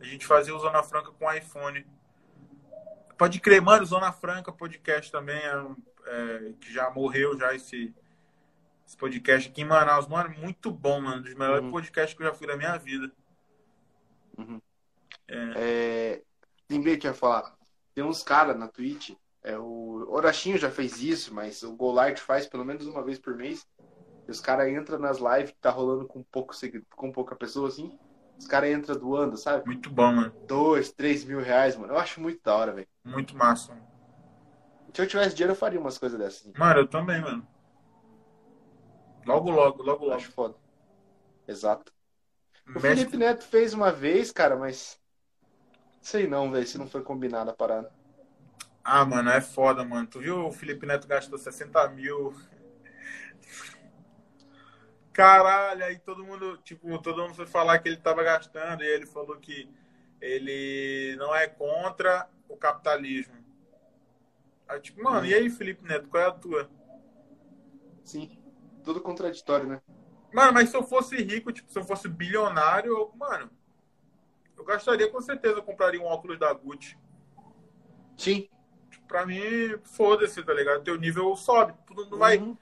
A 0.00 0.04
gente 0.04 0.26
fazia 0.26 0.54
o 0.54 0.58
Zona 0.58 0.82
Franca 0.82 1.10
com 1.12 1.32
iPhone. 1.32 1.84
Pode 3.16 3.40
crer, 3.40 3.60
mano, 3.60 3.84
Zona 3.84 4.12
Franca 4.12 4.52
podcast 4.52 5.10
também, 5.10 5.38
é 5.40 5.66
é, 6.06 6.52
que 6.60 6.72
já 6.72 6.88
morreu 6.90 7.36
já 7.36 7.52
esse, 7.54 7.94
esse 8.88 8.96
podcast 8.96 9.50
aqui 9.50 9.60
em 9.60 9.66
Manaus. 9.66 10.08
Mano, 10.08 10.30
muito 10.38 10.70
bom, 10.70 10.98
mano. 11.02 11.18
Um 11.18 11.22
dos 11.22 11.34
melhores 11.34 11.62
Uhum. 11.62 11.70
podcasts 11.70 12.16
que 12.16 12.22
eu 12.22 12.26
já 12.28 12.32
fui 12.34 12.46
da 12.46 12.56
minha 12.56 12.76
vida. 12.78 13.12
Uhum. 14.38 14.60
É. 15.28 15.52
É, 15.56 16.22
lembrei 16.70 16.96
que 16.96 17.06
ia 17.06 17.12
falar. 17.12 17.54
Tem 17.94 18.02
uns 18.02 18.22
caras 18.22 18.56
na 18.58 18.66
Twitch. 18.66 19.10
É, 19.42 19.58
o 19.58 20.06
Orachinho 20.08 20.56
já 20.56 20.70
fez 20.70 21.02
isso, 21.02 21.34
mas 21.34 21.62
o 21.62 21.76
Golart 21.76 22.18
faz 22.18 22.46
pelo 22.46 22.64
menos 22.64 22.86
uma 22.86 23.04
vez 23.04 23.18
por 23.18 23.34
mês. 23.36 23.66
E 24.26 24.30
os 24.30 24.40
caras 24.40 24.68
entram 24.72 24.98
nas 24.98 25.18
lives 25.18 25.50
que 25.50 25.58
tá 25.60 25.70
rolando 25.70 26.06
com, 26.06 26.22
pouco, 26.22 26.54
com 26.96 27.12
pouca 27.12 27.36
pessoa, 27.36 27.68
assim. 27.68 27.98
Os 28.38 28.46
caras 28.46 28.70
entram 28.70 28.96
doando, 28.98 29.36
sabe? 29.36 29.66
Muito 29.66 29.90
bom, 29.90 30.12
mano. 30.12 30.32
Dois, 30.46 30.90
três 30.92 31.24
mil 31.24 31.40
reais, 31.40 31.76
mano. 31.76 31.92
Eu 31.92 31.98
acho 31.98 32.20
muito 32.20 32.40
da 32.42 32.54
hora, 32.56 32.72
velho. 32.72 32.88
Muito 33.04 33.36
massa. 33.36 33.74
mano. 33.74 33.86
Se 34.94 35.02
eu 35.02 35.06
tivesse 35.06 35.34
dinheiro, 35.34 35.52
eu 35.52 35.56
faria 35.56 35.78
umas 35.78 35.98
coisas 35.98 36.18
dessas. 36.18 36.40
assim. 36.40 36.52
Mano, 36.56 36.80
eu 36.80 36.86
também, 36.88 37.20
mano. 37.20 37.46
Logo, 39.28 39.50
logo, 39.50 39.82
logo, 39.82 40.04
logo. 40.06 40.16
acho 40.16 40.32
foda. 40.32 40.54
Exato. 41.46 41.92
O 42.74 42.80
Felipe 42.80 43.16
Neto 43.16 43.44
fez 43.44 43.74
uma 43.74 43.92
vez, 43.92 44.32
cara, 44.32 44.56
mas. 44.56 44.98
Sei 46.00 46.26
não, 46.26 46.50
velho, 46.50 46.66
se 46.66 46.78
não 46.78 46.88
foi 46.88 47.02
combinado 47.02 47.50
a 47.50 47.54
parada. 47.54 47.92
Ah, 48.82 49.04
mano, 49.04 49.28
é 49.28 49.40
foda, 49.40 49.84
mano. 49.84 50.06
Tu 50.06 50.20
viu 50.20 50.46
o 50.46 50.52
Felipe 50.52 50.86
Neto 50.86 51.06
gastou 51.06 51.38
60 51.38 51.88
mil. 51.88 52.34
Caralho, 55.12 55.84
aí 55.84 55.98
todo 55.98 56.24
mundo, 56.24 56.56
tipo, 56.58 56.96
todo 57.02 57.20
mundo 57.22 57.34
foi 57.34 57.46
falar 57.46 57.80
que 57.80 57.88
ele 57.88 57.96
tava 57.98 58.22
gastando 58.22 58.82
e 58.82 58.86
ele 58.86 59.04
falou 59.04 59.36
que 59.36 59.68
ele 60.20 61.16
não 61.16 61.34
é 61.34 61.46
contra 61.46 62.28
o 62.48 62.56
capitalismo. 62.56 63.34
Aí, 64.66 64.80
tipo, 64.80 65.02
mano, 65.02 65.26
e 65.26 65.34
aí, 65.34 65.50
Felipe 65.50 65.84
Neto, 65.84 66.08
qual 66.08 66.22
é 66.22 66.26
a 66.26 66.30
tua? 66.30 66.70
Sim. 68.04 68.37
Tudo 68.88 69.02
contraditório, 69.02 69.66
né? 69.66 69.82
Mano, 70.32 70.54
mas 70.54 70.70
se 70.70 70.76
eu 70.78 70.82
fosse 70.82 71.14
rico, 71.22 71.52
tipo, 71.52 71.70
se 71.70 71.78
eu 71.78 71.84
fosse 71.84 72.08
bilionário, 72.08 72.90
eu, 72.90 73.12
mano, 73.14 73.50
eu 74.56 74.64
gastaria 74.64 75.10
com 75.10 75.20
certeza, 75.20 75.56
eu 75.56 75.62
compraria 75.62 76.00
um 76.00 76.06
óculos 76.06 76.38
da 76.38 76.50
Gucci. 76.54 76.96
Sim. 78.16 78.48
Tipo, 78.90 79.06
pra 79.06 79.26
mim, 79.26 79.76
foda-se, 79.84 80.42
tá 80.42 80.54
ligado? 80.54 80.82
Teu 80.82 80.96
nível 80.96 81.36
sobe. 81.36 81.74
Tudo 81.86 82.08
não 82.08 82.16
vai. 82.16 82.38
Uhum. 82.38 82.56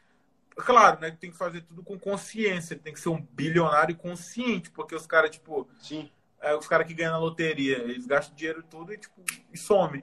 Claro, 0.56 0.98
né? 0.98 1.12
Tem 1.12 1.30
que 1.30 1.36
fazer 1.36 1.60
tudo 1.60 1.84
com 1.84 1.96
consciência. 1.96 2.76
Tem 2.76 2.92
que 2.92 2.98
ser 2.98 3.10
um 3.10 3.22
bilionário 3.22 3.96
consciente, 3.96 4.68
porque 4.72 4.96
os 4.96 5.06
caras, 5.06 5.30
tipo, 5.30 5.68
Sim. 5.78 6.10
é, 6.40 6.56
os 6.56 6.66
caras 6.66 6.88
que 6.88 6.94
ganham 6.94 7.12
na 7.12 7.18
loteria, 7.18 7.78
eles 7.84 8.04
gastam 8.04 8.34
dinheiro 8.34 8.64
tudo 8.64 8.92
e, 8.92 8.98
tipo, 8.98 9.22
e 9.52 9.56
some. 9.56 10.02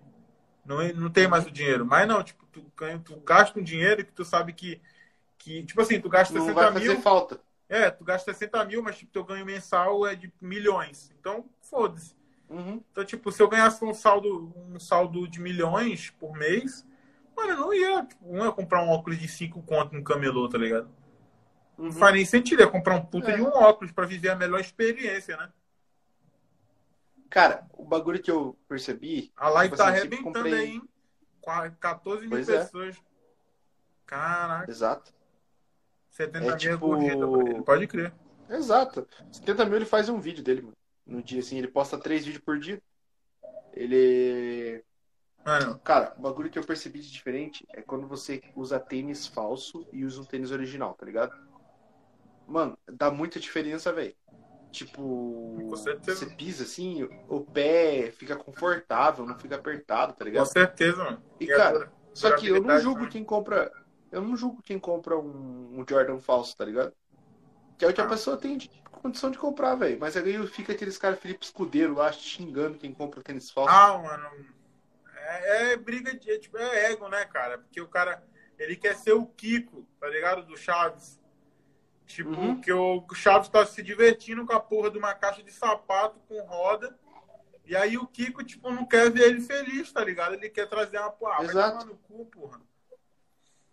Não, 0.66 0.78
não 0.94 1.10
tem 1.10 1.28
mais 1.28 1.46
o 1.46 1.52
dinheiro. 1.52 1.86
Mas 1.86 2.08
não, 2.08 2.24
tipo, 2.24 2.46
tu, 2.46 2.66
ganha, 2.78 2.98
tu 2.98 3.18
gasta 3.18 3.60
um 3.60 3.64
dinheiro 3.64 4.06
que 4.06 4.14
tu 4.14 4.24
sabe 4.24 4.54
que, 4.54 4.82
que 5.44 5.64
tipo 5.66 5.82
assim, 5.82 6.00
tu 6.00 6.08
gasta 6.10 6.34
Não 6.34 6.42
60 6.46 6.62
vai 6.62 6.74
fazer 6.74 6.88
mil. 6.94 7.02
falta. 7.02 7.40
É, 7.68 7.90
tu 7.90 8.04
gasta 8.04 8.32
60 8.34 8.64
mil, 8.66 8.82
mas 8.84 8.98
tipo, 8.98 9.12
teu 9.12 9.24
ganho 9.24 9.46
mensal 9.46 10.06
é 10.08 10.16
de 10.16 10.32
milhões. 10.40 11.12
Então, 11.20 11.50
foda-se. 11.62 12.16
Uhum. 12.50 12.82
Então, 12.92 13.04
tipo, 13.04 13.32
se 13.32 13.42
eu 13.42 13.48
ganhasse 13.50 13.84
um 13.84 13.94
saldo, 13.94 14.54
um 14.56 14.80
saldo 14.80 15.28
de 15.28 15.40
milhões 15.42 16.10
por 16.12 16.34
mês, 16.38 16.86
mano, 17.36 17.50
eu 17.52 17.58
não 17.58 17.74
ia, 17.74 18.06
tipo, 18.06 18.32
não 18.32 18.46
ia 18.46 18.52
comprar 18.52 18.84
um 18.84 18.90
óculos 18.90 19.20
de 19.20 19.28
5 19.28 19.62
conto 19.64 19.94
no 19.96 20.04
camelô, 20.04 20.48
tá 20.48 20.58
ligado? 20.58 20.88
Uhum. 21.78 21.86
Não 21.86 21.92
faz 21.92 22.14
nem 22.14 22.26
sentido, 22.26 22.60
ia 22.62 22.68
comprar 22.68 22.96
um 22.96 23.06
puta 23.06 23.32
É. 23.32 23.36
de 23.36 23.42
um 23.42 23.48
óculos 23.48 23.92
pra 23.92 24.06
viver 24.06 24.30
a 24.30 24.36
melhor 24.36 24.60
experiência, 24.60 25.36
né? 25.36 25.52
Cara, 27.30 27.66
o 27.74 27.84
bagulho 27.84 28.22
que 28.22 28.30
eu 28.30 28.56
percebi. 28.68 29.32
A 29.36 29.50
live 29.50 29.72
Tipo 29.74 29.84
tá 29.84 29.90
assim, 29.90 30.02
sempre 30.02 30.16
arrebentando 30.18 30.44
comprei- 30.46 30.64
aí, 30.64 30.70
hein? 30.76 30.90
Qua- 31.42 31.70
14 31.72 32.22
mil 32.22 32.30
Pois 32.30 32.48
é. 32.48 32.60
pessoas. 32.60 32.96
Caraca, 34.06 34.70
Exato. 34.70 35.12
70 36.14 36.38
É 36.38 36.42
mil 36.42 36.52
é 36.54 36.58
tipo- 36.58 36.98
ele. 36.98 37.62
Pode 37.64 37.88
crer. 37.88 38.14
Exato. 38.50 39.08
70 39.32 39.66
mil 39.66 39.76
ele 39.76 39.86
faz 39.86 40.08
um 40.10 40.20
vídeo 40.20 40.44
dele, 40.44 40.62
mano. 40.62 40.78
No 41.06 41.22
dia, 41.22 41.40
assim, 41.42 41.58
ele 41.58 41.68
posta 41.68 41.98
três 41.98 42.24
vídeos 42.26 42.44
por 42.44 42.58
dia. 42.58 42.82
Ele. 43.74 44.84
Mano, 45.46 45.78
Cara, 45.84 46.14
o 46.18 46.22
bagulho 46.22 46.50
que 46.50 46.58
eu 46.58 46.64
percebi 46.64 47.00
de 47.02 47.12
diferente 47.12 47.66
é 47.74 47.82
quando 47.82 48.08
você 48.08 48.42
usa 48.56 48.80
tênis 48.80 49.28
falso 49.28 49.86
e 49.92 50.06
usa 50.06 50.22
um 50.22 50.26
tênis 50.26 50.52
original, 50.52 50.94
tá 50.94 51.06
ligado? 51.06 51.34
Mano, 52.48 52.78
dá 52.90 53.12
muita 53.12 53.40
diferença, 53.40 53.92
velho. 53.92 54.16
Tipo, 54.72 55.02
Com 55.02 55.70
você 55.70 56.26
pisa 56.36 56.64
assim, 56.64 57.08
o 57.28 57.42
pé 57.42 58.12
fica 58.12 58.36
confortável, 58.36 59.26
não 59.26 59.38
fica 59.38 59.56
apertado, 59.56 60.14
tá 60.14 60.20
com 60.20 60.24
ligado? 60.26 60.46
certeza, 60.46 61.04
mano. 61.04 61.22
E, 61.40 61.52
a 61.52 61.58
cara, 61.58 61.92
Só 62.14 62.36
que 62.36 62.48
eu 62.48 62.62
não 62.64 62.80
julgo 62.80 63.00
também. 63.00 63.12
quem 63.12 63.24
compra. 63.24 63.72
Eu 64.14 64.22
não 64.22 64.38
julgo 64.38 64.62
quem 64.62 64.78
compra 64.80 65.18
um, 65.18 65.80
um 65.80 65.86
Jordan 65.88 66.20
falso, 66.20 66.56
tá 66.56 66.64
ligado? 66.66 66.94
Que 67.78 67.86
é 67.86 67.88
o 67.88 67.94
que 67.94 68.00
Ah. 68.02 68.06
a 68.06 68.08
pessoa 68.10 68.38
tem 68.38 68.58
de 68.58 68.70
condição 68.92 69.32
de 69.32 69.38
comprar, 69.38 69.76
velho. 69.76 70.00
Mas 70.00 70.16
aí 70.16 70.48
fica 70.48 70.72
aqueles 70.74 70.98
caras 70.98 71.20
Felipe 71.20 71.44
Escudeiro 71.46 71.96
lá 71.96 72.12
xingando 72.12 72.78
quem 72.78 72.94
compra 72.94 73.22
tênis 73.24 73.50
falso. 73.50 73.74
Ah, 73.74 73.98
mano. 73.98 74.46
É, 75.16 75.74
é 75.74 75.78
briga 75.78 76.14
de. 76.18 76.30
é, 76.32 76.38
tipo, 76.38 76.58
é 76.58 76.92
ego, 76.92 77.08
né, 77.10 77.26
cara? 77.26 77.58
Porque 77.58 77.82
o 77.82 77.88
cara. 77.88 78.24
Ele 78.60 78.76
quer 78.76 78.96
ser 78.96 79.14
o 79.14 79.26
Kiko, 79.26 79.86
tá 80.00 80.08
ligado? 80.08 80.46
Do 80.46 80.56
Chaves. 80.56 81.20
Tipo, 82.06 82.30
Uhum. 82.30 82.62
que 82.62 82.72
o 82.72 83.04
Chaves 83.16 83.50
tá 83.50 83.66
se 83.66 83.82
divertindo 83.82 84.46
com 84.46 84.54
a 84.54 84.60
porra 84.60 84.92
de 84.92 84.98
uma 85.00 85.14
caixa 85.16 85.42
de 85.42 85.52
sapato 85.52 86.20
com 86.28 86.40
roda. 86.44 86.98
E 87.66 87.76
aí 87.76 87.98
o 87.98 88.06
Kiko, 88.06 88.44
tipo, 88.44 88.70
não 88.70 88.86
quer 88.86 89.10
ver 89.10 89.24
ele 89.24 89.42
feliz, 89.42 89.92
tá 89.92 90.04
ligado? 90.04 90.36
Ele 90.36 90.50
quer 90.50 90.68
trazer 90.70 91.00
uma 91.00 91.10
porra. 91.10 91.38
Vai 91.38 91.46
Exato. 91.46 91.80
tomar 91.80 91.86
no 91.86 91.98
cu, 91.98 92.26
porra. 92.28 92.62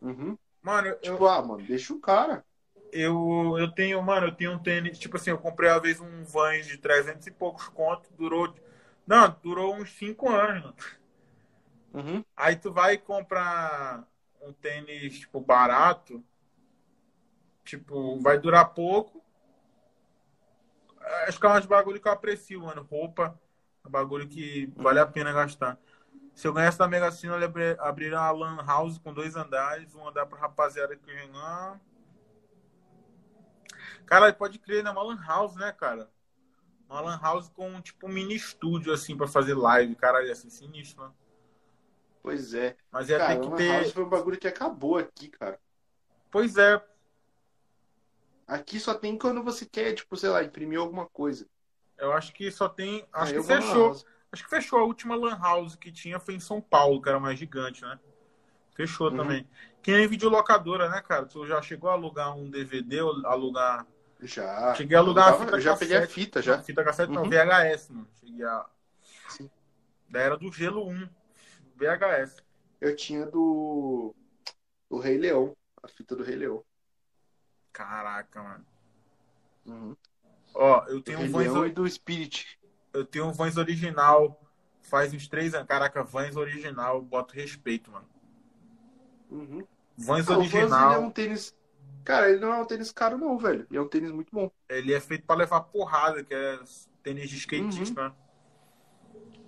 Uhum. 0.00 0.36
Mano, 0.62 0.88
eu, 0.88 0.98
Tipo, 1.00 1.26
ah, 1.26 1.42
mano, 1.42 1.62
deixa 1.66 1.92
o 1.94 2.00
cara. 2.00 2.44
eu, 2.92 3.56
eu 3.58 3.70
tenho, 3.72 4.02
mano, 4.02 4.28
eu 4.28 4.34
tenho 4.34 4.52
um 4.52 4.58
tênis, 4.58 4.98
tipo 4.98 5.16
assim, 5.16 5.30
eu 5.30 5.38
comprei 5.38 5.70
uma 5.70 5.80
vez 5.80 6.00
um 6.00 6.24
Vans 6.24 6.66
de 6.66 6.76
300 6.78 7.26
e 7.26 7.30
poucos 7.30 7.68
contos, 7.68 8.10
durou, 8.12 8.54
não, 9.06 9.36
durou 9.42 9.74
uns 9.76 9.90
5 9.92 10.28
anos, 10.28 10.62
mano. 10.64 10.74
Uhum. 11.92 12.24
Aí 12.36 12.56
tu 12.56 12.72
vai 12.72 12.96
comprar 12.98 14.06
um 14.42 14.52
tênis, 14.52 15.20
tipo, 15.20 15.40
barato, 15.40 16.24
tipo, 17.64 18.18
vai 18.20 18.38
durar 18.38 18.72
pouco. 18.74 19.22
Acho 21.26 21.40
que 21.40 21.46
é 21.46 21.50
uns 21.50 21.66
bagulho 21.66 22.00
que 22.00 22.08
eu 22.08 22.12
aprecio, 22.12 22.60
mano. 22.62 22.86
Roupa, 22.88 23.38
é 23.84 23.88
um 23.88 23.90
bagulho 23.90 24.28
que 24.28 24.72
vale 24.76 24.98
a 24.98 25.06
pena 25.06 25.32
gastar. 25.32 25.78
Se 26.40 26.48
eu 26.48 26.54
ganhasse 26.54 26.78
da 26.78 26.88
Mega 26.88 27.12
Sena, 27.12 27.36
eu 27.36 27.44
abri- 27.44 27.76
abriria 27.78 28.18
uma 28.18 28.30
lan 28.30 28.64
house 28.64 28.96
com 28.96 29.12
dois 29.12 29.36
andares, 29.36 29.94
um 29.94 30.08
andar 30.08 30.24
pra 30.24 30.38
rapaziada 30.38 30.96
que 30.96 31.04
ganhar. 31.04 31.78
Cara, 34.06 34.32
pode 34.32 34.58
crer, 34.58 34.82
né? 34.82 34.90
Uma 34.90 35.02
lan 35.02 35.22
house, 35.22 35.54
né, 35.56 35.70
cara? 35.70 36.10
Uma 36.88 37.02
lan 37.02 37.20
house 37.20 37.50
com, 37.50 37.78
tipo, 37.82 38.06
um 38.06 38.10
mini 38.10 38.34
estúdio, 38.34 38.90
assim, 38.90 39.14
pra 39.18 39.26
fazer 39.28 39.52
live. 39.52 39.94
Caralho, 39.94 40.28
ia 40.28 40.34
ser 40.34 40.48
sinistro, 40.48 41.04
né? 41.04 41.12
Pois 42.22 42.54
é. 42.54 42.74
Mas 42.90 43.10
ia 43.10 43.18
Cara, 43.18 43.34
ter 43.34 43.40
que 43.42 43.48
Lan 43.50 43.56
ter. 43.56 43.72
House 43.72 43.92
foi 43.92 44.04
um 44.04 44.08
bagulho 44.08 44.38
que 44.38 44.48
acabou 44.48 44.96
aqui, 44.96 45.28
cara. 45.28 45.60
Pois 46.30 46.56
é, 46.56 46.82
Aqui 48.46 48.80
só 48.80 48.94
tem 48.94 49.18
quando 49.18 49.44
você 49.44 49.66
quer, 49.66 49.92
tipo, 49.92 50.16
sei 50.16 50.30
lá, 50.30 50.42
imprimir 50.42 50.78
alguma 50.80 51.04
coisa. 51.04 51.46
eu 51.98 52.14
acho 52.14 52.32
que 52.32 52.50
só 52.50 52.66
tem. 52.66 53.06
Acho 53.12 53.34
Aí 53.34 53.42
que 53.42 53.46
na 53.46 53.54
Lan 53.56 53.60
fechou. 53.60 53.86
House. 53.88 54.06
Acho 54.32 54.44
que 54.44 54.50
fechou 54.50 54.78
a 54.78 54.84
última 54.84 55.16
Lan 55.16 55.36
House 55.38 55.74
que 55.74 55.90
tinha 55.90 56.20
foi 56.20 56.34
em 56.34 56.40
São 56.40 56.60
Paulo, 56.60 57.02
que 57.02 57.08
era 57.08 57.18
mais 57.18 57.38
gigante, 57.38 57.82
né? 57.82 57.98
Fechou 58.74 59.10
Uhum. 59.10 59.16
também. 59.16 59.48
Que 59.82 59.90
nem 59.92 60.06
videolocadora, 60.06 60.88
né, 60.88 61.00
cara? 61.02 61.26
Tu 61.26 61.46
já 61.46 61.60
chegou 61.60 61.90
a 61.90 61.94
alugar 61.94 62.36
um 62.36 62.48
DVD, 62.48 63.00
ou 63.02 63.26
alugar. 63.26 63.86
Já. 64.20 64.74
Cheguei 64.74 64.96
a 64.96 65.00
alugar 65.00 65.38
fita 65.38 65.52
eu 65.56 65.60
já 65.60 65.76
peguei 65.76 65.96
a 65.96 66.00
cassete. 66.00 66.14
fita 66.20 66.42
já. 66.42 66.56
Não, 66.58 66.62
fita 66.64 66.84
cassete 66.84 67.12
não, 67.12 67.22
Uhum. 67.22 67.30
VHS, 67.30 67.88
mano. 67.90 68.08
Cheguei 68.20 68.44
a. 68.44 68.66
Sim. 69.28 69.50
Da 70.08 70.20
era 70.20 70.36
do 70.36 70.52
gelo 70.52 70.86
1. 70.86 71.08
VHS. 71.76 72.36
Eu 72.80 72.94
tinha 72.94 73.26
do. 73.26 74.14
Do 74.90 74.98
Rei 74.98 75.16
Leão. 75.18 75.56
A 75.82 75.88
fita 75.88 76.14
do 76.14 76.22
Rei 76.22 76.36
Leão. 76.36 76.62
Caraca, 77.72 78.42
mano. 78.42 78.66
Uhum. 79.66 79.96
Ó, 80.54 80.84
eu 80.88 80.96
Do 80.96 81.02
tenho 81.02 81.18
Rei 81.18 81.28
um 81.32 81.36
Leão 81.38 81.66
e 81.66 81.70
do 81.70 81.88
Spirit. 81.88 82.59
Eu 82.92 83.04
tenho 83.04 83.26
um 83.26 83.32
Vans 83.32 83.56
original. 83.56 84.40
Faz 84.82 85.12
uns 85.12 85.28
três 85.28 85.54
anos. 85.54 85.68
Caraca, 85.68 86.02
Vans 86.02 86.36
original, 86.36 87.00
boto 87.02 87.34
respeito, 87.34 87.90
mano. 87.90 88.06
Uhum. 89.30 89.64
Vans 89.96 90.28
Ah, 90.28 90.32
o 90.32 90.36
Vans, 90.42 90.54
original. 90.54 90.90
ele 90.92 90.94
é 90.94 91.06
um 91.06 91.10
tênis. 91.10 91.54
Cara, 92.04 92.30
ele 92.30 92.40
não 92.40 92.52
é 92.52 92.60
um 92.60 92.64
tênis 92.64 92.90
caro, 92.90 93.18
não, 93.18 93.36
velho. 93.38 93.66
Ele 93.70 93.78
é 93.78 93.82
um 93.82 93.88
tênis 93.88 94.10
muito 94.10 94.30
bom. 94.32 94.50
Ele 94.68 94.94
é 94.94 95.00
feito 95.00 95.24
pra 95.26 95.36
levar 95.36 95.60
porrada, 95.60 96.24
que 96.24 96.34
é 96.34 96.58
tênis 97.02 97.28
de 97.28 97.36
skatista, 97.36 98.00
Uhum. 98.02 98.08
né? 98.08 98.14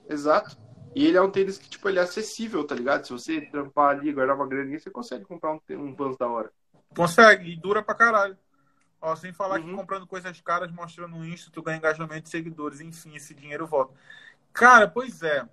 Exato. 0.09 0.57
E 0.95 1.07
ele 1.07 1.17
é 1.17 1.23
um 1.23 1.31
tênis 1.31 1.57
que, 1.57 1.69
tipo, 1.71 1.89
ele 1.89 1.99
é 1.99 2.03
acessível, 2.03 2.65
tá 2.67 2.75
ligado? 2.75 3.07
Se 3.07 3.13
você 3.13 3.41
trampar 3.41 3.97
ali, 3.97 4.13
guardar 4.13 4.37
uma 4.37 4.47
graninha, 4.47 4.79
você 4.79 4.91
consegue 4.91 5.25
comprar 5.25 5.55
um, 5.55 5.61
um 5.71 5.95
Vans 5.95 6.17
da 6.19 6.29
hora. 6.29 6.53
Consegue, 6.95 7.51
e 7.51 7.57
dura 7.57 7.83
pra 7.83 7.95
caralho. 7.95 8.37
Ó, 9.03 9.17
sem 9.17 9.33
falar 9.33 9.59
que 9.59 9.67
Uhum. 9.69 9.75
comprando 9.77 10.07
coisas 10.07 10.41
caras, 10.41 10.71
mostrando 10.71 11.17
no 11.17 11.27
Insta, 11.27 11.51
tu 11.51 11.61
ganha 11.61 11.77
engajamento 11.77 12.23
de 12.23 12.29
seguidores, 12.31 12.81
enfim, 12.81 13.17
esse 13.17 13.35
dinheiro 13.35 13.67
volta. 13.67 13.93
Cara, 14.53 14.87
pois 14.89 15.23
é. 15.25 15.45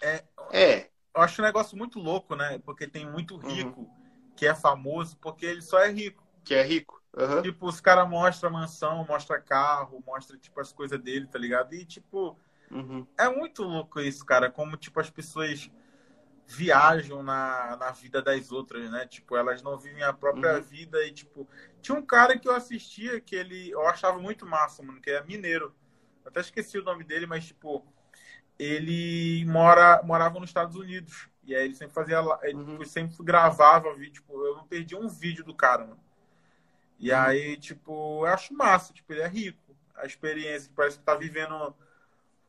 É. 0.00 0.24
Eu 1.14 1.22
acho 1.22 1.42
um 1.42 1.44
negócio 1.44 1.76
muito 1.76 1.98
louco, 1.98 2.36
né? 2.36 2.60
Porque 2.60 2.86
tem 2.86 3.04
muito 3.10 3.34
Uhum. 3.34 3.40
rico 3.40 3.90
que 4.36 4.46
é 4.46 4.54
famoso 4.54 5.18
porque 5.18 5.44
ele 5.44 5.60
só 5.60 5.80
é 5.80 5.90
rico. 5.90 6.24
Que 6.44 6.54
é 6.54 6.62
rico. 6.62 7.02
Aham. 7.16 7.42
Tipo, 7.42 7.66
os 7.66 7.80
caras 7.80 8.08
mostram 8.08 8.50
mansão, 8.52 9.04
mostra 9.04 9.40
carro, 9.40 10.02
mostra, 10.06 10.38
tipo, 10.38 10.60
as 10.60 10.72
coisas 10.72 10.98
dele, 11.00 11.26
tá 11.26 11.38
ligado? 11.38 11.74
E, 11.74 11.84
tipo, 11.84 12.38
Uhum. 12.70 13.04
é 13.18 13.28
muito 13.28 13.64
louco 13.64 14.00
isso, 14.00 14.24
cara. 14.24 14.48
Como, 14.48 14.76
tipo, 14.76 15.00
as 15.00 15.10
pessoas 15.10 15.68
viajam 16.52 17.22
na, 17.22 17.76
na 17.76 17.90
vida 17.92 18.20
das 18.20 18.50
outras, 18.50 18.90
né? 18.90 19.06
Tipo, 19.06 19.36
elas 19.36 19.62
não 19.62 19.78
vivem 19.78 20.02
a 20.02 20.12
própria 20.12 20.54
Uhum. 20.56 20.62
vida 20.62 21.02
e, 21.06 21.12
tipo... 21.12 21.48
Tinha 21.80 21.96
um 21.96 22.02
cara 22.04 22.36
que 22.38 22.48
eu 22.48 22.54
assistia 22.54 23.20
que 23.20 23.36
ele... 23.36 23.70
Eu 23.70 23.86
achava 23.86 24.18
muito 24.18 24.44
massa, 24.44 24.82
mano, 24.82 25.00
que 25.00 25.10
é 25.10 25.22
mineiro. 25.24 25.74
Até 26.26 26.40
esqueci 26.40 26.78
o 26.78 26.84
nome 26.84 27.04
dele, 27.04 27.26
mas, 27.26 27.46
tipo... 27.46 27.86
Ele 28.58 29.44
mora, 29.46 30.02
morava 30.02 30.38
nos 30.40 30.50
Estados 30.50 30.76
Unidos. 30.76 31.28
E 31.44 31.54
aí 31.54 31.64
ele 31.66 31.74
sempre 31.74 31.94
fazia... 31.94 32.18
Ele 32.42 32.56
Uhum. 32.58 32.66
tipo, 32.78 32.84
sempre 32.86 33.16
gravava 33.24 33.94
vídeo. 33.94 34.14
Tipo, 34.14 34.44
eu 34.44 34.56
não 34.56 34.66
perdi 34.66 34.96
um 34.96 35.08
vídeo 35.08 35.44
do 35.44 35.54
cara, 35.54 35.86
mano. 35.86 36.00
E 36.98 37.12
Uhum. 37.12 37.16
aí, 37.18 37.56
tipo, 37.56 38.26
eu 38.26 38.32
acho 38.32 38.52
massa. 38.54 38.92
Tipo, 38.92 39.12
ele 39.12 39.22
é 39.22 39.28
rico. 39.28 39.76
A 39.94 40.04
experiência, 40.04 40.70
parece 40.74 40.98
que 40.98 41.04
tá 41.04 41.14
vivendo 41.14 41.74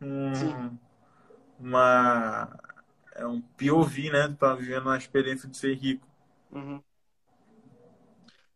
um, 0.01 0.33
Sim. 0.33 0.79
uma... 1.59 2.49
É 3.15 3.25
um 3.25 3.41
POV, 3.41 4.09
né? 4.11 4.27
Tá 4.38 4.53
vivendo 4.53 4.83
uma 4.88 4.97
experiência 4.97 5.47
de 5.47 5.55
ser 5.57 5.73
rico. 5.75 6.05
Uhum. 6.51 6.83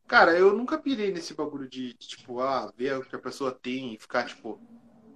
Cara, 0.08 0.38
eu 0.38 0.54
nunca 0.56 0.78
pirei 0.78 1.12
nesse 1.12 1.34
bagulho 1.34 1.68
de, 1.68 1.94
tipo, 1.96 2.40
ah, 2.40 2.72
ver 2.78 2.98
o 2.98 3.04
que 3.06 3.16
a 3.16 3.20
pessoa 3.20 3.52
tem 3.52 3.94
e 3.94 4.00
ficar, 4.00 4.26
tipo, 4.26 4.62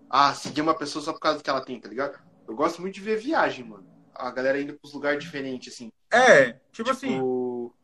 ah, 0.10 0.34
seguir 0.36 0.62
uma 0.62 0.76
pessoa 0.78 1.04
só 1.04 1.14
por 1.14 1.20
causa 1.22 1.40
do 1.40 1.44
que 1.44 1.50
ela 1.50 1.64
tem, 1.66 1.80
tá 1.82 1.90
ligado? 1.90 2.20
Eu 2.48 2.56
gosto 2.56 2.82
muito 2.82 2.96
de 2.96 3.02
ver 3.02 3.18
viagem, 3.20 3.66
mano. 3.66 3.86
A 4.16 4.32
galera 4.32 4.62
indo 4.62 4.78
pros 4.80 4.94
lugares 4.94 5.24
diferentes, 5.24 5.74
assim. 5.74 5.92
É, 6.12 6.54
tipo, 6.72 6.90
assim, 6.92 7.24
Tipo, 7.24 7.76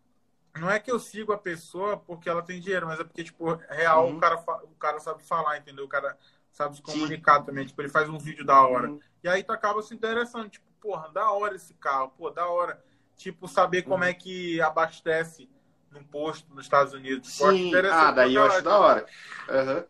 não 0.56 0.69
é 0.69 0.80
que 0.80 0.91
eu 0.91 0.99
sigo 0.99 1.34
a 1.34 1.38
pessoa 1.38 1.98
porque 1.98 2.30
ela 2.30 2.41
tem 2.44 2.60
dinheiro, 2.61 2.88
mas 2.88 2.99
é 2.99 3.03
porque, 3.03 3.23
tipo, 3.23 3.53
real, 3.69 4.10
Uhum. 4.10 4.15
o, 4.15 4.18
cara, 4.18 4.36
o 4.64 4.76
cara 4.76 4.99
sabe 4.99 5.23
falar, 5.23 5.57
entendeu? 5.57 5.86
O 5.86 5.90
cara 5.90 6.18
sabe 6.52 6.76
se 6.77 6.82
Sim. 6.84 7.10
comunicar 7.10 7.41
também. 7.44 7.65
Tipo, 7.65 7.82
ele 7.82 7.90
faz 7.90 8.10
um 8.10 8.18
vídeo 8.18 8.45
da 8.45 8.61
hora. 8.65 8.94
uhum, 8.94 9.02
E 9.23 9.27
aí 9.30 9.44
tu 9.44 9.52
acaba 9.52 9.82
se 9.82 9.94
interessando, 9.94 10.49
tipo, 10.49 10.65
porra, 10.81 11.10
da 11.10 11.31
hora 11.31 11.56
esse 11.56 11.73
carro, 11.76 12.11
pô, 12.18 12.30
da 12.30 12.47
hora. 12.47 12.84
Tipo, 13.15 13.47
saber 13.47 13.84
como 13.84 14.03
Uhum. 14.03 14.10
é 14.10 14.14
que 14.14 14.60
abastece 14.61 15.49
num 15.91 16.03
posto 16.03 16.53
nos 16.53 16.65
Estados 16.65 16.93
Unidos. 16.93 17.30
Sim, 17.34 17.69
interessante 17.69 18.03
ah, 18.07 18.11
daí 18.11 18.35
eu 18.35 18.43
acho 18.43 18.61
da 18.64 18.80
hora. 18.80 19.06
Aham. 19.49 19.85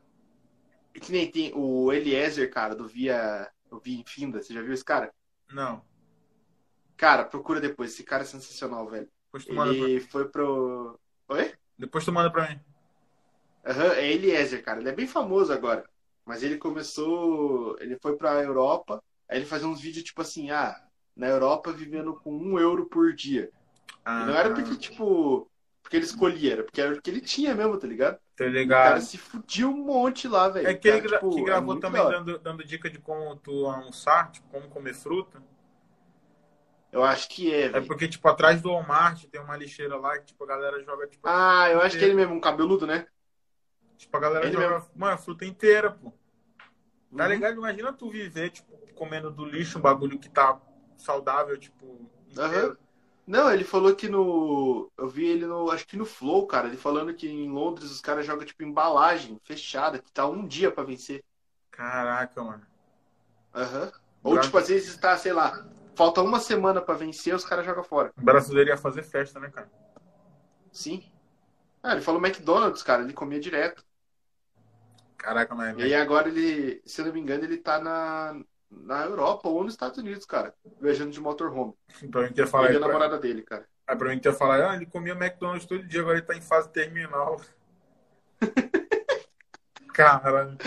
E 0.94 0.99
Que 0.99 1.12
nem 1.12 1.30
tem 1.30 1.52
o 1.56 1.91
Eliezer, 1.91 2.49
cara, 2.52 2.76
do 2.76 2.88
Via, 2.88 3.52
do 3.70 3.80
Via 3.80 3.99
Infinda. 3.99 4.41
Você 4.41 4.53
já 4.53 4.62
viu 4.62 4.74
esse 4.74 4.86
cara? 4.86 5.12
Não, 5.52 5.84
Cara, 6.98 7.26
procura 7.26 7.60
depois. 7.60 7.94
Esse 7.94 8.03
cara 8.03 8.24
é 8.24 8.26
sensacional, 8.26 8.88
velho. 8.88 9.10
depois 9.26 9.45
tu 9.45 9.53
manda 9.53 9.74
pra, 9.76 9.88
Ele 9.88 9.99
foi 9.99 10.30
pro. 10.30 10.99
Oi? 11.30 11.53
depois 11.78 12.06
tu 12.06 12.12
manda 12.12 12.32
pra 12.32 12.49
mim. 12.49 12.60
Aham, 13.66 13.94
é 13.94 14.12
Eliezer, 14.12 14.64
cara. 14.64 14.80
Ele 14.80 14.90
é 14.90 14.94
bem 14.94 15.07
famoso 15.07 15.52
agora. 15.52 15.84
Mas 16.26 16.44
ele 16.44 16.57
começou. 16.57 17.78
Ele 17.80 17.98
foi 17.99 18.16
pra 18.16 18.41
Europa. 18.44 19.03
Aí 19.30 19.38
ele 19.40 19.46
fazia 19.46 19.68
uns 19.68 19.82
vídeos 19.82 20.04
tipo 20.06 20.22
assim: 20.22 20.52
ah, 20.52 20.76
na 21.16 21.28
Europa 21.28 21.72
vivendo 21.74 22.16
com 22.22 22.36
um 22.36 22.60
euro 22.60 22.86
por 22.88 23.14
dia. 23.14 23.52
Ah, 24.04 24.26
não 24.26 24.34
era 24.36 24.54
porque, 24.54 24.76
tipo. 24.78 25.50
Porque 25.82 25.98
ele 25.98 26.06
escolhia, 26.06 26.54
era 26.54 26.64
porque 26.64 26.82
era 26.82 26.96
o 26.96 27.02
que 27.02 27.10
ele 27.12 27.22
tinha 27.22 27.54
mesmo, 27.54 27.78
tá 27.78 27.86
ligado? 27.88 28.20
Tá 28.36 28.46
O 28.46 28.80
cara 28.80 29.00
ligado. 29.00 29.02
se 29.02 29.18
fudia 29.18 29.68
um 29.68 29.78
monte 29.86 30.28
lá, 30.28 30.50
velho. 30.50 30.68
É 30.68 30.74
que 30.74 30.88
ele 30.88 31.00
gra- 31.02 31.20
tipo, 31.20 31.30
que 31.30 31.42
é 31.42 31.44
gravou 31.46 31.62
muito 31.62 31.80
também 31.80 32.06
dando, 32.08 32.40
dando 32.40 32.64
dica 32.64 32.90
de 32.90 33.00
como 33.00 33.36
tu 33.38 33.66
almoçar, 33.68 34.32
tipo, 34.32 34.48
como 34.50 34.68
comer 34.70 34.94
fruta. 34.96 35.42
Eu 36.92 37.04
acho 37.04 37.28
que 37.30 37.54
é, 37.54 37.68
É 37.72 37.80
velho. 37.80 37.88
porque, 37.88 38.08
tipo, 38.08 38.28
atrás 38.28 38.62
do 38.62 38.70
Walmart 38.72 39.26
tem 39.26 39.40
uma 39.42 39.56
lixeira 39.58 39.98
lá 39.98 40.18
que, 40.18 40.26
tipo, 40.28 40.44
a 40.44 40.48
galera 40.48 40.82
joga, 40.84 41.08
tipo, 41.08 41.28
Ah, 41.28 41.70
eu 41.72 41.82
acho 41.82 41.98
que 41.98 42.06
é 42.06 42.08
ele 42.08 42.14
mesmo, 42.14 42.34
um 42.36 42.40
cabeludo, 42.40 42.86
né? 42.88 43.06
tipo 43.98 44.16
a 44.16 44.20
galera 44.22 44.48
ele 44.48 44.52
joga, 44.52 44.86
mano, 44.96 45.14
a 45.16 45.18
fruta 45.18 45.46
inteira, 45.46 45.92
pô. 45.92 46.14
Tá 47.16 47.24
Uhum. 47.24 47.30
ligado? 47.30 47.58
Imagina 47.58 47.94
tu 47.94 48.10
viver, 48.10 48.50
tipo, 48.50 48.76
comendo 48.96 49.32
do 49.32 49.46
lixo 49.46 49.78
um 49.78 49.82
bagulho 49.82 50.20
que 50.20 50.30
tá 50.30 50.60
saudável, 50.98 51.58
tipo, 51.58 52.10
inteiro. 52.32 52.78
Não, 53.28 53.52
ele 53.52 53.64
falou 53.64 53.96
que 53.96 54.08
no. 54.08 54.92
Eu 54.98 55.10
vi 55.10 55.26
ele 55.26 55.46
no. 55.48 55.72
Acho 55.72 55.88
que 55.88 55.98
no 55.98 56.06
Flow, 56.06 56.46
cara. 56.46 56.68
Ele 56.68 56.78
falando 56.78 57.14
que 57.14 57.28
em 57.28 57.50
Londres 57.50 57.90
os 57.90 58.02
caras 58.02 58.26
jogam, 58.26 58.46
tipo, 58.46 58.64
embalagem 58.64 59.40
fechada, 59.44 60.00
que 60.00 60.12
tá 60.12 60.28
um 60.28 60.46
dia 60.46 60.72
pra 60.72 60.84
vencer. 60.84 61.24
Caraca, 61.72 62.44
mano. 62.44 62.66
Aham. 63.54 63.92
Ou, 64.24 64.40
tipo, 64.40 64.58
às 64.58 64.68
vezes 64.68 64.96
tá, 64.98 65.18
sei 65.18 65.34
lá, 65.34 65.66
falta 65.96 66.22
uma 66.22 66.40
semana 66.40 66.82
pra 66.82 66.96
vencer, 66.96 67.34
os 67.34 67.46
caras 67.46 67.66
jogam 67.66 67.84
fora. 67.84 68.12
O 68.18 68.22
brasileiro 68.24 68.70
ia 68.70 68.78
fazer 68.78 69.04
festa, 69.04 69.40
né, 69.40 69.50
cara? 69.50 69.70
Sim. 70.72 71.04
Ah, 71.82 71.94
ele 71.94 72.02
falou 72.02 72.20
McDonald's, 72.24 72.84
cara. 72.84 73.04
Ele 73.04 73.14
comia 73.14 73.40
direto. 73.40 73.84
Caraca, 75.18 75.56
mas. 75.56 75.78
E 75.78 75.84
aí 75.84 75.96
agora 75.96 76.28
ele, 76.30 76.82
se 76.86 77.02
eu 77.02 77.06
não 77.06 77.14
me 77.14 77.20
engano, 77.20 77.44
ele 77.44 77.58
tá 77.58 77.80
na, 77.80 78.40
na 78.70 79.04
Europa 79.06 79.48
ou 79.50 79.64
nos 79.64 79.74
Estados 79.74 79.98
Unidos, 79.98 80.26
cara. 80.26 80.54
Viajando 80.80 81.12
de 81.12 81.22
motorhome. 81.22 81.74
Pra 82.12 82.24
mim 82.24 82.34
que 82.34 82.46
falar 82.46 82.66
Ele 82.68 82.76
e 82.76 82.78
a 82.78 82.80
namorada 82.88 83.18
dele, 83.18 83.42
cara. 83.42 83.68
Aí 83.88 83.96
pra 83.96 84.10
mim 84.10 84.20
que 84.20 84.28
ia 84.28 84.34
falar, 84.34 84.72
ah, 84.72 84.76
ele 84.76 84.86
comia 84.86 85.14
McDonald's 85.14 85.66
todo 85.66 85.88
dia, 85.88 86.02
agora 86.02 86.18
ele 86.18 86.26
tá 86.26 86.36
em 86.36 86.42
fase 86.42 86.70
terminal. 86.70 87.40
Caralho. 89.94 90.58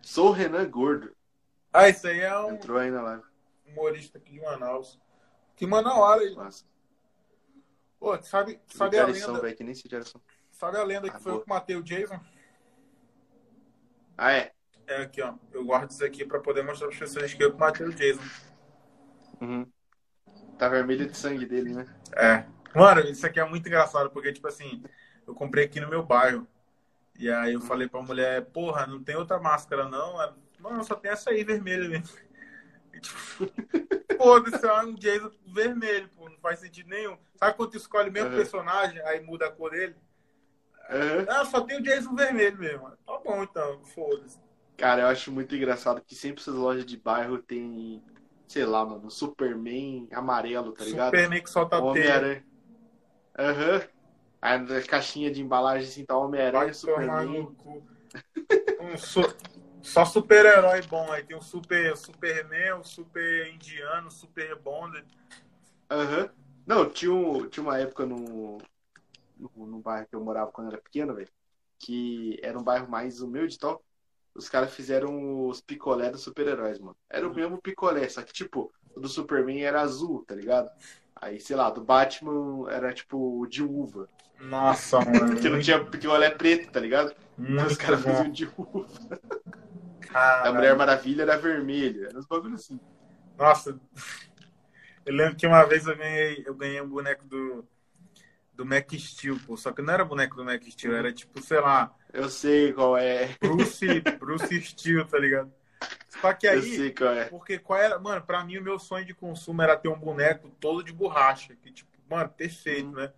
Sou 0.00 0.28
o 0.28 0.32
Renan 0.32 0.68
Gordo. 0.70 1.14
Ah, 1.72 1.88
isso 1.88 2.06
aí 2.06 2.20
é 2.20 2.38
um 2.38 2.52
Entrou 2.52 2.78
aí 2.78 2.90
na 2.90 3.02
live. 3.02 3.22
humorista 3.66 4.18
aqui 4.18 4.32
de 4.32 4.40
Manaus. 4.40 5.00
Que 5.56 5.66
Manaus, 5.66 6.20
aí. 6.20 6.34
Nossa. 6.34 6.64
Pô, 7.98 8.20
sabe, 8.22 8.60
Que 8.66 8.76
sabe 8.76 8.98
a 8.98 9.06
lenda, 9.06 9.40
velho, 9.40 9.56
que 9.56 9.64
nem 9.64 9.74
se 9.74 9.88
sabe 10.50 10.76
a 10.76 10.82
lenda 10.84 11.08
que 11.08 11.16
Ah, 11.16 11.20
foi 11.20 11.32
eu 11.32 11.36
boa. 11.36 11.44
que 11.44 11.48
matei 11.50 11.76
o 11.76 11.82
Jason? 11.82 12.20
Ah, 14.16 14.32
é? 14.32 14.52
É 14.86 14.96
aqui, 15.02 15.22
ó. 15.22 15.34
Eu 15.52 15.64
guardo 15.64 15.90
isso 15.90 16.04
aqui 16.04 16.24
pra 16.24 16.40
poder 16.40 16.62
mostrar 16.62 16.86
para 16.88 16.94
as 16.94 16.98
pessoas 17.00 17.32
que 17.34 17.42
eu 17.42 17.56
matei 17.56 17.86
o 17.86 17.92
Jason. 17.92 18.20
Uhum. 19.40 19.66
Tá 20.58 20.68
vermelho 20.68 21.06
de 21.06 21.16
sangue 21.16 21.46
dele, 21.46 21.74
né? 21.74 21.86
É. 22.14 22.44
Mano, 22.74 23.00
isso 23.02 23.26
aqui 23.26 23.40
é 23.40 23.44
muito 23.44 23.66
engraçado, 23.66 24.10
porque, 24.10 24.32
tipo 24.32 24.46
assim, 24.48 24.82
eu 25.26 25.34
comprei 25.34 25.64
aqui 25.64 25.80
no 25.80 25.88
meu 25.88 26.02
bairro. 26.02 26.46
E 27.18 27.30
aí 27.30 27.52
eu 27.54 27.60
falei 27.60 27.88
pra 27.88 28.02
mulher, 28.02 28.44
porra, 28.46 28.86
não 28.86 29.02
tem 29.02 29.16
outra 29.16 29.38
máscara, 29.38 29.88
não? 29.88 30.20
Ela, 30.20 30.36
Mano, 30.58 30.84
só 30.84 30.94
tem 30.94 31.10
essa 31.10 31.30
aí, 31.30 31.42
vermelha 31.44 31.88
mesmo. 31.88 32.16
E, 32.94 33.00
tipo, 33.00 33.18
Foda-se, 34.18 34.66
é 34.66 34.82
um 34.82 34.94
Jason 34.94 35.30
vermelho, 35.46 36.06
pô, 36.10 36.28
não 36.28 36.36
faz 36.38 36.60
sentido 36.60 36.90
nenhum. 36.90 37.16
Sabe 37.36 37.56
quando 37.56 37.70
tu 37.70 37.78
escolhe 37.78 38.10
o 38.10 38.12
mesmo 38.12 38.28
Uhum. 38.28 38.36
personagem, 38.36 39.00
aí 39.00 39.20
muda 39.20 39.46
a 39.46 39.50
cor 39.50 39.70
dele? 39.70 39.96
Aham. 40.90 41.26
Ah, 41.28 41.44
só 41.44 41.60
tem 41.62 41.78
o 41.78 41.82
Jason 41.82 42.14
vermelho 42.14 42.58
mesmo. 42.58 42.90
Tá 43.06 43.18
bom, 43.24 43.42
então, 43.42 43.84
foda-se. 43.86 44.38
Cara, 44.76 45.02
eu 45.02 45.06
acho 45.08 45.30
muito 45.30 45.54
engraçado 45.54 46.02
que 46.02 46.14
sempre 46.14 46.40
essas 46.40 46.54
lojas 46.54 46.84
de 46.84 46.96
bairro 46.96 47.38
tem 47.42 48.02
sei 48.48 48.66
lá, 48.66 48.84
mano, 48.84 49.10
Superman 49.10 50.06
amarelo, 50.12 50.72
tá 50.72 50.84
ligado? 50.84 51.12
Superman 51.12 51.42
que 51.42 51.50
solta. 51.50 51.80
Homem-Aranha. 51.80 52.44
Aham. 53.38 53.82
Aí 54.42 54.58
na 54.58 54.82
caixinha 54.82 55.30
de 55.30 55.40
embalagem 55.40 55.88
assim 55.88 56.04
tá 56.04 56.16
Homem-Aranha, 56.18 56.74
Superman. 56.74 57.54
Um 58.80 58.96
su- 58.98 59.36
Só 59.82 60.04
super-herói 60.04 60.82
bom. 60.82 61.10
Aí 61.10 61.22
tem 61.24 61.36
o 61.36 61.40
super 61.40 61.96
Superman, 61.96 62.74
o 62.74 62.84
super 62.84 63.46
indiano, 63.54 64.08
o 64.08 64.10
super 64.10 64.54
Bonder. 64.56 65.04
Aham. 65.90 66.28
Não, 66.66 66.88
tinha, 66.90 67.12
um, 67.12 67.48
tinha 67.48 67.62
uma 67.62 67.78
época 67.78 68.04
no, 68.06 68.58
no, 69.56 69.66
no 69.66 69.78
bairro 69.80 70.06
que 70.06 70.14
eu 70.14 70.24
morava 70.24 70.50
quando 70.50 70.68
eu 70.68 70.74
era 70.74 70.82
pequeno, 70.82 71.14
velho, 71.14 71.28
que 71.78 72.38
era 72.42 72.58
um 72.58 72.62
bairro 72.62 72.88
mais 72.88 73.20
humilde 73.20 73.56
e 73.56 73.58
tal. 73.58 73.82
Os 74.34 74.48
caras 74.48 74.74
fizeram 74.74 75.46
os 75.46 75.60
picolé 75.60 76.10
dos 76.10 76.22
super-heróis, 76.22 76.78
mano. 76.78 76.96
Era 77.10 77.28
o 77.28 77.34
mesmo 77.34 77.60
picolé, 77.60 78.08
só 78.08 78.22
que, 78.22 78.32
tipo, 78.32 78.72
o 78.94 79.00
do 79.00 79.08
Superman 79.08 79.62
era 79.62 79.82
azul, 79.82 80.24
tá 80.26 80.34
ligado? 80.34 80.70
Aí, 81.16 81.38
sei 81.38 81.54
lá, 81.54 81.70
do 81.70 81.84
Batman 81.84 82.70
era, 82.70 82.92
tipo, 82.92 83.46
de 83.46 83.62
uva. 83.62 84.08
Nossa, 84.40 85.00
mano. 85.04 85.34
Porque 85.34 85.48
não 85.48 85.60
tinha 85.60 85.84
picolé 85.84 86.30
preto, 86.30 86.72
tá 86.72 86.80
ligado? 86.80 87.14
Então 87.38 87.46
Muito 87.46 87.66
os 87.68 87.76
caras 87.76 88.02
faziam 88.02 88.30
de 88.30 88.46
uva. 88.56 88.86
A 90.08 90.08
Caralho. 90.12 90.54
Mulher 90.54 90.76
Maravilha 90.76 91.22
era 91.22 91.36
vermelha. 91.36 92.08
Era 92.08 92.18
uns 92.18 92.26
bagulho 92.26 92.54
assim. 92.54 92.78
Nossa, 93.38 93.78
eu 95.04 95.14
lembro 95.14 95.36
que 95.36 95.46
uma 95.46 95.64
vez 95.64 95.86
eu 95.86 95.96
ganhei, 95.96 96.42
eu 96.46 96.54
ganhei 96.54 96.80
um 96.80 96.88
boneco 96.88 97.24
do, 97.26 97.66
do 98.54 98.64
Mac 98.66 98.92
Steel, 98.94 99.38
pô. 99.46 99.56
Só 99.56 99.72
que 99.72 99.82
não 99.82 99.92
era 99.94 100.04
boneco 100.04 100.36
do 100.36 100.44
Mac 100.44 100.62
Steel, 100.64 100.94
era 100.94 101.12
tipo, 101.12 101.40
sei 101.42 101.60
lá, 101.60 101.94
Eu 102.12 102.28
sei 102.28 102.72
qual 102.72 102.96
é. 102.96 103.36
Bruce, 103.40 104.00
Bruce 104.18 104.60
Steel, 104.62 105.06
tá 105.06 105.18
ligado? 105.18 105.52
Só 106.08 106.32
que 106.34 106.46
Eu 106.46 106.52
aí, 106.52 106.76
sei 106.76 106.90
qual 106.92 107.12
é. 107.14 107.24
porque 107.24 107.58
qual 107.58 107.78
era, 107.78 107.98
mano, 107.98 108.22
pra 108.22 108.44
mim 108.44 108.58
o 108.58 108.62
meu 108.62 108.78
sonho 108.78 109.04
de 109.04 109.14
consumo 109.14 109.62
era 109.62 109.76
ter 109.76 109.88
um 109.88 109.98
boneco 109.98 110.48
todo 110.60 110.82
de 110.84 110.92
borracha, 110.92 111.56
que 111.56 111.72
tipo, 111.72 111.90
mano, 112.08 112.28
perfeito, 112.28 112.88
Uhum. 112.88 112.92
né? 112.94 113.12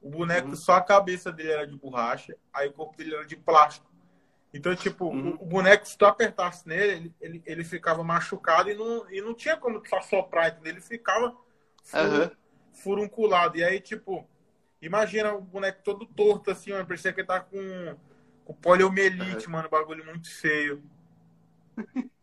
O 0.00 0.10
boneco, 0.10 0.48
Uhum. 0.48 0.56
só 0.56 0.74
a 0.74 0.80
cabeça 0.80 1.32
dele 1.32 1.50
era 1.50 1.66
de 1.66 1.76
borracha, 1.76 2.36
aí 2.52 2.68
o 2.68 2.72
corpo 2.72 2.96
dele 2.96 3.14
era 3.14 3.24
de 3.26 3.36
plástico. 3.36 3.86
Então, 4.52 4.74
tipo, 4.74 5.06
Uhum. 5.06 5.30
o, 5.40 5.42
o 5.42 5.46
boneco, 5.46 5.86
se 5.86 5.96
tu 5.96 6.04
apertasse 6.06 6.66
nele, 6.68 6.92
ele, 6.92 7.14
ele, 7.20 7.42
ele 7.46 7.64
ficava 7.64 8.02
machucado 8.02 8.70
e 8.70 8.74
não, 8.74 9.10
e 9.10 9.20
não 9.20 9.34
tinha 9.34 9.56
como 9.56 9.80
tu 9.80 9.88
soprar, 10.02 10.48
entendeu? 10.48 10.72
Ele 10.72 10.80
ficava 10.80 11.36
furunculado. 12.72 13.56
E 13.58 13.64
aí, 13.64 13.80
tipo, 13.80 14.28
imagina 14.80 15.34
o 15.34 15.40
boneco 15.40 15.82
todo 15.82 16.06
torto, 16.06 16.50
assim, 16.50 16.72
mano, 16.72 16.86
parecia 16.86 17.12
que 17.12 17.20
ele 17.20 17.26
tá 17.26 17.40
com, 17.40 17.96
com 18.44 18.54
poliomielite, 18.54 19.48
mano, 19.48 19.68
bagulho 19.68 20.04
muito 20.04 20.30
feio. 20.30 20.82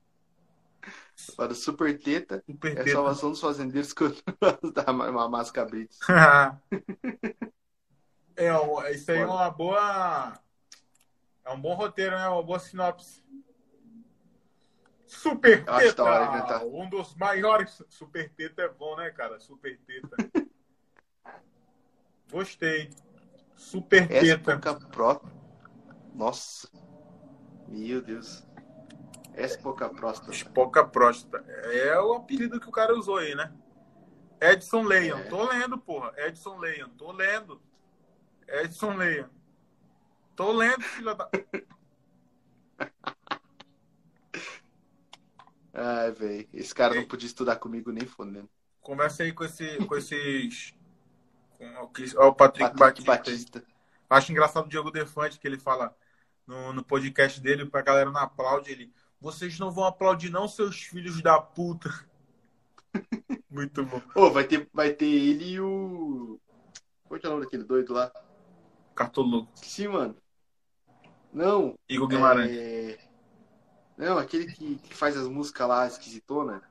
Para 1.38 1.54
o 1.54 1.56
Super 1.56 1.98
Teta, 1.98 2.44
Super 2.46 2.78
é 2.78 2.82
a 2.82 2.88
salvação 2.92 3.32
dos 3.32 3.40
fazendeiros 3.40 3.94
que 3.94 4.04
dá 4.74 4.92
uma 4.92 5.30
máscara 5.30 5.68
brita. 5.68 5.96
é, 8.36 8.92
isso 8.92 9.12
aí 9.12 9.20
é 9.20 9.26
uma 9.26 9.50
boa. 9.50 10.38
É 11.46 11.52
um 11.52 11.60
bom 11.60 11.74
roteiro, 11.74 12.16
né? 12.18 12.28
Uma 12.28 12.44
boa 12.44 12.60
sinopse. 12.60 13.24
Super 15.08 15.64
Teta! 15.64 16.04
hora 16.04 16.26
inventar. 16.26 16.66
Um 16.66 16.90
dos 16.90 17.16
maiores. 17.16 17.82
Super 17.88 18.30
Teta 18.30 18.64
é 18.64 18.70
bom, 18.70 18.98
né, 18.98 19.10
cara? 19.12 19.40
Super 19.40 19.80
Teta. 19.80 20.18
Gostei. 22.32 22.90
Super 23.56 24.08
Teta. 24.08 24.40
pouca 24.40 24.76
pró. 24.76 25.22
Nossa. 26.14 26.70
Meu 27.68 28.02
Deus. 28.02 28.46
Essa 29.34 29.58
pouca 29.60 29.90
próstata. 29.90 30.32
Espoca 30.32 30.86
próstata. 30.86 31.38
É 31.48 32.00
o 32.00 32.14
apelido 32.14 32.60
que 32.60 32.70
o 32.70 32.72
cara 32.72 32.98
usou 32.98 33.18
aí, 33.18 33.36
né? 33.36 33.54
Edson 34.40 34.84
Leon. 34.84 35.20
É. 35.20 35.24
Tô 35.24 35.44
lendo, 35.44 35.78
porra. 35.78 36.14
Edson 36.18 36.58
Leon. 36.58 36.90
Tô 36.98 37.12
lendo. 37.12 37.62
Edson 38.48 38.96
Leon. 38.96 39.28
Tô 40.36 40.52
lendo, 40.52 40.82
filha 40.82 41.16
da. 41.16 41.30
Ai, 45.74 46.12
velho. 46.12 46.48
Esse 46.54 46.74
cara 46.74 46.96
não 46.96 47.06
podia 47.06 47.28
estudar 47.28 47.58
comigo 47.58 47.92
nem 47.92 48.06
fodendo. 48.06 48.50
Conversa 48.82 49.24
aí 49.24 49.34
com, 49.34 49.44
esse, 49.44 49.78
com 49.86 49.98
esses. 49.98 50.74
Com 51.58 51.66
o, 51.66 51.92
ó, 52.18 52.28
o 52.28 52.36
Patrick, 52.36 52.78
Patrick 52.78 53.06
Batista. 53.06 53.60
Batista. 53.60 53.64
Acho 54.10 54.32
engraçado 54.32 54.66
o 54.66 54.70
Diego 54.70 54.92
Defante 54.92 55.40
que 55.40 55.48
ele 55.48 55.58
fala 55.58 55.96
no, 56.46 56.74
no 56.74 56.84
podcast 56.84 57.40
dele, 57.42 57.66
pra 57.66 57.82
galera 57.82 58.12
não 58.12 58.22
aplaude 58.22 58.72
ele. 58.72 58.94
Vocês 59.20 59.58
não 59.58 59.72
vão 59.72 59.86
aplaudir, 59.86 60.30
não, 60.30 60.48
seus 60.48 60.84
filhos 60.84 61.22
da 61.22 61.42
puta. 61.42 61.90
Muito 63.50 63.84
bom. 63.86 64.02
Ô, 64.14 64.30
vai 64.30 64.44
ter, 64.44 64.70
vai 64.74 64.92
ter 64.92 65.06
ele 65.06 65.54
e 65.54 65.60
o. 65.60 66.40
Qual 67.06 67.20
que 67.20 67.26
é 67.26 67.30
o 67.30 67.34
nome 67.34 67.46
daquele 67.46 67.64
doido 67.64 67.94
lá? 67.94 68.12
Cartoloco. 68.94 69.52
Esqueci, 69.56 69.88
mano. 69.88 70.16
Não. 71.34 71.78
Igor 71.90 72.08
Guimarães. 72.08 72.52
É... 72.52 72.98
Não, 73.98 74.18
aquele 74.18 74.52
que, 74.52 74.76
que 74.76 74.94
faz 74.94 75.18
as 75.18 75.28
músicas 75.28 75.68
lá 75.68 75.88
esquisitona. 75.88 76.62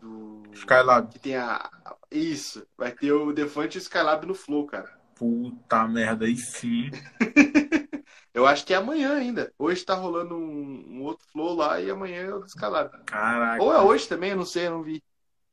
Do. 0.00 0.42
Skylab. 0.52 1.10
Que 1.12 1.18
tem 1.18 1.36
a. 1.36 1.70
Isso. 2.10 2.66
Vai 2.76 2.92
ter 2.92 3.12
o 3.12 3.32
Defante 3.32 3.76
e 3.76 3.80
o 3.80 3.82
Skylab 3.82 4.26
no 4.26 4.34
Flow, 4.34 4.66
cara. 4.66 4.98
Puta 5.14 5.86
merda, 5.88 6.26
aí 6.26 6.36
sim. 6.36 6.90
Eu 8.32 8.46
acho 8.46 8.64
que 8.64 8.72
é 8.72 8.76
amanhã 8.76 9.16
ainda. 9.16 9.52
Hoje 9.58 9.84
tá 9.84 9.94
rolando 9.94 10.36
um, 10.36 10.84
um 10.88 11.02
outro 11.02 11.26
Flow 11.32 11.56
lá 11.56 11.80
e 11.80 11.90
amanhã 11.90 12.22
é 12.22 12.34
o 12.34 12.38
do 12.38 12.46
Skylab. 12.46 12.96
Caraca. 13.04 13.62
Ou 13.62 13.72
é 13.72 13.80
hoje 13.80 14.06
também, 14.08 14.30
eu 14.30 14.36
não 14.36 14.44
sei, 14.44 14.68
eu 14.68 14.70
não 14.70 14.82
vi. 14.82 15.02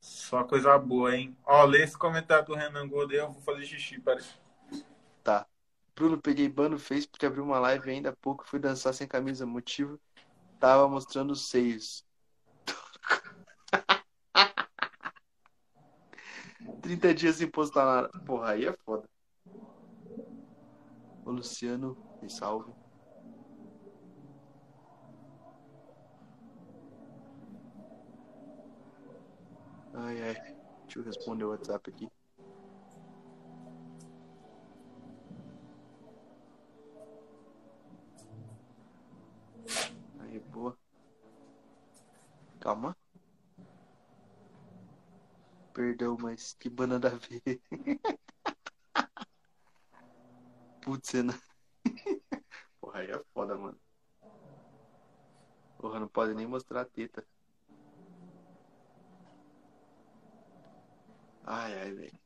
Só 0.00 0.44
coisa 0.44 0.78
boa, 0.78 1.16
hein? 1.16 1.36
Ó, 1.44 1.64
lê 1.64 1.82
esse 1.82 1.98
comentário 1.98 2.46
do 2.46 2.54
Renan 2.54 2.86
Gold 2.86 3.12
aí, 3.12 3.20
eu 3.20 3.32
vou 3.32 3.42
fazer 3.42 3.64
xixi, 3.64 4.00
peraí. 4.00 4.22
Tá. 5.24 5.44
Bruno, 5.96 6.20
peguei 6.20 6.48
ban 6.48 6.68
no 6.68 6.78
Face 6.78 7.08
porque 7.08 7.26
abriu 7.26 7.42
uma 7.42 7.58
live 7.58 7.90
ainda 7.90 8.10
há 8.10 8.16
pouco 8.16 8.46
fui 8.46 8.60
dançar 8.60 8.94
sem 8.94 9.08
camisa. 9.08 9.44
Motivo, 9.44 9.98
tava 10.60 10.88
mostrando 10.88 11.32
os 11.32 11.48
seios. 11.48 12.04
30 16.86 17.14
dias 17.14 17.36
sem 17.36 17.50
postar 17.50 17.84
nada. 17.84 18.10
Porra, 18.24 18.50
aí 18.52 18.66
é 18.66 18.72
foda. 18.84 19.08
Ô, 21.24 21.30
Luciano, 21.30 21.98
me 22.22 22.30
salve. 22.30 22.74
Ai, 29.92 30.20
ai. 30.22 30.34
Deixa 30.86 30.98
eu 31.00 31.04
responder 31.04 31.44
o 31.44 31.50
WhatsApp 31.50 31.90
aqui. 31.90 32.08
Aí, 40.18 40.40
boa. 40.40 40.76
Calma. 42.60 42.96
Perdão, 45.76 46.16
mas 46.18 46.54
que 46.54 46.70
banana 46.70 47.10
ver. 47.28 47.60
Putz, 50.80 51.08
cena. 51.10 51.34
Porra, 52.80 53.00
aí 53.00 53.10
é 53.10 53.22
foda, 53.34 53.56
mano. 53.56 53.78
Porra, 55.78 55.98
não 56.00 56.08
pode 56.08 56.34
nem 56.34 56.46
mostrar 56.46 56.82
a 56.82 56.84
teta. 56.84 57.26
Ai, 61.44 61.72
ai, 61.80 61.92
velho. 61.94 62.18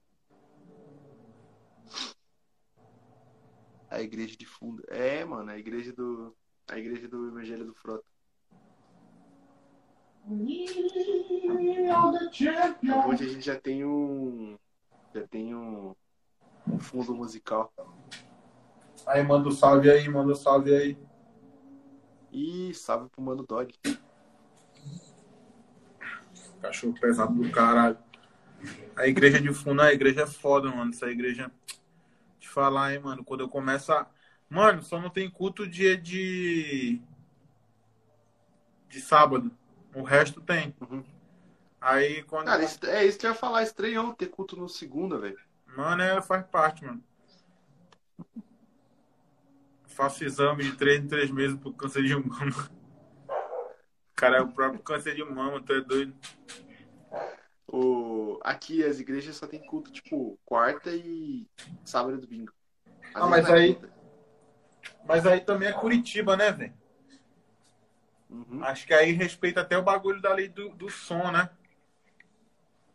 A 3.91 4.01
igreja 4.01 4.37
de 4.37 4.47
fundo. 4.47 4.83
É, 4.89 5.25
mano, 5.25 5.51
a 5.51 5.59
igreja 5.59 5.93
do. 5.93 6.37
A 6.69 6.79
igreja 6.79 7.09
do 7.09 7.29
Evangelho 7.29 7.65
do 7.67 7.75
Frota. 7.75 8.05
Hoje 13.09 13.25
a 13.25 13.29
gente 13.29 13.41
já 13.41 13.57
tem 13.59 13.85
um. 13.85 14.57
Já 15.15 15.27
tem 15.27 15.55
um. 15.55 15.95
Um 16.69 16.79
fundo 16.79 17.15
musical. 17.15 17.73
Aí, 19.07 19.23
manda 19.23 19.49
um 19.49 19.53
salve 19.53 19.91
aí, 19.91 20.09
manda 20.09 20.33
um 20.33 20.37
salve 20.37 20.75
aí. 20.75 20.99
E 22.31 22.73
salve 22.75 23.09
pro 23.09 23.23
Mano 23.23 23.45
Dog. 23.45 23.75
Cachorro 26.61 26.95
pesado 27.01 27.35
do 27.35 27.51
caralho. 27.51 27.99
A 28.95 29.07
igreja 29.07 29.41
de 29.41 29.53
fundo, 29.53 29.81
a 29.81 29.93
igreja 29.93 30.23
é 30.23 30.27
foda, 30.27 30.71
mano. 30.71 30.91
Essa 30.91 31.11
igreja. 31.11 31.51
Te 32.39 32.49
falar, 32.49 32.93
hein, 32.93 33.01
mano. 33.01 33.25
Quando 33.25 33.41
eu 33.41 33.49
começo 33.49 33.93
a. 33.93 34.09
Mano, 34.49 34.83
só 34.83 35.01
não 35.01 35.11
tem 35.11 35.31
culto 35.31 35.67
dia 35.67 35.97
de. 35.97 37.01
De 38.89 39.01
sábado. 39.01 39.51
O 39.95 40.03
resto 40.03 40.41
tem. 40.41 40.75
Uhum. 40.81 41.03
Aí 41.81 42.23
quando. 42.25 42.47
Cara, 42.47 42.63
isso- 42.63 42.85
é 42.87 43.05
isso 43.05 43.19
que 43.19 43.27
eu 43.27 43.31
ia 43.31 43.37
falar. 43.37 43.63
Estranhão 43.63 44.13
ter 44.15 44.27
culto 44.27 44.57
no 44.57 44.69
segunda, 44.69 45.19
velho. 45.19 45.39
Mano, 45.77 46.03
é, 46.03 46.21
faz 46.23 46.45
parte, 46.47 46.85
mano. 46.85 47.03
Faço 49.87 50.25
exame 50.25 50.65
de 50.65 50.73
três 50.77 51.01
em 51.03 51.07
três 51.07 51.31
meses 51.31 51.57
por 51.59 51.75
câncer 51.75 52.03
de 52.05 52.15
mama. 52.15 52.71
cara 54.15 54.39
é 54.39 54.41
o 54.41 54.49
próprio 54.53 54.83
câncer 54.83 55.15
de 55.15 55.25
mama, 55.25 55.63
tu 55.63 55.73
é 55.73 55.81
doido. 55.81 56.15
O... 57.67 58.39
Aqui 58.43 58.85
as 58.85 58.99
igrejas 59.01 59.37
só 59.37 59.47
tem 59.47 59.65
culto, 59.65 59.91
tipo, 59.93 60.39
quarta 60.45 60.91
e 60.91 61.47
sábado 61.85 62.17
e 62.17 62.21
domingo. 62.21 62.53
Às 63.15 63.23
Ah, 63.23 63.27
mas 63.27 63.49
é 63.49 63.53
aí- 63.53 63.75
quinta. 63.75 63.91
Mas 65.07 65.27
aí 65.27 65.41
também 65.41 65.69
é 65.69 65.73
Curitiba, 65.73 66.37
né, 66.37 66.53
velho? 66.53 66.75
Uhum. 68.31 68.63
Acho 68.65 68.87
que 68.87 68.95
aí 68.95 69.13
respeita 69.13 69.61
até 69.61 69.77
o 69.77 69.83
bagulho 69.83 70.21
da 70.23 70.33
lei 70.33 70.49
do, 70.49 70.71
do 70.71 70.89
som, 70.89 71.31
né? 71.33 71.51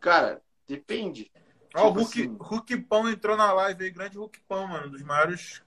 Cara, 0.00 0.42
depende. 0.66 1.30
Ó, 1.74 1.84
o 1.84 1.88
Tipo 1.88 2.00
Hulk, 2.00 2.20
assim. 2.20 2.36
Hulk 2.40 2.76
Pão 2.82 3.08
entrou 3.08 3.36
na 3.36 3.52
live 3.52 3.84
aí, 3.84 3.90
grande 3.90 4.16
Hulk 4.16 4.40
Pão, 4.48 4.66
mano, 4.66 4.90
dos 4.90 5.02
maiores 5.02 5.62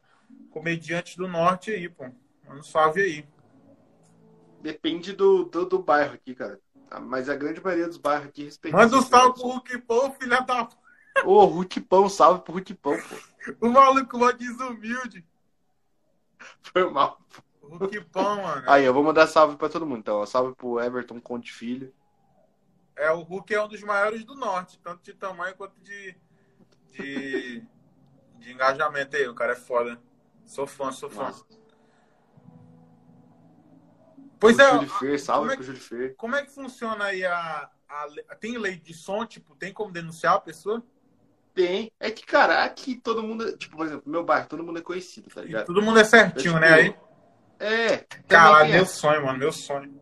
comediantes 0.50 1.16
do 1.16 1.28
norte 1.28 1.72
aí, 1.72 1.88
pô. 1.88 2.06
Manda 2.48 2.60
um 2.62 2.64
salve 2.64 3.02
aí. 3.02 3.28
Depende 4.62 5.14
do, 5.14 5.46
do, 5.46 5.66
do 5.66 5.80
bairro 5.80 6.14
aqui, 6.16 6.34
cara. 6.34 6.60
Ah, 6.90 7.00
Mas 7.00 7.30
a 7.30 7.36
grande 7.36 7.62
maioria 7.64 7.88
dos 7.88 7.98
bairros 7.98 8.28
aqui 8.28 8.44
respeita. 8.44 8.76
Manda 8.76 8.98
um 8.98 9.02
salve 9.02 9.40
pro. 9.40 9.44
Hulk 9.44 9.78
Pão, 9.80 10.12
filha 10.14 10.42
da. 10.42 10.68
Ô, 11.24 11.46
Hulk 11.46 11.82
Pão, 11.82 12.10
salve 12.10 12.42
pro 12.44 12.54
Hulk 12.54 12.74
Pão, 12.76 12.98
pô. 12.98 13.30
O 13.62 13.70
maluco 13.70 14.18
mó 14.18 14.32
desumilde. 14.32 15.26
Foi 16.62 16.90
mal. 16.92 17.20
O 17.38 17.49
Hulk 17.78 18.02
Pão, 18.06 18.42
mano. 18.42 18.64
Aí, 18.68 18.86
eu 18.86 18.94
vou 18.94 19.04
mandar 19.04 19.28
salve 19.28 19.58
pra 19.58 19.70
todo 19.70 19.86
mundo. 19.86 20.00
Então, 20.00 20.18
ó, 20.18 20.26
salve 20.26 20.56
pro 20.56 20.80
Everton 20.80 21.20
Conte 21.20 21.52
Filho. 21.52 21.94
É, 22.96 23.12
o 23.12 23.22
Hulk 23.22 23.54
é 23.54 23.64
um 23.64 23.68
dos 23.68 23.82
maiores 23.82 24.26
do 24.26 24.36
norte, 24.36 24.80
tanto 24.84 25.04
de 25.04 25.14
tamanho 25.14 25.56
quanto 25.56 25.80
de, 25.82 26.16
de, 26.92 27.64
de 28.38 28.52
engajamento 28.52 29.16
aí. 29.16 29.28
O 29.28 29.36
cara 29.36 29.54
é 29.54 29.56
foda. 29.56 30.00
Sou 30.46 30.68
fã, 30.68 30.92
sou 30.92 31.10
fã. 31.10 31.24
Nossa. 31.24 31.46
Pois 34.40 34.56
pro 34.56 34.66
é, 34.66 34.72
Júlio 34.72 34.90
Fer, 34.90 35.20
salve 35.20 35.52
é 35.52 35.56
pro 35.56 35.64
Júlio 35.64 35.82
Fer. 35.82 36.16
como 36.16 36.36
é 36.36 36.44
que 36.44 36.52
funciona 36.52 37.06
aí 37.06 37.26
a, 37.26 37.70
a. 37.88 38.36
Tem 38.40 38.58
lei 38.58 38.78
de 38.78 38.94
som, 38.94 39.26
tipo, 39.26 39.56
tem 39.56 39.74
como 39.74 39.92
denunciar 39.92 40.36
a 40.36 40.40
pessoa? 40.40 40.82
Tem. 41.54 41.92
É 42.00 42.10
que, 42.10 42.26
cara, 42.26 42.64
aqui 42.64 42.96
todo 42.96 43.22
mundo. 43.22 43.58
Tipo, 43.58 43.78
por 43.78 43.86
exemplo, 43.86 44.10
meu 44.10 44.24
bairro, 44.24 44.48
todo 44.48 44.64
mundo 44.64 44.80
é 44.80 44.82
conhecido, 44.82 45.30
tá 45.30 45.42
ligado? 45.42 45.66
Todo 45.66 45.82
mundo 45.82 46.00
é 46.00 46.06
certinho, 46.06 46.56
Eu, 46.56 46.60
né? 46.60 46.74
Aí, 46.74 46.90
tipo, 46.92 47.09
É. 47.60 47.98
caralho, 48.28 48.72
meu 48.72 48.82
essa. 48.84 48.94
sonho, 48.94 49.26
mano, 49.26 49.38
meu 49.38 49.52
sonho. 49.52 50.02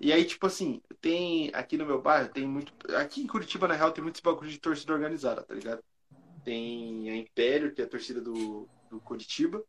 E 0.00 0.12
aí, 0.12 0.24
tipo 0.24 0.46
assim, 0.46 0.80
tem. 1.00 1.50
Aqui 1.54 1.76
no 1.76 1.86
meu 1.86 2.00
bairro 2.00 2.28
tem 2.28 2.46
muito. 2.46 2.72
Aqui 2.96 3.22
em 3.22 3.26
Curitiba, 3.26 3.68
na 3.68 3.74
real, 3.74 3.92
tem 3.92 4.02
muitos 4.02 4.20
bagulhos 4.20 4.52
de 4.52 4.60
torcida 4.60 4.92
organizada, 4.92 5.42
tá 5.42 5.54
ligado? 5.54 5.82
Tem 6.44 7.10
a 7.10 7.16
Império, 7.16 7.72
que 7.72 7.80
é 7.80 7.84
a 7.84 7.88
torcida 7.88 8.20
do, 8.20 8.68
do 8.90 9.00
Curitiba. 9.00 9.62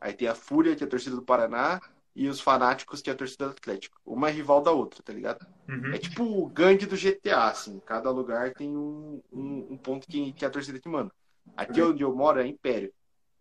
Aí 0.00 0.12
tem 0.12 0.28
a 0.28 0.34
Fúria, 0.34 0.74
que 0.74 0.82
é 0.82 0.86
a 0.86 0.90
torcida 0.90 1.16
do 1.16 1.22
Paraná. 1.22 1.80
E 2.14 2.28
os 2.28 2.40
Fanáticos, 2.40 3.00
que 3.00 3.08
é 3.08 3.12
a 3.14 3.16
torcida 3.16 3.46
do 3.46 3.52
Atlético. 3.52 3.98
Uma 4.04 4.28
é 4.28 4.32
rival 4.32 4.60
da 4.60 4.70
outra, 4.70 5.02
tá 5.02 5.14
ligado? 5.14 5.46
Uhum. 5.66 5.94
É 5.94 5.98
tipo 5.98 6.24
o 6.24 6.46
gangue 6.46 6.84
do 6.84 6.94
GTA, 6.94 7.44
assim. 7.44 7.80
Cada 7.86 8.10
lugar 8.10 8.52
tem 8.52 8.76
um, 8.76 9.22
um, 9.32 9.68
um 9.70 9.76
ponto 9.78 10.06
que, 10.06 10.32
que 10.34 10.44
é 10.44 10.48
a 10.48 10.50
torcida 10.50 10.78
que 10.78 10.90
manda. 10.90 11.10
Aqui 11.56 11.80
onde 11.80 12.02
eu 12.02 12.14
moro 12.14 12.38
é 12.38 12.46
Império. 12.46 12.92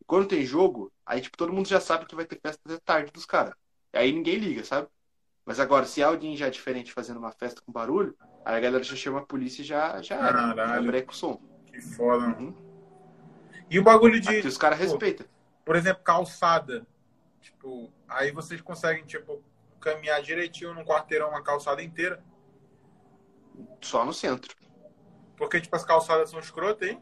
E 0.01 0.03
quando 0.03 0.27
tem 0.27 0.43
jogo, 0.43 0.91
aí 1.05 1.21
tipo, 1.21 1.37
todo 1.37 1.53
mundo 1.53 1.67
já 1.67 1.79
sabe 1.79 2.07
que 2.07 2.15
vai 2.15 2.25
ter 2.25 2.39
festa 2.41 2.59
até 2.65 2.79
tarde 2.79 3.11
dos 3.11 3.25
caras. 3.25 3.53
E 3.93 3.97
aí 3.99 4.11
ninguém 4.11 4.35
liga, 4.35 4.63
sabe? 4.63 4.87
Mas 5.45 5.59
agora, 5.59 5.85
se 5.85 6.01
alguém 6.01 6.35
já 6.35 6.47
é 6.47 6.49
diferente 6.49 6.91
fazendo 6.91 7.17
uma 7.17 7.31
festa 7.31 7.61
com 7.61 7.71
barulho, 7.71 8.15
aí 8.43 8.55
a 8.55 8.59
galera 8.59 8.83
já 8.83 8.95
chama 8.95 9.19
a 9.19 9.25
polícia 9.25 9.61
e 9.61 9.65
já, 9.65 10.01
já 10.01 10.15
era. 10.15 10.55
Já 10.55 10.55
Caralho. 10.55 10.87
breca 10.87 11.11
o 11.11 11.15
som. 11.15 11.39
Que 11.67 11.79
foda. 11.79 12.27
Uhum. 12.27 12.53
E 13.69 13.79
o 13.79 13.83
bagulho 13.83 14.19
de, 14.19 14.27
Aqui 14.27 14.47
os 14.47 14.57
caras 14.57 14.79
respeitam. 14.79 15.25
por 15.63 15.75
exemplo, 15.75 16.03
calçada. 16.03 16.85
Tipo, 17.39 17.91
aí 18.07 18.31
vocês 18.31 18.59
conseguem, 18.61 19.05
tipo, 19.05 19.43
caminhar 19.79 20.21
direitinho 20.21 20.73
num 20.73 20.83
quarteirão, 20.83 21.29
uma 21.29 21.43
calçada 21.43 21.81
inteira. 21.83 22.23
Só 23.81 24.05
no 24.05 24.13
centro. 24.13 24.55
Porque, 25.37 25.61
tipo, 25.61 25.75
as 25.75 25.83
calçadas 25.83 26.29
são 26.29 26.39
escrotas, 26.39 26.89
hein? 26.89 27.01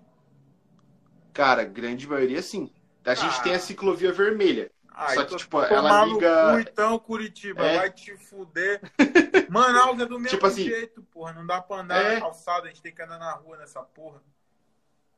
Cara, 1.34 1.64
grande 1.64 2.08
maioria 2.08 2.42
sim. 2.42 2.72
A 3.12 3.16
gente 3.16 3.40
Ah. 3.40 3.44
tem 3.44 3.54
a 3.56 3.60
ciclovia 3.60 4.12
vermelha. 4.12 4.72
Ah, 4.92 5.08
Só 5.14 5.22
então 5.24 5.38
que, 5.38 5.44
tipo, 5.44 5.62
ela 5.62 6.06
liga- 6.06 6.54
cu, 6.54 6.60
então, 6.60 7.00
Curitiba, 7.00 7.64
É. 7.66 7.78
vai 7.78 7.90
te 7.92 8.18
fuder. 8.18 8.82
Manaus 9.50 10.00
é 10.00 10.06
do 10.06 10.20
mesmo 10.20 10.28
Tipo 10.38 10.46
assim, 10.48 10.66
jeito, 10.66 11.02
porra. 11.04 11.32
Não 11.34 11.46
dá 11.46 11.62
pra 11.62 11.78
andar 11.78 12.02
é. 12.04 12.16
na 12.16 12.22
calçada, 12.22 12.66
a 12.66 12.68
gente 12.68 12.82
tem 12.82 12.94
que 12.94 13.02
andar 13.02 13.18
na 13.18 13.32
rua 13.32 13.58
nessa 13.58 13.82
porra. 13.82 14.22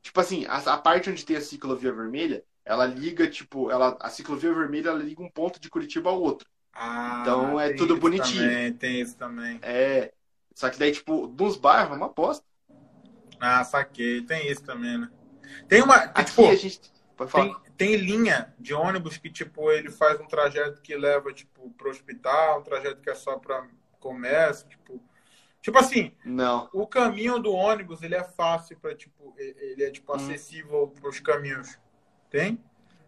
Tipo 0.03 0.19
assim, 0.19 0.45
a, 0.45 0.57
a 0.57 0.77
parte 0.77 1.09
onde 1.09 1.26
tem 1.26 1.35
a 1.35 1.41
ciclovia 1.41 1.91
vermelha, 1.91 2.43
ela 2.63 2.85
liga, 2.85 3.27
tipo, 3.27 3.72
ela, 3.72 3.97
a 3.99 4.09
ciclovia 4.09 4.53
vermelha 4.53 4.89
ela 4.89 4.99
liga 5.03 5.22
um 5.22 5.30
ponto 5.30 5.59
de 5.59 5.69
Curitiba 5.69 6.09
ao 6.11 6.22
outro. 6.22 6.47
Ah, 6.73 7.19
Então 7.22 7.59
é 7.59 7.73
tudo 7.73 7.97
bonitinho. 7.97 8.43
Também, 8.43 8.73
tem 8.73 9.01
isso 9.01 9.18
também. 9.18 9.59
É. 9.63 10.13
Só 10.53 10.69
que 10.69 10.77
daí, 10.77 10.91
tipo, 10.91 11.27
nos 11.27 11.57
bairros 11.57 11.93
é 11.93 11.95
uma 11.97 12.05
aposta. 12.05 12.45
Ah, 13.39 13.63
saquei. 13.63 14.22
Tem 14.22 14.49
isso 14.51 14.63
também, 14.63 14.97
né? 14.99 15.09
Tem 15.68 15.81
uma. 15.81 15.95
Aqui 15.95 16.26
tipo, 16.26 16.47
a 16.47 16.55
gente. 16.55 16.90
Tem, 17.27 17.56
tem 17.77 17.95
linha 17.95 18.53
de 18.60 18.73
ônibus 18.73 19.18
que, 19.18 19.30
tipo, 19.30 19.72
ele 19.72 19.89
faz 19.91 20.19
um 20.19 20.26
trajeto 20.27 20.81
que 20.81 20.95
leva, 20.95 21.31
tipo, 21.34 21.69
pro 21.72 21.89
hospital, 21.89 22.60
um 22.60 22.64
trajeto 22.64 23.02
que 23.02 23.10
é 23.10 23.15
só 23.15 23.38
pra 23.38 23.68
comércio, 23.99 24.68
tipo. 24.68 25.02
Tipo 25.61 25.77
assim, 25.77 26.11
Não. 26.26 26.68
o 26.73 26.88
caminho 26.88 27.38
do 27.38 27.52
ônibus, 27.53 28.02
ele 28.02 28.15
é 28.15 28.23
fácil 28.23 28.76
para 28.80 28.95
tipo, 28.95 29.34
ele 29.38 29.84
é, 29.84 29.91
tipo, 29.91 30.11
Hum. 30.11 30.15
acessível 30.15 30.88
pros 30.99 31.19
caminhos. 31.19 31.77
Tem? 32.31 32.60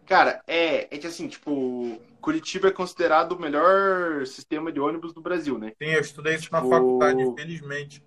Cara, 0.06 0.40
é, 0.46 0.82
é 0.94 0.98
que 0.98 1.06
assim, 1.06 1.26
tipo, 1.26 1.98
Curitiba 2.20 2.68
é 2.68 2.70
considerado 2.70 3.32
o 3.32 3.40
melhor 3.40 4.24
sistema 4.26 4.70
de 4.70 4.78
ônibus 4.78 5.12
do 5.12 5.20
Brasil, 5.20 5.58
né? 5.58 5.72
Tem, 5.78 5.94
eu 5.94 6.00
estudei 6.00 6.36
isso 6.36 6.52
na 6.52 6.58
Tipo- 6.58 6.70
faculdade, 6.70 7.22
infelizmente. 7.22 8.04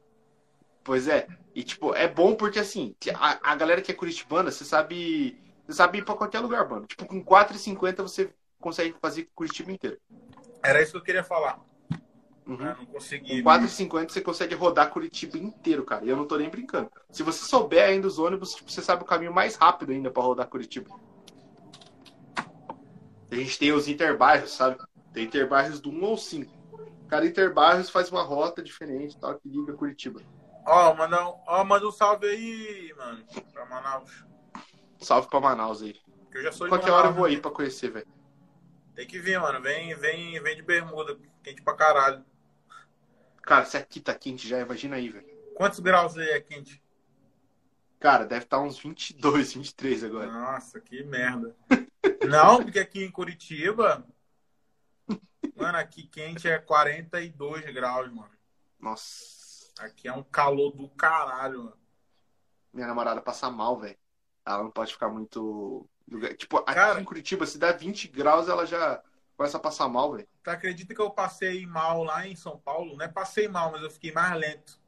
Pois 0.84 1.08
é. 1.10 1.28
E, 1.54 1.64
tipo, 1.64 1.94
é 1.94 2.08
bom 2.08 2.34
porque, 2.34 2.60
assim, 2.60 2.96
a, 3.16 3.52
a 3.52 3.56
galera 3.56 3.82
que 3.82 3.92
é 3.92 3.96
curitibana, 3.96 4.50
você 4.52 4.64
sabe. 4.64 5.38
Você 5.68 5.74
sabe 5.74 5.98
ir 5.98 6.06
pra 6.06 6.16
qualquer 6.16 6.40
lugar, 6.40 6.68
mano. 6.68 6.86
Tipo, 6.86 7.06
com 7.06 7.24
4,50 7.24 8.02
você 8.02 8.34
consegue 8.60 8.96
fazer 9.02 9.30
Curitiba 9.36 9.72
inteiro. 9.72 10.00
Era 10.64 10.82
isso 10.82 10.94
que 10.94 10.98
eu 10.98 11.04
queria 11.04 11.24
falar. 11.24 11.60
Uhum. 12.48 12.56
né? 12.56 12.76
Não 12.80 12.86
consegui. 12.86 13.44
Com 13.44 13.50
4,50 13.50 14.10
você 14.10 14.22
consegue 14.22 14.56
rodar 14.56 14.90
Curitiba 14.90 15.38
inteiro, 15.38 15.84
cara. 15.84 16.06
E 16.06 16.10
eu 16.10 16.16
não 16.16 16.26
tô 16.26 16.38
nem 16.38 16.50
brincando. 16.50 16.90
Se 17.12 17.22
você 17.22 17.44
souber 17.44 17.84
ainda 17.84 18.08
os 18.08 18.18
ônibus, 18.18 18.56
tipo, 18.56 18.72
você 18.72 18.82
sabe 18.82 19.04
o 19.04 19.06
caminho 19.06 19.34
mais 19.34 19.56
rápido 19.56 19.92
ainda 19.92 20.10
pra 20.10 20.24
rodar 20.24 20.48
Curitiba. 20.48 20.90
A 23.30 23.36
gente 23.36 23.60
tem 23.60 23.74
os 23.74 23.90
interbairros, 23.90 24.52
sabe? 24.52 24.78
Tem 25.14 25.26
interbairros 25.26 25.82
do 25.82 25.92
1 25.92 26.06
ao 26.06 26.18
5. 26.18 26.58
Cada 27.10 27.26
interbairros 27.26 27.90
faz 27.90 28.10
uma 28.10 28.24
rota 28.24 28.62
diferente, 28.62 29.18
tal, 29.20 29.36
que 29.36 29.50
liga 29.50 29.74
Curitiba. 29.74 30.22
Ó, 30.66 30.94
manda 30.94 31.30
um, 31.30 31.34
ó, 31.48 31.64
manda 31.64 31.88
um 31.88 31.92
salve 31.92 32.28
aí, 32.28 32.94
mano, 32.98 33.24
pra 33.54 33.66
Manaus. 33.66 34.27
Salve 35.00 35.30
pra 35.30 35.40
Manaus 35.40 35.82
aí. 35.82 35.94
Que 36.32 36.38
eu 36.38 36.44
já 36.44 36.52
sou 36.52 36.68
Qualquer 36.68 36.92
Manaus, 36.92 37.00
hora 37.00 37.10
eu 37.10 37.14
vou 37.14 37.28
né? 37.28 37.36
aí 37.36 37.42
pra 37.42 37.52
conhecer, 37.52 37.92
velho. 37.92 38.08
Tem 38.96 39.06
que 39.08 39.20
vir, 39.20 39.40
mano. 39.40 39.62
Vem, 39.62 39.96
vem, 39.96 40.42
vem 40.42 40.56
de 40.56 40.62
bermuda. 40.62 41.18
Quente 41.44 41.62
pra 41.62 41.76
caralho. 41.76 42.26
Cara, 43.44 43.64
se 43.66 43.78
aqui 43.78 44.00
tá 44.00 44.14
quente 44.14 44.48
já, 44.48 44.60
imagina 44.60 44.96
aí, 44.96 45.10
velho. 45.10 45.26
Quantos 45.56 45.80
graus 45.80 46.18
aí 46.18 46.30
é 46.30 46.42
quente? 46.42 46.84
Cara, 48.00 48.26
deve 48.26 48.44
estar 48.44 48.60
uns 48.60 48.78
22, 48.78 49.54
23 49.54 50.04
agora. 50.04 50.32
Nossa, 50.32 50.80
que 50.80 51.04
merda. 51.04 51.56
Não, 52.30 52.64
porque 52.64 52.80
aqui 52.80 53.04
em 53.04 53.12
Curitiba, 53.12 54.06
mano, 55.56 55.78
aqui 55.78 56.06
quente 56.08 56.48
é 56.48 56.60
42 56.60 57.74
graus, 57.74 58.12
mano. 58.12 58.32
Nossa. 58.80 59.38
Aqui 59.80 60.08
é 60.08 60.14
um 60.14 60.24
calor 60.24 60.72
do 60.72 60.90
caralho, 60.90 61.66
mano. 61.66 61.78
Minha 62.74 62.88
namorada 62.88 63.22
passa 63.22 63.50
mal, 63.50 63.80
velho. 63.80 63.98
Ela 64.48 64.64
não 64.64 64.72
pode 64.72 64.94
ficar 64.94 65.10
muito. 65.10 65.88
Tipo, 66.38 66.58
aqui 66.60 66.74
Cara- 66.74 67.02
em 67.02 67.04
Curitiba, 67.04 67.46
se 67.46 67.58
dá 67.58 67.72
20 67.72 68.08
graus, 68.08 68.48
ela 68.48 68.66
já 68.66 69.02
começa 69.36 69.58
a 69.58 69.60
passar 69.60 69.88
mal, 69.90 70.14
velho. 70.14 70.28
Tu 70.44 70.50
acredita 70.50 70.96
que 70.96 71.02
eu 71.02 71.12
passei 71.12 71.66
mal 71.66 72.04
lá 72.04 72.26
em 72.28 72.36
São 72.36 72.58
Paulo? 72.58 72.96
Não 72.96 73.04
é 73.06 73.08
passei 73.08 73.48
mal, 73.48 73.72
mas 73.72 73.84
eu 73.84 73.92
fiquei 73.92 74.12
mais 74.12 74.34
lento. 74.40 74.80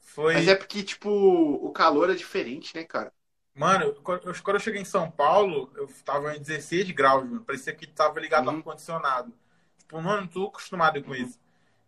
Foi. 0.00 0.34
Mas 0.34 0.48
é 0.48 0.54
porque, 0.54 0.82
tipo, 0.82 1.08
o 1.08 1.72
calor 1.72 2.10
é 2.10 2.14
diferente, 2.14 2.74
né, 2.76 2.84
cara? 2.84 3.12
Mano, 3.54 3.94
quando 4.02 4.26
eu 4.26 4.60
cheguei 4.60 4.80
em 4.80 4.84
São 4.84 5.10
Paulo, 5.10 5.70
eu 5.76 5.88
tava 6.04 6.36
em 6.36 6.40
16 6.40 6.90
graus, 6.92 7.24
mano. 7.24 7.44
Parecia 7.44 7.74
que 7.74 7.86
tava 7.86 8.20
ligado 8.20 8.48
ao 8.48 8.54
Uhum. 8.54 8.60
ar-condicionado. 8.60 9.32
Tipo, 9.78 10.00
mano, 10.00 10.22
não 10.22 10.28
tô 10.28 10.46
acostumado 10.46 11.02
com 11.02 11.14
isso. 11.14 11.38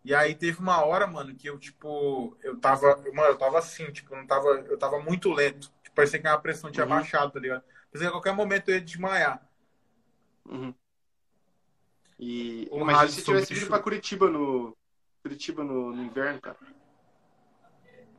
E 0.03 0.13
aí 0.13 0.35
teve 0.35 0.59
uma 0.59 0.83
hora, 0.85 1.07
mano, 1.07 1.33
que 1.35 1.49
eu, 1.49 1.57
tipo, 1.57 2.37
eu 2.43 2.57
tava. 2.59 2.97
Mano, 3.13 3.29
eu 3.29 3.37
tava 3.37 3.59
assim, 3.59 3.91
tipo, 3.91 4.15
não 4.15 4.27
tava. 4.27 4.49
Eu 4.67 4.77
tava 4.77 4.99
muito 4.99 5.31
lento. 5.31 5.71
Parecia 5.95 6.19
que 6.19 6.27
a 6.27 6.37
pressão 6.37 6.71
tinha 6.71 6.85
Uhum. 6.85 6.89
baixado, 6.91 7.31
tá 7.31 7.39
ligado? 7.39 7.61
Parecia 7.91 7.99
que 8.01 8.05
a 8.07 8.11
qualquer 8.11 8.33
momento 8.33 8.69
eu 8.69 8.75
ia 8.75 8.81
desmaiar. 8.81 9.47
Uhum. 10.45 10.73
E 12.19 12.67
O 12.71 12.77
imagina 12.77 12.97
rádio 12.97 13.13
se 13.15 13.21
sobre 13.21 13.41
tivesse 13.41 13.53
vindo 13.59 13.69
pra 13.69 13.79
Curitiba 13.79 14.29
no. 14.29 14.75
Curitiba 15.21 15.63
no, 15.63 15.93
no 15.95 16.03
inverno, 16.03 16.39
cara. 16.41 16.57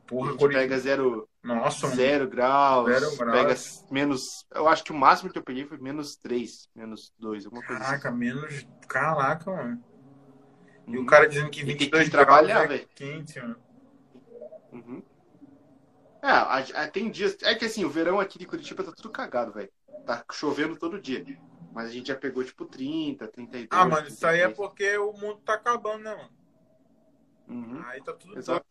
Porra, 0.07 0.29
Curitiba. 0.35 0.61
pega 0.61 0.79
zero, 0.79 1.27
Nossa, 1.43 1.87
zero 1.89 2.27
graus, 2.27 2.87
Zero 2.87 3.17
graus. 3.17 3.79
pega 3.79 3.91
menos. 3.93 4.45
Eu 4.53 4.67
acho 4.67 4.83
que 4.83 4.91
o 4.91 4.95
máximo 4.95 5.31
que 5.31 5.37
eu 5.37 5.43
peguei 5.43 5.65
foi 5.65 5.77
menos 5.79 6.15
3, 6.15 6.69
menos 6.75 7.11
2, 7.17 7.45
alguma 7.45 7.63
coisa 7.65 7.81
assim. 7.81 7.91
Caraca, 7.91 8.11
menos. 8.11 8.67
Caraca, 8.87 9.51
mano. 9.51 9.83
E 10.87 10.97
o 10.97 11.05
cara 11.07 11.27
dizendo 11.27 11.49
que 11.49 11.61
E 11.61 11.65
tem 11.65 11.75
22 11.75 12.05
que 12.05 12.11
trabalhar, 12.11 12.65
é 12.65 12.67
velho. 12.67 12.89
quente, 12.93 13.39
mano. 13.39 13.55
Uhum. 14.71 15.01
É, 16.25 16.31
a- 16.31 16.83
a- 16.83 16.87
tem 16.89 17.09
dias. 17.11 17.37
É 17.43 17.53
que 17.55 17.65
assim, 17.65 17.85
o 17.85 17.89
verão 17.89 18.19
aqui 18.19 18.39
de 18.39 18.45
Curitiba 18.47 18.83
tá 18.83 18.91
tudo 18.91 19.11
cagado, 19.11 19.51
velho. 19.53 19.71
Tá 20.05 20.23
chovendo 20.31 20.77
todo 20.77 20.99
dia. 21.01 21.23
Mas 21.71 21.89
a 21.89 21.91
gente 21.91 22.07
já 22.07 22.15
pegou 22.15 22.43
tipo 22.43 22.65
30, 22.65 23.27
32. 23.27 23.81
Ah, 23.81 23.85
mano, 23.85 24.07
isso 24.07 24.25
aí 24.25 24.39
é 24.39 24.47
33. 24.47 24.57
porque 24.57 24.97
o 24.97 25.13
mundo 25.13 25.41
tá 25.41 25.53
acabando, 25.55 26.03
né, 26.03 26.15
mano? 26.15 26.29
Uhum. 27.47 27.83
Aí 27.85 28.01
tá 28.01 28.13
tudo 28.13 28.37
Exato. 28.37 28.65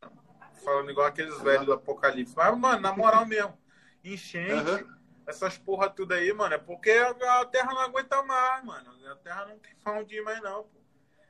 Falando 0.65 0.91
igual 0.91 1.07
aqueles 1.07 1.41
velhos 1.43 1.67
do 1.67 1.73
Apocalipse. 1.73 2.35
Mas, 2.37 2.59
mano, 2.59 2.81
na 2.81 2.93
moral 2.95 3.27
mesmo, 3.27 3.57
enchente, 4.03 4.53
Aham. 4.53 4.97
essas 5.27 5.59
porra 5.59 5.91
tudo 5.91 6.13
aí, 6.15 6.33
mano, 6.33 6.55
é 6.55 6.59
porque 6.59 6.91
a, 6.91 7.41
a 7.41 7.45
Terra 7.47 7.73
não 7.75 7.81
aguenta 7.81 8.23
mais, 8.23 8.65
mano. 8.65 8.91
A 9.11 9.17
Terra 9.17 9.47
não 9.47 9.59
tem 9.59 9.75
pra 9.83 9.93
onde 10.01 10.17
ir 10.17 10.23
mais, 10.23 10.41
não. 10.43 10.65
pô. 10.65 10.81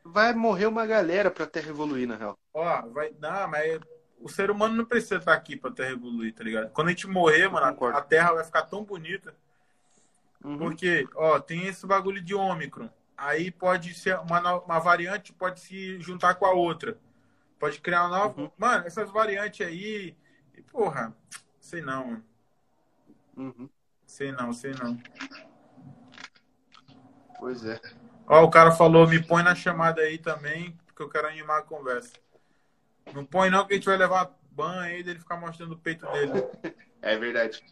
Vai 0.02 0.32
morrer 0.32 0.66
uma 0.66 0.86
galera 0.86 1.30
pra 1.30 1.46
Terra 1.46 1.68
evoluir, 1.70 2.08
na 2.08 2.16
real. 2.16 2.38
Ó, 2.52 2.82
vai. 2.90 3.10
Não, 3.20 3.48
mas 3.48 3.80
o 4.20 4.28
ser 4.28 4.50
humano 4.50 4.74
não 4.74 4.84
precisa 4.84 5.16
estar 5.16 5.34
aqui 5.34 5.56
pra 5.56 5.70
Terra 5.70 5.90
evoluir, 5.90 6.34
tá 6.34 6.42
ligado? 6.42 6.70
Quando 6.70 6.88
a 6.88 6.90
gente 6.90 7.06
morrer, 7.06 7.48
mano, 7.48 7.66
concordo. 7.68 7.98
a 7.98 8.02
Terra 8.02 8.32
vai 8.32 8.44
ficar 8.44 8.62
tão 8.62 8.84
bonita. 8.84 9.34
Uhum. 10.42 10.58
Porque, 10.58 11.06
ó, 11.14 11.38
tem 11.38 11.66
esse 11.66 11.86
bagulho 11.86 12.20
de 12.20 12.34
ômicron. 12.34 12.88
Aí 13.16 13.50
pode 13.50 13.94
ser 13.94 14.18
uma, 14.18 14.60
uma 14.60 14.78
variante, 14.78 15.32
pode 15.32 15.60
se 15.60 16.00
juntar 16.00 16.34
com 16.34 16.46
a 16.46 16.52
outra. 16.52 16.98
Pode 17.58 17.80
criar 17.80 18.02
uma 18.02 18.18
nova. 18.18 18.42
Uhum. 18.42 18.50
Mano, 18.58 18.86
essas 18.86 19.10
variantes 19.10 19.66
aí. 19.66 20.16
e, 20.56 20.62
Porra, 20.62 21.14
sei 21.60 21.80
não, 21.80 22.06
mano. 22.06 22.24
Uhum. 23.36 23.68
Sei 24.06 24.32
não, 24.32 24.52
sei 24.52 24.72
não. 24.74 25.00
Pois 27.38 27.64
é. 27.64 27.80
Ó, 28.26 28.42
o 28.44 28.50
cara 28.50 28.72
falou, 28.72 29.06
me 29.06 29.22
põe 29.22 29.42
na 29.42 29.54
chamada 29.54 30.00
aí 30.00 30.18
também, 30.18 30.78
porque 30.86 31.02
eu 31.02 31.08
quero 31.08 31.28
animar 31.28 31.58
a 31.58 31.62
conversa. 31.62 32.23
Não 33.12 33.24
põe 33.24 33.50
não, 33.50 33.66
que 33.66 33.74
a 33.74 33.76
gente 33.76 33.86
vai 33.86 33.96
levar 33.96 34.36
banho 34.50 34.80
aí 34.80 35.02
dele 35.02 35.18
ficar 35.18 35.36
mostrando 35.36 35.72
o 35.72 35.78
peito 35.78 36.06
dele. 36.12 36.32
É 37.02 37.16
verdade. 37.16 37.62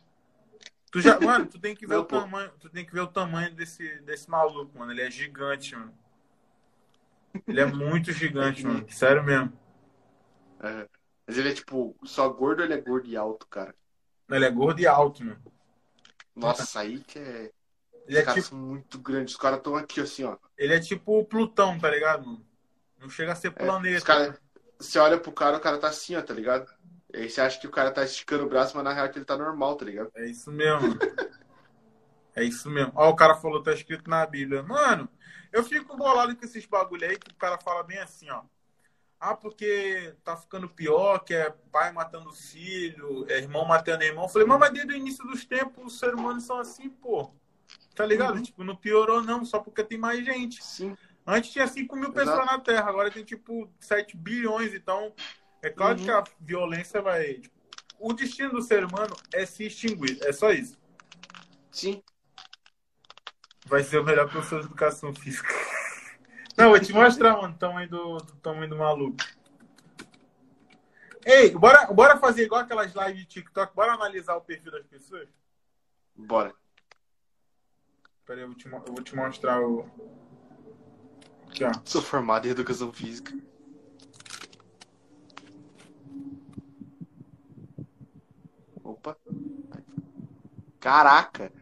Tu 0.90 1.00
já, 1.00 1.18
mano, 1.18 1.46
tu 1.46 1.58
tem 1.58 1.74
que 1.74 1.86
ver 1.86 1.94
Não, 1.94 2.02
o 2.02 2.04
pô. 2.04 2.20
tamanho, 2.20 2.50
tu 2.60 2.68
tem 2.68 2.84
que 2.84 2.92
ver 2.92 3.00
o 3.00 3.06
tamanho 3.06 3.54
desse, 3.54 3.98
desse 4.00 4.28
maluco, 4.28 4.78
mano. 4.78 4.92
Ele 4.92 5.00
é 5.00 5.10
gigante, 5.10 5.74
mano. 5.74 5.94
Ele 7.48 7.60
é 7.60 7.66
muito 7.66 8.12
gigante, 8.12 8.64
mano. 8.66 8.84
Sério 8.90 9.24
mesmo. 9.24 9.52
Aham. 10.60 10.86
Mas 11.26 11.38
ele 11.38 11.50
é 11.50 11.54
tipo, 11.54 11.96
só 12.04 12.28
gordo 12.28 12.60
ou 12.60 12.64
ele 12.66 12.74
é 12.74 12.80
gordo 12.80 13.08
e 13.08 13.16
alto, 13.16 13.46
cara? 13.46 13.74
Ele 14.28 14.44
é 14.44 14.50
gordo 14.50 14.80
e 14.80 14.86
alto, 14.86 15.24
mano. 15.24 15.42
Nossa, 16.36 16.80
aí 16.80 17.00
que 17.00 17.18
é. 17.18 17.50
Ele 18.06 18.16
Os 18.16 18.16
é 18.16 18.22
caras 18.22 18.44
tipo, 18.44 18.56
são 18.56 18.58
muito 18.58 18.98
grandes. 18.98 19.34
Os 19.34 19.40
caras 19.40 19.58
estão 19.58 19.76
aqui, 19.76 20.00
assim, 20.00 20.24
ó. 20.24 20.36
ele 20.58 20.74
é 20.74 20.80
tipo 20.80 21.24
Plutão, 21.24 21.78
tá 21.78 21.88
ligado, 21.90 22.26
mano? 22.26 22.44
Não 22.98 23.08
chega 23.08 23.32
a 23.32 23.36
ser 23.36 23.48
É, 23.48 23.54
planeta. 23.54 23.98
os 23.98 24.04
cara, 24.04 24.38
você 24.82 24.98
olha 24.98 25.18
pro 25.18 25.32
cara, 25.32 25.56
o 25.56 25.60
cara 25.60 25.78
tá 25.78 25.88
assim, 25.88 26.16
ó, 26.16 26.22
tá 26.22 26.34
ligado? 26.34 26.70
E 27.12 27.18
aí 27.18 27.30
você 27.30 27.40
acha 27.40 27.60
que 27.60 27.66
o 27.66 27.70
cara 27.70 27.90
tá 27.90 28.04
esticando 28.04 28.44
o 28.44 28.48
braço, 28.48 28.74
mas 28.74 28.84
na 28.84 28.92
real 28.92 29.06
é 29.06 29.08
que 29.08 29.18
ele 29.18 29.24
tá 29.24 29.36
normal, 29.36 29.76
tá 29.76 29.84
ligado? 29.84 30.10
É 30.14 30.26
isso 30.26 30.50
mesmo. 30.50 30.98
É 32.34 32.42
isso 32.42 32.70
mesmo. 32.70 32.92
Ó, 32.94 33.10
o 33.10 33.14
cara 33.14 33.34
falou, 33.34 33.62
tá 33.62 33.72
escrito 33.72 34.08
na 34.08 34.24
Bíblia. 34.24 34.62
Mano, 34.62 35.06
eu 35.52 35.62
fico 35.62 35.96
bolado 35.96 36.34
com 36.34 36.44
esses 36.44 36.64
bagulho 36.64 37.06
aí 37.06 37.18
que 37.18 37.30
o 37.30 37.36
cara 37.36 37.58
fala 37.58 37.82
bem 37.82 37.98
assim, 37.98 38.30
ó. 38.30 38.42
Ah, 39.20 39.36
porque 39.36 40.16
tá 40.24 40.36
ficando 40.36 40.68
pior, 40.68 41.18
que 41.20 41.34
é 41.34 41.54
pai 41.70 41.92
matando 41.92 42.32
filho, 42.32 43.24
é 43.28 43.38
irmão 43.38 43.64
matando 43.64 44.02
irmão. 44.02 44.24
Eu 44.24 44.28
falei, 44.28 44.48
mas 44.48 44.72
desde 44.72 44.94
o 44.94 44.96
início 44.96 45.24
dos 45.26 45.44
tempos 45.44 45.92
os 45.92 45.98
seres 45.98 46.18
humanos 46.18 46.44
são 46.44 46.58
assim, 46.58 46.88
pô. 46.88 47.30
Tá 47.94 48.06
ligado? 48.06 48.36
Uhum. 48.36 48.42
Tipo, 48.42 48.64
não 48.64 48.74
piorou 48.74 49.22
não, 49.22 49.44
só 49.44 49.60
porque 49.60 49.84
tem 49.84 49.98
mais 49.98 50.24
gente. 50.24 50.64
Sim. 50.64 50.96
Antes 51.26 51.52
tinha 51.52 51.66
5 51.66 51.94
mil 51.94 52.10
Exato. 52.10 52.20
pessoas 52.20 52.46
na 52.46 52.58
Terra, 52.60 52.88
agora 52.88 53.10
tem 53.10 53.24
tipo 53.24 53.72
7 53.80 54.16
bilhões. 54.16 54.74
Então, 54.74 55.14
é 55.62 55.70
claro 55.70 55.98
Uhum. 55.98 56.04
que 56.04 56.10
a 56.10 56.24
violência 56.40 57.00
vai. 57.00 57.34
tipo, 57.34 57.54
o 57.98 58.12
destino 58.12 58.50
do 58.50 58.62
ser 58.62 58.84
humano 58.84 59.14
é 59.32 59.46
se 59.46 59.64
extinguir. 59.66 60.18
É 60.22 60.32
só 60.32 60.50
isso. 60.50 60.76
Sim. 61.70 62.02
Vai 63.66 63.84
ser 63.84 63.98
o 63.98 64.04
melhor 64.04 64.28
professor 64.28 64.60
de 64.60 64.66
educação 64.66 65.14
física. 65.14 65.48
Não, 66.58 66.70
vou 66.70 66.80
te 66.80 66.92
mostrar, 66.92 67.36
mano, 67.40 67.54
o 67.54 67.58
tamanho 67.58 67.88
do, 67.88 68.16
do 68.18 68.36
tamanho 68.36 68.68
do 68.68 68.76
maluco. 68.76 69.16
Ei, 71.24 71.50
bora, 71.50 71.86
bora 71.92 72.18
fazer 72.18 72.42
igual 72.44 72.62
aquelas 72.62 72.92
lives 72.92 73.18
de 73.20 73.26
TikTok. 73.26 73.74
Bora 73.74 73.92
analisar 73.92 74.34
o 74.34 74.40
perfil 74.40 74.72
das 74.72 74.84
pessoas? 74.86 75.28
Bora. 76.16 76.52
Pera 78.26 78.40
aí, 78.40 78.42
eu 78.42 78.48
vou 78.48 78.56
te, 78.56 78.66
eu 78.66 78.80
vou 78.94 79.02
te 79.02 79.14
mostrar 79.14 79.60
o. 79.62 79.88
Aqui, 81.52 81.64
ó. 81.64 81.72
Sou 81.84 82.00
formado 82.00 82.46
em 82.48 82.50
educação 82.50 82.90
física. 82.92 83.32
Opa. 88.82 89.16
Caraca. 90.80 91.52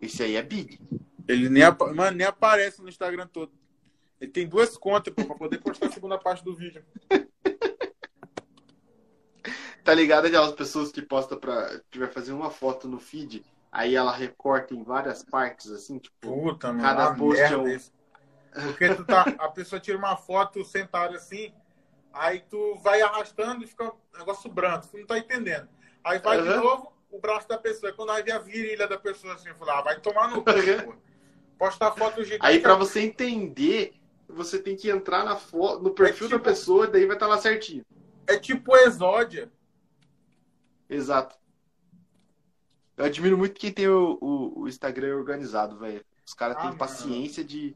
Esse 0.00 0.22
aí 0.22 0.36
é 0.36 0.42
big. 0.42 0.80
Ele 1.28 1.48
nem, 1.48 1.62
apa- 1.62 1.92
mano, 1.92 2.16
nem 2.16 2.26
aparece 2.26 2.82
no 2.82 2.88
Instagram 2.88 3.26
todo. 3.28 3.52
Ele 4.20 4.30
tem 4.30 4.46
duas 4.48 4.76
contas 4.76 5.12
pô, 5.14 5.24
pra 5.24 5.34
poder 5.36 5.58
postar 5.58 5.86
a 5.86 5.90
segunda 5.90 6.18
parte 6.18 6.44
do 6.44 6.54
vídeo. 6.54 6.84
Tá 9.84 9.92
ligado 9.92 10.26
aquelas 10.26 10.52
pessoas 10.52 10.92
que 10.92 11.02
postam 11.02 11.36
pra. 11.36 11.80
que 11.90 11.98
vai 11.98 12.06
fazer 12.06 12.32
uma 12.32 12.50
foto 12.50 12.86
no 12.86 13.00
feed, 13.00 13.44
aí 13.72 13.96
ela 13.96 14.12
recorta 14.12 14.72
em 14.72 14.84
várias 14.84 15.24
partes, 15.24 15.72
assim, 15.72 15.98
tipo. 15.98 16.14
Puta, 16.20 16.68
mano. 16.68 16.80
Cada 16.80 17.08
uma 17.08 17.16
post 17.18 17.42
é 17.42 17.56
um-. 17.56 17.78
Porque 18.52 18.94
tu 18.94 19.04
tá, 19.04 19.22
a 19.38 19.48
pessoa 19.48 19.80
tira 19.80 19.96
uma 19.96 20.16
foto 20.16 20.64
sentada 20.64 21.16
assim, 21.16 21.52
aí 22.12 22.40
tu 22.50 22.74
vai 22.76 23.00
arrastando 23.00 23.64
e 23.64 23.66
fica 23.66 23.84
um 23.84 24.18
negócio 24.18 24.50
branco. 24.50 24.86
Tu 24.88 24.98
não 24.98 25.06
tá 25.06 25.18
entendendo. 25.18 25.68
Aí 26.04 26.18
vai 26.18 26.40
de 26.42 26.48
Aham. 26.48 26.60
novo 26.62 26.92
o 27.10 27.18
braço 27.18 27.48
da 27.48 27.56
pessoa. 27.58 27.92
Quando 27.92 28.10
aí 28.10 28.22
vê 28.22 28.32
a 28.32 28.38
virilha 28.38 28.86
da 28.86 28.98
pessoa 28.98 29.34
assim, 29.34 29.48
eu 29.48 29.54
falo, 29.54 29.70
ah, 29.70 29.82
vai 29.82 30.00
tomar 30.00 30.28
no 30.28 30.42
cu, 30.42 30.52
pô. 30.84 30.94
Postar 31.58 31.92
foto 31.92 32.22
gigante. 32.24 32.44
Aí 32.44 32.60
pra 32.60 32.74
você 32.74 33.00
entender, 33.00 33.94
você 34.28 34.58
tem 34.58 34.76
que 34.76 34.90
entrar 34.90 35.24
na 35.24 35.36
fo... 35.36 35.78
no 35.78 35.90
perfil 35.92 36.26
É 36.26 36.30
tipo- 36.30 36.38
da 36.38 36.50
pessoa, 36.50 36.86
daí 36.86 37.06
vai 37.06 37.16
estar 37.16 37.26
lá 37.26 37.38
certinho. 37.38 37.84
É 38.26 38.38
tipo 38.38 38.76
exódia. 38.76 39.50
Exato. 40.88 41.36
Eu 42.96 43.04
admiro 43.06 43.38
muito 43.38 43.58
quem 43.58 43.72
tem 43.72 43.88
o, 43.88 44.18
o, 44.20 44.60
o 44.62 44.68
Instagram 44.68 45.16
organizado, 45.16 45.78
velho. 45.78 46.04
Os 46.26 46.34
caras 46.34 46.56
Ah, 46.58 46.68
têm 46.68 46.76
paciência 46.76 47.42
de, 47.42 47.74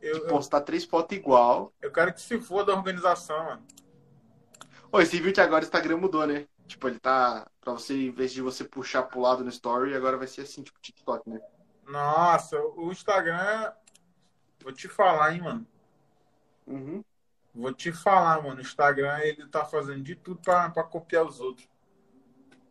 Eu, 0.00 0.14
de 0.14 0.20
eu, 0.20 0.26
postar 0.28 0.60
três 0.60 0.84
fotos 0.84 1.16
igual. 1.16 1.72
eu 1.80 1.92
quero 1.92 2.12
que 2.12 2.20
se 2.20 2.38
for 2.40 2.64
da 2.64 2.74
organização, 2.74 3.44
mano. 3.44 3.66
Ô, 4.90 4.98
viu 4.98 5.32
que 5.32 5.40
agora 5.40 5.64
o 5.64 5.66
Instagram 5.66 5.98
mudou, 5.98 6.26
né? 6.26 6.46
Tipo, 6.66 6.88
ele 6.88 6.98
tá. 6.98 7.46
Pra 7.60 7.72
você, 7.72 7.94
em 7.94 8.10
vez 8.10 8.32
de 8.32 8.40
você 8.40 8.64
puxar 8.64 9.02
pro 9.02 9.20
lado 9.20 9.42
no 9.42 9.50
story, 9.50 9.94
agora 9.94 10.16
vai 10.16 10.26
ser 10.26 10.42
assim, 10.42 10.62
tipo 10.62 10.80
TikTok, 10.80 11.28
né? 11.28 11.40
Nossa, 11.86 12.58
o 12.76 12.90
Instagram. 12.90 13.72
Vou 14.62 14.72
te 14.72 14.88
falar, 14.88 15.34
hein, 15.34 15.42
mano. 15.42 15.66
Uhum. 16.66 17.04
Vou 17.54 17.72
te 17.72 17.92
falar, 17.92 18.42
mano. 18.42 18.58
O 18.58 18.60
Instagram, 18.60 19.18
ele 19.20 19.46
tá 19.48 19.64
fazendo 19.64 20.02
de 20.02 20.14
tudo 20.14 20.40
pra, 20.40 20.70
pra 20.70 20.84
copiar 20.84 21.24
os 21.24 21.40
outros. 21.40 21.68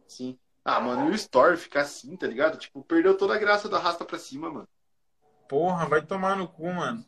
Sim. 0.08 0.38
Ah, 0.64 0.80
mano, 0.80 1.10
e 1.10 1.12
o 1.12 1.16
story 1.16 1.58
ficar 1.58 1.82
assim, 1.82 2.16
tá 2.16 2.28
ligado? 2.28 2.58
Tipo, 2.58 2.84
perdeu 2.84 3.18
toda 3.18 3.36
a 3.36 3.40
graça 3.40 3.70
do 3.70 3.76
arrasta 3.76 4.04
pra 4.04 4.20
cima, 4.20 4.52
mano. 4.52 4.68
Porra, 5.48 5.86
vai 5.88 6.02
tomar 6.02 6.36
no 6.36 6.48
cu, 6.48 6.72
mano. 6.74 7.06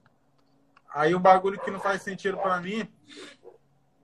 Aí 0.92 1.14
o 1.14 1.20
bagulho 1.20 1.60
que 1.60 1.72
não 1.72 1.80
faz 1.80 2.02
sentido 2.02 2.38
pra 2.38 2.60
mim 2.60 2.92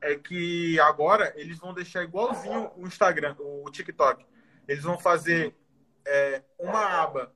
é 0.01 0.15
que 0.15 0.79
agora 0.79 1.33
eles 1.35 1.57
vão 1.57 1.73
deixar 1.73 2.03
igualzinho 2.03 2.71
o 2.75 2.85
Instagram, 2.85 3.35
o 3.39 3.69
TikTok. 3.71 4.25
Eles 4.67 4.83
vão 4.83 4.97
fazer 4.97 5.55
é, 6.05 6.43
uma 6.59 7.01
aba 7.01 7.35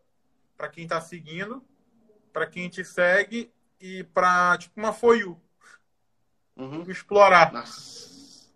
pra 0.56 0.70
quem 0.70 0.88
tá 0.88 1.02
seguindo, 1.02 1.66
pra 2.32 2.46
quem 2.46 2.70
te 2.70 2.84
segue 2.84 3.52
e 3.80 4.04
pra, 4.04 4.58
tipo, 4.58 4.80
uma 4.80 4.94
For 4.94 5.18
You, 5.18 5.42
Uhum. 6.56 6.84
explorar. 6.90 7.54
Nossa. 7.54 8.50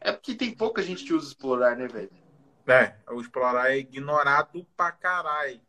É 0.00 0.12
porque 0.12 0.34
tem 0.34 0.54
pouca 0.54 0.82
gente 0.82 1.04
que 1.04 1.12
usa 1.12 1.28
explorar, 1.28 1.76
né, 1.76 1.88
velho? 1.88 2.10
É, 2.66 2.94
o 3.10 3.20
explorar 3.20 3.72
é 3.72 3.78
ignorado 3.78 4.66
pra 4.76 4.92
caralho. 4.92 5.60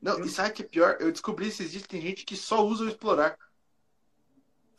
Não, 0.00 0.24
e 0.24 0.28
sabe 0.28 0.50
o 0.50 0.52
que 0.52 0.62
é 0.62 0.66
pior? 0.66 0.96
Eu 1.00 1.10
descobri 1.12 1.48
esses 1.48 1.70
dias 1.70 1.82
que 1.82 1.88
tem 1.88 2.00
gente 2.00 2.24
que 2.24 2.36
só 2.36 2.64
usa 2.64 2.84
o 2.84 2.88
explorar. 2.88 3.36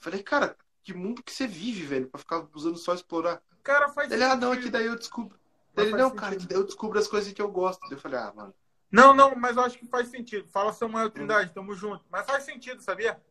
Falei, 0.01 0.21
cara, 0.23 0.57
que 0.83 0.93
mundo 0.93 1.23
que 1.23 1.31
você 1.31 1.47
vive, 1.47 1.85
velho, 1.85 2.09
pra 2.09 2.19
ficar 2.19 2.45
usando 2.53 2.75
só 2.77 2.93
explorar. 2.93 3.41
Cara, 3.63 3.87
faz 3.89 4.11
Ele, 4.11 4.23
ah, 4.23 4.35
não, 4.35 4.53
é 4.53 4.57
que 4.57 4.69
daí 4.69 4.87
eu 4.87 4.95
descubro. 4.97 5.39
Mas 5.75 5.87
Ele, 5.87 5.95
não, 5.95 6.09
cara, 6.09 6.31
sentido. 6.33 6.41
que 6.41 6.53
daí 6.53 6.61
eu 6.61 6.65
descubro 6.65 6.99
as 6.99 7.07
coisas 7.07 7.31
que 7.31 7.41
eu 7.41 7.49
gosto. 7.49 7.89
Eu 7.89 7.99
falei, 7.99 8.19
ah, 8.19 8.33
mano. 8.35 8.53
Não, 8.91 9.13
não, 9.13 9.35
mas 9.35 9.55
eu 9.55 9.63
acho 9.63 9.77
que 9.77 9.85
faz 9.85 10.09
sentido. 10.09 10.49
Fala 10.49 10.73
Samuel 10.73 11.09
Trindade, 11.11 11.53
tamo 11.53 11.73
junto. 11.75 12.03
Mas 12.09 12.25
faz 12.25 12.43
sentido, 12.43 12.81
sabia? 12.81 13.21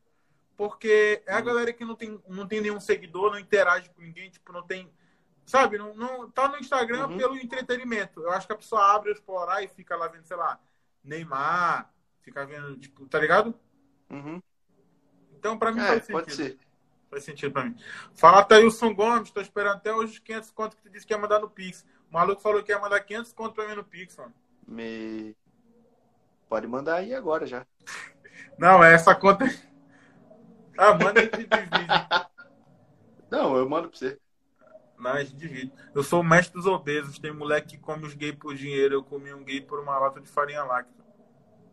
Porque 0.56 1.22
é 1.26 1.34
a 1.34 1.40
Hum. 1.40 1.44
galera 1.44 1.72
que 1.72 1.84
não 1.84 1.94
tem, 1.96 2.22
não 2.28 2.46
tem 2.46 2.60
nenhum 2.60 2.80
seguidor, 2.80 3.32
não 3.32 3.38
interage 3.38 3.90
com 3.90 4.00
ninguém, 4.00 4.30
tipo, 4.30 4.52
não 4.52 4.62
tem. 4.62 4.90
Sabe, 5.44 5.76
não, 5.76 5.92
não 5.94 6.30
tá 6.30 6.48
no 6.48 6.58
Instagram 6.58 7.08
Uhum. 7.08 7.16
pelo 7.18 7.36
entretenimento. 7.36 8.20
Eu 8.22 8.30
acho 8.30 8.46
que 8.46 8.52
a 8.52 8.56
pessoa 8.56 8.94
abre 8.94 9.10
o 9.10 9.12
explorar 9.12 9.62
e 9.62 9.68
fica 9.68 9.96
lá 9.96 10.06
vendo, 10.06 10.24
sei 10.24 10.36
lá, 10.36 10.60
Neymar, 11.02 11.92
fica 12.22 12.46
vendo, 12.46 12.76
tipo, 12.78 13.04
tá 13.06 13.18
ligado? 13.18 13.58
Uhum. 14.08 14.40
Então, 15.40 15.58
pra 15.58 15.72
mim 15.72 15.80
É, 15.80 15.86
faz 15.86 16.00
sentido. 16.04 16.12
pode 16.12 16.34
ser. 16.34 16.58
faz 17.10 17.24
sentido 17.24 17.52
pra 17.52 17.64
mim. 17.64 17.74
Fala, 18.14 18.44
Thailson 18.44 18.94
Gomes, 18.94 19.30
tô 19.30 19.40
esperando 19.40 19.76
até 19.76 19.92
hoje 19.92 20.12
os 20.12 20.18
500 20.18 20.50
conto 20.50 20.76
que 20.76 20.82
tu 20.82 20.90
disse 20.90 21.06
que 21.06 21.14
ia 21.14 21.18
mandar 21.18 21.40
no 21.40 21.48
Pix. 21.48 21.84
O 22.10 22.12
maluco 22.14 22.42
falou 22.42 22.62
que 22.62 22.70
ia 22.70 22.78
mandar 22.78 23.00
500 23.00 23.32
conto 23.32 23.54
pra 23.54 23.66
mim 23.66 23.74
no 23.74 23.82
Pix, 23.84 24.16
mano. 24.18 24.34
Me... 24.68 25.34
Pode 26.48 26.66
mandar 26.66 26.96
aí 26.96 27.14
agora 27.14 27.46
já. 27.46 27.66
Não, 28.58 28.84
é 28.84 28.92
essa 28.94 29.14
conta. 29.14 29.46
Ah, 30.76 30.92
manda 30.94 31.22
de 31.26 31.28
divide. 31.38 31.86
Não, 33.30 33.56
eu 33.56 33.68
mando 33.68 33.88
pra 33.88 33.98
você. 33.98 34.18
Não, 34.98 35.12
a 35.12 35.22
gente 35.24 35.36
divide. 35.36 35.72
Eu 35.94 36.02
sou 36.02 36.20
o 36.20 36.24
mestre 36.24 36.52
dos 36.54 36.66
obesos. 36.66 37.18
Tem 37.18 37.32
moleque 37.32 37.76
que 37.76 37.82
come 37.82 38.04
os 38.04 38.12
gays 38.12 38.34
por 38.34 38.54
dinheiro. 38.54 38.94
Eu 38.96 39.02
comi 39.02 39.32
um 39.32 39.42
gay 39.42 39.60
por 39.60 39.80
uma 39.80 39.98
lata 39.98 40.20
de 40.20 40.28
farinha 40.28 40.62
láctea. 40.64 40.94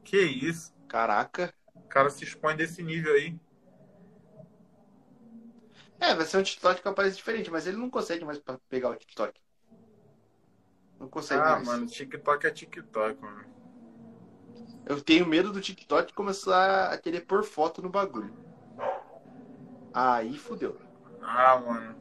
Que 0.06 0.22
isso? 0.22 0.73
Caraca. 0.88 1.53
O 1.76 1.81
cara 1.81 2.10
se 2.10 2.23
expõe 2.23 2.56
desse 2.56 2.81
nível 2.81 3.14
aí. 3.14 3.38
É, 5.99 6.14
vai 6.14 6.26
ser 6.26 6.38
um 6.38 6.44
TikTok 6.44 6.82
com 6.82 6.90
aparência 6.90 7.18
diferente, 7.18 7.49
mas 7.49 7.65
ele 7.65 7.78
não 7.78 7.90
consegue 7.90 8.24
mais 8.24 8.40
pegar 8.69 8.90
o 8.90 8.95
TikTok. 8.95 9.40
Não 10.99 11.07
consegue 11.07 11.41
Ah, 11.41 11.56
mais. 11.56 11.68
mano, 11.68 11.88
TikTok 11.88 12.45
é 12.48 12.52
TikTok, 12.52 13.22
mano. 13.22 13.45
Eu 14.86 15.02
tenho 15.02 15.26
medo 15.26 15.52
do 15.52 15.60
TikTok 15.60 16.14
começar 16.14 16.91
a 16.91 16.98
querer 16.98 17.22
pôr 17.22 17.44
foto 17.44 17.82
no 17.82 17.90
bagulho. 17.90 18.34
Aí 19.94 20.38
fudeu. 20.38 20.80
Ah, 21.22 21.60
mano. 21.60 21.95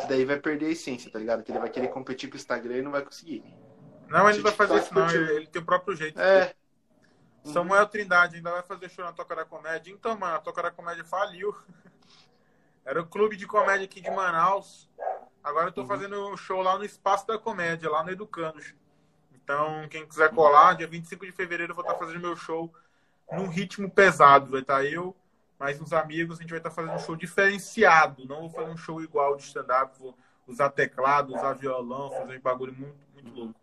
Que 0.00 0.06
daí 0.06 0.24
vai 0.24 0.38
perder 0.38 0.66
a 0.66 0.70
essência, 0.70 1.10
tá 1.10 1.18
ligado? 1.18 1.42
Que 1.42 1.52
ele 1.52 1.58
vai 1.58 1.70
querer 1.70 1.88
competir 1.88 2.28
com 2.28 2.34
o 2.34 2.38
Instagram 2.38 2.78
e 2.78 2.82
não 2.82 2.90
vai 2.90 3.04
conseguir. 3.04 3.44
Não, 4.08 4.28
ele 4.28 4.38
não 4.38 4.44
vai 4.44 4.52
fazer 4.52 4.78
isso, 4.78 4.94
não. 4.94 5.08
Ele, 5.08 5.32
ele 5.36 5.46
tem 5.46 5.62
o 5.62 5.64
próprio 5.64 5.94
jeito. 5.94 6.18
É. 6.18 6.54
Samuel 7.44 7.86
Trindade 7.86 8.36
ainda 8.36 8.52
vai 8.52 8.62
fazer 8.62 8.88
show 8.88 9.04
na 9.04 9.12
Toca 9.12 9.36
da 9.36 9.44
Comédia. 9.44 9.92
Então, 9.92 10.18
mano, 10.18 10.36
a 10.36 10.40
Toca 10.40 10.62
da 10.62 10.70
Comédia 10.70 11.04
faliu. 11.04 11.54
Era 12.84 13.00
o 13.00 13.06
clube 13.06 13.36
de 13.36 13.46
comédia 13.46 13.84
aqui 13.84 14.00
de 14.00 14.10
Manaus. 14.10 14.90
Agora 15.42 15.68
eu 15.68 15.72
tô 15.72 15.82
Uhum. 15.82 15.86
fazendo 15.88 16.28
um 16.32 16.36
show 16.36 16.62
lá 16.62 16.76
no 16.78 16.84
Espaço 16.84 17.26
da 17.26 17.38
Comédia, 17.38 17.90
lá 17.90 18.02
no 18.02 18.10
Educanos. 18.10 18.74
Então, 19.34 19.88
quem 19.88 20.06
quiser 20.06 20.30
colar, 20.34 20.74
dia 20.76 20.86
25 20.86 21.26
de 21.26 21.32
fevereiro 21.32 21.72
eu 21.72 21.76
vou 21.76 21.84
estar 21.84 21.96
fazendo 21.98 22.20
meu 22.20 22.36
show 22.36 22.72
num 23.30 23.48
ritmo 23.48 23.90
pesado. 23.90 24.50
Vai 24.50 24.60
estar 24.60 24.84
eu, 24.84 25.16
mais 25.58 25.80
uns 25.80 25.92
amigos, 25.92 26.38
a 26.38 26.42
gente 26.42 26.50
vai 26.50 26.58
estar 26.58 26.70
fazendo 26.70 26.94
um 26.94 26.98
show 26.98 27.16
diferenciado. 27.16 28.24
Não 28.26 28.42
vou 28.42 28.50
fazer 28.50 28.70
um 28.70 28.76
show 28.76 29.00
igual 29.02 29.36
de 29.36 29.42
stand-up, 29.42 29.98
vou 29.98 30.16
usar 30.46 30.70
teclado, 30.70 31.34
usar 31.34 31.54
violão, 31.54 32.10
fazer 32.12 32.38
um 32.38 32.40
bagulho 32.40 32.72
muito, 32.74 32.96
muito 33.14 33.30
louco. 33.36 33.60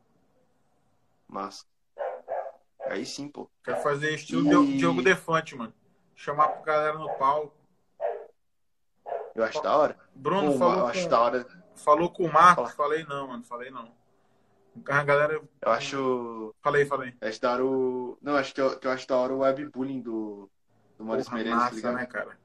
Massa. 1.27 1.65
Aí 2.87 3.05
sim, 3.05 3.29
pô. 3.29 3.49
Quero 3.63 3.81
fazer 3.81 4.13
estilo 4.15 4.41
E- 4.45 4.49
Diogo- 4.49 4.71
Diogo 4.77 5.01
Defante, 5.01 5.55
mano. 5.55 5.73
Chamar 6.15 6.47
pra 6.49 6.61
galera 6.73 6.97
no 6.97 7.09
palco. 7.15 7.53
Eu 9.39 9.45
acho 9.45 9.61
da 9.61 9.77
hora. 9.77 9.97
Bruno 10.13 10.51
Pô, 10.53 10.57
falou, 10.57 10.73
eu 10.75 10.81
com, 10.81 10.87
acho 10.87 11.09
da 11.09 11.21
hora. 11.21 11.47
falou 11.75 12.11
com 12.11 12.25
o 12.25 12.31
Marcos. 12.33 12.73
Fala. 12.73 12.89
Falei 12.89 13.05
não, 13.05 13.27
mano. 13.27 13.43
Falei 13.43 13.71
não. 13.71 13.91
A 14.87 15.03
galera. 15.03 15.41
Eu 15.61 15.71
acho. 15.71 16.55
Falei, 16.61 16.85
falei. 16.85 17.15
Acho 17.21 17.41
da 17.41 17.53
hora 17.53 17.65
o. 17.65 18.17
Não, 18.21 18.35
acho 18.35 18.53
que 18.53 18.61
eu, 18.61 18.79
que 18.79 18.87
eu 18.87 18.91
acho 18.91 19.07
da 19.07 19.17
hora 19.17 19.33
o 19.33 19.39
webbullying 19.39 20.01
do, 20.01 20.49
do 20.97 21.05
Maurício 21.05 21.31
Porra, 21.31 21.43
Meirelles, 21.43 21.59
tá 21.59 21.65
massa, 21.65 21.75
ligado? 21.75 21.95
né, 21.95 22.05
cara? 22.05 22.39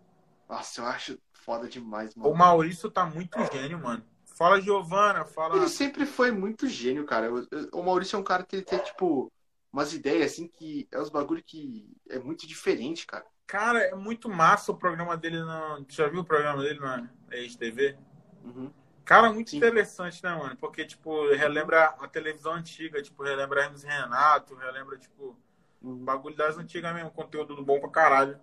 Nossa, 0.49 0.81
eu 0.81 0.87
acho 0.87 1.19
foda 1.33 1.69
demais, 1.69 2.15
mano. 2.15 2.31
O 2.31 2.37
Maurício 2.37 2.91
tá 2.91 3.05
muito 3.05 3.39
gênio, 3.53 3.79
mano. 3.79 4.05
Fala, 4.37 4.61
Giovana. 4.61 5.25
Fala. 5.25 5.57
Ele 5.57 5.69
sempre 5.69 6.07
foi 6.07 6.31
muito 6.31 6.67
gênio, 6.67 7.05
cara. 7.05 7.31
O 7.73 7.83
Maurício 7.83 8.17
é 8.17 8.19
um 8.19 8.25
cara 8.25 8.43
que 8.43 8.57
ele 8.57 8.65
tem, 8.65 8.79
tipo, 8.81 9.31
umas 9.73 9.93
ideias, 9.93 10.33
assim, 10.33 10.49
que 10.49 10.89
é 10.91 11.01
uns 11.01 11.11
bagulho 11.11 11.43
que 11.45 11.89
é 12.09 12.19
muito 12.19 12.47
diferente, 12.47 13.07
cara. 13.07 13.25
Cara, 13.47 13.81
é 13.81 13.95
muito 13.95 14.29
massa 14.29 14.73
o 14.73 14.77
programa 14.77 15.17
dele. 15.17 15.41
No... 15.41 15.85
Já 15.89 16.09
viu 16.09 16.21
o 16.21 16.25
programa 16.25 16.63
dele 16.63 16.81
na 16.81 17.09
ex-TV? 17.31 17.97
Uhum. 18.43 18.73
Cara, 19.05 19.33
muito 19.33 19.51
Sim. 19.51 19.59
interessante, 19.59 20.23
né, 20.23 20.35
mano? 20.35 20.57
Porque, 20.57 20.85
tipo, 20.85 21.29
relembra 21.35 21.85
a 21.85 22.09
televisão 22.09 22.55
antiga, 22.55 23.03
tipo, 23.03 23.23
relembra 23.23 23.63
Hermes 23.65 23.83
Renato, 23.83 24.55
relembra, 24.55 24.97
tipo, 24.99 25.37
Uhum. 25.83 26.05
bagulho 26.05 26.35
das 26.35 26.57
antigas 26.57 26.95
mesmo, 26.95 27.11
conteúdo 27.11 27.63
bom 27.63 27.79
pra 27.81 27.91
caralho. 27.91 28.41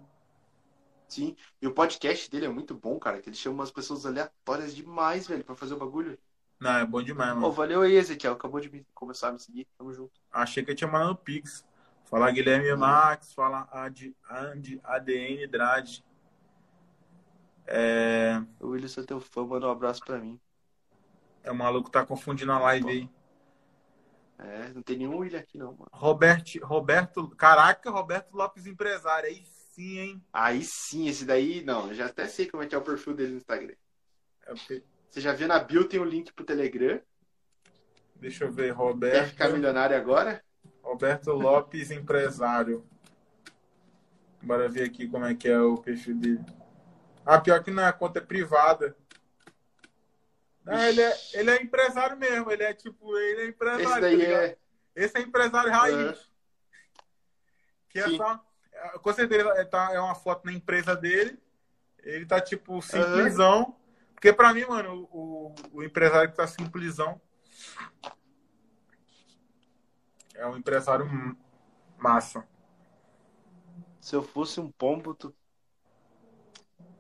Sim. 1.07 1.36
E 1.61 1.68
o 1.68 1.73
podcast 1.73 2.30
dele 2.30 2.45
é 2.45 2.49
muito 2.49 2.73
bom, 2.73 2.98
cara, 2.99 3.19
que 3.19 3.28
ele 3.30 3.36
chama 3.36 3.56
umas 3.56 3.72
pessoas 3.72 4.06
aleatórias 4.06 4.73
demais, 4.76 5.28
velho, 5.28 5.44
pra 5.44 5.56
fazer 5.56 5.73
o 5.73 5.78
bagulho. 5.78 6.18
Não, 6.60 6.78
é 6.78 6.86
bom 6.86 7.02
demais, 7.02 7.30
mano. 7.32 7.41
Pô, 7.41 7.52
valeu 7.52 7.82
aí, 7.82 7.95
Ezequiel. 7.95 8.34
Acabou 8.34 8.60
de 8.61 8.69
me- 8.69 8.86
começar 8.94 9.30
a 9.30 9.32
me 9.34 9.40
seguir. 9.40 9.68
Tamo 9.78 9.91
junto. 9.91 10.22
Achei 10.32 10.64
que 10.64 10.72
eu 10.72 10.76
tinha 10.76 10.90
mandado 10.90 11.15
Pix. 11.15 11.65
Fala 12.11 12.29
Guilherme 12.29 12.75
Max, 12.75 13.33
fala 13.33 13.67
Adi, 13.71 14.13
Andy, 14.29 14.81
ADN 14.83 15.47
Drade. 15.47 16.03
É, 17.65 18.33
O 18.59 18.67
William, 18.67 18.89
sou 18.89 19.05
teu 19.05 19.21
fã, 19.21 19.45
manda 19.45 19.65
um 19.67 19.71
abraço 19.71 20.03
pra 20.03 20.19
mim. 20.19 20.38
é 21.41 21.49
o 21.51 21.55
maluco 21.55 21.89
tá 21.89 22.05
confundindo 22.05 22.51
a 22.51 22.59
live 22.59 22.89
aí. 22.89 23.09
É, 24.38 24.73
não 24.73 24.81
tem 24.81 24.97
nenhum 24.97 25.19
William 25.19 25.39
aqui, 25.39 25.57
não, 25.57 25.71
mano. 25.71 25.88
Robert, 25.93 26.43
Roberto, 26.63 27.29
caraca, 27.29 27.89
Roberto 27.89 28.33
Lopes 28.35 28.65
empresário, 28.65 29.29
aí 29.29 29.45
sim, 29.45 29.97
hein? 29.99 30.25
Aí 30.33 30.63
sim, 30.65 31.07
esse 31.07 31.23
daí, 31.23 31.63
não, 31.63 31.88
eu 31.88 31.93
já 31.93 32.07
até 32.07 32.27
sei 32.27 32.45
como 32.49 32.61
é 32.61 32.67
que 32.67 32.75
é 32.75 32.77
o 32.77 32.81
perfil 32.83 33.13
dele 33.13 33.31
no 33.31 33.38
Instagram. 33.38 33.75
É 34.45 34.53
porque- 34.53 34.83
Você 35.09 35.21
já 35.21 35.31
viu 35.33 35.47
na 35.47 35.59
bio, 35.59 35.88
tem 35.88 35.99
o 35.99 36.03
link 36.05 36.33
pro 36.33 36.43
Telegram. 36.45 36.99
Deixa 38.15 38.43
eu 38.45 38.51
ver, 38.51 38.67
Quer 38.67 38.77
Roberto, 38.77 39.29
ficar 39.29 39.49
milionário 39.49 39.95
agora? 39.95 40.43
Roberto 40.82 41.32
Lopes 41.32 41.91
empresário. 41.91 42.86
Bora 44.41 44.68
ver 44.68 44.84
aqui 44.84 45.08
como 45.08 45.26
é 45.26 45.36
que 45.36 45.48
é 45.48 45.60
o 45.60 45.78
perfil 45.78 46.16
dele. 46.16 46.45
Ah, 47.26 47.40
pior 47.40 47.64
que 47.64 47.70
não, 47.70 47.86
a 47.86 47.94
conta 47.94 48.20
é 48.20 48.22
privada. 48.22 48.95
Não, 50.66 50.78
ele 50.84 51.02
é, 51.02 51.18
ele 51.34 51.52
é 51.52 51.62
empresário 51.62 52.18
mesmo, 52.18 52.52
ele 52.52 52.64
é 52.64 52.74
tipo, 52.74 53.18
ele 53.18 53.41
é 53.41 53.48
empresário. 53.48 53.84
Esse 53.84 53.94
tá 53.94 53.99
daí 53.99 54.16
ligado? 54.16 54.41
é. 54.44 54.58
Esse 54.95 55.18
é 55.18 55.22
empresário 55.22 55.72
raiz. 55.72 56.30
Que 57.90 57.99
é 57.99 58.08
Sim. 58.08 58.18
só. 58.18 58.44
Com 59.02 59.14
certeza 59.14 59.49
é, 59.49 59.64
tá, 59.64 59.91
é 59.94 59.99
uma 59.99 60.16
foto 60.16 60.45
na 60.45 60.53
empresa 60.53 60.95
dele. 60.95 61.40
Ele 62.03 62.26
tá 62.26 62.41
tipo 62.41 62.82
simplesão. 62.82 63.76
Porque 64.14 64.34
pra 64.34 64.53
mim, 64.53 64.66
mano, 64.66 65.08
o, 65.12 65.53
o 65.72 65.84
empresário 65.84 66.30
que 66.30 66.38
tá 66.38 66.48
simplesão 66.48 67.20
é 70.41 70.47
um 70.47 70.57
empresário 70.57 71.05
massa. 71.97 72.43
Se 73.99 74.15
eu 74.15 74.23
fosse 74.23 74.59
um 74.59 74.72
pombo, 74.72 75.13
tu. 75.13 75.34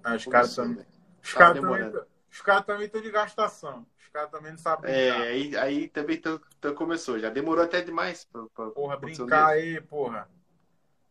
Ah, 0.03 0.15
os 0.15 0.25
caras 0.25 0.55
também. 0.55 0.85
Os 1.23 1.33
caras 1.33 1.59
também. 1.59 1.91
Os 2.31 2.41
caras 2.41 2.65
também 2.65 2.85
estão 2.85 3.01
de 3.01 3.11
gastação. 3.11 3.85
Os 3.99 4.07
caras 4.09 4.29
também 4.31 4.51
não 4.51 4.57
sabem 4.59 4.91
É, 4.91 5.09
brincar. 5.11 5.27
aí, 5.27 5.57
aí 5.57 5.87
também 5.89 6.17
tão- 6.21 6.39
tão- 6.59 6.75
começou. 6.75 7.19
Já 7.19 7.29
demorou 7.29 7.63
até 7.63 7.81
demais. 7.81 8.25
Pra, 8.25 8.43
pra, 8.53 8.69
Porra, 8.71 8.97
brincar 8.97 9.47
aí, 9.47 9.81
porra. 9.81 10.29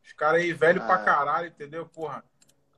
Os 0.04 0.12
caras 0.12 0.40
aí, 0.42 0.52
velho 0.52 0.80
pra 0.80 0.94
Ah. 0.94 1.04
caralho, 1.04 1.48
entendeu? 1.48 1.86
Porra. 1.86 2.24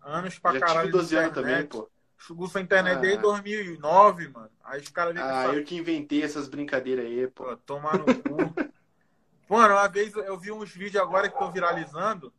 Anos 0.03 0.39
pra 0.39 0.53
Já 0.55 0.61
caralho. 0.61 0.81
tive 0.87 0.93
12 0.93 1.09
de 1.11 1.17
anos 1.17 1.35
também, 1.35 1.53
internet. 1.63 1.69
pô. 1.71 1.89
Usa 2.37 2.59
a 2.59 2.63
internet 2.63 2.97
Ah. 2.97 3.01
desde 3.01 3.19
2009, 3.21 4.29
mano. 4.29 4.51
Aí 4.65 4.81
os 4.81 4.89
caras 4.89 5.17
Ah, 5.17 5.47
eu 5.55 5.65
que 5.65 5.77
inventei 5.77 6.23
essas 6.23 6.49
brincadeiras 6.49 7.05
aí, 7.05 7.29
pô. 7.29 7.45
Pô, 7.45 7.57
tomar 7.59 7.99
no 7.99 8.05
cu. 8.07 8.13
Mano, 9.49 9.75
uma 9.75 9.89
vez 9.89 10.15
eu 10.15 10.39
vi 10.39 10.51
uns 10.51 10.71
vídeos 10.71 11.03
agora 11.03 11.29
que 11.29 11.35
estão 11.35 11.51
viralizando 11.53 12.33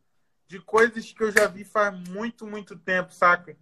de 0.46 0.60
coisas 0.60 1.12
que 1.12 1.22
eu 1.22 1.30
já 1.30 1.46
vi 1.46 1.64
faz 1.64 1.94
muito, 2.08 2.46
muito 2.46 2.76
tempo, 2.78 3.12
saca? 3.12 3.56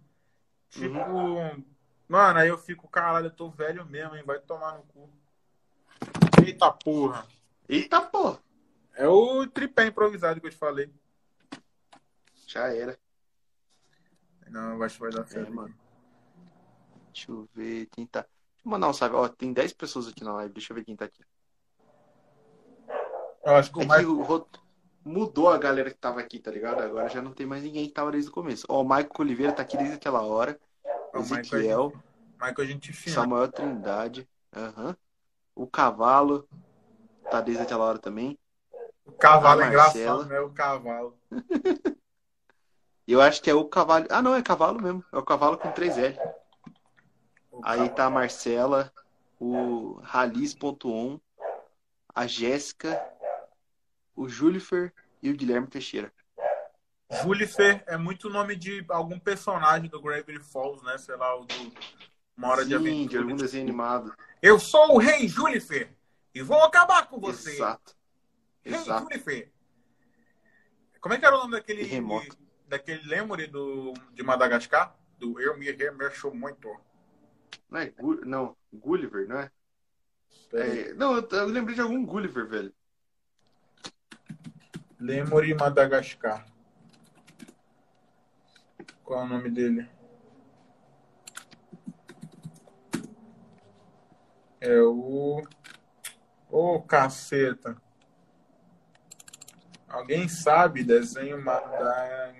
Tipo, 0.69 0.97
Uhum. 0.97 1.63
mano, 2.07 2.39
aí 2.39 2.47
eu 2.49 2.57
fico, 2.57 2.87
caralho, 2.87 3.27
eu 3.27 3.31
tô 3.31 3.49
velho 3.49 3.85
mesmo, 3.85 4.15
hein? 4.15 4.23
Vai 4.25 4.39
tomar 4.39 4.77
no 4.77 4.83
cu. 4.83 5.09
Eita 6.45 6.71
porra. 6.71 7.27
Eita, 7.69 8.01
pô. 8.01 8.37
É 8.95 9.07
o 9.07 9.47
tripé 9.47 9.85
improvisado 9.87 10.41
que 10.41 10.47
eu 10.47 10.51
te 10.51 10.57
falei. 10.57 10.91
Já 12.47 12.67
era. 12.73 12.97
Não, 14.49 14.75
eu 14.75 14.83
acho 14.83 14.95
que 14.95 15.01
vai 15.01 15.11
dar 15.11 15.25
certo. 15.25 15.53
mano. 15.53 15.73
Deixa 17.11 17.31
eu 17.31 17.47
ver 17.53 17.87
quem 17.87 18.05
tá. 18.05 18.21
Deixa 18.21 18.65
eu 18.65 18.71
mandar 18.71 18.89
um 18.89 18.93
salve. 18.93 19.15
Ó, 19.15 19.27
tem 19.27 19.53
10 19.53 19.73
pessoas 19.73 20.07
aqui 20.07 20.23
na 20.23 20.33
live. 20.33 20.53
Deixa 20.53 20.71
eu 20.71 20.75
ver 20.75 20.83
quem 20.83 20.95
tá 20.95 21.05
aqui. 21.05 21.23
Eu 23.45 23.55
acho 23.55 23.71
que 23.71 23.79
É 23.79 23.83
o 23.83 23.85
que 23.85 23.89
Michael... 23.89 24.09
o 24.11 24.23
ro- 24.23 24.47
mudou 25.05 25.49
a 25.49 25.57
galera 25.57 25.89
que 25.91 25.97
tava 25.97 26.19
aqui, 26.19 26.39
tá 26.39 26.49
ligado? 26.51 26.81
Agora 26.81 27.09
já 27.09 27.21
não 27.21 27.33
tem 27.33 27.45
mais 27.45 27.63
ninguém 27.63 27.87
que 27.87 27.93
tava 27.93 28.11
desde 28.11 28.29
o 28.29 28.33
começo. 28.33 28.65
Ó, 28.69 28.81
o 28.81 28.85
Maico 28.85 29.21
Oliveira 29.21 29.51
tá 29.51 29.61
aqui 29.61 29.75
desde 29.77 29.95
aquela 29.95 30.21
hora. 30.21 30.59
o 31.13 31.19
Michael, 31.19 31.43
Ezequiel, 31.43 31.93
Michael 32.39 32.55
a 32.57 32.65
gente 32.65 32.93
fina. 32.93 33.15
Samuel 33.15 33.51
Trindade. 33.51 34.27
Aham. 34.55 34.95
O 35.55 35.67
Cavalo 35.67 36.47
tá 37.29 37.41
desde 37.41 37.63
aquela 37.63 37.83
hora 37.85 37.99
também. 37.99 38.37
O 39.05 39.11
cavalo 39.11 39.61
é 39.61 39.67
engraçado, 39.67 40.25
né? 40.25 40.39
O 40.39 40.49
cavalo. 40.51 41.17
Eu 43.05 43.21
acho 43.21 43.41
que 43.41 43.49
é 43.49 43.53
o 43.53 43.65
Cavalo. 43.65 44.05
Ah, 44.09 44.21
não, 44.21 44.33
é 44.33 44.41
Cavalo 44.41 44.81
mesmo. 44.81 45.03
É 45.11 45.17
o 45.17 45.23
Cavalo 45.23 45.57
com 45.57 45.69
3L. 45.71 46.17
O 47.51 47.61
Aí 47.61 47.79
cavalo. 47.79 47.95
tá 47.95 48.05
a 48.05 48.09
Marcela, 48.09 48.93
o 49.39 49.99
Ralis.on, 50.01 51.19
a 52.15 52.25
Jéssica, 52.25 53.01
o 54.15 54.27
Júlifer 54.27 54.93
e 55.21 55.29
o 55.29 55.35
Guilherme 55.35 55.67
Teixeira. 55.67 56.11
Julifer 57.21 57.83
é 57.85 57.97
muito 57.97 58.29
nome 58.29 58.55
de 58.55 58.83
algum 58.89 59.19
personagem 59.19 59.89
do 59.89 60.01
Gravity 60.01 60.39
Falls, 60.39 60.83
né? 60.83 60.97
Sei 60.97 61.15
lá, 61.15 61.35
o 61.39 61.45
do 61.45 61.73
Uma 62.35 62.49
Hora 62.49 62.63
de 62.63 62.69
Sim, 62.69 62.75
Aventura. 62.75 63.09
de 63.09 63.17
algum 63.17 63.29
tipo, 63.29 63.41
desenho 63.41 63.63
animado. 63.63 64.13
Eu 64.41 64.59
sou 64.59 64.95
o 64.95 64.97
Rei 64.97 65.27
Julifer 65.27 65.95
e 66.33 66.41
vou 66.41 66.63
acabar 66.63 67.07
com 67.07 67.19
você. 67.19 67.51
Exato. 67.51 67.95
Rei 68.63 68.75
Exato. 68.75 69.03
Julifer. 69.03 69.51
Como 70.99 71.13
é 71.13 71.19
que 71.19 71.25
era 71.25 71.35
o 71.35 71.39
nome 71.39 71.51
daquele 71.51 71.83
Terremoto. 71.83 72.37
daquele 72.67 73.07
lemure 73.07 73.45
do 73.47 73.93
de 74.13 74.23
Madagascar? 74.23 74.95
Do 75.19 75.39
Eu 75.39 75.57
me 75.57 75.69
remexo 75.71 76.33
muito. 76.33 76.69
Não 77.69 77.79
é 77.79 77.93
não, 78.25 78.55
Gulliver, 78.73 79.27
não 79.27 79.39
é? 79.39 79.51
É, 80.53 80.93
Não, 80.93 81.15
eu, 81.17 81.27
eu 81.29 81.45
lembrei 81.45 81.75
de 81.75 81.81
algum 81.81 82.05
Gulliver, 82.05 82.47
velho. 82.47 82.73
Lemuri 85.03 85.53
Madagascar. 85.53 86.45
Qual 89.03 89.19
é 89.19 89.23
o 89.23 89.27
nome 89.27 89.49
dele? 89.49 89.89
É 94.61 94.79
o. 94.79 95.45
Ô, 96.49 96.81
caceta. 96.83 97.75
Alguém 99.89 100.29
sabe 100.29 100.85
desenho 100.85 101.43
Madagascar? 101.43 102.31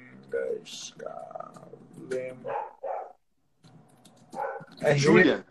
Lemur. 1.98 2.56
É 4.80 4.96
Julian. 4.96 5.44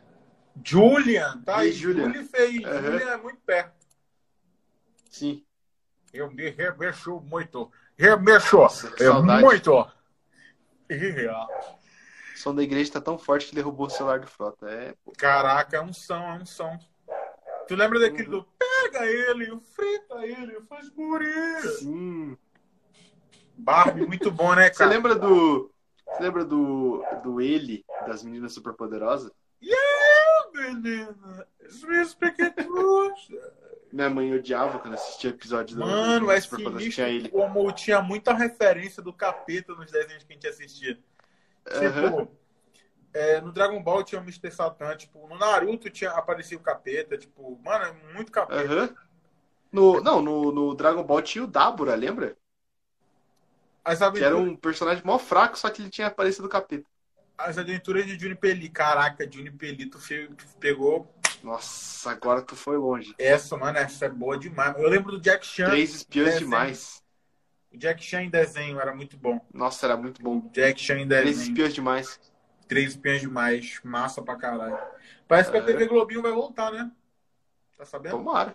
Julia. 0.64 1.02
Julian, 1.02 1.42
tá? 1.42 1.62
E 1.62 1.68
E 1.68 1.72
Julian. 1.72 2.06
Julian 2.06 2.24
fez. 2.24 2.64
Aham. 2.64 2.82
Julian 2.82 3.10
é 3.10 3.16
muito 3.18 3.40
perto. 3.42 3.86
Sim. 5.10 5.44
Eu 6.12 6.30
me 6.30 6.50
remexo 6.50 7.20
muito. 7.20 7.70
Remexo. 7.96 8.58
É 9.00 9.10
muito. 9.40 9.72
O 9.80 9.90
som 12.36 12.54
da 12.54 12.62
igreja 12.62 12.92
tá 12.92 13.00
tão 13.00 13.18
forte 13.18 13.46
que 13.48 13.54
derrubou 13.54 13.86
o 13.86 13.90
celular 13.90 14.20
do 14.20 14.26
Frota. 14.26 14.68
É. 14.68 14.94
Caraca, 15.16 15.76
é 15.76 15.80
um 15.80 15.92
som, 15.92 16.22
é 16.22 16.34
um 16.34 16.46
som. 16.46 16.78
Tu 17.68 17.74
lembra 17.74 17.98
daquele 18.00 18.24
Uhum. 18.24 18.40
do 18.40 18.48
pega 18.58 19.06
ele, 19.06 19.60
frita 19.60 20.26
ele, 20.26 20.60
faz 20.68 20.90
purê. 20.90 21.60
Sim. 21.78 22.36
Barbie, 23.56 24.06
muito 24.06 24.30
bom, 24.30 24.54
né, 24.54 24.70
Você 24.72 24.78
cara? 24.78 24.90
lembra 24.90 25.14
do. 25.14 25.70
Você 26.06 26.22
lembra 26.22 26.44
do. 26.44 27.02
do 27.22 27.40
ele, 27.40 27.84
das 28.06 28.22
meninas 28.22 28.52
superpoderosas? 28.52 29.30
menina? 30.54 31.46
As 31.64 31.82
minhas 31.82 32.14
pequenas. 32.14 32.54
Minha 33.92 34.08
mãe 34.08 34.34
odiava 34.34 34.78
quando 34.78 34.94
assistia 34.94 35.30
episódio 35.30 35.76
do. 35.76 35.80
Mano, 35.80 36.30
é 36.30 36.40
sinistro 36.40 37.04
ele. 37.04 37.28
como 37.28 37.70
tinha 37.72 38.00
muita 38.00 38.32
referência 38.32 39.02
do 39.02 39.12
capeta 39.12 39.74
nos 39.74 39.90
desenhos 39.90 40.24
que 40.24 40.32
a 40.32 40.34
gente 40.34 40.46
assistia. 40.48 40.98
Tipo, 41.64 42.28
é, 43.12 43.40
no 43.40 43.52
Dragon 43.52 43.82
Ball 43.82 44.02
tinha 44.02 44.20
o 44.20 44.24
Mr. 44.24 44.50
Satan, 44.50 44.96
tipo, 44.96 45.28
no 45.28 45.38
Naruto 45.38 45.90
tinha 45.90 46.10
aparecia 46.10 46.56
o 46.56 46.60
capeta, 46.60 47.18
tipo, 47.18 47.60
mano, 47.62 47.84
é 47.84 48.14
muito 48.14 48.32
capeta. 48.32 48.64
Aham. 48.64 48.94
No, 49.70 50.00
não, 50.02 50.20
no, 50.22 50.52
no 50.52 50.74
Dragon 50.74 51.02
Ball 51.04 51.22
tinha 51.22 51.44
o 51.44 51.46
Dabura, 51.46 51.94
lembra? 51.94 52.36
As 53.84 53.98
Que 53.98 54.04
era 54.04 54.34
aventuras, 54.34 54.52
um 54.52 54.56
personagem 54.56 55.02
mó 55.04 55.18
fraco, 55.18 55.58
só 55.58 55.68
que 55.70 55.82
ele 55.82 55.90
tinha 55.90 56.06
aparecido 56.06 56.48
capeta. 56.48 56.86
as 57.36 57.58
aventuras 57.58 58.06
de 58.06 58.18
Juniper 58.18 58.54
Lee. 58.56 58.68
Caraca, 58.68 59.28
tu 59.28 59.98
fe- 59.98 60.28
tu 60.28 60.44
pegou 60.60 61.12
Nossa, 61.42 62.10
agora 62.10 62.42
tu 62.42 62.54
foi 62.54 62.76
longe. 62.76 63.14
essa, 63.18 63.56
mano, 63.56 63.78
essa 63.78 64.06
é 64.06 64.08
boa 64.08 64.38
demais. 64.38 64.76
Eu 64.78 64.88
lembro 64.88 65.12
do 65.12 65.20
Jack 65.20 65.44
Chan. 65.46 65.70
Três 65.70 65.94
espiões 65.94 66.26
desenho. 66.34 66.44
demais. 66.50 67.02
O 67.72 67.76
Jack 67.78 68.02
Chan 68.04 68.22
em 68.22 68.30
desenho 68.30 68.78
era 68.80 68.94
muito 68.94 69.16
bom. 69.16 69.44
Nossa, 69.52 69.86
era 69.86 69.96
muito 69.96 70.22
bom. 70.22 70.40
Jack 70.52 70.80
Chan 70.80 70.98
em 71.00 71.08
Três 71.08 71.24
desenho. 71.24 71.48
espiões 71.48 71.74
demais. 71.74 72.20
Três 72.68 72.90
espiões 72.90 73.20
demais. 73.20 73.80
Massa 73.82 74.22
pra 74.22 74.36
caralho. 74.36 74.78
Parece 75.26 75.50
que 75.50 75.56
a 75.56 75.60
É. 75.60 75.64
TV 75.64 75.86
Globinho 75.86 76.22
vai 76.22 76.32
voltar, 76.32 76.70
né? 76.70 76.90
Tá 77.76 77.84
sabendo? 77.84 78.12
Tomara. 78.16 78.54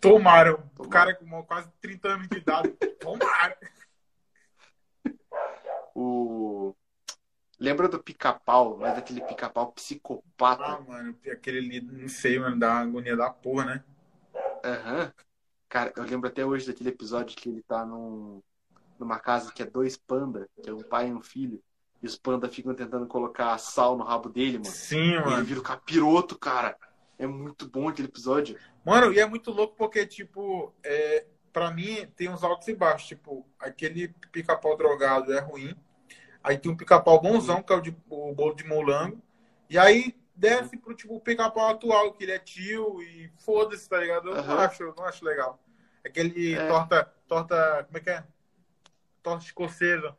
Tomaram. 0.00 0.54
O 0.78 0.82
Tomara. 0.84 0.90
cara 0.90 1.14
com 1.14 1.42
quase 1.44 1.68
30 1.80 2.08
anos 2.08 2.28
de 2.28 2.36
idade. 2.38 2.70
Tomaram. 3.00 3.54
O. 5.96 6.74
Lembra 7.58 7.88
do 7.88 8.02
pica-pau, 8.02 8.76
mas 8.78 8.98
aquele 8.98 9.20
pica-pau 9.20 9.72
psicopata. 9.72 10.64
Ah, 10.64 10.80
mano, 10.80 11.16
aquele 11.30 11.58
ali, 11.58 11.80
não 11.80 12.08
sei, 12.08 12.38
mano, 12.38 12.56
uma 12.56 12.66
agonia 12.66 13.16
da 13.16 13.30
porra, 13.30 13.64
né? 13.64 13.84
Aham. 14.64 15.12
Cara, 15.68 15.92
eu 15.96 16.04
lembro 16.04 16.28
até 16.28 16.44
hoje 16.44 16.66
daquele 16.66 16.90
episódio 16.90 17.36
que 17.36 17.48
ele 17.48 17.62
tá 17.62 17.84
num, 17.84 18.40
numa 18.98 19.18
casa 19.18 19.52
que 19.52 19.62
é 19.62 19.66
dois 19.66 19.96
panda, 19.96 20.48
que 20.62 20.70
é 20.70 20.72
um 20.72 20.82
pai 20.82 21.08
e 21.08 21.12
um 21.12 21.20
filho. 21.20 21.62
E 22.02 22.06
os 22.06 22.16
pandas 22.16 22.54
ficam 22.54 22.74
tentando 22.74 23.06
colocar 23.06 23.56
sal 23.58 23.96
no 23.96 24.04
rabo 24.04 24.28
dele, 24.28 24.58
mano. 24.58 24.70
Sim, 24.70 25.12
E 25.12 25.16
ele 25.16 25.24
mano. 25.24 25.44
vira 25.44 25.60
o 25.60 25.62
capiroto, 25.62 26.38
cara. 26.38 26.76
É 27.18 27.26
muito 27.26 27.68
bom 27.68 27.88
aquele 27.88 28.08
episódio. 28.08 28.58
Mano, 28.84 29.12
e 29.12 29.18
é 29.18 29.26
muito 29.26 29.50
louco 29.50 29.74
porque, 29.76 30.06
tipo, 30.06 30.74
é, 30.82 31.26
pra 31.52 31.70
mim 31.70 32.06
tem 32.14 32.28
uns 32.28 32.44
altos 32.44 32.68
e 32.68 32.74
baixos. 32.74 33.08
Tipo, 33.08 33.46
aquele 33.58 34.08
pica-pau 34.30 34.76
drogado 34.76 35.32
é 35.32 35.40
ruim. 35.40 35.74
Aí 36.44 36.58
tem 36.58 36.70
um 36.70 36.76
pica-pau 36.76 37.20
bonzão, 37.20 37.62
que 37.62 37.72
é 37.72 37.76
o, 37.76 37.80
de, 37.80 37.96
o 38.10 38.34
bolo 38.34 38.54
de 38.54 38.64
molango. 38.64 39.20
E 39.70 39.78
aí 39.78 40.14
desce 40.36 40.76
pro, 40.76 40.94
tipo, 40.94 41.16
o 41.16 41.20
pica-pau 41.20 41.70
atual, 41.70 42.12
que 42.12 42.22
ele 42.24 42.32
é 42.32 42.38
tio 42.38 43.02
e 43.02 43.32
foda-se, 43.38 43.88
tá 43.88 43.98
ligado? 43.98 44.28
Eu 44.28 44.34
não 44.34 44.42
Aham. 44.42 44.58
acho, 44.58 44.94
não 44.96 45.04
acho 45.06 45.24
legal. 45.24 45.58
Aquele 46.04 46.54
É. 46.54 46.68
torta, 46.68 47.04
torta, 47.26 47.84
como 47.84 47.96
é 47.96 48.00
que 48.00 48.10
é? 48.10 48.24
Torta 49.22 49.44
escocesa. 49.44 50.14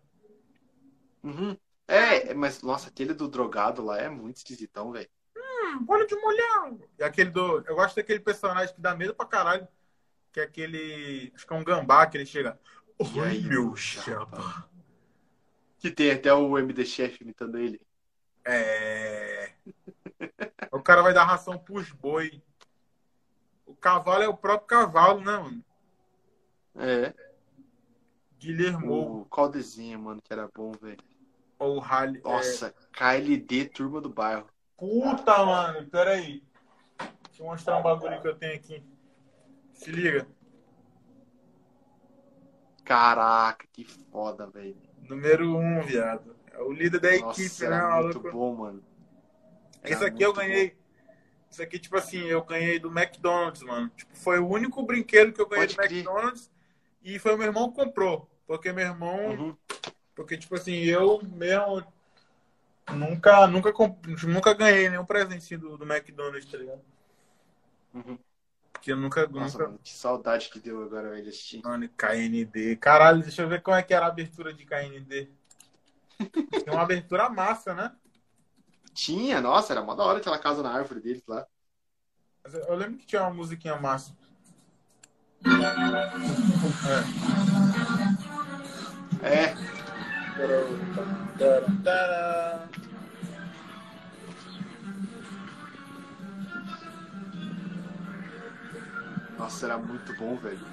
Uhum. 1.24 1.56
É, 1.88 2.34
mas 2.34 2.64
nossa, 2.64 2.90
aquele 2.90 3.14
do 3.14 3.28
drogado 3.28 3.84
lá 3.84 4.00
é 4.00 4.10
muito 4.10 4.38
esquisitão, 4.38 4.92
velho. 4.92 5.10
Hum, 5.38 5.84
bolo 5.86 6.06
de 6.08 6.16
molango. 6.16 6.90
E 6.98 7.04
aquele 7.04 7.30
do, 7.30 7.64
eu 7.68 7.76
gosto 7.76 7.96
daquele 7.96 8.20
personagem 8.20 8.74
que 8.74 8.82
dá 8.82 8.96
medo 8.96 9.14
pra 9.14 9.26
caralho, 9.28 9.68
que 10.34 10.40
é 10.40 10.44
aquele, 10.44 11.32
acho 11.36 11.46
que 11.46 11.54
é 11.54 11.56
um 11.56 11.64
gambá 11.64 12.08
que 12.08 12.18
ele 12.18 12.26
chega. 12.26 12.60
Oi, 13.00 13.22
aí, 13.22 13.42
meu 13.44 13.76
chapa? 13.76 14.42
chapa. 14.42 14.75
Que 15.86 15.92
tem 15.92 16.10
até 16.10 16.34
o 16.34 16.58
MD 16.58 16.84
Chef 16.84 17.22
imitando 17.22 17.60
ele. 17.60 17.80
É. 18.44 19.54
o 20.72 20.82
cara 20.82 21.04
vai 21.04 21.14
dar 21.14 21.26
ração 21.26 21.60
pros 21.60 21.92
boi. 21.92 22.42
O 23.68 23.76
cavalo 23.76 24.24
é 24.24 24.28
o 24.28 24.36
próprio 24.36 24.66
cavalo, 24.66 25.22
né, 25.22 25.38
mano? 25.38 25.64
É. 26.76 27.14
Guilhermo 28.40 29.22
O... 29.22 29.26
Qual 29.26 29.48
desenho, 29.48 30.00
mano, 30.00 30.20
que 30.24 30.34
era 30.34 30.50
bom, 30.52 30.72
velho? 30.72 30.98
ou 31.60 31.78
Rally. 31.78 32.20
Nossa, 32.24 32.74
KLD 32.92 33.66
Turma 33.66 34.02
do 34.02 34.10
Bairro. 34.10 34.48
Puta, 34.76 35.46
mano, 35.46 35.88
peraí. 35.88 36.44
Deixa 37.28 37.44
eu 37.44 37.46
mostrar 37.46 37.78
um 37.78 37.84
bagulho 37.84 38.20
que 38.24 38.28
eu 38.28 38.36
tenho 38.36 38.56
aqui. 38.56 38.84
Se 39.72 39.92
liga. 39.92 40.28
Caraca, 42.84 43.68
que 43.72 43.84
foda, 43.86 44.48
velho. 44.48 44.95
Número 45.08 45.58
um, 45.58 45.82
viado. 45.82 46.36
É 46.52 46.62
o 46.62 46.72
líder 46.72 47.00
da 47.00 47.12
Nossa, 47.18 47.42
equipe, 47.42 47.68
né, 47.68 48.02
muito 48.02 48.20
bom, 48.20 48.56
mano. 48.56 48.84
Era 49.84 49.94
Esse 49.94 50.06
aqui 50.06 50.24
eu 50.24 50.34
ganhei. 50.34 50.76
Isso 51.50 51.62
aqui, 51.62 51.80
tipo 51.80 51.96
assim, 51.96 52.26
eu 52.26 52.44
ganhei 52.44 52.80
do 52.80 52.90
McDonald's, 52.90 53.62
mano. 53.64 53.90
Tipo, 53.96 54.16
foi 54.18 54.40
o 54.40 54.48
único 54.48 54.82
brinquedo 54.84 55.32
que 55.32 55.42
eu 55.42 55.48
ganhei 55.48 55.68
Pode 55.68 55.76
do 55.76 55.82
crer. 55.82 55.92
McDonald's. 55.92 56.52
E 57.04 57.20
foi 57.20 57.36
o 57.36 57.38
meu 57.38 57.48
irmão 57.48 57.70
que 57.70 57.76
comprou. 57.76 58.30
Porque 58.48 58.72
meu 58.72 58.86
irmão. 58.86 59.18
bom. 59.18 59.44
Uhum. 59.44 59.58
Porque, 60.16 60.38
tipo 60.38 60.56
assim, 60.56 60.76
eu 60.86 61.22
mesmo 61.24 61.86
nunca, 62.94 63.48
nunca, 63.48 63.74
nunca 64.28 64.54
ganhei 64.54 64.90
nenhum 64.90 65.06
presentinho 65.06 65.60
do, 65.60 65.78
do 65.78 65.86
McDonald's, 65.86 66.50
tá 66.50 66.58
ligado? 66.58 66.82
Uhum. 67.94 68.18
Porque 68.86 68.92
eu 68.92 68.98
nunca. 68.98 69.26
Nossa, 69.26 69.58
nunca... 69.58 69.68
mano, 69.72 69.80
que 69.84 69.92
saudade 69.92 70.48
que 70.48 70.60
deu 70.60 70.84
agora, 70.84 71.10
velho, 71.10 71.28
assistir. 71.28 71.60
Mano, 71.64 71.90
KND. 71.98 72.76
Caralho, 72.76 73.24
deixa 73.24 73.42
eu 73.42 73.50
ver 73.50 73.64
como 73.64 73.76
é 73.76 73.82
que 73.82 73.96
era 73.96 74.06
a 74.06 74.10
abertura 74.10 74.54
de 74.54 74.64
KND. 74.64 75.28
Tem 76.64 76.72
uma 76.72 76.84
abertura 76.84 77.28
massa, 77.28 77.74
né? 77.74 77.92
Tinha, 78.94 79.42
nossa, 79.42 79.74
era 79.74 79.82
mó 79.82 79.96
da 79.96 80.04
hora 80.04 80.20
aquela 80.20 80.38
casa 80.38 80.62
na 80.62 80.72
árvore 80.72 81.00
deles 81.00 81.24
lá. 81.28 81.48
Eu 82.68 82.76
lembro 82.76 83.00
que 83.00 83.08
tinha 83.08 83.24
uma 83.24 83.34
musiquinha 83.34 83.76
massa. 83.76 84.16
É. 89.24 89.56
É, 90.38 90.64
nossa, 99.38 99.66
era 99.66 99.78
muito 99.78 100.14
bom, 100.16 100.36
velho. 100.38 100.66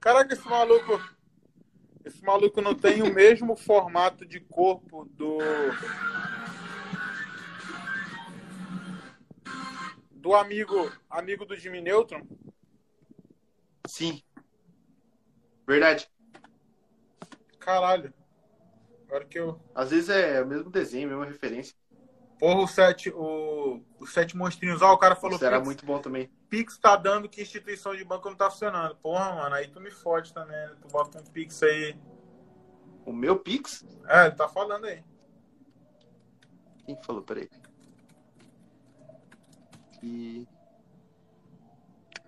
Caraca, 0.00 0.34
esse 0.34 0.46
maluco. 0.46 1.00
Esse 2.04 2.24
maluco 2.24 2.60
não 2.60 2.74
tem 2.74 3.02
o 3.02 3.14
mesmo 3.14 3.54
formato 3.54 4.26
de 4.26 4.40
corpo 4.40 5.04
do. 5.04 5.38
do 10.10 10.34
amigo, 10.34 10.90
amigo 11.08 11.44
do 11.44 11.56
Jimmy 11.56 11.80
Neutron? 11.80 12.26
Sim. 13.86 14.22
Verdade. 15.66 16.08
Caralho. 17.58 18.12
Agora 19.12 19.26
que 19.26 19.38
eu. 19.38 19.60
Às 19.74 19.90
vezes 19.90 20.08
é 20.08 20.40
o 20.40 20.46
mesmo 20.46 20.70
desenho, 20.70 21.06
a 21.06 21.10
mesma 21.10 21.26
referência. 21.26 21.76
Porra, 22.38 22.62
o 22.62 22.66
sete, 22.66 23.10
o, 23.10 23.82
os 24.00 24.10
sete 24.10 24.34
monstrinhos. 24.34 24.80
Ó, 24.80 24.90
o 24.90 24.96
cara 24.96 25.14
falou 25.14 25.36
Isso 25.36 25.44
era 25.44 25.60
muito 25.60 25.84
bom 25.84 25.98
também. 25.98 26.30
Pix 26.48 26.78
tá 26.78 26.96
dando 26.96 27.28
que 27.28 27.42
instituição 27.42 27.94
de 27.94 28.02
banco 28.06 28.30
não 28.30 28.36
tá 28.36 28.50
funcionando. 28.50 28.96
Porra, 28.96 29.34
mano, 29.34 29.54
aí 29.54 29.68
tu 29.68 29.82
me 29.82 29.90
fode 29.90 30.32
também. 30.32 30.56
né? 30.56 30.74
Tu 30.80 30.88
bota 30.88 31.20
um 31.20 31.24
Pix 31.24 31.62
aí. 31.62 31.94
O 33.04 33.12
meu 33.12 33.38
Pix? 33.38 33.84
É, 34.08 34.28
ele 34.28 34.34
tá 34.34 34.48
falando 34.48 34.86
aí. 34.86 35.04
Quem 36.86 36.96
que 36.96 37.04
falou? 37.04 37.20
Peraí. 37.20 37.50
E... 40.02 40.48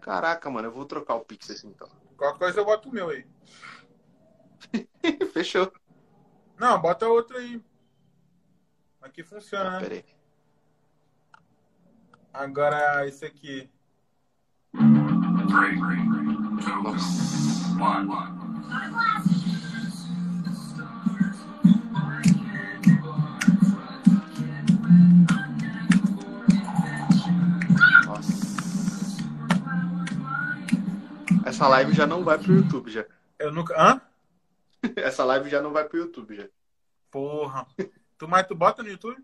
Caraca, 0.02 0.50
mano, 0.50 0.68
eu 0.68 0.72
vou 0.72 0.84
trocar 0.84 1.14
o 1.14 1.24
Pix 1.24 1.50
assim 1.50 1.68
então. 1.68 1.88
Qualquer 2.18 2.38
coisa 2.38 2.60
eu 2.60 2.66
boto 2.66 2.90
o 2.90 2.92
meu 2.92 3.08
aí. 3.08 3.26
Fechou. 5.32 5.72
Não, 6.58 6.80
bota 6.80 7.08
outro 7.08 7.36
aí. 7.36 7.62
Aqui 9.02 9.22
funciona, 9.22 9.72
né? 9.72 9.80
Peraí. 9.80 10.04
Agora 12.32 13.06
esse 13.06 13.24
aqui. 13.24 13.70
Nossa. 28.06 28.54
Essa 31.44 31.68
live 31.68 31.92
já 31.92 32.06
não 32.06 32.24
vai 32.24 32.38
pro 32.38 32.54
YouTube 32.54 32.90
já. 32.90 33.04
Eu 33.38 33.52
nunca. 33.52 33.74
Hã? 33.80 34.00
Essa 34.96 35.24
live 35.24 35.50
já 35.50 35.60
não 35.60 35.72
vai 35.72 35.88
pro 35.88 35.98
YouTube 35.98 36.34
já. 36.34 36.48
Porra. 37.10 37.66
Tu, 38.18 38.28
mas 38.28 38.46
tu 38.46 38.54
bota 38.54 38.82
no 38.82 38.88
YouTube? 38.88 39.22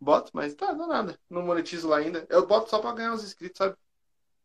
Boto, 0.00 0.30
mas 0.34 0.54
tá, 0.54 0.72
não 0.72 0.88
nada. 0.88 1.18
Não 1.28 1.42
monetizo 1.42 1.88
lá 1.88 1.98
ainda. 1.98 2.26
Eu 2.28 2.46
boto 2.46 2.68
só 2.70 2.78
pra 2.78 2.92
ganhar 2.92 3.14
os 3.14 3.24
inscritos, 3.24 3.58
sabe? 3.58 3.76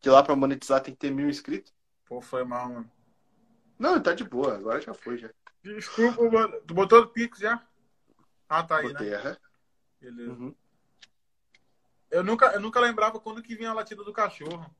Que 0.00 0.08
lá 0.08 0.22
pra 0.22 0.34
monetizar 0.34 0.82
tem 0.82 0.94
que 0.94 1.00
ter 1.00 1.10
mil 1.10 1.28
inscritos. 1.28 1.72
Pô, 2.06 2.20
foi 2.20 2.44
mal, 2.44 2.68
mano. 2.68 2.90
Não, 3.78 4.00
tá 4.02 4.14
de 4.14 4.24
boa. 4.24 4.56
Agora 4.56 4.80
já 4.80 4.94
foi, 4.94 5.18
já. 5.18 5.30
Desculpa, 5.62 6.28
mano. 6.30 6.60
Tu 6.66 6.74
botou 6.74 7.00
no 7.02 7.08
Pix 7.08 7.38
já? 7.38 7.62
Ah, 8.48 8.62
tá 8.62 8.78
aí, 8.78 8.86
né? 8.86 8.92
Botei, 8.92 9.14
aham. 9.14 9.36
Beleza. 10.00 10.32
Uhum. 10.32 10.54
Eu 12.10 12.22
nunca, 12.22 12.46
eu 12.52 12.60
nunca 12.60 12.80
lembrava 12.80 13.18
quando 13.20 13.42
que 13.42 13.54
vinha 13.54 13.70
a 13.70 13.74
latida 13.74 14.04
do 14.04 14.12
cachorro. 14.12 14.74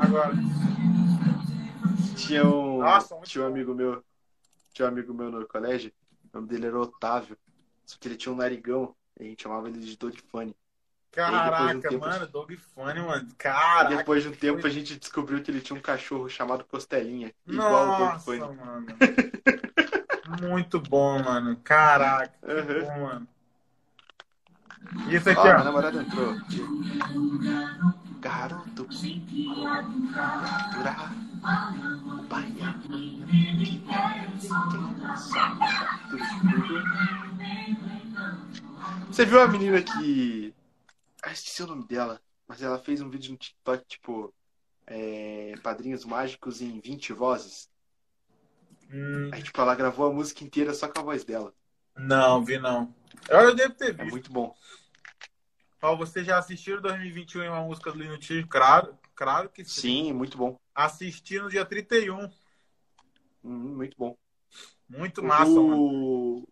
Agora. 0.00 0.34
Tinha 2.16 2.46
um, 2.46 2.78
Nossa, 2.78 3.16
tinha 3.24 3.44
um 3.44 3.46
amigo 3.48 3.74
meu, 3.74 4.04
tinha 4.72 4.86
um 4.86 4.90
amigo 4.90 5.12
meu 5.14 5.30
no 5.30 5.46
colégio, 5.46 5.92
o 6.32 6.36
nome 6.36 6.48
dele 6.48 6.66
era 6.66 6.78
Otávio, 6.78 7.36
só 7.84 7.96
que 7.98 8.08
ele 8.08 8.16
tinha 8.16 8.32
um 8.32 8.36
narigão, 8.36 8.94
e 9.18 9.24
a 9.24 9.26
gente 9.26 9.42
chamava 9.42 9.68
ele 9.68 9.78
de 9.80 9.96
Dog 9.96 10.16
Funny. 10.30 10.54
Caraca, 11.10 11.72
de 11.72 11.76
um 11.76 11.80
tempo- 11.80 12.06
mano, 12.06 12.26
Dog 12.28 12.56
Funny, 12.56 13.00
mano. 13.00 13.28
Caraca. 13.36 13.96
depois 13.96 14.22
de 14.22 14.28
um 14.28 14.32
tempo 14.32 14.64
a 14.66 14.70
gente 14.70 14.96
descobriu 14.98 15.42
que 15.42 15.50
ele 15.50 15.60
tinha 15.60 15.76
um 15.78 15.82
cachorro 15.82 16.28
chamado 16.28 16.64
Costelinha, 16.64 17.34
igual 17.46 17.88
o 17.88 17.90
Dog 17.90 18.12
Nossa, 18.12 18.24
Funny. 18.24 18.56
mano. 18.56 18.86
Muito 20.40 20.78
bom, 20.80 21.20
mano. 21.22 21.56
Caraca, 21.64 22.32
Uhum. 22.42 22.80
bom, 22.84 23.00
mano. 23.06 23.28
E 25.08 25.16
esse 25.16 25.30
aqui, 25.30 25.40
Ó, 25.40 25.44
minha 25.44 25.58
ó. 25.58 25.64
namorada 25.64 26.00
entrou. 26.00 26.34
Garoto, 28.20 28.86
capturar 30.14 31.12
o 32.18 32.22
baia. 32.28 32.74
Você 39.10 39.24
viu 39.24 39.40
a 39.40 39.48
menina 39.48 39.82
que. 39.82 40.54
Ah, 41.22 41.32
esqueci 41.32 41.62
o 41.62 41.66
nome 41.66 41.84
dela. 41.86 42.20
Mas 42.46 42.62
ela 42.62 42.78
fez 42.78 43.00
um 43.00 43.10
vídeo 43.10 43.32
no 43.32 43.38
TikTok, 43.38 43.84
tipo. 43.86 44.32
é, 44.86 45.54
Padrinhos 45.62 46.04
Mágicos 46.04 46.60
em 46.60 46.80
20 46.80 47.12
vozes. 47.12 47.68
Hum, 48.92 49.30
Aí, 49.32 49.42
tipo, 49.42 49.60
ela 49.60 49.74
gravou 49.74 50.06
a 50.06 50.12
música 50.12 50.42
inteira 50.44 50.74
só 50.74 50.88
com 50.88 51.00
a 51.00 51.04
voz 51.04 51.24
dela. 51.24 51.52
não, 51.96 52.44
vi 52.44 52.58
não. 52.58 52.92
Eu 53.28 53.54
devo 53.54 53.74
ter 53.74 53.90
É 53.90 53.92
visto. 53.92 54.10
muito 54.10 54.32
bom. 54.32 54.54
Ó, 55.82 55.96
você 55.96 56.22
já 56.22 56.38
assistiu 56.38 56.80
2021 56.80 57.42
em 57.42 57.48
uma 57.48 57.62
música 57.62 57.90
do 57.90 57.98
Lino 57.98 58.18
Tio? 58.18 58.46
Claro, 58.48 58.98
claro 59.14 59.48
que 59.48 59.64
sim. 59.64 59.80
Sim, 59.80 60.12
muito 60.12 60.36
bom. 60.36 60.58
Assisti 60.74 61.38
no 61.38 61.48
dia 61.48 61.64
31. 61.64 62.28
Hum, 63.42 63.76
muito 63.76 63.96
bom. 63.96 64.16
Muito 64.88 65.22
O 65.22 65.26
massa, 65.26 65.60
mano. 65.60 65.76
do... 65.76 66.48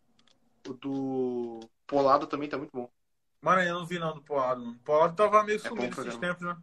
O 0.69 0.73
do 0.75 1.61
Polado 1.87 2.27
também 2.27 2.49
tá 2.49 2.59
muito 2.59 2.73
bom. 2.73 2.91
Mano, 3.41 3.63
eu 3.63 3.75
não 3.75 3.87
vi 3.87 3.99
não 3.99 4.15
do 4.15 4.23
Polado. 4.23 4.61
mano. 4.61 4.77
O 4.77 4.85
Polado 4.85 5.17
tava 5.17 5.43
meio 5.45 5.59
É 5.59 5.69
sumido 5.69 6.01
esses 6.01 6.17
tempos, 6.17 6.43
né? 6.43 6.57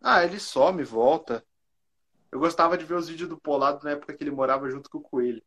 Ah, 0.00 0.24
ele 0.24 0.38
some, 0.38 0.82
volta. 0.84 1.44
Eu 2.30 2.38
gostava 2.38 2.76
de 2.76 2.84
ver 2.84 2.94
os 2.94 3.08
vídeos 3.08 3.28
do 3.28 3.40
Polado 3.40 3.82
na 3.84 3.92
época 3.92 4.14
que 4.14 4.22
ele 4.22 4.30
morava 4.30 4.70
junto 4.70 4.88
com 4.90 4.98
o 4.98 5.02
Coelho. 5.02 5.42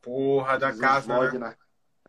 Porra, 0.00 0.58
da 0.58 0.72
casa, 0.72 1.06
vlog 1.06 1.32
né? 1.32 1.38
na- 1.38 1.56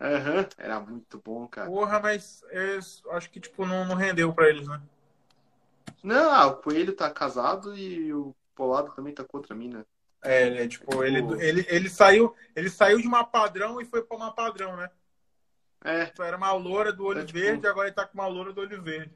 Aham, 0.00 0.46
era 0.58 0.78
muito 0.80 1.20
bom, 1.24 1.46
cara. 1.48 1.68
Porra, 1.70 1.98
mas 2.00 2.42
eles, 2.50 3.02
acho 3.10 3.30
que, 3.30 3.40
tipo, 3.40 3.64
não, 3.64 3.84
não 3.86 3.94
rendeu 3.94 4.32
pra 4.32 4.48
eles, 4.48 4.68
né? 4.68 4.80
Não, 6.02 6.30
ah, 6.30 6.46
o 6.46 6.56
Coelho 6.56 6.92
tá 6.94 7.10
casado 7.10 7.76
e 7.76 8.12
o 8.12 8.34
Polado 8.54 8.92
também 8.94 9.14
tá 9.14 9.24
com 9.24 9.36
outra 9.38 9.54
mina. 9.54 9.86
É, 10.22 10.46
ele, 10.46 10.68
tipo, 10.68 11.02
ele, 11.02 11.22
Tipo- 11.22 11.36
ele, 11.36 11.66
ele, 11.68 11.88
saiu, 11.88 12.34
ele 12.54 12.68
saiu 12.68 13.00
de 13.00 13.06
uma 13.06 13.24
padrão 13.24 13.80
e 13.80 13.84
foi 13.84 14.02
pra 14.02 14.16
uma 14.16 14.32
padrão, 14.32 14.76
né? 14.76 14.90
É, 15.84 16.06
Tipo, 16.06 16.22
Era 16.22 16.36
uma 16.36 16.52
loura 16.52 16.92
do 16.92 17.04
olho 17.04 17.20
É, 17.20 17.24
tipo- 17.24 17.38
verde, 17.38 17.66
agora 17.66 17.86
ele 17.88 17.94
tá 17.94 18.06
com 18.06 18.14
uma 18.14 18.26
loura 18.26 18.52
do 18.52 18.60
olho 18.60 18.82
verde. 18.82 19.12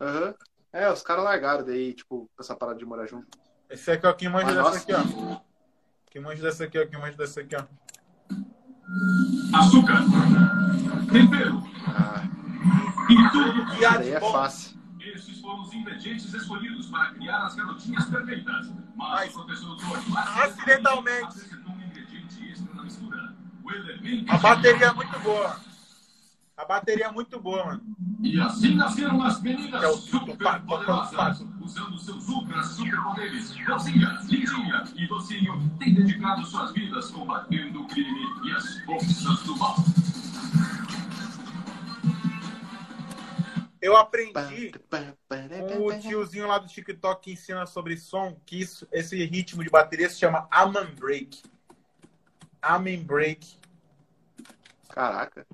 aham. 0.00 0.34
É, 0.72 0.90
os 0.90 1.02
caras 1.02 1.22
largaram 1.24 1.64
daí, 1.64 1.94
tipo, 1.94 2.28
com 2.36 2.42
essa 2.42 2.54
parada 2.56 2.78
de 2.78 2.84
morar 2.84 3.06
junto. 3.06 3.38
Esse 3.70 3.92
aqui, 3.92 4.06
ó, 4.06 4.12
quem 4.12 4.28
manja 4.28 4.46
Mas, 4.46 4.56
dessa 4.56 4.70
nossa. 4.70 4.78
aqui, 4.78 4.92
ó. 4.92 5.40
Quem 6.10 6.20
manja 6.20 6.42
dessa 6.42 6.64
aqui, 6.64 6.78
ó. 6.78 6.86
Quem 6.86 6.98
manja 7.00 7.16
dessa 7.16 7.40
aqui, 7.40 7.54
ó. 7.56 7.64
Açúcar, 9.52 10.02
tempero 11.10 11.62
Ah, 11.86 12.22
e 13.08 13.30
tudo. 13.30 13.60
E 13.72 13.74
isso 13.74 13.86
a 13.86 13.90
daí 13.98 14.04
de 14.04 14.12
é 14.12 14.20
bom. 14.20 14.32
fácil. 14.32 14.74
Estes 15.00 15.40
foram 15.40 15.62
os 15.62 15.72
ingredientes 15.72 16.32
escolhidos 16.32 16.86
para 16.86 17.06
criar 17.14 17.44
as 17.46 17.54
garotinhas 17.54 18.04
perfeitas. 18.06 18.72
Mas, 18.96 19.32
professor 19.32 19.76
Tony 19.76 20.02
acidentalmente. 20.16 21.24
acrescentou 21.24 21.72
um 21.74 21.82
ingrediente 21.82 22.50
extra 22.50 22.74
na 22.74 22.82
mistura. 22.84 23.34
O 23.64 23.70
elemento 23.70 24.32
A 24.32 24.38
bateria 24.38 24.86
é 24.86 24.92
muito 24.92 25.18
boa. 25.20 25.56
A 26.56 26.64
bateria 26.64 27.06
é 27.06 27.10
muito 27.10 27.40
boa, 27.40 27.66
mano. 27.66 27.82
E 28.22 28.40
assim 28.40 28.76
nasceram 28.76 29.20
as 29.22 29.40
meninas 29.42 29.82
é 29.82 29.88
o 29.88 29.96
super 29.96 30.36
tupa, 30.36 30.60
tupa, 30.60 30.60
poderosas, 30.60 31.38
tupa. 31.38 31.64
usando 31.64 31.98
seus 31.98 32.28
ultra 32.28 32.62
superpoderes. 32.62 33.54
Rosinha, 33.66 34.20
Lindinha 34.22 34.84
e 34.94 35.06
Docinho 35.08 35.70
têm 35.80 35.94
dedicado 35.94 36.46
suas 36.46 36.72
vidas 36.72 37.10
combatendo 37.10 37.82
o 37.82 37.88
crime 37.88 38.24
e 38.44 38.52
as 38.52 38.78
forças 38.82 39.42
do 39.42 39.56
mal. 39.56 39.76
Eu 43.82 43.96
aprendi 43.96 44.72
com 45.76 45.86
o 45.86 46.00
tiozinho 46.00 46.46
lá 46.46 46.56
do 46.58 46.68
TikTok 46.68 47.24
que 47.24 47.32
ensina 47.32 47.66
sobre 47.66 47.96
som, 47.98 48.40
que 48.46 48.60
isso, 48.60 48.88
esse 48.92 49.22
ritmo 49.24 49.62
de 49.62 49.68
bateria 49.68 50.08
se 50.08 50.18
chama 50.20 50.46
Amen 50.50 50.86
Break. 50.94 51.42
Amen 52.62 53.02
Break. 53.02 53.58
Caraca. 54.88 55.44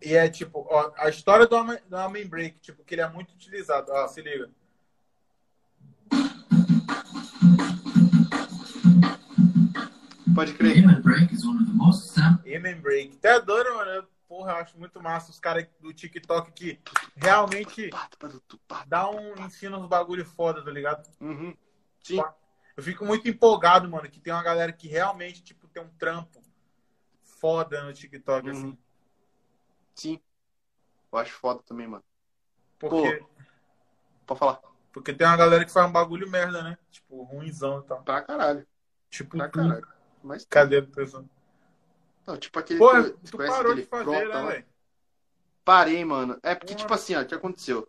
E 0.00 0.14
é 0.14 0.28
tipo, 0.28 0.66
ó, 0.70 0.92
a 0.96 1.08
história 1.08 1.46
do 1.46 1.56
Amen, 1.56 1.78
do 1.88 1.96
Amen 1.96 2.26
Break, 2.26 2.58
tipo, 2.60 2.84
que 2.84 2.94
ele 2.94 3.02
é 3.02 3.08
muito 3.08 3.32
utilizado. 3.34 3.90
Ó, 3.92 4.06
se 4.08 4.22
liga. 4.22 4.48
Pode 10.34 10.54
crer. 10.54 10.84
Amen 10.84 11.00
Break 11.00 11.34
is 11.34 11.44
one 11.44 11.56
of 11.58 11.66
the 11.66 11.72
most 11.72 12.12
sampled 12.14 12.54
Amen 12.54 12.80
Break. 12.80 13.16
Até 13.16 13.40
doido, 13.40 13.74
mano. 13.74 13.90
Eu, 13.90 14.04
porra, 14.28 14.52
eu 14.52 14.56
acho 14.58 14.78
muito 14.78 15.02
massa 15.02 15.30
os 15.30 15.40
caras 15.40 15.66
do 15.80 15.92
TikTok 15.92 16.52
que 16.52 16.78
realmente 17.16 17.90
dá 18.86 19.10
um 19.10 19.34
ensino 19.44 19.78
uns 19.78 19.86
bagulho 19.88 20.24
foda, 20.24 20.62
tá 20.64 20.70
ligado? 20.70 21.08
Uhum. 21.20 21.56
Sim. 22.02 22.22
Eu 22.76 22.82
fico 22.82 23.04
muito 23.04 23.28
empolgado, 23.28 23.88
mano, 23.88 24.08
que 24.08 24.20
tem 24.20 24.32
uma 24.32 24.42
galera 24.42 24.72
que 24.72 24.86
realmente, 24.86 25.42
tipo, 25.42 25.66
tem 25.66 25.82
um 25.82 25.88
trampo 25.98 26.40
foda 27.40 27.82
no 27.82 27.92
TikTok, 27.92 28.48
Uhum. 28.48 28.52
assim. 28.56 28.78
Sim. 29.98 30.20
Eu 31.12 31.18
acho 31.18 31.32
foda 31.34 31.62
também, 31.62 31.86
mano. 31.88 32.04
Porque, 32.78 33.24
Pode 34.26 34.38
falar. 34.38 34.60
porque 34.92 35.12
tem 35.12 35.26
uma 35.26 35.36
galera 35.36 35.64
que 35.64 35.72
faz 35.72 35.88
um 35.88 35.92
bagulho 35.92 36.30
merda, 36.30 36.62
né? 36.62 36.78
Tipo, 36.90 37.22
ruimzão 37.22 37.80
e 37.80 37.84
tal. 37.84 38.02
Pra 38.02 38.22
caralho. 38.22 38.66
Tipo, 39.10 39.36
Pra 39.36 39.48
tu. 39.48 39.58
caralho. 39.58 39.86
Mas 40.22 40.44
Cadê 40.44 40.78
a 40.78 40.82
pessoa? 40.86 41.24
Não, 42.26 42.36
tipo 42.36 42.58
aquele. 42.58 42.78
Pô, 42.78 42.90
tu 43.02 43.18
tu 43.30 43.36
parou 43.38 43.74
de 43.74 43.84
fazer, 43.86 44.04
Frota 44.04 44.42
né, 44.42 44.50
velho? 44.52 44.66
Parei, 45.64 46.04
mano. 46.04 46.38
É 46.42 46.54
porque, 46.54 46.74
Porra. 46.74 46.78
tipo 46.82 46.94
assim, 46.94 47.14
ó, 47.14 47.22
o 47.22 47.26
que 47.26 47.34
aconteceu? 47.34 47.88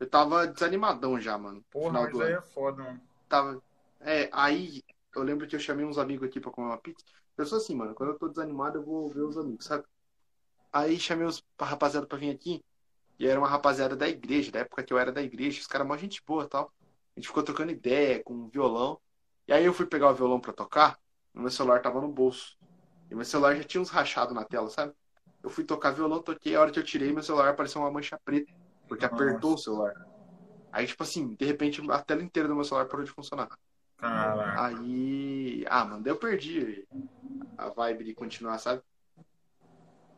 Eu 0.00 0.08
tava 0.08 0.46
desanimadão 0.46 1.20
já, 1.20 1.36
mano. 1.38 1.62
Porra, 1.70 1.86
final 1.86 2.02
mas 2.04 2.12
do 2.12 2.22
aí 2.22 2.32
ano. 2.32 2.38
é 2.38 2.42
foda, 2.42 2.82
mano. 2.82 3.00
Tava... 3.28 3.62
É, 4.00 4.28
aí 4.32 4.82
eu 5.14 5.22
lembro 5.22 5.46
que 5.46 5.54
eu 5.56 5.60
chamei 5.60 5.84
uns 5.84 5.98
amigos 5.98 6.28
aqui 6.28 6.40
pra 6.40 6.50
comer 6.50 6.66
uma 6.68 6.78
pizza. 6.78 7.04
Eu 7.36 7.46
sou 7.46 7.58
assim, 7.58 7.74
mano, 7.74 7.94
quando 7.94 8.10
eu 8.10 8.18
tô 8.18 8.28
desanimado 8.28 8.78
eu 8.78 8.82
vou 8.84 9.08
ver 9.08 9.22
os 9.22 9.36
amigos, 9.38 9.64
sabe? 9.64 9.84
Aí 10.72 10.98
chamei 10.98 11.26
os 11.26 11.42
rapaziada 11.60 12.06
pra 12.06 12.18
vir 12.18 12.30
aqui. 12.30 12.64
E 13.18 13.26
era 13.26 13.38
uma 13.38 13.48
rapaziada 13.48 13.94
da 13.94 14.08
igreja, 14.08 14.50
da 14.50 14.60
época 14.60 14.82
que 14.82 14.92
eu 14.92 14.98
era 14.98 15.12
da 15.12 15.22
igreja. 15.22 15.60
Os 15.60 15.66
caras 15.66 15.86
mó 15.86 15.96
gente 15.96 16.22
boa 16.26 16.44
e 16.44 16.48
tal. 16.48 16.72
A 17.14 17.20
gente 17.20 17.28
ficou 17.28 17.42
trocando 17.42 17.70
ideia 17.70 18.22
com 18.24 18.48
violão. 18.48 18.98
E 19.46 19.52
aí 19.52 19.64
eu 19.64 19.74
fui 19.74 19.86
pegar 19.86 20.10
o 20.10 20.14
violão 20.14 20.40
pra 20.40 20.52
tocar. 20.52 20.98
E 21.34 21.38
meu 21.38 21.50
celular 21.50 21.80
tava 21.82 22.00
no 22.00 22.08
bolso. 22.08 22.56
E 23.10 23.14
meu 23.14 23.24
celular 23.24 23.54
já 23.54 23.64
tinha 23.64 23.80
uns 23.80 23.90
rachados 23.90 24.34
na 24.34 24.44
tela, 24.44 24.68
sabe? 24.70 24.92
Eu 25.42 25.50
fui 25.50 25.64
tocar 25.64 25.90
violão, 25.90 26.22
toquei. 26.22 26.56
A 26.56 26.60
hora 26.60 26.70
que 26.70 26.78
eu 26.78 26.84
tirei, 26.84 27.12
meu 27.12 27.22
celular 27.22 27.50
apareceu 27.50 27.80
uma 27.80 27.90
mancha 27.90 28.18
preta. 28.24 28.50
Porque 28.88 29.04
Nossa. 29.04 29.14
apertou 29.14 29.54
o 29.54 29.58
celular. 29.58 29.92
Aí, 30.72 30.86
tipo 30.86 31.02
assim, 31.02 31.34
de 31.34 31.44
repente 31.44 31.82
a 31.90 32.02
tela 32.02 32.22
inteira 32.22 32.48
do 32.48 32.54
meu 32.54 32.64
celular 32.64 32.86
parou 32.86 33.04
de 33.04 33.10
funcionar. 33.10 33.48
Caraca. 33.98 34.66
Aí. 34.66 35.64
Ah, 35.68 35.84
mano, 35.84 36.02
daí 36.02 36.12
eu 36.12 36.18
perdi 36.18 36.86
a 37.58 37.68
vibe 37.68 38.04
de 38.04 38.14
continuar, 38.14 38.58
sabe? 38.58 38.82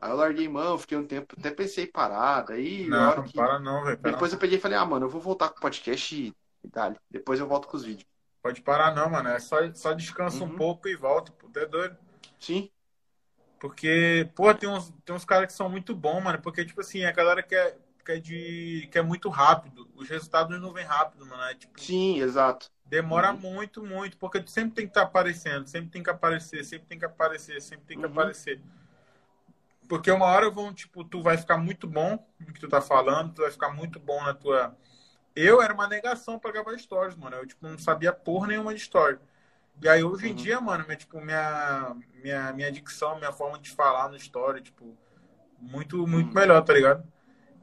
Aí 0.04 0.10
eu 0.10 0.16
larguei 0.16 0.46
mão, 0.46 0.76
fiquei 0.76 0.98
um 0.98 1.06
tempo, 1.06 1.34
até 1.38 1.50
pensei 1.50 1.84
em 1.84 1.90
parar. 1.90 2.42
Daí, 2.42 2.84
a 2.84 2.88
Não, 2.90 3.16
não 3.16 3.22
que... 3.24 3.32
para 3.32 3.58
não, 3.58 3.84
velho. 3.84 3.96
Depois 4.02 4.34
eu 4.34 4.38
peguei 4.38 4.58
e 4.58 4.60
falei, 4.60 4.76
ah, 4.76 4.84
mano, 4.84 5.06
eu 5.06 5.10
vou 5.10 5.18
voltar 5.18 5.48
com 5.48 5.56
o 5.56 5.60
podcast 5.62 6.14
e, 6.14 6.28
e 6.62 6.68
dali. 6.68 6.96
Depois 7.10 7.40
eu 7.40 7.46
volto 7.46 7.66
com 7.66 7.76
os 7.78 7.84
vídeos. 7.84 8.06
Pode 8.42 8.60
parar 8.60 8.94
não, 8.94 9.08
mano. 9.08 9.30
É 9.30 9.40
só, 9.40 9.56
só 9.72 9.94
descansa 9.94 10.44
um 10.44 10.48
Uhum. 10.50 10.56
pouco 10.56 10.88
e 10.88 10.94
volta, 10.94 11.32
pô. 11.32 11.48
Tu 11.48 11.58
é 11.58 11.64
doido. 11.64 11.96
Sim. 12.38 12.70
Porque, 13.58 14.28
pô, 14.34 14.52
tem 14.52 14.68
uns, 14.68 14.92
tem 15.06 15.14
uns 15.16 15.24
caras 15.24 15.46
que 15.46 15.54
são 15.54 15.70
muito 15.70 15.94
bons, 15.94 16.22
mano. 16.22 16.38
Porque, 16.42 16.66
tipo 16.66 16.82
assim, 16.82 17.02
a 17.06 17.12
galera 17.12 17.42
quer, 17.42 17.78
quer, 18.04 18.20
de, 18.20 18.86
quer 18.92 19.02
muito 19.02 19.30
rápido. 19.30 19.88
Os 19.94 20.06
resultados 20.06 20.60
não 20.60 20.70
vêm 20.70 20.84
rápido, 20.84 21.24
mano. 21.24 21.42
É, 21.44 21.54
tipo, 21.54 21.80
Sim, 21.80 22.20
exato. 22.20 22.70
demora 22.84 23.32
Uhum. 23.32 23.38
muito, 23.38 23.82
muito. 23.82 24.18
Porque 24.18 24.44
sempre 24.48 24.74
tem 24.74 24.84
que 24.84 24.90
estar 24.90 25.02
aparecendo. 25.04 25.66
Sempre 25.66 25.88
tem 25.88 26.02
que 26.02 26.10
aparecer, 26.10 26.62
sempre 26.62 26.86
tem 26.88 26.98
que 26.98 27.06
aparecer, 27.06 27.62
sempre 27.62 27.86
tem 27.86 27.98
que 27.98 28.04
Uhum. 28.04 28.12
aparecer. 28.12 28.60
Porque 29.88 30.10
uma 30.10 30.26
hora 30.26 30.50
vão, 30.50 30.72
tipo, 30.72 31.04
tu 31.04 31.22
vai 31.22 31.36
ficar 31.36 31.58
muito 31.58 31.86
bom 31.86 32.26
no 32.40 32.52
que 32.52 32.60
tu 32.60 32.68
tá 32.68 32.80
falando, 32.80 33.34
tu 33.34 33.42
vai 33.42 33.50
ficar 33.50 33.70
muito 33.70 34.00
bom 34.00 34.22
na 34.24 34.34
tua. 34.34 34.76
Eu 35.36 35.62
era 35.62 35.74
uma 35.74 35.88
negação 35.88 36.38
pra 36.38 36.52
gravar 36.52 36.78
stories, 36.78 37.16
mano. 37.16 37.36
Eu, 37.36 37.46
tipo, 37.46 37.66
não 37.66 37.78
sabia 37.78 38.12
porra 38.12 38.48
nenhuma 38.48 38.74
de 38.74 38.80
story. 38.80 39.18
E 39.82 39.88
aí, 39.88 40.04
hoje 40.04 40.26
em 40.28 40.30
Uhum. 40.30 40.34
dia, 40.36 40.60
mano, 40.60 40.84
minha, 40.84 40.96
tipo, 40.96 41.20
minha, 41.20 41.96
minha, 42.14 42.52
minha 42.52 42.72
dicção, 42.72 43.18
minha 43.18 43.32
forma 43.32 43.58
de 43.58 43.70
falar 43.70 44.08
no 44.08 44.16
story, 44.16 44.62
tipo, 44.62 44.96
muito, 45.58 46.06
muito 46.06 46.28
Uhum. 46.28 46.34
melhor, 46.34 46.62
tá 46.64 46.72
ligado? 46.74 47.04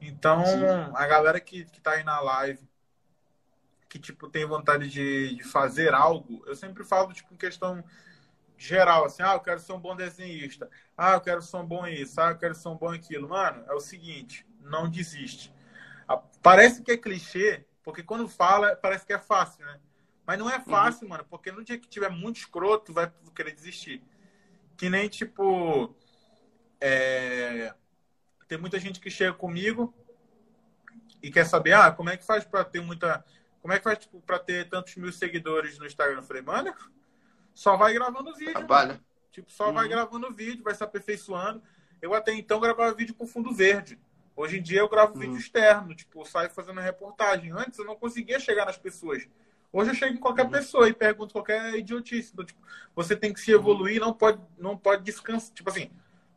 Então, 0.00 0.44
Sim. 0.46 0.66
a 0.94 1.06
galera 1.06 1.40
que, 1.40 1.64
que 1.66 1.80
tá 1.80 1.92
aí 1.92 2.04
na 2.04 2.20
live, 2.20 2.68
que, 3.88 3.98
tipo, 3.98 4.28
tem 4.28 4.46
vontade 4.46 4.88
de, 4.88 5.36
de 5.36 5.44
fazer 5.44 5.92
algo, 5.94 6.42
eu 6.46 6.56
sempre 6.56 6.84
falo, 6.84 7.12
tipo, 7.12 7.32
em 7.34 7.36
questão 7.36 7.84
geral, 8.62 9.04
assim, 9.04 9.22
ah, 9.22 9.34
eu 9.34 9.40
quero 9.40 9.60
ser 9.60 9.72
um 9.72 9.80
bom 9.80 9.96
desenhista, 9.96 10.70
ah, 10.96 11.14
eu 11.14 11.20
quero 11.20 11.42
ser 11.42 11.56
um 11.56 11.66
bom 11.66 11.86
isso, 11.86 12.20
ah, 12.20 12.30
eu 12.30 12.38
quero 12.38 12.54
ser 12.54 12.68
um 12.68 12.76
bom 12.76 12.90
aquilo. 12.90 13.28
Mano, 13.28 13.64
é 13.68 13.74
o 13.74 13.80
seguinte, 13.80 14.46
não 14.60 14.88
desiste. 14.88 15.52
Parece 16.42 16.82
que 16.82 16.92
é 16.92 16.96
clichê, 16.96 17.66
porque 17.82 18.02
quando 18.02 18.28
fala, 18.28 18.76
parece 18.76 19.04
que 19.04 19.12
é 19.12 19.18
fácil, 19.18 19.64
né? 19.64 19.80
Mas 20.24 20.38
não 20.38 20.48
é 20.48 20.60
fácil, 20.60 21.08
mano, 21.08 21.24
porque 21.28 21.50
no 21.50 21.64
dia 21.64 21.78
que 21.78 21.88
tiver 21.88 22.08
muito 22.08 22.36
escroto, 22.36 22.86
tu 22.86 22.92
vai 22.92 23.12
querer 23.34 23.52
desistir. 23.52 24.02
Que 24.76 24.88
nem, 24.88 25.08
tipo, 25.08 25.94
é, 26.80 27.74
tem 28.46 28.58
muita 28.58 28.78
gente 28.78 29.00
que 29.00 29.10
chega 29.10 29.32
comigo 29.32 29.92
e 31.22 31.30
quer 31.30 31.44
saber, 31.44 31.72
ah, 31.72 31.90
como 31.90 32.10
é 32.10 32.16
que 32.16 32.24
faz 32.24 32.44
pra 32.44 32.64
ter 32.64 32.80
muita... 32.80 33.24
Como 33.60 33.72
é 33.72 33.78
que 33.78 33.84
faz, 33.84 33.98
tipo, 33.98 34.20
pra 34.20 34.38
ter 34.38 34.68
tantos 34.68 34.96
mil 34.96 35.12
seguidores 35.12 35.78
no 35.78 35.86
Instagram? 35.86 36.18
Eu 36.18 36.22
falei, 36.24 36.42
mano, 36.42 36.74
só 37.54 37.76
vai 37.76 37.92
gravando 37.94 38.32
vídeo, 38.34 38.54
mano. 38.54 38.66
Trabalha. 38.66 39.00
Tipo, 39.30 39.50
só 39.50 39.72
vai 39.72 39.84
Uhum. 39.84 39.90
gravando 39.90 40.32
vídeo, 40.32 40.62
vai 40.62 40.74
se 40.74 40.84
aperfeiçoando. 40.84 41.62
Eu 42.00 42.12
até 42.14 42.32
então 42.34 42.60
gravava 42.60 42.94
vídeo 42.94 43.14
com 43.14 43.26
fundo 43.26 43.52
verde. 43.52 43.98
Hoje 44.36 44.58
em 44.58 44.62
dia 44.62 44.80
eu 44.80 44.88
gravo 44.88 45.14
Uhum. 45.14 45.20
vídeo 45.20 45.36
externo, 45.36 45.94
tipo, 45.94 46.24
saio 46.24 46.50
fazendo 46.50 46.80
reportagem. 46.80 47.52
Antes 47.52 47.78
eu 47.78 47.84
não 47.84 47.96
conseguia 47.96 48.38
chegar 48.40 48.66
nas 48.66 48.76
pessoas. 48.78 49.26
Hoje 49.72 49.90
eu 49.90 49.94
chego 49.94 50.14
em 50.14 50.20
qualquer 50.20 50.44
Uhum. 50.44 50.50
pessoa 50.50 50.88
e 50.88 50.92
pergunto 50.92 51.32
qualquer 51.32 51.74
idiotice. 51.76 52.30
Então, 52.32 52.44
tipo, 52.44 52.60
você 52.94 53.16
tem 53.16 53.32
que 53.32 53.40
se 53.40 53.52
evoluir, 53.52 54.00
não 54.00 54.12
pode, 54.12 54.40
não 54.58 54.76
pode 54.76 55.02
descansar. 55.02 55.54
Tipo 55.54 55.70
assim, 55.70 55.90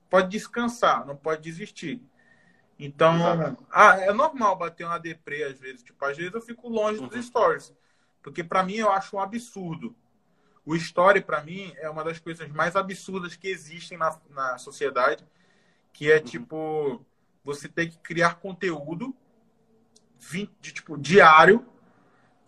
pode 0.09 0.29
descansar, 0.29 1.05
não 1.05 1.15
pode 1.17 1.41
desistir. 1.41 2.01
Então, 2.77 3.15
ah, 3.71 3.97
é 3.99 4.11
normal 4.13 4.55
bater 4.57 4.85
uma 4.85 4.97
deprê 4.99 5.43
às 5.43 5.57
vezes. 5.59 5.81
Tipo, 5.83 6.03
às 6.05 6.15
vezes 6.17 6.33
eu 6.33 6.41
fico 6.41 6.67
longe 6.69 6.99
Uhum. 6.99 7.07
dos 7.07 7.25
stories. 7.25 7.73
Porque 8.21 8.43
pra 8.43 8.63
mim 8.63 8.75
eu 8.75 8.91
acho 8.91 9.15
um 9.15 9.19
absurdo. 9.19 9.95
O 10.65 10.75
story, 10.75 11.21
pra 11.21 11.43
mim, 11.43 11.71
é 11.77 11.89
uma 11.89 12.03
das 12.03 12.17
coisas 12.19 12.49
mais 12.49 12.75
absurdas 12.75 13.35
que 13.35 13.47
existem 13.47 13.97
na, 13.97 14.19
na 14.29 14.57
sociedade. 14.57 15.23
Que 15.93 16.11
é, 16.11 16.19
tipo, 16.19 17.05
você 17.43 17.69
ter 17.69 17.87
que 17.87 17.97
criar 17.99 18.35
conteúdo 18.35 19.15
de, 20.59 20.73
tipo, 20.73 20.97
diário, 20.97 21.65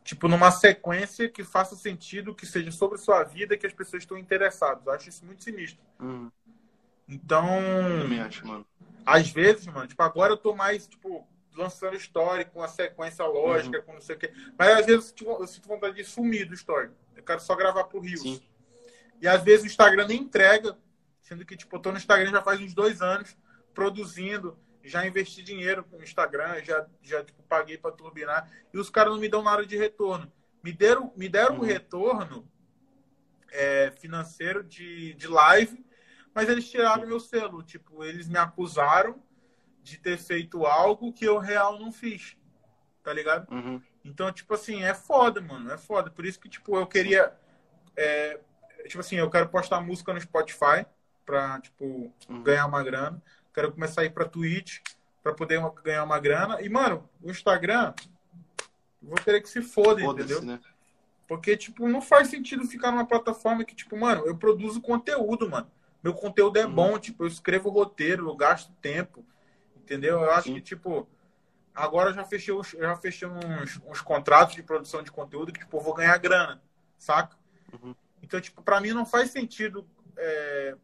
tipo, 0.04 0.28
numa 0.28 0.50
sequência 0.50 1.30
que 1.30 1.44
faça 1.44 1.76
sentido, 1.76 2.34
que 2.34 2.46
seja 2.46 2.72
sobre 2.72 2.98
sua 2.98 3.24
vida, 3.24 3.56
que 3.56 3.68
as 3.68 3.74
pessoas 3.74 4.04
estão 4.04 4.18
interessadas. 4.18 4.86
Eu 4.86 4.92
acho 4.94 5.10
isso 5.10 5.24
muito 5.24 5.44
sinistro. 5.44 5.80
Uhum. 6.00 6.32
Então, 7.08 7.48
Também 8.02 8.20
acho, 8.20 8.46
mano. 8.46 8.66
às 9.06 9.30
vezes, 9.30 9.68
mano, 9.68 9.88
tipo, 9.88 10.02
agora 10.02 10.34
eu 10.34 10.38
tô 10.38 10.56
mais, 10.56 10.88
tipo, 10.88 11.26
lançando 11.58 11.96
story 11.98 12.46
com 12.46 12.62
a 12.62 12.68
sequência 12.68 13.26
lógica, 13.26 13.82
com 13.82 13.94
não 13.94 14.02
sei 14.02 14.16
o 14.16 14.20
quê. 14.20 14.32
Mas 14.58 14.70
às 14.80 14.86
vezes 14.86 15.14
eu 15.22 15.48
sinto, 15.48 15.68
vontade 15.68 15.96
de 15.96 16.04
sumir 16.04 16.46
do 16.48 16.54
story. 16.54 16.90
Eu 17.16 17.24
quero 17.24 17.40
só 17.42 17.56
gravar 17.56 17.86
pro 17.86 18.00
Rios. 18.00 18.22
Sim. 18.22 18.42
E 19.22 19.28
às 19.28 19.42
vezes 19.44 19.64
o 19.64 19.68
Instagram 19.68 20.08
nem 20.08 20.22
entrega, 20.22 20.78
sendo 21.22 21.44
que, 21.46 21.58
tipo, 21.58 21.76
eu 21.76 21.80
tô 21.80 21.92
no 21.92 21.98
Instagram 21.98 22.32
já 22.32 22.42
faz 22.42 22.62
uns 22.62 22.74
dois 22.74 23.02
anos, 23.02 23.36
produzindo, 23.74 24.58
já 24.84 25.06
investi 25.06 25.44
dinheiro 25.44 25.86
no 25.92 26.04
Instagram, 26.04 26.64
já, 26.64 26.86
já 27.02 27.24
tipo, 27.24 27.42
paguei 27.44 27.78
pra 27.78 27.92
turbinar, 27.92 28.50
e 28.74 28.78
os 28.78 28.90
caras 28.90 29.12
não 29.14 29.20
me 29.20 29.28
dão 29.28 29.42
nada 29.44 29.66
de 29.66 29.76
retorno. 29.76 30.32
Me 30.64 30.72
deram, 30.72 31.12
me 31.16 31.28
deram 31.28 31.56
um 31.56 31.60
Uhum. 31.60 31.66
retorno 31.66 32.50
é, 33.52 33.92
financeiro 33.92 34.64
de, 34.64 35.14
de 35.16 35.28
live, 35.28 35.84
mas 36.34 36.50
eles 36.50 36.70
tiraram 36.70 37.08
meu 37.08 37.20
selo. 37.20 37.64
Tipo, 37.64 38.04
eles 38.04 38.28
me 38.28 38.38
acusaram 38.38 39.22
de 39.90 39.98
ter 39.98 40.18
feito 40.18 40.66
algo 40.66 41.14
que 41.14 41.26
eu 41.26 41.38
real 41.38 41.80
não 41.80 41.92
fiz. 41.92 42.36
Tá 43.04 43.14
ligado? 43.14 43.50
Uhum. 43.54 43.82
Então, 44.04 44.32
tipo 44.32 44.54
assim, 44.54 44.84
é 44.84 44.94
foda, 44.94 45.40
mano. 45.40 45.72
É 45.72 45.78
foda. 45.78 46.10
Por 46.10 46.26
isso 46.26 46.40
que, 46.40 46.50
tipo, 46.50 46.76
eu 46.78 46.86
queria. 46.86 47.34
é, 47.96 48.40
tipo 48.86 49.00
assim, 49.00 49.16
eu 49.16 49.30
quero 49.30 49.50
postar 49.50 49.82
música 49.82 50.14
no 50.14 50.22
Spotify 50.22 50.86
pra, 51.26 51.60
tipo, 51.62 52.12
Uhum. 52.30 52.44
ganhar 52.44 52.66
uma 52.68 52.84
grana. 52.84 53.22
Quero 53.54 53.72
começar 53.72 54.02
a 54.02 54.06
ir 54.06 54.12
pra 54.12 54.26
Twitch 54.26 54.80
pra 55.24 55.34
poder 55.34 55.60
ganhar 55.84 56.04
uma 56.04 56.20
grana. 56.20 56.62
E, 56.62 56.70
mano, 56.70 57.10
o 57.22 57.32
Instagram, 57.32 57.94
vou 59.02 59.16
querer 59.18 59.42
que 59.42 59.50
se 59.50 59.62
foda, 59.62 60.02
entendeu? 60.02 60.40
Foda-se, 60.42 60.46
né? 60.46 60.60
Porque, 61.28 61.58
tipo, 61.58 61.88
não 61.90 62.02
faz 62.02 62.28
sentido 62.30 62.66
ficar 62.66 62.92
numa 62.92 63.06
plataforma 63.06 63.66
que, 63.66 63.76
tipo, 63.76 63.98
mano, 63.98 64.26
eu 64.28 64.38
produzo 64.38 64.80
conteúdo, 64.82 65.50
mano. 65.50 65.70
Meu 66.04 66.14
conteúdo 66.14 66.58
é 66.58 66.66
Uhum. 66.66 66.72
bom, 66.74 67.00
tipo, 67.00 67.24
eu 67.24 67.28
escrevo 67.28 67.70
roteiro, 67.70 68.30
eu 68.30 68.36
gasto 68.36 68.72
tempo, 68.82 69.26
entendeu? 69.88 70.22
Eu 70.22 70.32
acho 70.32 70.50
Sim. 70.50 70.56
que, 70.56 70.62
tipo, 70.62 71.08
agora 71.74 72.10
eu 72.10 72.14
já 72.14 72.26
fechei, 72.26 72.54
os, 72.54 72.72
já 72.72 72.96
fechei 72.98 73.26
uns, 73.28 73.80
uns 73.86 74.02
contratos 74.02 74.54
de 74.54 74.62
produção 74.62 75.02
de 75.02 75.10
conteúdo 75.12 75.54
que, 75.54 75.60
tipo, 75.60 75.78
eu 75.78 75.82
vou 75.82 75.94
ganhar 75.94 76.18
grana, 76.18 76.62
saca? 76.98 77.38
Uhum. 77.72 77.96
Então, 78.22 78.42
tipo, 78.42 78.62
pra 78.62 78.82
mim 78.82 78.92
não 78.92 79.06
faz 79.06 79.32
sentido. 79.32 79.88
é, 80.18 80.76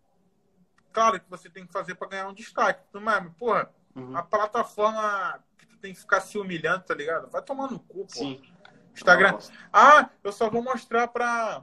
Claro 0.94 1.20
que 1.20 1.30
você 1.30 1.50
tem 1.50 1.66
que 1.66 1.74
fazer 1.74 1.96
pra 1.96 2.08
ganhar 2.08 2.28
um 2.28 2.34
destaque, 2.34 2.82
mas, 2.94 3.28
porra, 3.38 3.70
Uhum. 3.96 4.16
a 4.18 4.24
plataforma 4.24 5.44
que 5.58 5.68
tu 5.68 5.78
tem 5.78 5.94
que 5.94 6.00
ficar 6.00 6.20
se 6.22 6.38
humilhando, 6.40 6.84
tá 6.84 6.96
ligado? 6.96 7.30
Vai 7.30 7.44
tomar 7.44 7.70
no 7.70 7.80
cu, 7.80 8.06
pô. 8.06 8.10
Sim. 8.10 8.42
Instagram, 8.94 9.34
Nossa. 9.34 9.52
ah, 9.72 10.10
eu 10.24 10.32
só 10.32 10.50
vou 10.50 10.64
mostrar 10.64 11.08
para 11.10 11.62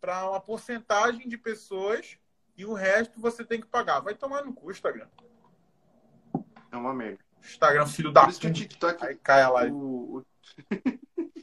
para 0.00 0.30
uma 0.30 0.40
porcentagem 0.40 1.28
de 1.28 1.36
pessoas 1.36 2.16
e 2.56 2.64
o 2.64 2.72
resto 2.72 3.20
você 3.20 3.44
tem 3.44 3.60
que 3.60 3.66
pagar. 3.66 4.00
Vai 4.00 4.14
tomar 4.14 4.42
no 4.42 4.52
cu, 4.54 4.70
Instagram. 4.70 5.06
É 6.70 6.76
uma 6.76 6.94
merda. 6.94 7.18
Instagram, 7.42 7.86
filho 7.86 8.12
da 8.12 8.26
que 8.26 8.32
puta. 8.34 8.52
TikTok. 8.52 9.04
Aí 9.04 9.16
cai 9.16 9.42
a 9.42 9.50
live. 9.50 9.72
O... 9.74 10.24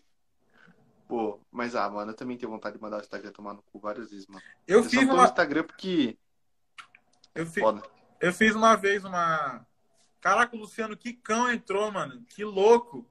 Pô, 1.08 1.40
mas 1.50 1.74
ah, 1.76 1.90
mano, 1.90 2.12
eu 2.12 2.16
também 2.16 2.38
tenho 2.38 2.52
vontade 2.52 2.76
de 2.76 2.82
mandar 2.82 2.98
o 2.98 3.02
Instagram 3.02 3.32
tomar 3.32 3.54
no 3.54 3.62
cu 3.62 3.80
várias 3.80 4.10
vezes, 4.12 4.28
mano. 4.28 4.44
Eu 4.68 4.80
Eu 4.80 4.84
fiz 4.84 5.04
uma 5.04 5.24
Instagram 5.24 5.64
porque. 5.64 6.18
eu, 7.34 7.46
fi- 7.46 7.62
eu 8.20 8.34
fiz 8.34 8.56
uma 8.56 8.76
vez 8.76 9.06
uma 9.06 9.66
Caraca, 10.20 10.56
o 10.56 10.60
Luciano 10.60 10.98
Quicão 10.98 11.52
entrou, 11.52 11.90
mano. 11.92 12.22
Que 12.28 12.44
louco. 12.44 13.08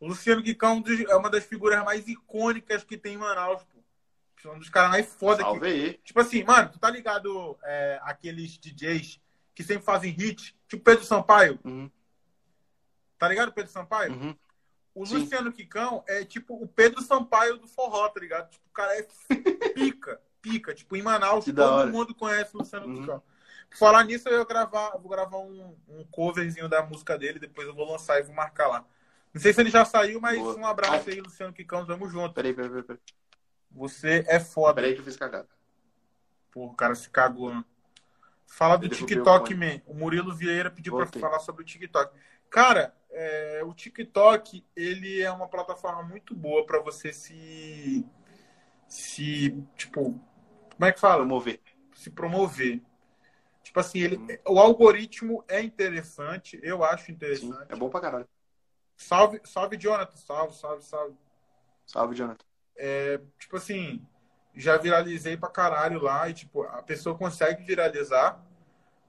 O 0.00 0.08
Luciano 0.08 0.42
Quicão 0.42 0.82
é 0.86 1.12
é 1.12 1.14
uma 1.14 1.30
das 1.30 1.44
figuras 1.44 1.84
mais 1.84 2.08
icônicas 2.08 2.82
que 2.82 2.96
tem 2.96 3.14
em 3.14 3.18
Manaus, 3.18 3.62
pô. 3.64 3.78
É 4.42 4.48
um 4.52 4.58
dos 4.58 4.70
caras 4.70 4.90
mais 4.90 5.06
foda 5.06 5.44
que 5.44 5.50
Salve 5.50 5.66
aí. 5.66 5.92
Tipo 6.02 6.18
assim, 6.20 6.42
mano, 6.42 6.70
tu 6.70 6.78
tá 6.78 6.90
ligado 6.90 7.58
é, 7.62 8.00
aqueles 8.02 8.58
DJs 8.58 9.20
que 9.60 9.66
sempre 9.66 9.84
fazem 9.84 10.10
hit, 10.10 10.56
tipo 10.66 10.82
Pedro 10.82 11.04
Sampaio? 11.04 11.58
Uhum. 11.64 11.90
Tá 13.18 13.28
ligado, 13.28 13.52
Pedro 13.52 13.70
Sampaio? 13.70 14.12
Uhum. 14.12 14.34
O 14.94 15.04
Sim. 15.04 15.18
Luciano 15.18 15.52
Quicão 15.52 16.02
é 16.08 16.24
tipo 16.24 16.54
o 16.54 16.66
Pedro 16.66 17.02
Sampaio 17.02 17.58
do 17.58 17.68
forró, 17.68 18.08
tá 18.08 18.18
ligado? 18.18 18.48
Tipo, 18.48 18.66
o 18.66 18.72
cara 18.72 18.98
é 18.98 19.06
pica, 19.74 20.20
pica. 20.40 20.74
Tipo, 20.74 20.96
em 20.96 21.02
Manaus, 21.02 21.44
Que 21.44 21.52
todo 21.52 21.88
mundo 21.88 22.14
conhece 22.14 22.56
o 22.56 22.58
Luciano 22.60 22.86
Uhum. 22.86 23.00
Quicão. 23.00 23.22
Por 23.68 23.76
falar 23.76 24.02
nisso, 24.04 24.28
eu 24.30 24.46
gravar, 24.46 24.96
vou 24.96 25.10
gravar 25.10 25.36
um, 25.38 25.76
um 25.86 26.04
coverzinho 26.10 26.68
da 26.68 26.82
música 26.82 27.18
dele, 27.18 27.38
depois 27.38 27.68
eu 27.68 27.74
vou 27.74 27.92
lançar 27.92 28.18
e 28.18 28.22
vou 28.22 28.34
marcar 28.34 28.66
lá. 28.66 28.84
Não 29.32 29.40
sei 29.40 29.52
se 29.52 29.60
ele 29.60 29.70
já 29.70 29.84
saiu, 29.84 30.20
mas 30.20 30.38
Boa. 30.38 30.56
um 30.56 30.66
abraço 30.66 31.10
aí, 31.10 31.20
Luciano 31.20 31.52
Quicão, 31.52 31.84
tamo 31.86 32.08
junto. 32.08 32.34
Peraí, 32.34 32.54
peraí, 32.54 32.82
peraí. 32.82 33.00
Você 33.70 34.24
é 34.26 34.40
foda. 34.40 34.74
Peraí 34.74 34.94
que 34.94 35.00
eu 35.00 35.04
fiz 35.04 35.16
cagada. 35.16 35.48
Pô, 36.50 36.64
o 36.64 36.74
cara 36.74 36.94
se 36.94 37.08
cagou, 37.10 37.54
né? 37.54 37.64
Fala 38.50 38.76
do 38.76 38.88
TikTok, 38.88 39.54
man. 39.54 39.80
O 39.86 39.94
Murilo 39.94 40.34
Vieira 40.34 40.70
pediu 40.70 40.92
pra 40.94 41.04
Voltei. 41.04 41.20
falar 41.22 41.38
sobre 41.38 41.62
o 41.62 41.64
TikTok. 41.64 42.12
Cara, 42.50 42.92
é, 43.08 43.62
o 43.64 43.72
TikTok, 43.72 44.66
ele 44.74 45.22
é 45.22 45.30
uma 45.30 45.46
plataforma 45.48 46.02
muito 46.02 46.34
boa 46.34 46.66
pra 46.66 46.80
você 46.80 47.12
se... 47.12 48.04
Se, 48.88 49.52
tipo... 49.76 50.20
Como 50.74 50.84
é 50.84 50.90
que 50.92 50.98
fala? 50.98 51.18
Promover. 51.18 51.60
Se 51.94 52.10
promover. 52.10 52.82
Tipo 53.62 53.78
assim, 53.78 54.00
ele, 54.00 54.16
Hum. 54.16 54.26
o 54.48 54.58
algoritmo 54.58 55.44
é 55.46 55.60
interessante, 55.62 56.58
eu 56.62 56.82
acho 56.82 57.06
Sim, 57.06 57.12
interessante. 57.12 57.66
é 57.72 57.76
bom 57.76 57.88
pra 57.88 58.00
caralho. 58.00 58.28
Salve, 58.96 59.40
salve, 59.44 59.76
Jonathan. 59.76 60.16
Salve, 60.16 60.54
salve, 60.56 60.82
salve. 60.82 61.16
Salve, 61.86 62.16
Jonathan. 62.16 62.44
tipo 63.38 63.56
assim, 63.56 64.04
já 64.54 64.76
viralizei 64.76 65.36
pra 65.36 65.48
caralho 65.48 66.00
lá 66.02 66.28
e, 66.28 66.34
tipo, 66.34 66.62
a 66.62 66.82
pessoa 66.82 67.16
consegue 67.16 67.64
viralizar, 67.64 68.40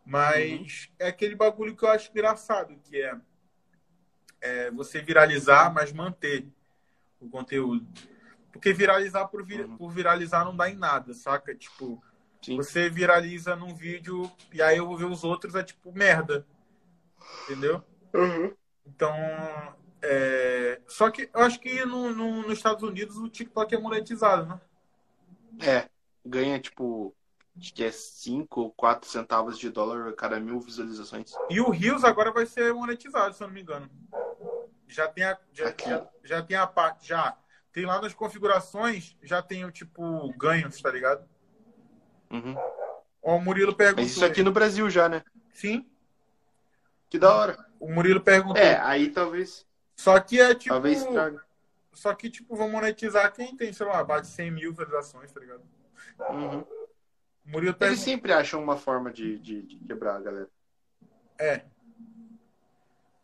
mas 0.05 0.89
é 0.99 1.07
aquele 1.07 1.35
bagulho 1.35 1.75
que 1.75 1.83
eu 1.83 1.89
acho 1.89 2.09
engraçado, 2.11 2.75
que 2.83 3.01
é, 3.01 3.15
é 4.41 4.71
você 4.71 5.01
viralizar, 5.01 5.71
mas 5.73 5.91
manter 5.91 6.47
o 7.19 7.29
conteúdo. 7.29 7.87
Porque 8.51 8.73
viralizar 8.73 9.27
por, 9.27 9.45
vir- 9.45 9.65
Uhum. 9.65 9.77
por 9.77 9.89
viralizar 9.91 10.43
não 10.43 10.55
dá 10.55 10.69
em 10.69 10.75
nada, 10.75 11.13
saca? 11.13 11.55
Tipo, 11.55 12.03
Sim. 12.41 12.57
você 12.57 12.89
viraliza 12.89 13.55
num 13.55 13.73
vídeo 13.73 14.29
e 14.51 14.61
aí 14.61 14.77
eu 14.77 14.87
vou 14.87 14.97
ver 14.97 15.05
os 15.05 15.23
outros, 15.23 15.55
é 15.55 15.63
tipo 15.63 15.91
merda. 15.93 16.45
Entendeu? 17.45 17.83
Uhum. 18.13 18.53
Então, 18.85 19.15
é... 20.01 20.81
só 20.87 21.09
que 21.09 21.29
eu 21.33 21.41
acho 21.41 21.59
que 21.59 21.85
no, 21.85 22.13
no- 22.13 22.41
nos 22.41 22.53
Estados 22.53 22.83
Unidos 22.83 23.15
o 23.17 23.29
TikTok 23.29 23.73
é 23.73 23.79
monetizado, 23.79 24.45
né? 24.47 24.59
É, 25.61 25.89
ganha 26.25 26.59
tipo, 26.59 27.15
acho 27.57 27.73
que 27.73 27.83
é 27.83 27.91
5 27.91 28.61
ou 28.61 28.71
4 28.71 29.09
centavos 29.09 29.57
de 29.57 29.69
dólar 29.69 30.09
a 30.09 30.13
cada 30.13 30.39
mil 30.39 30.59
visualizações. 30.59 31.33
E 31.49 31.59
o 31.59 31.69
Rios 31.69 32.03
agora 32.03 32.31
vai 32.31 32.45
ser 32.45 32.73
monetizado, 32.73 33.35
se 33.35 33.43
eu 33.43 33.47
não 33.47 33.53
me 33.53 33.61
engano. 33.61 33.89
Já 34.87 35.07
tem 35.07 35.23
a, 35.23 35.37
já, 35.53 35.73
já, 35.85 36.07
já 36.23 36.41
tem 36.43 36.57
a 36.57 36.67
parte, 36.67 37.07
já 37.07 37.37
tem 37.71 37.85
lá 37.85 38.01
nas 38.01 38.13
configurações, 38.13 39.15
já 39.23 39.41
tem 39.41 39.63
o 39.63 39.71
tipo 39.71 40.33
ganhos, 40.37 40.81
tá 40.81 40.91
ligado? 40.91 41.25
Uhum. 42.29 42.55
Ó, 43.23 43.37
o 43.37 43.41
Murilo 43.41 43.73
perguntou. 43.75 44.03
Mas 44.03 44.11
isso 44.11 44.25
aqui 44.25 44.43
no 44.43 44.51
Brasil 44.51 44.89
já, 44.89 45.07
né? 45.07 45.23
Sim, 45.53 45.85
Que 47.09 47.19
da 47.19 47.33
hora. 47.33 47.65
o 47.79 47.91
Murilo 47.91 48.21
perguntou. 48.21 48.61
É, 48.61 48.77
aí 48.79 49.09
talvez, 49.09 49.65
Só 49.95 50.19
que 50.19 50.39
é 50.39 50.55
tipo. 50.55 50.73
talvez 50.73 51.05
traga. 51.05 51.43
Só 51.93 52.13
que, 52.13 52.29
tipo, 52.29 52.55
vão 52.55 52.69
monetizar 52.69 53.31
quem 53.33 53.55
tem, 53.55 53.73
sei 53.73 53.85
lá, 53.85 54.03
bate 54.03 54.27
100 54.27 54.51
mil 54.51 54.71
visualizações, 54.71 55.31
tá 55.31 55.39
ligado? 55.39 55.63
Uhum. 56.29 56.65
Murilo 57.45 57.71
Eles 57.71 57.77
perguntou. 57.77 58.03
sempre 58.03 58.33
acham 58.33 58.63
uma 58.63 58.77
forma 58.77 59.11
de, 59.11 59.37
de, 59.39 59.61
de 59.63 59.77
quebrar 59.79 60.15
a 60.15 60.21
galera. 60.21 60.49
É. 61.37 61.65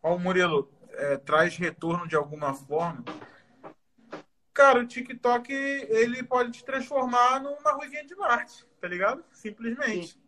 Ó, 0.02 0.14
o 0.14 0.18
Murilo, 0.18 0.70
é, 0.90 1.16
traz 1.16 1.56
retorno 1.56 2.06
de 2.06 2.16
alguma 2.16 2.52
forma. 2.54 3.04
Cara, 4.52 4.80
o 4.80 4.86
TikTok, 4.86 5.52
ele 5.52 6.22
pode 6.22 6.50
te 6.50 6.64
transformar 6.64 7.40
numa 7.40 7.72
ruivinha 7.72 8.04
de 8.04 8.14
Marte, 8.16 8.66
tá 8.80 8.88
ligado? 8.88 9.24
Simplesmente. 9.32 10.20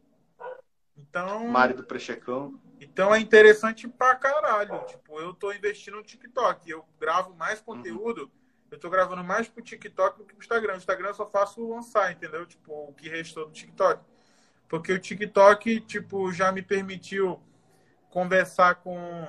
Então, 0.97 1.49
Mário 1.49 1.77
do 1.77 1.85
Prechecão. 1.85 2.61
Então 2.81 3.15
é 3.15 3.21
interessante 3.21 3.87
pra 3.87 4.15
caralho. 4.17 4.85
Tipo, 4.87 5.21
eu 5.21 5.35
tô 5.35 5.53
investindo 5.53 5.97
no 5.99 6.03
TikTok. 6.03 6.69
Eu 6.71 6.85
gravo 6.99 7.35
mais 7.35 7.61
conteúdo. 7.61 8.31
Eu 8.71 8.79
tô 8.79 8.89
gravando 8.89 9.23
mais 9.23 9.49
pro 9.49 9.63
TikTok 9.63 10.19
do 10.19 10.25
que 10.25 10.35
pro 10.35 10.43
Instagram. 10.43 10.75
O 10.75 10.77
Instagram 10.79 11.09
eu 11.09 11.15
só 11.15 11.27
faço 11.27 11.69
lançar, 11.69 12.11
entendeu? 12.13 12.47
Tipo, 12.47 12.73
o 12.89 12.93
que 12.95 13.09
restou 13.09 13.47
do 13.47 13.53
TikTok. 13.53 14.03
Porque 14.69 14.93
o 14.93 14.99
TikTok, 14.99 15.81
tipo, 15.81 16.33
já 16.33 16.53
me 16.53 16.63
permitiu 16.63 17.43
conversar 18.09 18.77
com, 18.77 19.27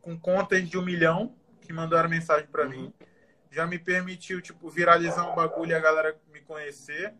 com 0.00 0.18
contas 0.18 0.68
de 0.68 0.76
um 0.76 0.82
milhão 0.84 1.34
que 1.60 1.72
mandaram 1.72 2.08
mensagem 2.08 2.46
pra 2.48 2.64
Uhum. 2.64 2.68
mim. 2.70 2.94
Já 3.50 3.66
me 3.66 3.78
permitiu, 3.78 4.40
tipo, 4.42 4.68
viralizar 4.68 5.30
um 5.30 5.34
bagulho 5.34 5.70
e 5.70 5.74
a 5.74 5.80
galera 5.80 6.16
me 6.32 6.40
conhecer. 6.40 7.14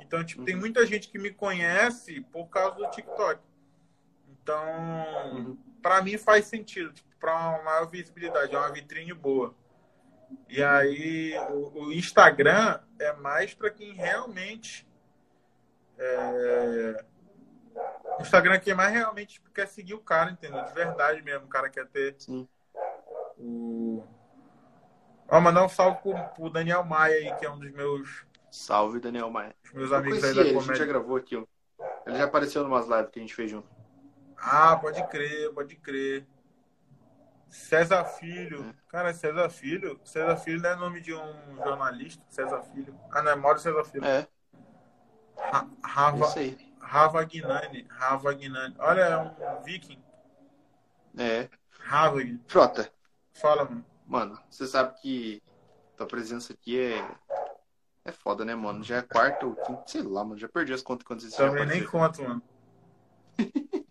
Então, 0.00 0.22
tipo, 0.24 0.44
tem 0.44 0.54
Uhum. 0.54 0.60
muita 0.60 0.84
gente 0.84 1.08
que 1.08 1.18
me 1.18 1.30
conhece 1.30 2.20
por 2.32 2.48
causa 2.48 2.76
do 2.76 2.90
TikTok. 2.90 3.40
Então, 4.42 4.64
Uhum. 5.32 5.56
pra 5.80 6.02
mim 6.02 6.18
faz 6.18 6.46
sentido, 6.46 6.92
tipo, 6.92 7.08
para 7.18 7.34
uma 7.34 7.62
maior 7.62 7.86
visibilidade, 7.88 8.54
é 8.54 8.58
uma 8.58 8.72
vitrine 8.72 9.12
boa. 9.12 9.54
E 10.48 10.62
aí, 10.62 11.34
o, 11.50 11.84
o 11.86 11.92
Instagram 11.92 12.80
é 12.98 13.12
mais 13.14 13.54
para 13.54 13.70
quem 13.70 13.92
realmente. 13.92 14.86
é, 15.98 17.04
O 18.18 18.22
Instagram 18.22 18.54
é 18.54 18.58
quem 18.58 18.74
mais 18.74 18.92
realmente 18.92 19.34
tipo, 19.34 19.50
quer 19.50 19.66
seguir 19.66 19.94
o 19.94 20.00
cara, 20.00 20.30
entendeu? 20.30 20.64
De 20.64 20.72
verdade 20.72 21.22
mesmo. 21.22 21.46
O 21.46 21.48
cara 21.48 21.68
quer 21.70 21.86
ter 21.86 22.16
Sim. 22.18 22.48
o. 23.38 24.02
Ó, 25.28 25.40
mandar 25.40 25.64
um 25.64 25.68
salve 25.68 26.00
pro, 26.02 26.14
pro 26.34 26.50
Daniel 26.50 26.84
Maia 26.84 27.14
aí, 27.16 27.34
que 27.38 27.46
é 27.46 27.50
um 27.50 27.58
dos 27.58 27.70
meus, 27.72 28.24
Salve, 28.50 29.00
Daniel 29.00 29.30
Maia. 29.30 29.54
meus 29.72 29.90
Eu 29.90 29.96
amigos 29.96 30.22
aí 30.24 30.34
da 30.34 30.42
ele, 30.42 30.50
a 30.50 30.52
gente 30.60 30.62
comédia. 30.62 30.76
já 30.76 30.84
gravou 30.86 31.16
aqui, 31.16 31.36
ó. 31.36 31.44
Ele 32.06 32.18
já 32.18 32.24
apareceu 32.24 32.62
em 32.62 32.66
umas 32.66 32.86
lives 32.86 33.10
que 33.10 33.18
a 33.18 33.22
gente 33.22 33.34
fez 33.34 33.50
junto. 33.50 33.68
Ah, 34.44 34.76
pode 34.76 35.06
crer, 35.08 35.52
pode 35.54 35.76
crer. 35.76 36.26
César 37.48 38.04
Filho. 38.04 38.64
É. 38.64 38.74
Cara, 38.88 39.14
César 39.14 39.48
Filho. 39.50 40.00
César 40.04 40.36
Filho 40.36 40.60
não 40.60 40.70
é 40.70 40.76
nome 40.76 41.00
de 41.00 41.14
um 41.14 41.56
jornalista. 41.56 42.22
César 42.28 42.62
Filho. 42.62 42.98
Ah, 43.10 43.22
não, 43.22 43.32
é 43.32 43.36
Mauro 43.36 43.58
César 43.58 43.84
Filho. 43.84 44.04
É, 44.04 44.26
Ra- 45.36 45.68
é 45.70 45.86
Rava, 45.86 46.26
isso 46.26 46.38
aí. 46.38 46.74
Ravagnani. 46.80 47.86
Ravagnani. 47.90 48.74
Olha, 48.78 49.00
é 49.02 49.16
um 49.18 49.62
viking. 49.62 50.02
É. 51.18 51.48
Ravag. 51.78 52.40
Frota, 52.48 52.90
Fala, 53.34 53.64
mano. 53.64 53.84
mano, 54.06 54.38
você 54.48 54.66
sabe 54.66 54.98
que 55.00 55.42
tua 55.96 56.06
presença 56.06 56.52
aqui 56.52 56.78
é. 56.80 57.16
É 58.04 58.10
foda, 58.10 58.44
né, 58.44 58.54
mano? 58.54 58.82
Já 58.82 58.96
é 58.96 59.02
quarta 59.02 59.46
ou 59.46 59.54
quinta, 59.54 59.82
sei 59.86 60.02
lá, 60.02 60.24
mano. 60.24 60.36
Já 60.38 60.48
perdi 60.48 60.72
as 60.72 60.82
contas 60.82 61.06
quando 61.06 61.20
você 61.20 61.30
já 61.30 61.36
Também 61.36 61.66
nem 61.66 61.84
conto, 61.86 62.22
mano. 62.22 62.42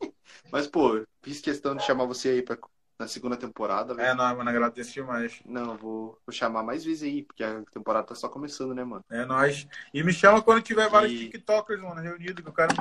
Mas, 0.51 0.67
pô, 0.67 1.05
fiz 1.21 1.39
questão 1.39 1.75
de 1.75 1.83
chamar 1.83 2.05
você 2.05 2.29
aí 2.29 2.41
pra, 2.41 2.57
na 2.99 3.07
segunda 3.07 3.37
temporada, 3.37 3.93
velho. 3.93 4.09
É, 4.09 4.13
nóis, 4.13 4.37
mano. 4.37 4.49
Agradeço 4.49 4.93
demais. 4.93 5.39
Não, 5.45 5.77
vou, 5.77 6.19
vou 6.25 6.33
chamar 6.33 6.61
mais 6.63 6.83
vezes 6.83 7.03
aí, 7.03 7.23
porque 7.23 7.43
a 7.43 7.61
temporada 7.71 8.07
tá 8.07 8.15
só 8.15 8.27
começando, 8.27 8.73
né, 8.75 8.83
mano? 8.83 9.03
É 9.09 9.25
nóis. 9.25 9.67
E 9.93 10.03
me 10.03 10.11
chama 10.13 10.41
quando 10.41 10.61
tiver 10.61 10.89
vários 10.89 11.13
E- 11.13 11.29
TikTokers, 11.29 11.81
mano, 11.81 12.01
reunidos, 12.01 12.43
que 12.43 12.49
eu 12.49 12.53
quero 12.53 12.75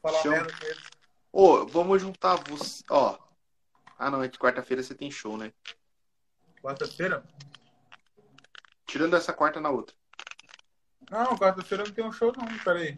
falar 0.00 0.22
Chama. 0.22 0.36
merda 0.36 0.52
com 0.58 0.66
eles. 0.66 0.82
Ô, 1.30 1.66
vamos 1.66 2.00
juntar 2.00 2.36
você. 2.48 2.82
Ó. 2.90 3.18
Ah, 3.98 4.10
não, 4.10 4.22
é 4.22 4.28
que 4.28 4.38
quarta-feira 4.38 4.82
você 4.82 4.94
tem 4.94 5.10
show, 5.10 5.36
né? 5.36 5.52
Quarta-feira? 6.62 7.24
Tirando 8.86 9.16
essa 9.16 9.32
quarta 9.32 9.60
na 9.60 9.70
outra. 9.70 9.94
Não, 11.10 11.36
quarta-feira 11.36 11.84
não 11.84 11.92
tem 11.92 12.04
um 12.04 12.12
show, 12.12 12.32
não. 12.36 12.46
Peraí. 12.64 12.94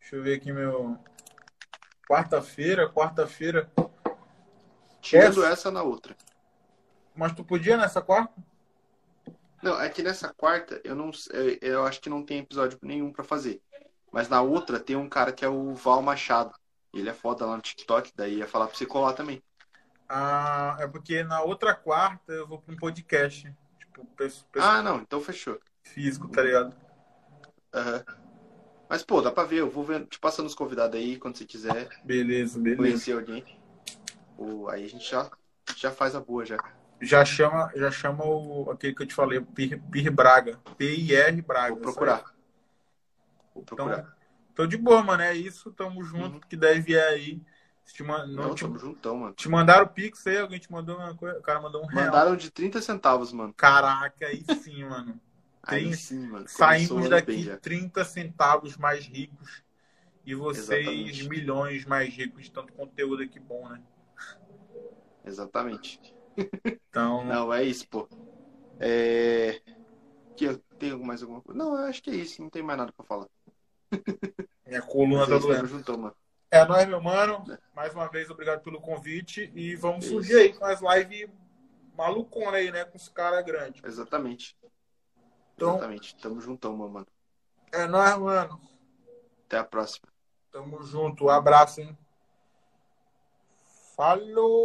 Deixa 0.00 0.16
eu 0.16 0.22
ver 0.22 0.34
aqui 0.36 0.52
meu. 0.52 0.98
Quarta-feira, 2.10 2.90
quarta-feira. 2.90 3.70
Tirando 5.00 5.44
Essa? 5.44 5.52
essa 5.52 5.70
na 5.70 5.84
outra. 5.84 6.16
Mas 7.14 7.32
tu 7.32 7.44
podia 7.44 7.76
nessa 7.76 8.02
quarta? 8.02 8.34
Não, 9.62 9.80
é 9.80 9.88
que 9.88 10.02
nessa 10.02 10.34
quarta 10.34 10.80
eu 10.82 10.96
não 10.96 11.12
eu, 11.60 11.86
acho 11.86 12.00
que 12.00 12.10
não 12.10 12.24
tem 12.24 12.40
episódio 12.40 12.76
nenhum 12.82 13.12
pra 13.12 13.22
fazer. 13.22 13.62
Mas 14.10 14.28
na 14.28 14.42
outra 14.42 14.80
tem 14.80 14.96
um 14.96 15.08
cara 15.08 15.30
que 15.30 15.44
é 15.44 15.48
o 15.48 15.72
Val 15.72 16.02
Machado. 16.02 16.52
Ele 16.92 17.08
é 17.08 17.14
foda 17.14 17.46
lá 17.46 17.54
no 17.54 17.62
TikTok, 17.62 18.10
daí 18.16 18.38
ia 18.38 18.48
falar 18.48 18.66
pra 18.66 18.76
você 18.76 18.86
colar 18.86 19.12
também. 19.12 19.40
Ah, 20.08 20.78
é 20.80 20.88
porque 20.88 21.22
na 21.22 21.42
outra 21.42 21.76
quarta 21.76 22.32
eu 22.32 22.44
vou 22.44 22.60
pra 22.60 22.74
um 22.74 22.76
podcast. 22.76 23.54
Tipo, 23.78 24.04
Ah, 24.58 24.82
não, 24.82 24.96
então 24.96 25.20
fechou. 25.20 25.60
físico, 25.84 26.26
tá 26.26 26.42
ligado? 26.42 26.74
Aham. 27.72 28.04
Mas, 28.90 29.04
pô, 29.04 29.22
dá 29.22 29.30
pra 29.30 29.44
ver, 29.44 29.60
eu 29.60 29.70
vou 29.70 29.84
ver, 29.84 30.04
te 30.06 30.18
passando 30.18 30.46
os 30.46 30.54
convidados 30.54 30.98
aí, 30.98 31.16
quando 31.16 31.38
você 31.38 31.44
quiser 31.44 31.88
Beleza, 32.04 32.58
beleza. 32.58 32.76
conhecer 32.82 33.12
alguém. 33.12 33.44
Pô, 34.36 34.68
aí 34.68 34.84
a 34.84 34.88
gente 34.88 35.08
já, 35.08 35.30
já 35.76 35.92
faz 35.92 36.16
a 36.16 36.20
boa 36.20 36.44
já. 36.44 36.56
Já 37.00 37.24
chama, 37.24 37.70
já 37.76 37.88
chama 37.90 38.24
o, 38.24 38.68
aquele 38.68 38.92
que 38.92 39.02
eu 39.02 39.06
te 39.06 39.14
falei, 39.14 39.38
o 39.38 39.46
Pir, 39.46 39.80
Pir 39.92 40.10
Braga. 40.10 40.58
P-I-R 40.76 41.40
Braga. 41.40 41.74
Vou 41.74 41.80
procurar. 41.82 42.34
Vou 43.54 43.62
Então, 43.62 43.86
procurar. 43.86 44.16
tô 44.56 44.66
de 44.66 44.76
boa, 44.76 45.02
mano. 45.04 45.22
É 45.22 45.34
isso. 45.34 45.70
Tamo 45.72 46.02
junto. 46.02 46.34
Uhum. 46.34 46.40
Que 46.40 46.56
deve 46.56 46.80
vier 46.80 47.06
aí. 47.06 47.40
Te, 47.86 48.02
man- 48.02 48.26
não 48.26 48.42
Não, 48.42 48.54
te, 48.54 48.62
tamo 48.62 48.78
juntão, 48.78 49.16
mano. 49.16 49.34
te 49.34 49.48
mandaram 49.48 49.86
o 49.86 49.88
Pix 49.88 50.26
aí? 50.26 50.38
Alguém 50.38 50.58
te 50.58 50.70
mandou 50.70 50.96
uma 50.96 51.14
coisa? 51.14 51.38
O 51.38 51.42
cara 51.42 51.60
mandou 51.60 51.82
um 51.82 51.86
real. 51.86 52.06
Mandaram 52.06 52.36
de 52.36 52.50
30 52.50 52.82
centavos, 52.82 53.32
mano. 53.32 53.52
Caraca, 53.54 54.26
aí 54.26 54.44
sim, 54.62 54.84
mano. 54.90 55.20
Aí 55.62 55.94
sim, 55.94 56.26
mano. 56.26 56.48
Saímos 56.48 57.08
daqui 57.08 57.32
bem 57.32 57.42
já. 57.42 57.56
30 57.56 58.04
centavos 58.04 58.76
mais 58.76 59.04
ricos. 59.04 59.62
E 60.24 60.34
vocês 60.34 60.86
Exatamente. 60.86 61.28
milhões 61.28 61.84
mais 61.84 62.14
ricos 62.14 62.44
de 62.44 62.52
tanto 62.52 62.72
conteúdo 62.72 63.22
aqui 63.22 63.40
bom, 63.40 63.68
né? 63.68 63.80
Exatamente. 65.24 66.00
Então, 66.88 67.24
Não, 67.24 67.52
é 67.52 67.62
isso, 67.64 67.88
pô. 67.88 68.08
É... 68.78 69.60
Que 70.36 70.44
eu 70.46 70.58
tenho 70.78 71.02
mais 71.04 71.22
alguma 71.22 71.40
coisa? 71.40 71.58
Não, 71.58 71.74
eu 71.74 71.86
acho 71.86 72.02
que 72.02 72.10
é 72.10 72.14
isso. 72.14 72.42
Não 72.42 72.50
tem 72.50 72.62
mais 72.62 72.78
nada 72.78 72.92
pra 72.92 73.04
falar. 73.04 73.26
minha 74.66 74.82
coluna 74.82 75.26
tá 75.26 75.34
é 75.34 75.38
doendo. 75.38 75.66
juntão, 75.66 75.98
mano. 75.98 76.16
É 76.50 76.64
nóis, 76.64 76.88
meu 76.88 77.00
mano. 77.00 77.44
Mais 77.74 77.94
uma 77.94 78.08
vez, 78.08 78.28
obrigado 78.28 78.62
pelo 78.62 78.80
convite. 78.80 79.52
E 79.54 79.76
vamos 79.76 80.04
Isso. 80.04 80.14
surgir 80.14 80.36
aí 80.36 80.52
com 80.52 80.64
as 80.64 80.80
lives 80.80 81.28
malucona 81.96 82.56
aí, 82.56 82.70
né? 82.72 82.84
Com 82.84 82.96
os 82.96 83.08
caras 83.08 83.44
grandes. 83.44 83.82
Exatamente. 83.84 84.56
Então- 85.60 85.72
Exatamente. 85.76 86.16
Tamo 86.16 86.40
juntão, 86.40 86.74
meu 86.74 86.88
mano. 86.88 87.06
É 87.70 87.86
nóis, 87.86 88.16
mano. 88.16 88.58
Até 89.44 89.58
a 89.58 89.64
próxima. 89.64 90.08
Tamo 90.50 90.82
junto. 90.82 91.26
Um 91.26 91.28
abraço, 91.28 91.82
hein? 91.82 91.96
Falou! 93.94 94.58